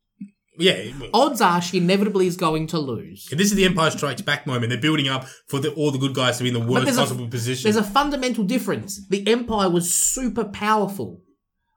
Yeah. 0.58 0.90
Odds 1.14 1.40
are 1.40 1.62
she 1.62 1.78
inevitably 1.78 2.26
is 2.26 2.36
going 2.36 2.66
to 2.68 2.78
lose. 2.78 3.26
This 3.30 3.50
is 3.50 3.54
the 3.54 3.64
Empire 3.64 3.90
Strikes 3.90 4.20
Back 4.22 4.46
moment. 4.46 4.68
They're 4.70 4.80
building 4.80 5.08
up 5.08 5.26
for 5.48 5.58
the, 5.60 5.72
all 5.74 5.90
the 5.90 5.98
good 5.98 6.14
guys 6.14 6.36
to 6.38 6.42
be 6.44 6.48
in 6.50 6.54
the 6.54 6.60
worst 6.60 6.84
there's 6.84 6.96
a- 6.96 7.00
possible 7.00 7.28
position. 7.28 7.64
There's 7.64 7.76
a 7.84 7.88
fundamental 7.90 8.44
difference. 8.44 9.00
The 9.08 9.26
Empire 9.26 9.70
was 9.70 9.92
super 9.94 10.44
powerful. 10.44 11.22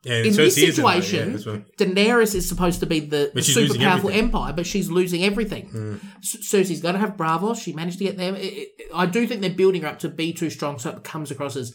yeah, 0.04 0.18
In 0.24 0.34
this 0.36 0.58
Cersei. 0.58 0.62
Yeah, 0.68 0.72
situation, 0.74 1.34
what- 1.52 1.78
Daenerys 1.78 2.36
is 2.36 2.50
supposed 2.50 2.82
to 2.82 2.86
be 2.86 3.00
the, 3.00 3.32
the 3.34 3.42
super 3.42 3.76
powerful 3.80 4.10
everything. 4.10 4.26
Empire, 4.26 4.54
but 4.54 4.66
she's 4.68 4.92
losing 4.92 5.24
everything. 5.24 5.68
Hmm. 5.70 5.96
C- 6.22 6.40
Cersei's 6.40 6.82
going 6.82 6.96
to 6.96 7.00
have 7.00 7.16
Braavos. 7.16 7.62
She 7.64 7.72
managed 7.72 8.00
to 8.00 8.04
get 8.04 8.18
there. 8.18 8.36
It- 8.36 8.54
it- 8.54 8.70
I 8.94 9.06
do 9.06 9.26
think 9.26 9.40
they're 9.42 9.50
building 9.52 9.84
her 9.84 9.88
up 9.88 10.00
to 10.00 10.10
be 10.10 10.34
too 10.34 10.50
strong, 10.50 10.80
so 10.80 10.90
it 10.92 11.04
comes 11.04 11.32
across 11.32 11.56
as, 11.56 11.74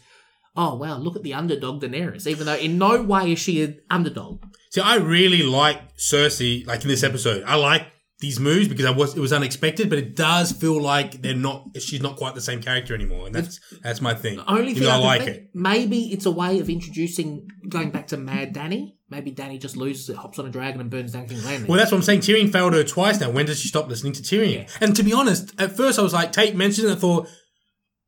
oh 0.54 0.74
wow, 0.76 0.98
look 0.98 1.16
at 1.16 1.22
the 1.22 1.32
underdog 1.34 1.82
Daenerys. 1.82 2.26
Even 2.26 2.44
though 2.46 2.56
in 2.56 2.76
no 2.76 3.02
way 3.02 3.32
is 3.32 3.38
she 3.38 3.62
an 3.62 3.78
underdog. 3.90 4.42
See, 4.70 4.80
I 4.80 4.96
really 4.96 5.42
like 5.42 5.96
Cersei, 5.96 6.66
like 6.66 6.82
in 6.82 6.88
this 6.88 7.02
episode. 7.02 7.42
I 7.44 7.56
like 7.56 7.86
these 8.20 8.38
moves 8.38 8.68
because 8.68 8.84
I 8.84 8.90
was 8.90 9.16
it 9.16 9.20
was 9.20 9.32
unexpected, 9.32 9.90
but 9.90 9.98
it 9.98 10.14
does 10.14 10.52
feel 10.52 10.80
like 10.80 11.22
they're 11.22 11.34
not. 11.34 11.68
She's 11.80 12.00
not 12.00 12.16
quite 12.16 12.34
the 12.34 12.40
same 12.40 12.62
character 12.62 12.94
anymore, 12.94 13.26
and 13.26 13.34
that's 13.34 13.58
that's 13.82 14.00
my 14.00 14.14
thing. 14.14 14.40
Only 14.46 14.74
thing 14.74 14.86
I, 14.86 14.94
I 14.94 14.98
like 14.98 15.24
think, 15.24 15.36
it. 15.36 15.50
maybe 15.54 16.12
it's 16.12 16.26
a 16.26 16.30
way 16.30 16.60
of 16.60 16.70
introducing 16.70 17.48
going 17.68 17.90
back 17.90 18.08
to 18.08 18.16
Mad 18.16 18.54
Dany. 18.54 18.92
Maybe 19.08 19.32
Dany 19.32 19.58
just 19.58 19.76
loses 19.76 20.08
it, 20.08 20.16
hops 20.16 20.38
on 20.38 20.46
a 20.46 20.50
dragon, 20.50 20.80
and 20.80 20.88
burns 20.88 21.12
down 21.12 21.26
King's 21.26 21.44
Landing. 21.44 21.68
Well, 21.68 21.78
that's 21.78 21.90
what 21.90 21.98
I'm 21.98 22.04
saying. 22.04 22.20
Tyrion 22.20 22.52
failed 22.52 22.74
her 22.74 22.84
twice 22.84 23.18
now. 23.20 23.30
When 23.30 23.46
does 23.46 23.58
she 23.58 23.66
stop 23.66 23.88
listening 23.88 24.12
to 24.12 24.22
Tyrion? 24.22 24.70
And 24.80 24.94
to 24.94 25.02
be 25.02 25.12
honest, 25.12 25.52
at 25.58 25.76
first 25.76 25.98
I 25.98 26.02
was 26.02 26.12
like, 26.12 26.30
Tayt 26.30 26.54
mentioned 26.54 26.88
it. 26.88 26.92
I 26.92 26.94
thought, 26.94 27.26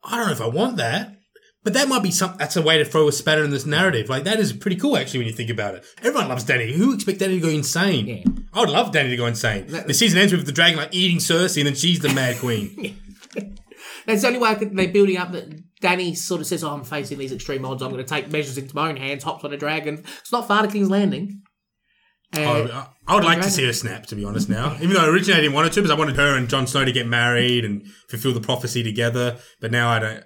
I 0.05 0.17
don't 0.17 0.27
know 0.27 0.33
if 0.33 0.41
I 0.41 0.47
want 0.47 0.77
that. 0.77 1.17
But 1.65 1.75
that 1.75 1.89
might 1.89 2.03
be 2.03 2.11
some. 2.11 2.35
That's 2.39 2.57
a 2.57 2.63
way 2.63 2.79
to 2.79 2.85
throw 2.85 3.07
a 3.07 3.13
spatter 3.13 3.45
in 3.45 3.51
this 3.51 3.65
narrative. 3.67 4.09
Like 4.09 4.25
that 4.25 4.41
is 4.41 4.53
pretty 4.53 4.77
cool, 4.77 4.97
actually, 4.97 5.21
when 5.21 5.29
you 5.29 5.33
think 5.35 5.51
about 5.51 5.75
it. 5.77 5.85
Everyone 6.03 6.29
loves 6.29 6.45
Dany. 6.45 6.73
Who 6.73 6.93
expect 6.95 7.21
Dany 7.21 7.35
to 7.37 7.41
go 7.41 7.49
insane? 7.49 8.07
Yeah. 8.07 8.25
I 8.53 8.61
would 8.61 8.69
love 8.71 8.91
Dany 8.93 9.11
to 9.11 9.17
go 9.17 9.27
insane. 9.27 9.67
the 9.69 9.95
season 9.95 10.19
ends 10.19 10.33
with 10.33 10.45
the 10.47 10.53
dragon 10.53 10.77
like 10.79 10.93
eating 10.95 11.19
Cersei, 11.19 11.59
and 11.59 11.67
then 11.69 11.75
she's 11.75 12.01
the 12.01 12.13
Mad 12.13 12.39
Queen. 12.39 12.97
That's 14.07 14.23
the 14.23 14.27
only 14.27 14.41
way 14.41 14.49
I 14.51 14.55
could, 14.57 14.77
they're 14.77 14.89
building 14.89 15.17
up 15.17 15.31
that 15.33 15.49
Dany 15.81 16.17
sort 16.17 16.41
of 16.41 16.47
says, 16.49 16.65
oh, 16.65 16.71
I'm 16.73 16.83
facing 16.83 17.19
these 17.19 17.31
extreme 17.33 17.65
odds. 17.65 17.83
I'm 17.83 17.91
going 17.93 18.05
to 18.05 18.09
take 18.09 18.31
measures 18.33 18.59
into 18.59 18.75
my 18.75 18.89
own 18.89 18.97
hands, 18.97 19.23
hops 19.23 19.45
on 19.45 19.53
a 19.53 19.57
dragon. 19.57 20.03
It's 20.21 20.33
not 20.33 20.49
far 20.49 20.63
to 20.63 20.69
King's 20.69 20.91
Landing. 20.91 21.43
I, 22.35 22.45
Uh, 22.45 22.69
I- 22.73 22.89
I 23.05 23.15
would 23.17 23.25
like 23.25 23.41
to 23.43 23.51
see 23.51 23.65
her 23.67 23.73
snap, 23.73 24.07
to 24.07 24.15
be 24.17 24.25
honest. 24.25 24.49
Now, 24.49 24.75
even 24.77 24.91
though 24.95 25.09
originally 25.11 25.39
I 25.39 25.41
didn't 25.43 25.55
want 25.55 25.67
her 25.69 25.75
to, 25.75 25.81
because 25.83 25.91
I 25.91 25.99
wanted 25.99 26.15
her 26.17 26.37
and 26.37 26.49
Jon 26.49 26.67
Snow 26.69 26.85
to 26.85 26.93
get 26.93 27.07
married 27.07 27.65
and 27.65 27.85
fulfill 28.09 28.33
the 28.33 28.41
prophecy 28.41 28.83
together. 28.85 29.39
But 29.61 29.71
now 29.73 29.89
I 29.91 29.99
don't. 29.99 30.25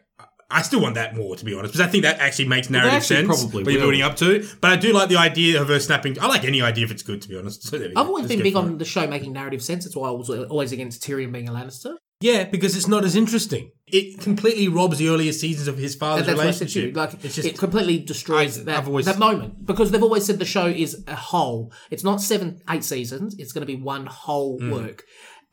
I 0.50 0.62
still 0.62 0.80
want 0.80 0.94
that 0.94 1.16
more, 1.16 1.34
to 1.34 1.44
be 1.44 1.54
honest, 1.54 1.72
because 1.72 1.86
I 1.86 1.90
think 1.90 2.02
that 2.04 2.18
actually 2.20 2.46
makes 2.46 2.70
narrative 2.70 2.94
actually 2.94 3.16
sense. 3.26 3.42
probably 3.42 3.64
what 3.64 3.72
you're 3.72 3.82
building 3.82 4.02
up 4.02 4.16
to. 4.16 4.46
But 4.60 4.70
I 4.70 4.76
do 4.76 4.92
like 4.92 5.08
the 5.08 5.16
idea 5.16 5.60
of 5.60 5.66
her 5.68 5.80
snapping. 5.80 6.20
I 6.20 6.28
like 6.28 6.44
any 6.44 6.62
idea 6.62 6.84
if 6.84 6.90
it's 6.92 7.02
good, 7.02 7.20
to 7.22 7.28
be 7.28 7.36
honest. 7.36 7.62
So. 7.68 7.76
I've 7.78 8.06
always 8.06 8.28
been 8.28 8.42
big 8.42 8.54
on 8.54 8.74
it. 8.74 8.78
the 8.78 8.84
show 8.84 9.06
making 9.08 9.32
narrative 9.32 9.62
sense. 9.62 9.84
That's 9.84 9.96
why 9.96 10.08
I 10.08 10.12
was 10.12 10.30
always 10.30 10.70
against 10.72 11.02
Tyrion 11.02 11.32
being 11.32 11.48
a 11.48 11.52
Lannister. 11.52 11.96
Yeah, 12.20 12.44
because 12.44 12.74
it's 12.76 12.86
not 12.88 13.04
as 13.04 13.14
interesting. 13.14 13.72
It 13.88 14.20
completely 14.20 14.68
robs 14.68 14.96
the 14.98 15.08
earlier 15.08 15.32
seasons 15.32 15.68
of 15.68 15.76
his 15.76 15.94
father's 15.94 16.26
And 16.26 16.38
that's 16.38 16.38
what 16.38 16.46
I 16.46 16.50
said 16.52 16.68
to 16.68 16.80
you. 16.80 16.86
relationship. 16.86 17.14
Like, 17.14 17.24
it's 17.24 17.34
just 17.34 17.48
it 17.48 17.58
completely 17.58 17.98
destroys 17.98 18.58
I- 18.60 18.64
that, 18.64 18.86
always- 18.86 19.04
that 19.06 19.18
moment. 19.18 19.66
Because 19.66 19.90
they've 19.90 20.02
always 20.02 20.24
said 20.24 20.38
the 20.38 20.44
show 20.46 20.66
is 20.66 21.04
a 21.08 21.14
whole. 21.16 21.72
It's 21.90 22.04
not 22.04 22.22
seven, 22.22 22.60
eight 22.70 22.84
seasons. 22.84 23.34
It's 23.38 23.52
going 23.52 23.66
to 23.66 23.66
be 23.66 23.76
one 23.76 24.06
whole 24.06 24.58
Hmm. 24.58 24.70
work. 24.70 25.02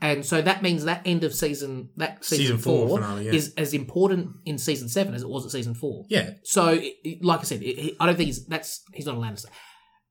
And 0.04 0.26
so 0.26 0.42
that 0.42 0.62
means 0.62 0.84
that 0.84 1.02
end 1.06 1.24
of 1.24 1.34
season, 1.34 1.90
that 1.96 2.26
season, 2.26 2.44
Season 2.46 2.58
four 2.58 2.88
four, 2.90 3.00
finale, 3.00 3.26
yeah. 3.26 3.32
is 3.32 3.54
as 3.56 3.74
important 3.74 4.32
in 4.46 4.58
season 4.58 4.90
seven 4.90 5.14
as 5.14 5.22
it 5.24 5.30
was 5.30 5.46
at 5.46 5.52
season 5.52 5.74
four. 5.76 6.04
Yeah. 6.10 6.32
So, 6.44 6.68
it- 6.74 6.96
it- 7.06 7.24
like 7.24 7.40
I 7.40 7.44
said, 7.44 7.62
it, 7.64 7.80
it- 7.80 7.96
I 8.02 8.06
don't 8.06 8.16
think 8.18 8.28
he's 8.28 8.46
that's 8.46 8.84
he's 8.94 9.06
not 9.06 9.16
a 9.16 9.18
Lannister. 9.20 9.46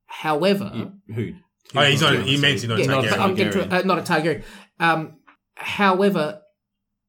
However, 0.07 0.93
Who? 1.15 1.33
Oh, 1.75 1.83
he's 1.85 2.01
not. 2.01 2.15
Yeah, 2.15 2.21
He 2.23 2.37
meant 2.41 2.55
he's 2.61 2.65
not 2.69 2.79
yeah, 2.79 2.85
a 2.87 2.89
but 2.89 3.05
Targaryen. 3.05 3.19
I'm 3.21 3.35
getting 3.35 3.53
to, 3.53 3.75
uh, 3.77 3.83
not 3.83 3.99
a 3.99 4.03
Targaryen. 4.03 4.43
Um, 4.81 5.17
however, 5.57 6.41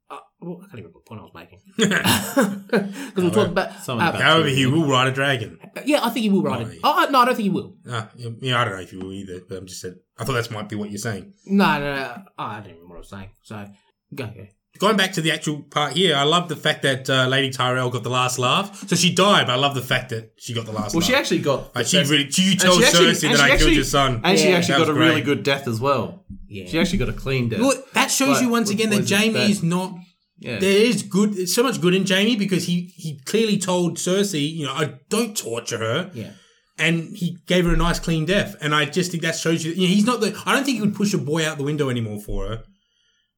uh, 0.09 0.17
well, 0.41 0.57
I 0.57 0.67
can't 0.67 0.79
even 0.79 0.91
remember 0.91 0.97
what 0.99 1.05
point 1.05 1.21
I 1.21 1.23
was 1.23 1.31
making 1.33 1.59
because 1.77 3.23
we're 3.23 3.29
talking 3.29 3.51
about. 3.51 3.73
Something 3.83 4.05
uh, 4.05 4.09
about- 4.11 4.21
However, 4.21 4.47
he 4.49 4.65
will 4.65 4.87
ride 4.87 5.07
a 5.07 5.11
dragon. 5.11 5.59
yeah, 5.85 5.99
I 6.03 6.09
think 6.09 6.23
he 6.23 6.29
will 6.29 6.43
ride 6.43 6.65
Oh, 6.65 6.69
it. 6.69 6.73
yeah. 6.75 6.79
Oh, 6.83 7.07
no, 7.11 7.19
I 7.19 7.25
don't 7.25 7.35
think 7.35 7.43
he 7.43 7.49
will. 7.49 7.75
Uh, 7.89 8.05
yeah, 8.41 8.61
I 8.61 8.65
don't 8.65 8.75
know 8.75 8.81
if 8.81 8.91
he 8.91 8.97
will 8.97 9.11
either, 9.13 9.41
but 9.47 9.57
I'm 9.57 9.65
just 9.67 9.81
saying. 9.81 9.95
I 10.17 10.25
thought 10.25 10.33
that 10.33 10.51
might 10.51 10.69
be 10.69 10.75
what 10.75 10.89
you're 10.91 10.97
saying. 10.99 11.33
No, 11.45 11.79
no, 11.79 11.95
no. 11.95 12.15
Oh, 12.37 12.43
I 12.43 12.59
don't 12.61 12.79
know 12.79 12.85
what 12.87 12.95
I 12.95 12.99
was 12.99 13.09
saying. 13.09 13.29
So 13.41 13.65
go, 14.13 14.25
go. 14.27 14.45
Going 14.79 14.97
back 14.97 15.13
to 15.13 15.21
the 15.21 15.31
actual 15.31 15.61
part 15.61 15.93
here, 15.93 16.15
I 16.15 16.23
love 16.23 16.49
the 16.49 16.55
fact 16.55 16.81
that 16.81 17.07
uh, 17.07 17.27
Lady 17.27 17.51
Tyrell 17.51 17.91
got 17.91 18.01
the 18.01 18.09
last 18.09 18.39
laugh. 18.39 18.87
So 18.89 18.95
she 18.95 19.13
died, 19.13 19.45
but 19.45 19.53
I 19.53 19.55
love 19.55 19.75
the 19.75 19.83
fact 19.83 20.09
that 20.09 20.33
she 20.37 20.53
got 20.55 20.65
the 20.65 20.71
last 20.71 20.95
Well, 20.95 21.01
laugh. 21.01 21.09
she 21.09 21.15
actually 21.15 21.39
got. 21.41 21.75
like 21.75 21.85
she 21.85 21.97
that's- 21.97 22.09
really, 22.09 22.23
you 22.25 22.55
tell 22.55 22.79
she 22.79 22.85
actually- 22.85 23.05
Cersei 23.11 23.23
and 23.29 23.33
that 23.33 23.37
she 23.37 23.43
I 23.43 23.47
killed 23.49 23.51
actually- 23.53 23.75
your 23.75 23.83
son. 23.83 24.21
And 24.23 24.39
she 24.39 24.49
Yeah, 24.49 24.55
actually 24.57 24.71
that 24.73 24.77
got 24.79 24.87
was 24.87 24.97
a 24.97 24.99
really 24.99 25.13
great. 25.21 25.25
good 25.25 25.43
death 25.43 25.67
as 25.67 25.79
well. 25.79 26.25
Yeah. 26.47 26.65
She 26.67 26.79
actually 26.79 26.97
got 26.99 27.09
a 27.09 27.13
clean 27.13 27.49
death. 27.49 27.59
Well, 27.59 27.83
that 27.93 28.09
shows 28.09 28.37
But 28.37 28.41
you 28.43 28.49
once 28.49 28.69
what 28.69 28.73
again 28.75 28.89
that 28.89 29.01
was 29.01 29.11
it, 29.11 29.15
Jaime 29.15 29.33
that- 29.33 29.49
is 29.49 29.61
not. 29.63 29.93
Yeah. 30.43 30.59
There 30.59 30.85
is 30.91 31.03
good. 31.03 31.33
There's 31.33 31.55
so 31.55 31.63
much 31.63 31.79
good 31.81 31.93
in 31.93 32.05
Jaime 32.05 32.35
because 32.35 32.65
he 32.65 32.93
he 32.95 33.19
clearly 33.25 33.57
told 33.57 33.97
Cersei, 33.97 34.51
you 34.53 34.65
know, 34.65 34.73
I 34.73 34.95
don't 35.09 35.35
torture 35.37 35.77
her. 35.79 36.11
Yeah. 36.13 36.31
and 36.77 37.15
he 37.15 37.37
gave 37.47 37.65
her 37.65 37.73
a 37.73 37.77
nice 37.77 37.99
clean 37.99 38.25
death. 38.25 38.55
And 38.61 38.73
I 38.75 38.85
just 38.85 39.11
think 39.11 39.23
that 39.23 39.35
shows 39.35 39.63
you, 39.63 39.71
you 39.73 39.81
know, 39.87 39.93
he's 39.93 40.05
not 40.05 40.19
the. 40.21 40.29
I 40.45 40.53
don't 40.53 40.63
think 40.65 40.75
he 40.77 40.81
would 40.81 40.95
push 40.95 41.13
a 41.13 41.17
boy 41.19 41.47
out 41.47 41.57
the 41.57 41.63
window 41.63 41.89
anymore 41.89 42.19
for 42.19 42.47
her. 42.49 42.63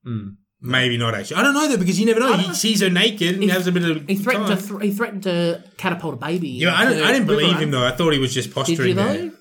Mm. 0.08 0.36
Maybe 0.62 0.97
not 0.97 1.14
actually. 1.14 1.36
I 1.38 1.43
don't 1.43 1.53
know 1.53 1.68
though 1.68 1.78
because 1.78 1.99
you 1.99 2.06
never 2.08 2.20
know. 2.22 2.34
I 2.34 2.38
He 2.38 2.47
know. 2.47 2.53
sees 2.53 2.82
her 2.82 2.89
naked 2.89 3.36
and 3.36 3.43
He- 3.43 3.49
has 3.49 3.68
a 3.68 3.72
bit 3.72 3.84
of. 3.84 4.08
He 4.08 4.16
threatened 4.16 4.47
time. 4.47 4.58
to 4.58 4.68
th- 4.68 4.82
he 4.82 4.91
threatened 4.91 5.24
to 5.24 5.64
catapult 5.78 6.14
a 6.16 6.18
baby. 6.18 6.49
Yeah, 6.49 6.74
I, 6.74 6.86
don't, 6.86 7.03
I 7.03 7.12
didn't 7.12 7.28
believe 7.28 7.58
him 7.60 7.72
though. 7.72 7.86
I 7.86 7.91
thought 7.91 8.14
he 8.14 8.20
was 8.20 8.34
just 8.34 8.53
posturing 8.53 8.89
you 8.89 8.93
there. 8.95 9.18
though? 9.18 9.32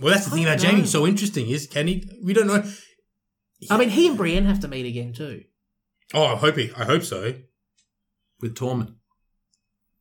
Well, 0.00 0.12
that's 0.14 0.24
the 0.24 0.30
thing 0.32 0.44
about 0.44 0.58
don't 0.58 0.72
Jaime. 0.74 0.86
So 0.86 1.06
interesting 1.06 1.48
is 1.50 1.66
can 1.66 1.86
he? 1.86 2.02
We 2.24 2.32
don't 2.32 2.46
know. 2.48 2.64
I 3.70 3.76
mean, 3.76 3.90
he 3.90 4.08
and 4.08 4.16
Brienne 4.16 4.46
have 4.46 4.60
to 4.60 4.68
meet 4.68 4.86
again 4.86 5.12
too. 5.12 5.42
Oh, 6.14 6.24
I 6.24 6.36
hope 6.36 6.56
he. 6.56 6.70
I 6.76 6.84
hope 6.84 7.02
so. 7.02 7.34
With 8.40 8.54
Tormund. 8.54 8.94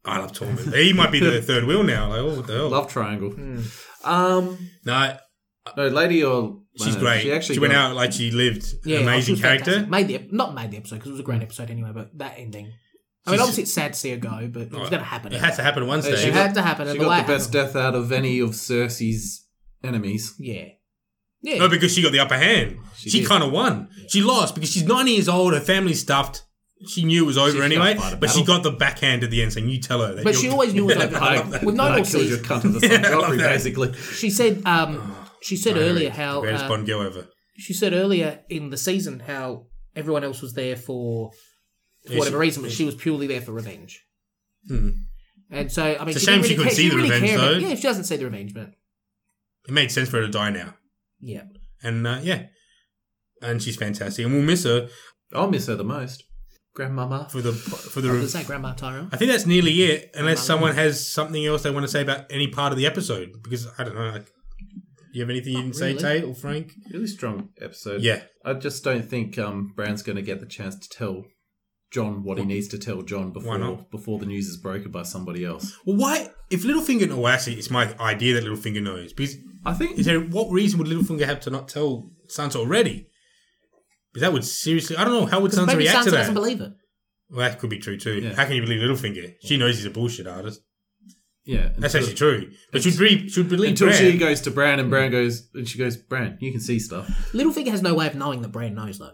I 0.04 0.18
love 0.20 0.32
Tormund. 0.32 0.76
he 0.76 0.94
might 0.94 1.12
be 1.12 1.20
the 1.20 1.42
third 1.50 1.66
wheel 1.66 1.84
now. 1.84 2.10
Like, 2.10 2.20
oh, 2.20 2.36
what 2.38 2.48
the 2.48 2.54
hell? 2.54 2.70
Love 2.70 2.88
Triangle. 2.92 3.30
Hmm. 3.32 3.60
Um, 4.04 4.58
no, 4.84 5.18
no, 5.78 5.88
Lady 5.90 6.24
or. 6.24 6.60
she's 6.78 6.96
uh, 6.96 7.00
great. 7.00 7.22
She 7.22 7.28
She, 7.28 7.34
actually 7.34 7.60
went 7.60 7.74
got- 7.74 7.92
out 7.92 7.96
like 7.96 8.12
she 8.14 8.32
lived. 8.32 8.66
Yeah, 8.84 8.98
she 8.98 9.04
Amazing 9.04 9.34
was 9.34 9.42
character. 9.42 9.66
fantastic. 9.66 9.90
Made 9.92 10.08
the 10.08 10.16
ep- 10.16 10.32
not 10.32 10.56
made 10.56 10.72
the 10.72 10.78
episode 10.78 10.96
because 10.96 11.10
it 11.10 11.14
was 11.14 11.20
a 11.20 11.24
great 11.24 11.44
episode 11.44 11.70
anyway. 11.70 11.92
But 11.94 12.18
that 12.18 12.34
ending. 12.38 12.66
I 13.28 13.30
mean, 13.30 13.38
She's- 13.38 13.40
obviously 13.42 13.64
it's 13.64 13.74
sad 13.74 13.94
to 13.94 14.00
see 14.00 14.10
her 14.10 14.18
go, 14.18 14.50
but 14.52 14.64
it 14.64 14.72
was 14.72 14.88
Oh, 14.88 14.90
going 14.90 15.04
to 15.04 15.06
happen. 15.06 15.32
It 15.34 15.40
had 15.40 15.54
to 15.58 15.62
happen 15.62 15.84
at 15.84 15.88
one 15.90 16.02
Hey, 16.02 16.10
It 16.14 16.18
stage. 16.18 16.26
she 16.26 16.32
had 16.32 16.56
to 16.56 16.64
happen. 16.64 16.88
She 16.88 16.92
and 16.94 17.00
the 17.02 17.04
way 17.08 17.18
got 17.18 17.20
it 17.20 17.28
the 17.28 17.34
best 17.34 17.54
happened- 17.54 17.74
death 17.74 17.76
out 17.84 17.94
of 17.94 18.12
any 18.12 18.40
of 18.40 18.50
Cersei's 18.52 19.46
enemies. 19.84 20.34
Yeah. 20.40 20.70
Yeah. 21.44 21.58
No, 21.58 21.70
because 21.70 21.94
she 21.94 22.02
got 22.04 22.12
the 22.12 22.20
upper 22.20 22.38
hand. 22.38 22.78
She 22.98 23.10
She, 23.10 23.26
kind 23.26 23.44
of 23.44 23.52
won. 23.52 23.90
She 24.10 24.22
lost 24.22 24.54
because 24.56 24.72
she's 24.72 24.84
90 24.84 25.12
years 25.12 25.28
old. 25.30 25.54
Her 25.54 25.60
family's 25.60 26.00
stuffed. 26.02 26.44
She 26.88 27.04
knew 27.04 27.24
it 27.24 27.28
was 27.28 27.38
over 27.38 27.52
She's 27.52 27.62
anyway, 27.62 27.94
gotta 27.96 28.18
but 28.18 28.30
she 28.32 28.44
got 28.44 28.64
the 28.64 28.72
backhand 28.72 29.24
at 29.24 29.30
the 29.30 29.44
end 29.44 29.54
saying, 29.54 29.70
"You 29.70 29.80
tell 29.80 30.02
her." 30.02 30.16
That 30.16 30.24
But 30.24 30.34
you're- 30.34 30.44
she 30.48 30.50
always 30.50 30.74
knew 30.74 30.90
it 30.90 30.98
was 30.98 31.06
over. 31.06 31.16
I 31.22 31.36
love 31.38 31.50
that. 31.52 31.64
With 31.64 31.76
no 31.76 31.84
more 31.90 31.96
killed 31.98 32.08
your 32.08 32.38
seasons. 32.40 32.48
cunt 32.48 32.64
of 32.66 32.82
the 32.82 32.88
Yeah, 32.88 33.02
son, 33.04 33.06
I 33.06 33.10
love 33.18 33.24
Joffrey, 33.32 33.38
basically. 33.38 33.94
She 33.94 34.30
said. 34.32 34.64
Um. 34.66 35.16
She 35.44 35.58
said 35.58 35.78
earlier 35.78 36.10
how. 36.10 36.42
greatest 36.42 36.66
uh, 36.66 36.70
Bond 36.70 36.86
girl 36.88 37.02
ever. 37.04 37.28
she 37.58 37.74
said 37.74 37.94
earlier 37.94 38.40
in 38.50 38.70
the 38.72 38.78
season 38.78 39.20
how 39.20 39.66
everyone 39.96 40.24
else 40.24 40.42
was 40.42 40.54
there 40.54 40.76
for, 40.76 41.32
for 42.06 42.14
Yeah, 42.14 42.18
whatever 42.20 42.38
she- 42.38 42.42
reason, 42.42 42.64
but 42.64 42.72
she 42.72 42.86
was 42.86 42.96
purely 42.96 43.28
there 43.28 43.42
for 43.42 43.52
revenge. 43.52 44.04
Hmm. 44.68 44.90
And 45.52 45.72
so, 45.72 45.84
I 45.84 46.00
mean, 46.00 46.10
It's 46.10 46.18
a 46.18 46.20
she 46.20 46.26
didn't 46.28 46.44
shame 46.44 46.44
she 46.44 46.56
really 46.56 46.56
couldn't 46.56 46.64
care- 46.68 46.76
see 46.76 46.84
the 46.90 46.96
didn't 46.96 47.04
revenge, 47.12 47.30
care 47.30 47.38
though. 47.38 47.58
Yeah, 47.68 47.76
she 47.76 47.82
doesn't 47.84 48.04
see 48.06 48.18
the 48.18 48.26
revenge, 48.26 48.54
but 48.54 48.70
It 49.68 49.72
made 49.72 49.92
sense 49.92 50.10
for 50.10 50.18
her 50.18 50.24
to 50.26 50.32
die 50.32 50.50
now, 50.52 50.76
yeah. 51.22 51.44
and 51.84 52.06
uh, 52.06 52.20
yeah, 52.22 52.48
and 53.42 53.62
she's 53.62 53.76
fantastic, 53.76 54.26
and 54.26 54.34
we'll 54.34 54.44
miss 54.44 54.64
her 54.64 54.90
I'll 55.34 55.50
miss 55.50 55.68
her 55.68 55.76
the 55.76 55.84
most. 55.84 56.24
Grandmama. 56.74 57.28
for 57.30 57.42
the 57.42 57.52
for 57.52 58.00
I 58.00 58.02
the. 58.02 58.08
was 58.08 58.18
going 58.18 58.22
to 58.22 58.30
say 58.30 58.44
Grandma 58.44 58.74
Tyrell. 58.74 59.10
I 59.12 59.18
think 59.18 59.30
that's 59.32 59.46
nearly 59.46 59.74
it, 59.84 60.12
unless 60.14 60.46
Grandma. 60.46 60.68
someone 60.68 60.76
has 60.76 61.06
something 61.06 61.46
else 61.46 61.64
they 61.64 61.72
want 61.72 61.84
to 61.84 61.92
say 61.92 62.02
about 62.02 62.32
any 62.32 62.48
part 62.48 62.72
of 62.72 62.78
the 62.78 62.86
episode. 62.86 63.30
Because 63.44 63.68
I 63.78 63.84
don't 63.84 63.96
know. 63.96 64.10
Like, 64.10 64.26
do 64.26 65.20
you 65.20 65.22
have 65.22 65.30
anything 65.30 65.54
you 65.54 65.60
Not 65.60 65.66
can 65.66 65.74
say, 65.74 65.94
really. 65.94 66.22
Tayt 66.22 66.30
or 66.30 66.36
Frank? 66.36 66.72
Really 66.94 67.08
strong 67.08 67.50
episode. 67.62 68.02
Yeah, 68.02 68.22
I 68.46 68.54
just 68.54 68.84
don't 68.86 69.04
think 69.04 69.38
um, 69.38 69.74
Bran's 69.76 70.02
going 70.02 70.16
to 70.16 70.22
get 70.22 70.40
the 70.40 70.46
chance 70.46 70.76
to 70.78 70.90
tell 70.90 71.26
Jon 71.92 72.24
what 72.24 72.38
he 72.38 72.46
needs 72.46 72.70
to 72.70 72.78
tell 72.78 73.02
Jon 73.02 73.34
before 73.34 73.86
before 73.92 74.20
the 74.20 74.26
news 74.26 74.48
is 74.48 74.56
broken 74.56 74.92
by 74.92 75.04
somebody 75.04 75.44
else. 75.44 75.78
Well, 75.86 75.98
why? 75.98 76.30
If 76.50 76.64
Littlefinger, 76.64 77.12
oh, 77.12 77.28
actually, 77.28 77.56
it's 77.56 77.70
my 77.70 77.94
idea 78.00 78.36
that 78.36 78.46
Littlefinger 78.46 78.82
knows. 78.82 79.12
Because 79.12 79.36
I 79.66 79.74
think 79.74 80.00
is 80.00 80.06
there 80.06 80.20
what 80.20 80.50
reason 80.52 80.80
would 80.80 80.88
Littlefinger 80.88 81.26
have 81.26 81.40
to 81.42 81.50
not 81.50 81.68
tell 81.68 82.10
Sansa 82.28 82.56
already? 82.58 83.08
Because 84.12 84.22
that 84.22 84.34
would 84.34 84.44
seriously, 84.44 84.98
I 84.98 85.04
don't 85.06 85.14
know 85.14 85.26
how 85.26 85.40
would 85.40 85.52
Because 85.52 85.66
Sansa 85.66 85.68
maybe 85.68 85.84
react 85.84 86.00
Sansa 86.00 86.04
to 86.06 86.12
that. 86.12 86.18
doesn't 86.18 86.34
believe 86.34 86.62
it. 86.62 86.74
well, 87.30 87.40
that 87.50 87.60
could 87.60 87.70
be 87.70 87.80
true 87.80 87.98
too. 87.98 88.20
Yeah. 88.20 88.34
How 88.34 88.46
can 88.46 88.56
you 88.56 88.62
believe 88.62 88.82
Littlefinger? 88.82 89.36
She 89.42 89.58
knows 89.58 89.78
he's 89.78 89.86
a 89.86 89.90
bullshit 89.92 90.28
artist. 90.28 90.62
yeah. 91.46 91.70
That's 91.78 91.94
until- 91.96 92.10
actually 92.10 92.16
true. 92.16 92.52
But 92.72 92.84
should 92.84 92.98
be 92.98 93.30
should 93.30 93.50
believe 93.50 93.72
Until 93.72 93.88
Bran. 93.88 94.00
she 94.00 94.18
goes 94.18 94.42
to 94.42 94.52
Bran 94.52 94.80
and 94.80 94.90
Bran 94.90 95.12
goes 95.12 95.50
and 95.54 95.68
she 95.68 95.78
goes, 95.78 95.96
Bran, 95.98 96.38
you 96.42 96.52
can 96.52 96.62
see 96.62 96.80
stuff. 96.80 97.08
Littlefinger 97.34 97.70
has 97.70 97.82
no 97.82 97.94
way 97.94 98.08
of 98.08 98.16
knowing 98.16 98.42
that 98.42 98.50
Bran 98.52 98.74
knows, 98.76 98.98
though. 99.00 99.14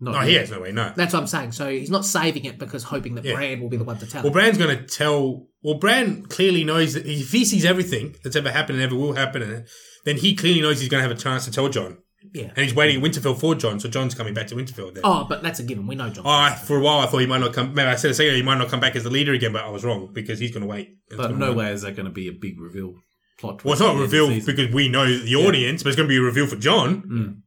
Not 0.00 0.22
yet. 0.22 0.28
he 0.28 0.34
has 0.34 0.50
no 0.50 0.60
way. 0.60 0.72
No. 0.72 0.92
That's 0.94 1.14
what 1.14 1.20
I'm 1.20 1.26
saying. 1.28 1.52
So 1.52 1.70
he's 1.70 1.88
not 1.90 2.04
saving 2.04 2.44
it 2.44 2.58
because 2.58 2.82
hoping 2.82 3.14
that 3.14 3.24
Yeah. 3.24 3.34
Bran 3.36 3.60
will 3.60 3.68
be 3.70 3.76
the 3.76 3.84
one 3.84 3.96
to 3.98 4.06
tell. 4.06 4.22
Well, 4.22 4.28
him. 4.30 4.32
Bran's 4.34 4.58
going 4.58 4.76
to 4.76 4.84
tell. 4.84 5.46
Well, 5.64 5.78
Bran 5.78 6.26
clearly 6.26 6.62
knows 6.62 6.92
that 6.92 7.06
if 7.06 7.32
he 7.32 7.44
sees 7.46 7.64
everything 7.64 8.16
that's 8.22 8.36
ever 8.36 8.50
happened 8.50 8.80
and 8.80 8.84
ever 8.84 8.94
will 8.94 9.14
happen, 9.14 9.40
and 9.42 9.66
then 10.04 10.18
he 10.18 10.36
clearly 10.36 10.60
knows 10.60 10.78
he's 10.78 10.90
going 10.90 11.02
to 11.02 11.08
have 11.08 11.16
a 11.16 11.20
chance 11.20 11.46
to 11.46 11.50
tell 11.50 11.70
Jon, 11.70 11.96
yeah. 12.34 12.48
and 12.48 12.58
he's 12.58 12.74
waiting 12.74 12.98
at 12.98 13.02
Winterfell 13.02 13.40
for 13.40 13.54
Jon. 13.54 13.80
So 13.80 13.88
Jon's 13.88 14.14
coming 14.14 14.34
back 14.34 14.46
to 14.48 14.54
Winterfell. 14.54 14.92
Then. 14.92 15.00
Oh, 15.04 15.24
but 15.26 15.42
that's 15.42 15.60
a 15.60 15.62
given. 15.62 15.86
We 15.86 15.94
know 15.94 16.10
Jon. 16.10 16.26
Oh, 16.26 16.30
I, 16.30 16.54
for 16.54 16.76
a 16.76 16.80
while 16.80 16.98
I 17.00 17.06
thought 17.06 17.18
he 17.18 17.26
might 17.26 17.40
not 17.40 17.54
come. 17.54 17.72
Maybe 17.72 17.88
I 17.88 17.94
said 17.94 18.10
a 18.10 18.14
second, 18.14 18.34
he 18.34 18.42
might 18.42 18.58
not 18.58 18.68
come 18.68 18.80
back 18.80 18.94
as 18.94 19.04
the 19.04 19.10
leader 19.10 19.32
again, 19.32 19.54
but 19.54 19.64
I 19.64 19.70
was 19.70 19.84
wrong 19.86 20.10
because 20.12 20.38
he's 20.38 20.50
going 20.50 20.60
to 20.60 20.68
wait. 20.68 20.90
It's 21.08 21.16
But 21.16 21.36
no 21.36 21.54
way 21.54 21.72
is 21.72 21.80
that 21.80 21.96
going 21.96 22.06
to 22.06 22.12
be 22.12 22.28
a 22.28 22.32
big 22.32 22.60
reveal 22.60 22.96
plot. 23.38 23.64
Well, 23.64 23.72
it's 23.72 23.80
not 23.80 23.86
the 23.86 23.92
end 23.94 24.04
of 24.04 24.10
the 24.10 24.18
revealed 24.20 24.46
because 24.46 24.74
we 24.74 24.90
know 24.90 25.06
the 25.06 25.34
audience, 25.34 25.82
but 25.82 25.88
it's 25.88 25.96
going 25.96 26.08
to 26.08 26.12
be 26.12 26.18
a 26.18 26.22
reveal 26.22 26.46
for 26.46 26.56
Jon. 26.56 27.02
Mm. 27.02 27.40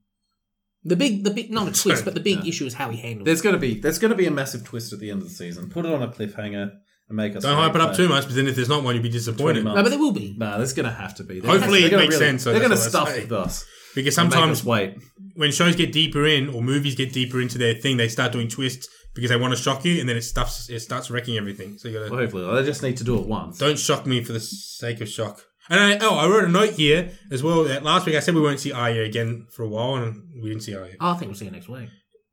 The 0.84 0.95
big, 0.95 1.24
the 1.24 1.32
big, 1.32 1.51
not 1.51 1.68
a 1.68 1.72
twist, 1.72 2.03
but 2.03 2.15
the 2.15 2.20
big 2.20 2.39
Yeah. 2.43 2.49
issue 2.49 2.65
is 2.65 2.74
how 2.74 2.89
he 2.89 2.97
handles. 2.97 3.22
it. 3.22 3.26
There's 3.26 3.41
going 3.41 3.53
to 3.53 3.59
be 3.59 3.80
there's 3.80 3.99
going 3.99 4.09
to 4.11 4.18
be 4.18 4.26
a 4.26 4.32
massive 4.32 4.63
twist 4.63 4.91
at 4.91 4.99
the 4.99 5.11
end 5.11 5.22
of 5.22 5.28
the 5.28 5.34
season. 5.34 5.70
Put 5.70 5.86
it 5.86 5.93
on 5.93 6.01
a 6.01 6.07
cliffhanger 6.07 6.72
and 7.10 7.16
make 7.18 7.36
us 7.36 7.43
Don't 7.43 7.55
hype 7.55 7.74
it 7.76 7.82
up 7.82 7.95
too 7.95 8.08
much, 8.10 8.24
because 8.24 8.36
then 8.36 8.47
if 8.47 8.55
there's 8.55 8.70
not 8.70 8.84
one, 8.84 8.93
you'll 8.95 9.03
be 9.03 9.10
disappointed. 9.10 9.64
No, 9.64 9.74
but 9.76 9.89
there 9.89 9.99
will 9.99 10.12
be. 10.12 10.36
Nah, 10.38 10.58
there's 10.58 10.74
going 10.74 10.86
to 10.86 10.91
have 10.91 11.16
to 11.16 11.24
be. 11.24 11.39
They're 11.39 11.51
Hopefully 11.51 11.80
gonna- 11.82 11.88
it 11.88 11.89
they're 11.89 11.99
gonna 11.99 12.03
makes 12.10 12.18
sense, 12.18 12.43
so 12.43 12.51
They're 12.51 12.60
going 12.60 12.72
to 12.72 12.76
that's 12.76 12.88
I 12.88 12.89
stuff 12.89 13.10
say. 13.10 13.22
with 13.22 13.32
us. 13.32 13.66
Because 13.95 14.18
and 14.18 14.28
make 14.28 14.34
sometimes 14.34 14.60
us 14.60 14.66
wait. 14.66 14.97
when 15.36 15.51
shows 15.51 15.76
get 15.76 15.91
deeper 15.91 16.26
in 16.28 16.49
or 16.49 16.62
movies 16.62 16.93
get 16.95 17.14
deeper 17.14 17.41
into 17.41 17.58
their 17.58 17.74
thing, 17.74 17.97
they 17.97 18.08
start 18.10 18.32
doing 18.32 18.47
twists 18.47 18.88
because 19.16 19.30
they 19.32 19.38
want 19.38 19.55
to 19.55 19.60
shock 19.60 19.84
you, 19.86 19.99
and 19.99 20.08
then 20.08 20.16
it 20.18 20.22
stuffs 20.22 20.70
it 20.70 20.80
starts 20.82 21.10
wrecking 21.10 21.36
everything. 21.38 21.78
So 21.80 21.88
you 21.88 21.95
gotta 21.97 22.12
Well, 22.12 22.20
hopefully, 22.20 22.55
they 22.62 22.64
just 22.68 22.84
need 22.84 22.97
to 22.97 23.03
do 23.03 23.18
it 23.18 23.26
once. 23.26 23.58
don't 23.58 23.80
shock 23.80 24.05
me 24.05 24.24
for 24.24 24.34
the 24.34 24.39
sake 24.39 25.01
of 25.01 25.10
shock. 25.10 25.41
And 25.70 25.80
I, 25.80 25.97
oh, 26.05 26.16
I 26.16 26.28
wrote 26.28 26.43
a 26.45 26.47
note 26.47 26.74
here 26.76 27.12
as 27.32 27.41
well. 27.41 27.64
That 27.64 27.84
last 27.84 28.05
week 28.05 28.16
I 28.16 28.20
said 28.20 28.36
we 28.36 28.41
won't 28.41 28.60
see 28.60 28.72
Arya 28.72 29.03
again 29.03 29.47
for 29.51 29.64
a 29.64 29.68
while, 29.68 29.95
and 29.95 30.22
we 30.43 30.49
didn't 30.49 30.62
see 30.64 30.76
Arya. 30.76 30.93
Oh, 31.01 31.12
I 31.12 31.14
think 31.16 31.30
we'll 31.30 31.36
see 31.36 31.45
you 31.45 31.51
next 31.51 31.68
week. 31.68 31.89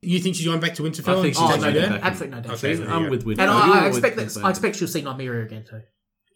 You 0.07 0.19
think 0.21 0.37
she's 0.37 0.47
going 0.47 0.61
back 0.61 0.75
to 0.75 0.83
Winterfell? 0.83 1.19
I 1.19 1.23
think 1.23 1.35
She's 1.35 1.37
she's 1.37 1.51
Oh, 1.51 1.53
actually 1.55 1.73
no 1.75 1.89
doubt. 1.89 2.01
Absolutely 2.03 2.37
no 2.37 2.43
doubt. 2.43 2.55
Okay. 2.55 2.75
She's- 2.77 2.89
I'm 2.89 3.11
with 3.11 3.25
with 3.25 3.39
And 3.41 3.51
you. 3.51 3.57
I, 3.57 3.85
I 3.85 3.87
expect 3.89 4.17
that. 4.17 4.45
I 4.45 4.51
expect 4.51 4.77
she'll 4.77 4.89
see 4.89 5.03
Nymeria 5.03 5.45
again 5.45 5.65
too. 5.69 5.81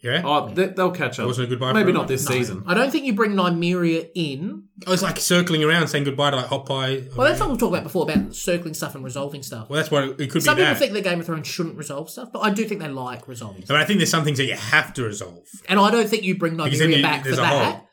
Yeah. 0.00 0.22
Oh, 0.24 0.48
they, 0.48 0.66
they'll 0.66 0.92
catch 0.92 1.16
That 1.16 1.24
up. 1.24 1.26
wasn't 1.26 1.48
a 1.48 1.50
goodbye. 1.50 1.72
Maybe 1.72 1.90
not 1.90 2.02
everyone? 2.04 2.06
this 2.06 2.24
season. 2.24 2.62
I 2.68 2.74
don't 2.74 2.92
think 2.92 3.04
you 3.04 3.14
bring 3.14 3.32
Nymeria 3.32 4.08
in. 4.14 4.62
Oh, 4.86 4.90
I 4.90 4.90
was 4.92 5.02
like 5.02 5.18
circling 5.18 5.64
around, 5.64 5.88
saying 5.88 6.04
goodbye 6.04 6.30
to 6.30 6.36
like 6.36 6.46
Hot 6.46 6.66
Pie. 6.66 7.02
Well, 7.16 7.26
that's 7.26 7.40
what 7.40 7.50
we've 7.50 7.58
talked 7.58 7.72
about 7.72 7.82
before 7.82 8.08
about 8.08 8.32
circling 8.32 8.74
stuff 8.74 8.94
and 8.94 9.02
resolving 9.02 9.42
stuff. 9.42 9.68
Well, 9.68 9.78
that's 9.78 9.90
what 9.90 10.04
it, 10.04 10.20
it 10.20 10.30
could 10.30 10.44
Some 10.44 10.54
be. 10.54 10.62
Some 10.62 10.66
people 10.68 10.72
That. 10.74 10.78
think 10.78 10.92
that 10.92 11.02
Game 11.02 11.18
of 11.18 11.26
Thrones 11.26 11.48
shouldn't 11.48 11.76
resolve 11.76 12.10
stuff, 12.10 12.28
but 12.32 12.38
I 12.40 12.50
do 12.50 12.64
think 12.64 12.80
they 12.80 12.86
like 12.88 13.26
resolving 13.26 13.62
stuff. 13.64 13.74
but 13.74 13.80
I 13.82 13.84
think 13.84 13.98
there's 13.98 14.10
some 14.10 14.22
things 14.22 14.38
that 14.38 14.44
you 14.46 14.54
have 14.54 14.94
to 14.94 15.02
resolve. 15.02 15.42
And 15.68 15.80
I 15.80 15.90
don't 15.90 16.08
think 16.08 16.22
you 16.22 16.38
bring 16.38 16.56
Because 16.56 16.78
then 16.78 16.90
Nymeria 16.90 16.96
you- 16.98 17.02
back 17.02 17.24
for 17.24 17.34
that. 17.34 17.72
hole. 17.74 17.87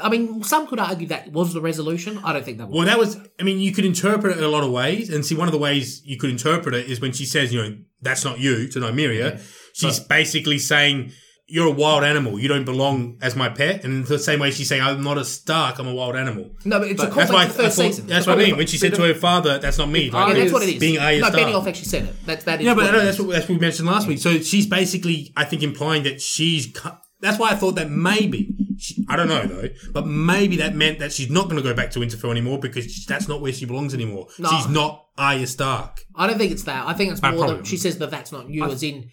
I 0.00 0.08
mean, 0.08 0.42
some 0.42 0.66
could 0.66 0.78
argue 0.78 1.08
that 1.08 1.32
was 1.32 1.52
the 1.52 1.60
resolution. 1.60 2.18
I 2.24 2.32
don't 2.32 2.44
think 2.44 2.58
that 2.58 2.68
was. 2.68 2.76
Well, 2.76 2.86
that 2.86 2.98
was. 2.98 3.18
I 3.38 3.42
mean, 3.42 3.58
you 3.58 3.72
could 3.72 3.84
interpret 3.84 4.32
it 4.32 4.38
in 4.38 4.44
a 4.44 4.48
lot 4.48 4.64
of 4.64 4.70
ways, 4.70 5.10
and 5.10 5.24
see, 5.24 5.34
one 5.34 5.48
of 5.48 5.52
the 5.52 5.58
ways 5.58 6.00
you 6.04 6.16
could 6.18 6.30
interpret 6.30 6.74
it 6.74 6.90
is 6.90 7.00
when 7.00 7.12
she 7.12 7.26
says, 7.26 7.52
"You 7.52 7.62
know, 7.62 7.76
that's 8.00 8.24
not 8.24 8.40
you" 8.40 8.68
to 8.68 8.78
Nymeria. 8.80 9.40
She's 9.74 10.00
basically 10.00 10.58
saying, 10.58 11.12
"You're 11.46 11.66
a 11.66 11.70
wild 11.70 12.04
animal. 12.04 12.38
You 12.38 12.48
don't 12.48 12.64
belong 12.64 13.18
as 13.20 13.36
my 13.36 13.50
pet." 13.50 13.84
And 13.84 14.06
the 14.06 14.18
same 14.18 14.40
way, 14.40 14.50
she's 14.50 14.68
saying, 14.70 14.80
"I'm 14.82 15.02
not 15.02 15.18
a 15.18 15.26
Stark. 15.26 15.78
I'm 15.78 15.88
a 15.88 15.94
wild 15.94 16.16
animal." 16.16 16.52
no, 16.64 16.78
but 16.78 16.88
it's 16.88 17.02
a 17.02 17.06
But 17.08 17.14
That's 17.14 17.30
conflict 17.30 17.32
why. 17.32 17.44
the 17.46 17.52
first 17.52 17.78
I 17.78 17.82
thought- 17.82 17.90
season. 17.92 18.06
that's 18.06 18.26
what 18.26 18.38
I 18.38 18.42
mean. 18.44 18.56
When 18.56 18.66
she 18.66 18.78
said 18.78 18.94
to 18.94 19.02
her 19.02 19.14
father, 19.14 19.58
"That's 19.58 19.76
not 19.76 19.90
me." 19.90 20.06
yeah, 20.06 20.32
that's 20.32 20.52
what 20.54 20.62
it 20.62 20.70
is. 20.70 20.80
Being 20.80 20.98
Arya 21.00 21.20
no, 21.20 21.28
Stark. 21.28 21.42
Benioff 21.48 21.66
actually 21.66 21.84
said 21.88 22.04
it. 22.04 22.26
That, 22.26 22.40
that 22.46 22.60
is 22.60 22.66
Yeah, 22.66 22.72
but 22.74 22.84
what 22.84 22.94
I 22.94 22.96
know 22.96 23.02
it 23.02 23.04
that's 23.04 23.18
what, 23.20 23.28
that's 23.32 23.46
what 23.46 23.54
we 23.56 23.60
mentioned 23.60 23.88
last 23.88 24.08
week. 24.08 24.20
So 24.20 24.38
she's 24.38 24.66
basically, 24.66 25.32
I 25.36 25.44
think, 25.44 25.62
implying 25.62 26.04
that 26.04 26.22
she's. 26.22 26.66
cu- 26.72 26.88
That's 27.22 27.38
why 27.38 27.50
I 27.50 27.54
thought 27.54 27.76
that 27.76 27.88
maybe 27.88 28.52
she, 28.78 29.06
I 29.08 29.14
don't 29.16 29.28
know 29.28 29.46
though, 29.46 29.68
but 29.92 30.06
maybe 30.08 30.56
that 30.56 30.74
meant 30.74 30.98
that 30.98 31.12
she's 31.12 31.30
not 31.30 31.44
going 31.44 31.56
to 31.56 31.62
go 31.62 31.72
back 31.72 31.92
to 31.92 32.00
Winterfell 32.00 32.32
anymore 32.32 32.58
because 32.58 33.06
that's 33.06 33.28
not 33.28 33.40
where 33.40 33.52
she 33.52 33.64
belongs 33.64 33.94
anymore. 33.94 34.26
No. 34.40 34.50
She's 34.50 34.68
not 34.68 35.06
Arya 35.16 35.46
Stark. 35.46 36.00
I 36.16 36.26
don't 36.26 36.36
think 36.36 36.50
it's 36.50 36.64
that. 36.64 36.86
I 36.86 36.92
think 36.94 37.12
it's 37.12 37.22
more 37.22 37.54
that 37.54 37.66
she 37.66 37.76
says 37.76 37.98
that 37.98 38.10
that's 38.10 38.32
not 38.32 38.50
you, 38.50 38.64
as 38.64 38.82
in 38.82 39.08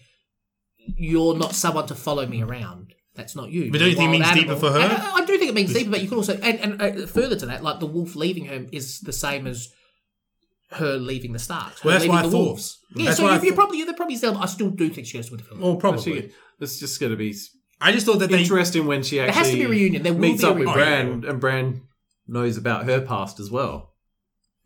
you're 0.96 1.36
not 1.36 1.54
someone 1.54 1.86
to 1.86 1.94
follow 1.94 2.26
me 2.26 2.42
around. 2.42 2.94
That's 3.14 3.36
not 3.36 3.50
you. 3.50 3.70
But 3.70 3.78
don't 3.78 3.90
you 3.90 3.96
think 3.96 4.14
it 4.14 4.20
wild 4.20 4.34
means 4.34 4.44
deeper 4.44 4.56
for 4.56 4.70
her? 4.72 4.80
I, 4.80 5.12
I 5.22 5.24
do 5.24 5.38
think 5.38 5.50
it 5.50 5.54
means 5.54 5.72
deeper, 5.72 5.90
but 5.90 6.00
you 6.02 6.08
can 6.08 6.16
also 6.16 6.34
and, 6.34 6.60
and 6.60 6.82
uh, 6.82 7.06
further 7.06 7.36
to 7.36 7.46
that, 7.46 7.62
like 7.62 7.78
the 7.78 7.86
wolf 7.86 8.16
leaving 8.16 8.46
her 8.46 8.66
is 8.72 9.00
the 9.00 9.12
same 9.12 9.46
as 9.46 9.68
her 10.72 10.96
leaving 10.96 11.32
the 11.32 11.38
Starks. 11.38 11.80
her 11.80 11.88
Well, 11.88 11.92
that's 11.94 12.02
leaving 12.02 12.14
what 12.16 12.24
I 12.24 12.26
the 12.26 12.30
thought. 12.32 12.44
wolves. 12.44 12.78
Yeah, 12.94 13.04
That's 13.06 13.16
so 13.18 13.22
what 13.24 13.32
I 13.32 13.36
you, 13.36 13.42
you're 13.46 13.54
probably 13.54 13.78
you're 13.78 13.94
probably 13.94 14.16
still. 14.16 14.36
I 14.36 14.46
still 14.46 14.70
do 14.70 14.88
think 14.88 15.06
she 15.06 15.18
goes 15.18 15.28
to 15.28 15.36
Winterfell. 15.36 15.58
Well, 15.60 15.76
probably. 15.76 16.32
It's 16.60 16.78
just 16.78 17.00
going 17.00 17.10
to 17.10 17.16
be 17.16 17.34
I 17.80 17.92
just 17.92 18.06
thought 18.06 18.18
that 18.18 18.30
they. 18.30 18.40
interesting 18.40 18.86
when 18.86 19.02
she 19.02 19.20
actually 19.20 19.32
there 19.32 19.42
has 19.42 19.50
to 19.50 19.56
be 19.56 19.62
a 19.64 19.68
reunion. 19.68 20.02
There 20.02 20.12
will 20.12 20.20
meets 20.20 20.42
be 20.42 20.46
a 20.48 20.50
up 20.50 20.56
with 20.58 20.68
reunion. 20.68 21.20
Bran, 21.20 21.30
and 21.30 21.40
Bran 21.40 21.82
knows 22.28 22.56
about 22.56 22.84
her 22.84 23.00
past 23.00 23.40
as 23.40 23.50
well. 23.50 23.94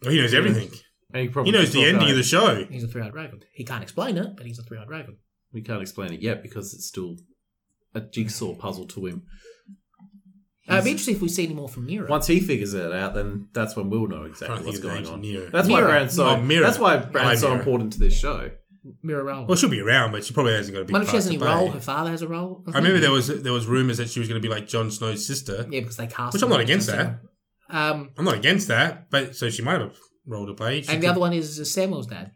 Oh, 0.04 0.10
he 0.10 0.20
knows 0.20 0.34
everything. 0.34 0.70
And 1.12 1.22
he 1.22 1.28
probably 1.28 1.52
He 1.52 1.58
knows 1.58 1.72
the 1.72 1.84
ending 1.84 2.10
of 2.10 2.16
the 2.16 2.22
show. 2.22 2.64
He's 2.64 2.82
a 2.84 2.88
three-eyed 2.88 3.14
raven. 3.14 3.40
He 3.52 3.64
can't 3.64 3.82
explain 3.82 4.16
it, 4.18 4.36
but 4.36 4.46
he's 4.46 4.58
a 4.58 4.62
three-eyed 4.62 4.88
raven. 4.90 5.18
We 5.52 5.62
can't 5.62 5.80
explain 5.80 6.12
it 6.12 6.20
yet 6.20 6.42
because 6.42 6.74
it's 6.74 6.86
still 6.86 7.16
a 7.94 8.00
jigsaw 8.00 8.54
puzzle 8.54 8.86
to 8.88 9.06
him. 9.06 9.22
Uh, 10.68 10.74
it'd 10.74 10.84
be 10.84 10.90
interesting 10.90 11.14
if 11.14 11.22
we 11.22 11.28
see 11.28 11.44
any 11.44 11.54
more 11.54 11.68
from 11.68 11.86
Meera. 11.86 12.08
Once 12.08 12.26
he 12.26 12.40
figures 12.40 12.74
it 12.74 12.90
out, 12.92 13.14
then 13.14 13.48
that's 13.52 13.76
when 13.76 13.90
we'll 13.90 14.08
know 14.08 14.24
exactly 14.24 14.56
don't 14.56 14.66
what's 14.66 14.78
think 14.80 14.90
going 14.90 15.02
it's 15.02 15.10
on. 15.10 15.22
Meera. 15.22 15.50
That's 15.52 15.68
why 15.68 15.80
Meera. 15.82 15.86
Bran's 15.86 16.14
so. 16.14 16.26
Oh, 16.26 16.36
Meera. 16.36 16.62
That's 16.62 16.78
why 16.78 16.94
I 16.94 16.96
Bran's 16.96 17.40
so 17.40 17.50
Meera. 17.50 17.58
important 17.58 17.92
to 17.92 17.98
this 18.00 18.18
show. 18.18 18.50
Meera. 19.04 19.46
Well, 19.46 19.56
she'll 19.56 19.70
be 19.70 19.80
around, 19.80 20.12
but 20.12 20.24
she 20.24 20.34
probably 20.34 20.52
hasn't 20.54 20.74
got 20.74 20.82
a 20.82 20.84
big 20.84 20.92
Wonder 20.92 21.04
if 21.06 21.10
she 21.10 21.16
has 21.16 21.24
to 21.26 21.30
any 21.34 21.38
role. 21.42 21.70
Her 21.70 21.80
father 21.80 22.10
has 22.10 22.22
a 22.22 22.28
role. 22.28 22.62
I 22.72 22.78
remember 22.78 22.98
there 23.00 23.10
was 23.10 23.28
there 23.42 23.52
was 23.52 23.66
rumors 23.66 23.96
that 23.98 24.10
she 24.10 24.18
was 24.20 24.28
going 24.28 24.40
to 24.40 24.46
be 24.46 24.52
like 24.52 24.68
Jon 24.68 24.90
Snow's 24.90 25.26
sister. 25.26 25.66
Yeah, 25.70 25.80
because 25.80 25.96
they 25.96 26.06
cast. 26.06 26.34
Which 26.34 26.42
I'm 26.42 26.50
not 26.50 26.60
against 26.60 26.88
that. 26.88 27.20
Um, 27.70 28.10
I'm 28.18 28.24
not 28.24 28.34
against 28.36 28.68
that, 28.68 29.10
but 29.10 29.34
so 29.36 29.48
she 29.50 29.62
might 29.62 29.80
have 29.80 29.90
a 29.90 29.92
role 30.26 30.46
to 30.46 30.54
play. 30.54 30.82
She 30.82 30.92
and 30.92 31.02
the 31.02 31.06
could- 31.06 31.10
other 31.12 31.20
one 31.20 31.32
is 31.32 31.58
Samwell's 31.60 32.06
dad. 32.06 32.32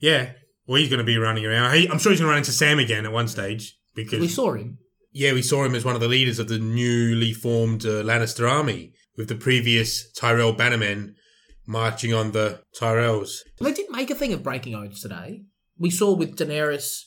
yeah. 0.00 0.32
Well, 0.68 0.80
he's 0.80 0.88
going 0.88 0.98
to 0.98 1.04
be 1.04 1.16
running 1.16 1.46
around. 1.46 1.76
He, 1.76 1.88
I'm 1.88 1.98
sure 2.00 2.10
he's 2.10 2.18
going 2.20 2.26
to 2.26 2.30
run 2.30 2.38
into 2.38 2.50
Sam 2.50 2.80
again 2.80 3.04
at 3.04 3.12
one 3.12 3.28
stage 3.28 3.76
because 3.94 4.18
We 4.18 4.26
saw 4.26 4.52
him. 4.54 4.78
yeah, 5.12 5.32
we 5.32 5.40
saw 5.40 5.62
him 5.64 5.76
as 5.76 5.84
one 5.84 5.94
of 5.94 6.00
the 6.00 6.08
leaders 6.08 6.40
of 6.40 6.48
the 6.48 6.58
newly 6.58 7.32
formed 7.32 7.84
uh, 7.86 8.02
Lannister 8.02 8.50
army 8.50 8.92
with 9.16 9.28
the 9.28 9.36
previous 9.36 10.10
Tyrell 10.10 10.52
Bannermen 10.52 11.12
marching 11.68 12.12
on 12.12 12.32
the 12.32 12.62
Tyrells. 12.76 13.42
Well, 13.60 13.70
they 13.70 13.76
didn't 13.76 13.94
make 13.94 14.10
a 14.10 14.16
thing 14.16 14.32
of 14.32 14.42
breaking 14.42 14.74
oaths 14.74 15.02
today. 15.02 15.42
We 15.78 15.90
saw 15.90 16.12
with 16.14 16.36
Daenerys 16.36 17.04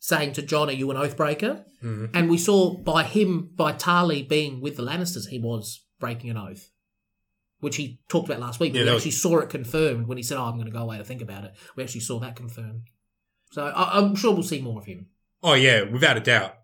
saying 0.00 0.32
to 0.34 0.42
Jon, 0.42 0.68
"Are 0.68 0.72
you 0.72 0.90
an 0.90 0.96
oathbreaker?" 0.96 1.64
Mhm. 1.82 2.10
And 2.14 2.28
we 2.30 2.38
saw 2.38 2.76
by 2.76 3.04
him, 3.04 3.50
by 3.54 3.72
Tarly 3.72 4.26
being 4.28 4.60
with 4.60 4.76
the 4.76 4.82
Lannisters, 4.82 5.28
he 5.28 5.38
was 5.38 5.84
breaking 6.00 6.30
an 6.30 6.36
oath, 6.36 6.70
which 7.60 7.76
he 7.76 8.00
talked 8.08 8.28
about 8.28 8.40
last 8.40 8.60
week. 8.60 8.74
Yeah, 8.74 8.80
we 8.80 8.84
that 8.86 8.94
was- 8.94 9.02
actually 9.02 9.10
saw 9.12 9.38
it 9.38 9.48
confirmed 9.48 10.06
when 10.08 10.16
he 10.18 10.22
said, 10.22 10.38
"Oh, 10.38 10.44
I'm 10.44 10.54
going 10.54 10.66
to 10.66 10.72
go 10.72 10.78
away 10.82 10.98
to 10.98 11.04
think 11.04 11.22
about 11.22 11.44
it." 11.44 11.52
We 11.76 11.82
actually 11.82 12.00
saw 12.02 12.18
that 12.20 12.36
confirmed. 12.36 12.82
So 13.52 13.64
I- 13.66 13.98
I'm 13.98 14.14
sure 14.16 14.32
we'll 14.34 14.42
see 14.42 14.60
more 14.60 14.80
of 14.80 14.86
him. 14.86 15.06
Oh 15.42 15.54
yeah, 15.54 15.82
without 15.82 16.16
a 16.16 16.20
doubt. 16.20 16.54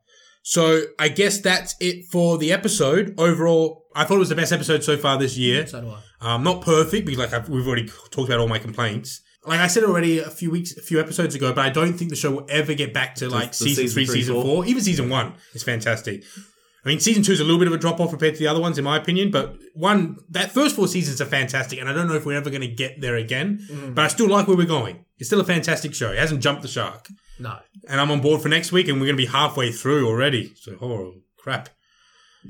So 0.43 0.83
I 0.99 1.09
guess 1.09 1.39
that's 1.39 1.75
it 1.81 2.07
for 2.11 2.39
the 2.39 2.51
episode. 2.51 3.15
Overall, 3.19 3.85
I 3.95 4.05
thought 4.05 4.17
it 4.17 4.21
was 4.21 4.31
the 4.31 4.35
best 4.35 4.53
episode 4.53 4.83
so 4.83 4.97
far 4.97 5.19
this 5.19 5.37
year. 5.37 5.67
So 5.67 5.81
do 5.83 5.91
I. 5.91 6.35
Um, 6.35 6.43
not 6.43 6.63
perfect 6.63 7.05
because 7.07 7.19
like 7.19 7.33
I've, 7.33 7.49
we've 7.49 7.67
already 7.67 7.87
talked 8.11 8.29
about 8.29 8.41
all 8.41 8.49
my 8.49 8.59
complaints. 8.59 9.21
Like 9.47 9.61
I 9.61 9.69
said 9.69 9.85
already 9.85 10.19
a 10.19 10.29
few 10.29 10.51
weeks, 10.51 10.77
a 10.77 10.83
few 10.83 11.01
episodes 11.01 11.35
ago, 11.35 11.53
but 11.55 11.65
I 11.65 11.71
don't 11.71 11.95
think 11.95 12.11
the 12.11 12.17
show 12.17 12.31
will 12.31 12.47
ever 12.51 12.75
get 12.75 12.93
back 12.93 13.15
to 13.17 13.29
like 13.29 13.55
season, 13.55 13.85
season 13.85 13.95
three, 13.95 14.07
three, 14.07 14.15
season 14.17 14.35
four. 14.35 14.45
four. 14.45 14.67
Even 14.67 14.83
season 14.83 15.09
one 15.09 15.33
is 15.55 15.63
fantastic. 15.63 16.25
I 16.85 16.89
mean, 16.89 17.01
season 17.01 17.23
two 17.23 17.33
is 17.33 17.41
a 17.41 17.45
little 17.45 17.59
bit 17.59 17.69
of 17.69 17.75
a 17.75 17.79
drop 17.79 18.01
off 18.01 18.11
compared 18.11 18.35
to 18.35 18.39
the 18.39 18.47
other 18.47 18.61
ones, 18.61 18.77
in 18.79 18.85
my 18.85 18.97
opinion. 18.99 19.31
But 19.31 19.57
one, 19.75 20.17
that 20.31 20.51
first 20.51 20.77
four 20.77 20.89
seasons 20.89 21.21
are 21.21 21.27
fantastic, 21.27 21.79
and 21.79 21.89
I 21.89 21.93
don't 21.93 22.07
know 22.09 22.15
if 22.15 22.25
we're 22.27 22.37
ever 22.37 22.49
going 22.51 22.63
to 22.63 22.69
get 22.69 23.01
there 23.01 23.17
again. 23.17 23.61
Mm. 23.71 23.95
But 23.95 24.05
I 24.05 24.09
still 24.09 24.29
like 24.29 24.47
where 24.49 24.57
we're 24.57 24.67
going. 24.67 25.05
It's 25.19 25.29
still 25.29 25.41
a 25.41 25.45
fantastic 25.45 25.95
show. 25.95 26.11
It 26.11 26.19
hasn't 26.19 26.43
jumped 26.43 26.63
the 26.63 26.69
shark, 26.69 27.09
No. 27.39 27.59
and 27.89 28.01
I'm 28.01 28.11
on 28.11 28.21
board 28.23 28.41
for 28.41 28.49
next 28.49 28.73
week, 28.73 28.89
and 28.89 28.99
we're 28.99 29.07
going 29.07 29.17
to 29.17 29.23
be 29.23 29.27
halfway 29.27 29.73
through 29.73 30.07
already. 30.09 30.53
So, 30.57 30.77
oh 30.81 31.15
crap! 31.39 31.69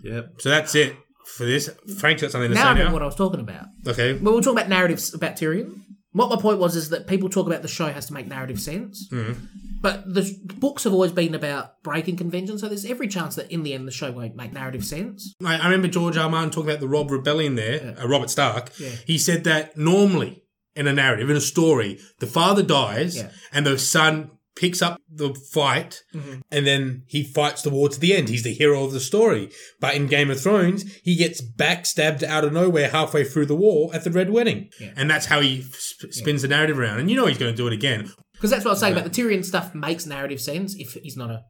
Yep. 0.02 0.34
So 0.38 0.48
that's 0.48 0.74
it 0.76 0.94
for 1.26 1.44
this. 1.44 1.68
Frank's 1.98 2.22
got 2.22 2.30
something 2.30 2.50
to 2.50 2.54
Now 2.54 2.60
I 2.60 2.64
say 2.64 2.68
remember 2.70 2.84
now. 2.90 2.92
what 2.94 3.02
I 3.02 3.06
was 3.06 3.16
talking 3.16 3.40
about. 3.40 3.66
Okay. 3.86 4.12
Well, 4.14 4.34
we're 4.34 4.40
talking 4.42 4.58
about 4.58 4.68
narratives 4.68 5.12
about 5.14 5.32
Tyrion. 5.36 5.82
What 6.12 6.28
my 6.28 6.36
point 6.40 6.58
was 6.58 6.74
is 6.76 6.90
that 6.90 7.06
people 7.06 7.28
talk 7.28 7.46
about 7.46 7.62
the 7.62 7.68
show 7.68 7.86
has 7.86 8.06
to 8.06 8.12
make 8.12 8.26
narrative 8.26 8.60
sense, 8.60 9.08
Mm-hmm. 9.12 9.44
but 9.80 10.12
the 10.12 10.36
books 10.58 10.82
have 10.84 10.92
always 10.92 11.12
been 11.12 11.34
about 11.34 11.82
breaking 11.84 12.16
convention. 12.16 12.58
So 12.58 12.66
there's 12.68 12.84
every 12.84 13.06
chance 13.08 13.36
that 13.36 13.50
in 13.52 13.62
the 13.62 13.74
end 13.74 13.86
the 13.86 13.92
show 13.92 14.10
won't 14.10 14.34
make 14.34 14.52
narrative 14.52 14.84
sense. 14.84 15.34
I, 15.44 15.56
I 15.58 15.64
remember 15.66 15.88
George 15.88 16.16
R. 16.16 16.28
Martin 16.28 16.50
talking 16.50 16.68
about 16.70 16.80
the 16.80 16.88
Robb 16.88 17.10
Rebellion 17.12 17.54
there, 17.54 17.96
uh, 18.00 18.08
Robert 18.08 18.28
Stark. 18.30 18.72
Yeah. 18.78 18.88
He 19.06 19.18
said 19.18 19.44
that 19.44 19.76
normally 19.76 20.42
in 20.74 20.86
a 20.86 20.92
narrative, 20.92 21.30
in 21.30 21.36
a 21.36 21.40
story, 21.40 21.98
the 22.18 22.26
father 22.26 22.62
dies 22.62 23.16
Yeah. 23.16 23.30
and 23.52 23.64
the 23.66 23.78
son 23.78 24.30
picks 24.60 24.82
up 24.82 25.00
the 25.10 25.34
fight 25.52 26.02
Mm-hmm. 26.14 26.40
and 26.52 26.66
then 26.66 27.02
he 27.06 27.24
fights 27.24 27.62
the 27.62 27.70
war 27.70 27.88
to 27.88 27.98
the 27.98 28.14
end. 28.14 28.28
He's 28.28 28.42
the 28.44 28.52
hero 28.52 28.84
of 28.84 28.92
the 28.92 29.00
story. 29.00 29.50
But 29.80 29.94
in 29.94 30.06
Game 30.06 30.30
of 30.30 30.40
Thrones, 30.40 30.84
he 31.02 31.16
gets 31.16 31.40
backstabbed 31.42 32.22
out 32.22 32.44
of 32.44 32.52
nowhere 32.52 32.90
halfway 32.90 33.24
through 33.24 33.46
the 33.46 33.56
war 33.56 33.90
at 33.94 34.04
the 34.04 34.10
Red 34.10 34.30
Wedding. 34.30 34.68
Yeah. 34.78 34.92
And 34.96 35.08
that's 35.10 35.26
how 35.26 35.40
he 35.40 35.62
sp- 35.72 36.12
spins 36.12 36.42
the 36.42 36.48
narrative 36.48 36.78
around. 36.78 37.00
And 37.00 37.10
you 37.10 37.16
know 37.16 37.26
he's 37.26 37.38
going 37.38 37.52
to 37.52 37.56
do 37.56 37.66
it 37.66 37.72
again. 37.72 38.10
Because 38.34 38.50
that's 38.50 38.64
what 38.64 38.70
I 38.70 38.72
was 38.72 38.80
saying 38.80 38.92
about 38.96 39.04
the 39.10 39.22
Tyrion 39.22 39.44
stuff 39.44 39.74
makes 39.74 40.06
narrative 40.06 40.40
sense 40.40 40.74
if 40.76 40.94
he's 40.94 41.16
not 41.16 41.30
a 41.30 41.42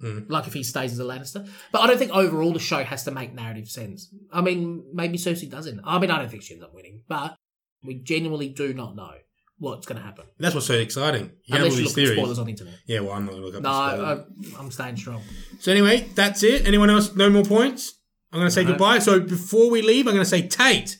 Mm. 0.00 0.26
like 0.30 0.46
if 0.46 0.52
he 0.54 0.62
stays 0.62 0.92
as 0.92 1.00
a 1.00 1.02
Lannister. 1.02 1.48
But 1.72 1.80
I 1.80 1.88
don't 1.88 1.98
think 1.98 2.12
overall 2.12 2.52
the 2.52 2.60
show 2.60 2.84
has 2.84 3.02
to 3.02 3.10
make 3.10 3.34
narrative 3.34 3.66
sense. 3.66 4.08
I 4.32 4.40
mean, 4.42 4.84
maybe 4.94 5.18
Cersei 5.18 5.50
doesn't. 5.50 5.80
I 5.82 5.98
mean, 5.98 6.12
I 6.12 6.18
don't 6.20 6.30
think 6.30 6.44
she 6.44 6.54
ends 6.54 6.62
up 6.64 6.72
winning, 6.72 7.02
but 7.08 7.34
we 7.82 7.94
genuinely 7.94 8.48
do 8.48 8.72
not 8.72 8.94
know 8.94 9.14
what's 9.58 9.86
going 9.86 9.98
to 10.00 10.04
happen 10.06 10.24
that's 10.38 10.54
what's 10.54 10.66
so 10.66 10.74
exciting. 10.74 11.32
You 11.44 11.54
have 11.56 11.62
all 11.62 11.66
unless 11.66 11.78
you 11.80 11.84
these 11.88 11.96
look 11.96 12.06
at 12.06 12.12
spoilers 12.18 12.38
on 12.38 12.44
the 12.46 12.50
internet. 12.52 12.74
Yeah, 12.86 13.00
well, 13.00 13.12
I'm 13.12 13.24
not 13.24 13.32
going 13.32 13.42
to 13.42 13.46
look 13.46 13.56
up 13.56 13.62
No, 13.62 13.70
spoilers. 13.70 14.54
I, 14.56 14.60
I'm 14.60 14.70
staying 14.70 14.96
strong. 14.96 15.22
So 15.60 15.72
anyway, 15.72 16.08
that's 16.14 16.42
it. 16.42 16.66
Anyone 16.66 16.90
else? 16.90 17.14
No 17.16 17.28
more 17.28 17.42
points. 17.44 17.94
I'm 18.32 18.38
going 18.38 18.46
to 18.48 18.54
say 18.54 18.62
No. 18.62 18.70
goodbye. 18.70 18.98
So 19.00 19.18
before 19.20 19.68
we 19.70 19.82
leave, 19.82 20.06
I'm 20.06 20.14
going 20.14 20.24
to 20.24 20.28
say 20.28 20.42
Tayt. 20.46 20.96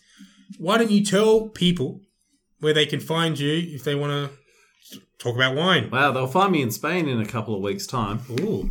Why 0.59 0.77
don't 0.79 0.91
you 0.91 1.05
tell 1.05 1.49
people 1.51 2.01
where 2.61 2.73
they 2.75 2.87
can 2.87 2.99
find 3.01 3.39
you 3.39 3.53
if 3.75 3.85
they 3.85 3.95
want 3.95 4.31
to 4.91 4.99
talk 5.19 5.37
about 5.37 5.55
wine? 5.55 5.91
Wow, 5.91 6.11
they'll 6.13 6.27
find 6.27 6.51
me 6.51 6.63
in 6.63 6.71
Spain 6.73 7.07
in 7.09 7.21
a 7.21 7.27
couple 7.27 7.55
of 7.55 7.61
weeks' 7.63 7.87
time. 7.87 8.21
Ooh, 8.41 8.71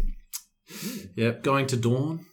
Yep, 1.15 1.43
going 1.43 1.65
to 1.67 1.77
Dorne, 1.77 2.25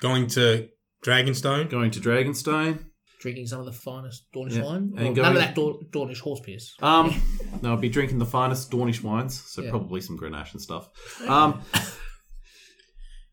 going 0.00 0.26
to 0.28 0.68
Dragonstone. 1.04 1.70
going 1.70 1.90
to 1.92 2.00
Dragonstone. 2.00 2.86
Drinking 3.20 3.46
some 3.48 3.58
of 3.60 3.66
the 3.66 3.72
finest 3.72 4.26
Dornish 4.32 4.54
Yeah, 4.56 4.62
wine. 4.64 4.92
and 4.96 5.08
Or 5.08 5.12
going- 5.12 5.16
none 5.16 5.32
of 5.36 5.38
that 5.42 5.54
Dor- 5.54 5.80
Dornish 5.90 6.20
horse 6.20 6.40
piss. 6.40 6.74
Um, 6.80 7.20
no, 7.62 7.70
I'll 7.70 7.76
be 7.76 7.88
drinking 7.88 8.18
the 8.18 8.26
finest 8.26 8.70
Dornish 8.70 9.02
wines, 9.02 9.40
so 9.44 9.62
Yeah. 9.62 9.70
probably 9.70 10.00
some 10.00 10.16
Grenache 10.18 10.52
and 10.52 10.60
stuff. 10.62 10.88
Um, 11.26 11.60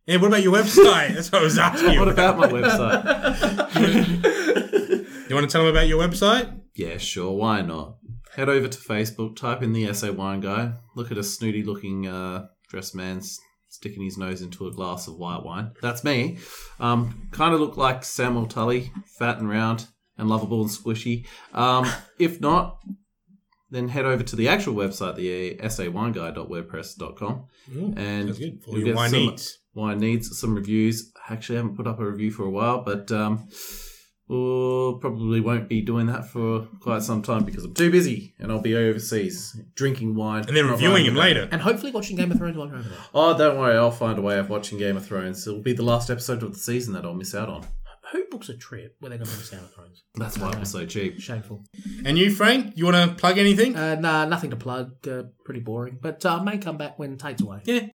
And 0.08 0.22
what 0.22 0.28
about 0.28 0.44
your 0.44 0.54
website? 0.54 1.16
That's 1.16 1.32
what 1.32 1.42
I 1.42 1.44
was 1.46 1.58
asking 1.58 1.94
you. 1.94 2.00
what 2.00 2.10
about 2.10 2.38
my 2.38 2.48
website? 2.48 3.04
You 5.28 5.34
want 5.34 5.50
to 5.50 5.52
tell 5.52 5.64
them 5.66 5.72
about 5.76 5.88
your 5.88 6.00
website? 6.08 6.62
Yeah, 6.76 6.98
sure, 6.98 7.32
why 7.32 7.62
not? 7.62 7.98
Head 8.36 8.48
over 8.48 8.68
to 8.68 8.78
Facebook, 8.78 9.36
type 9.36 9.64
in 9.64 9.74
the 9.74 9.92
SA 9.92 10.12
Wine 10.12 10.40
Guy, 10.42 10.74
look 10.96 11.12
at 11.12 11.18
a 11.18 11.24
snooty 11.24 11.64
looking 11.64 12.06
uh, 12.06 12.46
dressed 12.70 12.94
man 12.94 13.18
s- 13.18 13.40
sticking 13.76 14.04
his 14.04 14.18
nose 14.18 14.42
into 14.42 14.68
a 14.68 14.72
glass 14.72 15.08
of 15.08 15.16
white 15.18 15.44
wine. 15.44 15.72
That's 15.82 16.04
me. 16.04 16.38
Um, 16.80 17.28
kind 17.32 17.54
of 17.54 17.60
look 17.60 17.78
like 17.78 18.02
Samwell 18.02 18.50
Tarly, 18.52 18.90
fat 19.20 19.38
and 19.38 19.50
round 19.50 19.88
and 20.18 20.30
lovable 20.30 20.62
and 20.62 20.70
squishy. 20.70 21.26
Um, 21.54 21.86
if 22.20 22.40
not, 22.42 22.80
then 23.70 23.90
head 23.90 24.06
over 24.06 24.24
to 24.24 24.36
the 24.36 24.48
actual 24.48 24.74
website, 24.76 25.16
the 25.16 25.56
sawineguy.wordpress.com. 25.58 27.46
Ooh, 27.76 27.94
And 27.98 28.30
that's 28.30 28.40
good. 28.40 28.62
For 28.64 28.72
you'll 28.78 28.86
get 28.86 28.96
wine 28.96 29.10
some- 29.10 29.20
needs. 29.20 29.60
Wine 29.74 30.00
needs 30.00 30.40
some 30.40 30.56
reviews. 30.56 31.12
Actually, 31.30 31.58
I 31.58 31.62
haven't 31.62 31.76
put 31.76 31.86
up 31.88 32.00
a 32.00 32.10
review 32.10 32.32
for 32.32 32.44
a 32.46 32.50
while, 32.50 32.82
but 32.84 33.12
um, 33.12 33.50
we'll 34.28 34.98
probably 34.98 35.40
won't 35.40 35.70
be 35.70 35.82
doing 35.82 36.08
that 36.08 36.28
for 36.28 36.68
quite 36.82 37.04
some 37.04 37.22
time 37.22 37.44
because 37.44 37.64
I'm 37.64 37.74
too 37.74 37.92
busy 37.92 38.34
and 38.40 38.52
I'll 38.52 38.62
be 38.62 38.76
overseas 38.76 39.60
drinking 39.76 40.16
wine 40.16 40.46
And 40.48 40.56
then 40.56 40.68
reviewing 40.68 40.94
writing 40.94 41.12
him 41.12 41.16
later. 41.16 41.50
And 41.52 41.62
hopefully 41.62 41.92
watching 41.92 42.18
Game 42.18 42.32
of 42.32 42.38
Thrones 42.38 42.58
while 42.58 42.68
you're 42.68 42.78
over 42.78 42.90
there. 42.90 42.98
Oh, 43.14 43.38
don't 43.38 43.58
worry, 43.58 43.78
I'll 43.78 43.92
find 43.92 44.18
a 44.18 44.22
way 44.22 44.38
of 44.38 44.50
watching 44.50 44.78
Game 44.78 44.98
of 44.98 45.06
Thrones. 45.06 45.46
It'll 45.48 45.62
be 45.62 45.74
the 45.74 45.84
last 45.84 46.10
episode 46.10 46.44
of 46.44 46.54
the 46.54 46.60
season 46.60 46.94
that 46.94 47.06
I'll 47.06 47.14
miss 47.14 47.36
out 47.36 47.50
on. 47.50 47.66
Who 48.12 48.24
books 48.30 48.50
a 48.50 48.56
trip 48.56 48.96
where 49.00 49.10
they're 49.10 49.18
going 49.18 49.30
to 49.30 49.38
miss 49.38 49.50
Game 49.50 49.62
of 49.62 49.74
Thrones? 49.74 50.04
That's 50.14 50.38
why 50.38 50.52
it 50.52 50.60
was 50.60 50.70
so 50.70 50.86
cheap. 50.86 51.20
Shameful. 51.20 51.64
And 52.06 52.18
you, 52.18 52.30
Frank, 52.30 52.74
you 52.78 52.86
want 52.86 52.96
to 52.96 53.16
plug 53.16 53.40
anything? 53.40 53.76
Uh, 53.76 53.96
nah, 53.96 54.26
nothing 54.26 54.52
to 54.52 54.56
plug. 54.56 55.08
Uh, 55.08 55.24
pretty 55.44 55.60
boring. 55.60 55.98
But 56.00 56.24
uh, 56.24 56.38
I 56.38 56.44
may 56.44 56.58
come 56.60 56.78
back 56.78 57.00
when 57.00 57.18
Tayt's 57.18 57.42
away. 57.42 57.62
Yeah. 57.66 57.88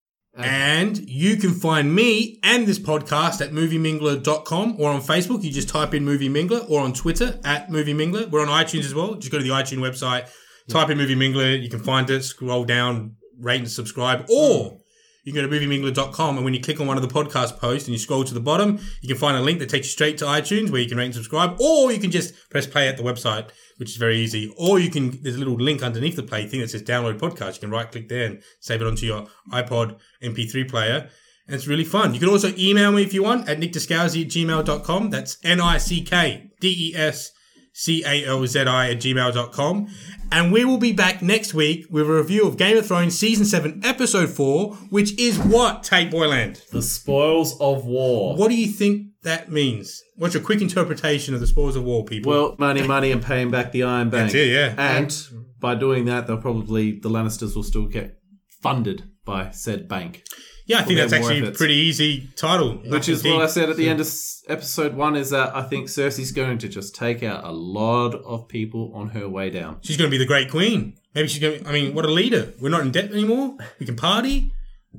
And 0.45 0.97
you 1.09 1.37
can 1.37 1.51
find 1.51 1.93
me 1.93 2.39
and 2.43 2.65
this 2.65 2.79
podcast 2.79 3.41
at 3.41 3.51
moviemingler.com 3.51 4.75
or 4.79 4.91
on 4.91 5.01
Facebook. 5.01 5.43
You 5.43 5.51
just 5.51 5.69
type 5.69 5.93
in 5.93 6.05
Movie 6.05 6.29
Mingler 6.29 6.69
or 6.69 6.81
on 6.81 6.93
Twitter 6.93 7.39
at 7.43 7.69
Movie 7.69 7.93
Mingler. 7.93 8.29
We're 8.29 8.41
on 8.41 8.47
iTunes 8.47 8.85
as 8.85 8.95
well. 8.95 9.15
Just 9.15 9.31
go 9.31 9.37
to 9.37 9.43
the 9.43 9.49
iTunes 9.49 9.79
website, 9.79 10.29
type 10.69 10.89
in 10.89 10.97
Movie 10.97 11.15
Mingler. 11.15 11.61
You 11.61 11.69
can 11.69 11.79
find 11.79 12.09
it, 12.09 12.23
scroll 12.23 12.63
down, 12.63 13.15
rate 13.39 13.59
and 13.59 13.69
subscribe. 13.69 14.25
Or 14.29 14.79
you 15.23 15.33
can 15.33 15.43
go 15.43 15.49
to 15.49 15.59
moviemingler.com 15.59 16.37
and 16.37 16.45
when 16.45 16.53
you 16.53 16.61
click 16.61 16.79
on 16.79 16.87
one 16.87 16.97
of 16.97 17.03
the 17.03 17.13
podcast 17.13 17.59
posts 17.59 17.87
and 17.87 17.93
you 17.93 17.99
scroll 17.99 18.23
to 18.23 18.33
the 18.33 18.39
bottom, 18.39 18.79
you 19.01 19.07
can 19.07 19.17
find 19.17 19.37
a 19.37 19.41
link 19.41 19.59
that 19.59 19.69
takes 19.69 19.87
you 19.87 19.91
straight 19.91 20.17
to 20.19 20.25
iTunes 20.25 20.71
where 20.71 20.81
you 20.81 20.87
can 20.87 20.97
rate 20.97 21.05
and 21.05 21.15
subscribe, 21.15 21.59
or 21.59 21.91
you 21.91 21.99
can 21.99 22.11
just 22.11 22.49
press 22.49 22.65
play 22.65 22.87
at 22.87 22.97
the 22.97 23.03
website, 23.03 23.49
which 23.79 23.91
is 23.91 23.95
very 23.95 24.19
easy. 24.19 24.53
Or 24.57 24.77
you 24.77 24.89
can, 24.89 25.21
there's 25.23 25.35
a 25.35 25.39
little 25.39 25.55
link 25.55 25.81
underneath 25.81 26.17
the 26.17 26.23
play 26.23 26.45
thing 26.45 26.59
that 26.59 26.69
says 26.69 26.83
download 26.83 27.17
podcast. 27.17 27.55
You 27.55 27.61
can 27.61 27.71
right 27.71 27.89
click 27.89 28.09
there 28.09 28.25
and 28.25 28.43
save 28.59 28.81
it 28.81 28.87
onto 28.87 29.05
your 29.05 29.27
iPod 29.51 29.97
MP3 30.21 30.69
player. 30.69 31.09
And 31.47 31.55
it's 31.55 31.65
really 31.65 31.85
fun. 31.85 32.13
You 32.13 32.19
can 32.19 32.29
also 32.29 32.53
email 32.57 32.91
me 32.91 33.03
if 33.03 33.13
you 33.13 33.23
want 33.23 33.47
at 33.47 33.57
nickdescalzi 33.57 34.25
at 34.25 34.31
gmail.com. 34.31 35.09
That's 35.09 35.37
N 35.43 35.61
I 35.61 35.77
C 35.77 36.03
K 36.03 36.51
D 36.59 36.91
E 36.91 36.95
S 36.95 37.31
C 37.73 38.03
A 38.05 38.25
L 38.25 38.45
Z 38.45 38.59
I 38.59 38.91
at 38.91 38.97
gmail.com. 38.97 39.87
And 40.31 40.51
we 40.51 40.65
will 40.65 40.77
be 40.77 40.91
back 40.91 41.21
next 41.21 41.53
week 41.53 41.87
with 41.89 42.07
a 42.07 42.13
review 42.13 42.45
of 42.45 42.57
Game 42.57 42.77
of 42.77 42.85
Thrones 42.85 43.17
Season 43.17 43.45
7, 43.45 43.81
Episode 43.83 44.29
4, 44.29 44.75
which 44.91 45.17
is 45.17 45.39
what, 45.39 45.81
Tayt 45.81 46.11
Boyland? 46.11 46.61
The 46.71 46.83
spoils 46.83 47.59
of 47.59 47.85
war. 47.85 48.35
What 48.35 48.49
do 48.49 48.55
you 48.55 48.67
think 48.67 49.08
that 49.23 49.51
means? 49.51 50.01
What's 50.15 50.33
your 50.33 50.43
quick 50.43 50.61
interpretation 50.61 51.33
of 51.33 51.39
the 51.39 51.47
spoils 51.47 51.75
of 51.75 51.83
war, 51.83 52.05
people? 52.05 52.31
Well, 52.31 52.55
money, 52.57 52.85
money, 52.85 53.11
and 53.11 53.21
paying 53.21 53.51
back 53.51 53.71
the 53.71 53.83
Iron 53.83 54.09
Bank. 54.09 54.31
That's 54.31 54.35
it, 54.35 54.49
yeah. 54.49 54.75
And 54.77 55.15
by 55.59 55.75
doing 55.75 56.05
that, 56.05 56.27
they'll 56.27 56.37
probably 56.37 56.99
the 56.99 57.09
Lannisters 57.09 57.55
will 57.55 57.63
still 57.63 57.87
get 57.87 58.19
funded 58.61 59.09
by 59.25 59.51
said 59.51 59.87
bank, 59.87 60.23
yeah, 60.69 60.79
I 60.79 60.83
think 60.83 60.99
that's 60.99 61.11
war 61.11 61.31
actually 61.31 61.47
a 61.47 61.51
pretty 61.51 61.73
easy 61.73 62.29
title. 62.35 62.75
which 62.85 63.09
is 63.09 63.23
what 63.23 63.41
I 63.41 63.47
said 63.47 63.71
at 63.71 63.77
the 63.77 63.89
end 63.89 63.99
of 63.99 64.07
episode 64.47 64.93
one. 64.93 65.15
Is 65.15 65.31
that 65.31 65.55
I 65.55 65.63
think 65.63 65.87
Cersei's 65.87 66.31
going 66.31 66.59
to 66.59 66.69
just 66.69 66.93
take 66.95 67.23
out 67.23 67.43
a 67.43 67.51
lot 67.51 68.13
of 68.13 68.47
people 68.47 68.91
on 68.93 69.09
her 69.09 69.27
way 69.27 69.49
down. 69.49 69.79
She's 69.81 69.97
going 69.97 70.11
to 70.11 70.13
be 70.13 70.19
the 70.19 70.27
great 70.27 70.51
queen. 70.51 70.93
Maybe 71.15 71.27
she's 71.27 71.41
going 71.41 71.63
to, 71.63 71.67
I 71.67 71.71
mean, 71.73 71.95
what 71.95 72.05
a 72.05 72.11
leader. 72.11 72.53
We're 72.61 72.69
not 72.69 72.81
in 72.81 72.91
debt 72.91 73.11
anymore. 73.11 73.57
We 73.79 73.87
can 73.87 73.95
party. 73.95 74.53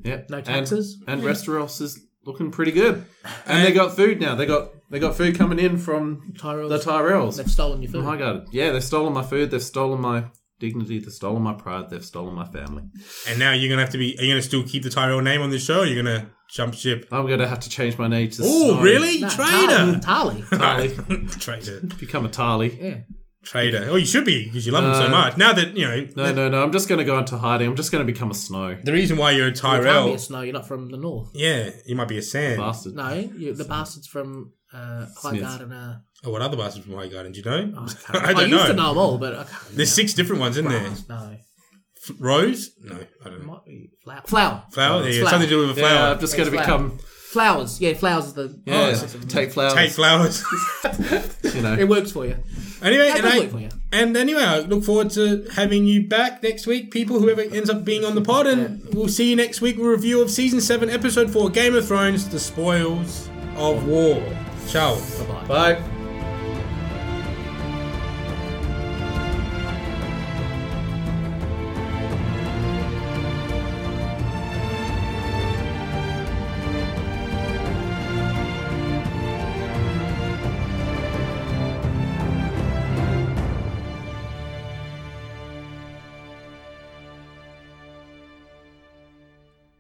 Yeah, 0.05 0.23
No 0.29 0.41
taxes. 0.41 0.99
And, 1.07 1.21
and 1.21 1.29
Westeros 1.29 1.81
is 1.81 2.05
looking 2.25 2.51
pretty 2.51 2.73
good, 2.73 3.05
and 3.47 3.65
they 3.65 3.73
got 3.73 3.97
food 3.97 4.21
now. 4.21 4.35
They 4.35 4.47
got 4.47 4.71
they 4.91 4.99
got 4.99 5.17
food 5.17 5.37
coming 5.39 5.59
in 5.59 5.79
from 5.79 6.33
Tyrells. 6.39 6.69
the 6.69 6.79
Tyrells. 6.79 7.37
They've 7.37 7.51
stolen 7.51 7.83
your 7.83 7.91
Oh 7.91 7.93
food. 7.95 8.05
my 8.05 8.17
god! 8.17 8.47
Yeah, 8.53 8.71
they've 8.73 8.85
stolen 8.85 9.13
my 9.13 9.23
food. 9.23 9.51
They've 9.51 9.63
stolen 9.63 10.01
my 10.01 10.25
dignity. 10.59 10.99
They've 10.99 11.13
stolen 11.13 11.43
my 11.43 11.55
pride. 11.55 11.89
They've 11.91 12.05
stolen 12.05 12.35
my 12.35 12.45
family. 12.45 12.83
And 13.29 13.39
now 13.39 13.53
you're 13.53 13.69
going 13.71 13.79
to 13.79 13.83
have 13.85 13.93
to 13.93 13.99
be, 13.99 14.15
are 14.19 14.23
you 14.23 14.31
going 14.33 14.43
to 14.43 14.47
still 14.47 14.63
keep 14.63 14.83
the 14.83 14.91
Tyrell 14.91 15.23
name 15.23 15.41
on 15.41 15.49
this 15.49 15.65
show 15.65 15.81
or 15.81 15.87
going 15.87 16.05
to 16.05 16.27
jump 16.51 16.75
ship? 16.75 17.09
I'm 17.11 17.27
gonna 17.27 17.49
have 17.49 17.61
to 17.61 17.71
change 17.71 17.97
my 17.97 18.09
name 18.09 18.29
to. 18.33 18.43
Oh, 18.45 18.83
really? 18.83 19.21
No, 19.21 19.29
Traitor. 19.31 20.01
Tarly. 20.01 20.43
Tarly. 20.51 21.41
Traitor. 21.41 21.81
Become 21.99 22.27
a 22.27 22.29
Tarly. 22.29 22.79
Yeah. 22.79 22.99
Traitor. 23.43 23.87
Oh, 23.91 23.97
you 23.97 24.05
should 24.05 24.25
be 24.27 24.45
because 24.45 24.67
you 24.67 24.73
love 24.73 24.85
him 24.85 24.95
so 24.95 25.09
much. 25.09 25.37
Now 25.39 25.53
that, 25.55 25.75
you 25.77 25.87
know, 25.87 26.07
No, 26.15 26.33
no, 26.33 26.49
no. 26.51 26.63
I'm 26.63 26.73
just 26.73 26.89
gonna 26.89 27.05
go 27.05 27.19
into 27.19 27.39
hiding. 27.39 27.69
I'm 27.69 27.77
just 27.77 27.91
gonna 27.91 28.05
become 28.05 28.31
a 28.31 28.35
Snow 28.35 28.77
the 28.85 28.93
reason 28.93 29.17
why 29.17 29.31
you're 29.31 29.47
a 29.47 29.51
You 29.51 29.55
can't 29.57 29.83
be 29.83 29.89
Tyrell, 29.89 30.15
a 30.15 30.19
snow. 30.19 30.41
You're 30.43 30.53
not 30.53 30.69
from 30.69 30.91
the 30.91 30.99
north. 30.99 31.31
yeah, 31.35 31.71
you 31.87 31.97
might 31.97 32.09
be 32.09 32.19
a 32.19 32.23
Sand. 32.23 32.59
bastard. 32.59 32.95
No, 32.95 33.13
you 33.15 33.55
the 33.55 33.65
bastards 33.65 34.07
from 34.07 34.53
uh, 34.73 35.07
Highgarden. 35.23 35.73
Uh, 35.73 35.99
Oh, 36.23 36.31
what 36.33 36.43
other 36.43 36.57
bastards 36.59 36.85
from 36.85 36.97
Highgarden? 36.97 37.33
Do 37.33 37.39
you 37.41 37.45
know? 37.47 37.73
oh, 37.79 37.87
I, 37.89 37.95
can't, 38.13 38.25
I 38.27 38.33
don't 38.35 38.45
I 38.45 38.47
used 38.47 38.67
to 38.67 38.73
know 38.75 38.89
them 38.91 38.99
all, 38.99 39.17
but 39.17 39.33
I 39.35 39.45
can't. 39.45 39.69
There's 39.75 39.91
six 39.93 40.13
different 40.13 40.41
ones, 40.41 40.59
isn't 40.59 40.71
there? 40.71 40.91
No, 41.09 41.37
F- 42.09 42.17
Rose? 42.19 42.71
No, 42.83 42.95
I 42.95 43.25
don't 43.25 43.35
it 43.35 43.41
know. 43.41 43.47
might 43.53 43.65
be 43.65 43.91
flower. 44.05 44.23
Flower. 44.27 44.63
Flower? 44.71 45.07
It's 45.07 45.17
Yeah, 45.17 45.23
flower. 45.23 45.31
something 45.31 45.49
to 45.49 45.55
do 45.55 45.67
with 45.67 45.79
a 45.79 45.81
Yeah, 45.81 45.89
flower. 45.89 46.13
I'm 46.15 46.21
just 46.21 46.37
gonna 46.37 46.51
It's 46.51 46.63
flower. 46.67 46.79
become. 46.89 46.99
Flowers. 47.33 47.81
Yeah, 47.81 47.95
flowers 47.95 48.27
is 48.27 48.33
the. 48.35 48.59
Yeah, 48.67 48.93
Oh, 49.01 49.07
take 49.29 49.53
flowers. 49.53 49.75
Take 49.75 49.91
flowers. 49.93 50.45
You 51.55 51.63
know. 51.63 51.75
It 51.75 51.89
works 51.89 52.13
for 52.13 52.25
you. 52.27 52.37
anyway, 52.83 53.09
That 53.09 53.17
and, 53.19 53.23
does 53.25 53.35
I, 53.35 53.39
work 53.41 53.51
for 53.51 53.59
you. 53.59 53.69
and 53.93 54.17
anyway, 54.17 54.43
I 54.43 54.61
look 54.61 54.85
forward 54.85 55.11
to 55.11 55.47
having 55.55 55.85
you 55.87 56.07
back 56.07 56.43
next 56.43 56.67
week, 56.67 56.91
people, 56.93 57.19
whoever 57.19 57.41
ends 57.43 57.69
up 57.71 57.85
being 57.85 58.05
on 58.05 58.15
the 58.15 58.21
pod. 58.23 58.47
And 58.47 58.83
we'll 58.95 59.09
see 59.09 59.31
you 59.31 59.37
next 59.37 59.61
week 59.61 59.77
with 59.77 59.87
a 59.87 59.91
review 59.91 60.23
of 60.23 60.31
Season 60.31 60.61
7, 60.61 60.89
Episode 60.91 61.31
4, 61.31 61.51
Game 61.51 61.75
of 61.75 61.87
Thrones, 61.87 62.29
The 62.29 62.39
Spoils 62.39 63.29
of 63.57 63.87
War. 63.87 64.23
Ciao. 64.69 64.95
Bye 64.97 65.25
bye. 65.47 65.75
Bye. 65.75 66.00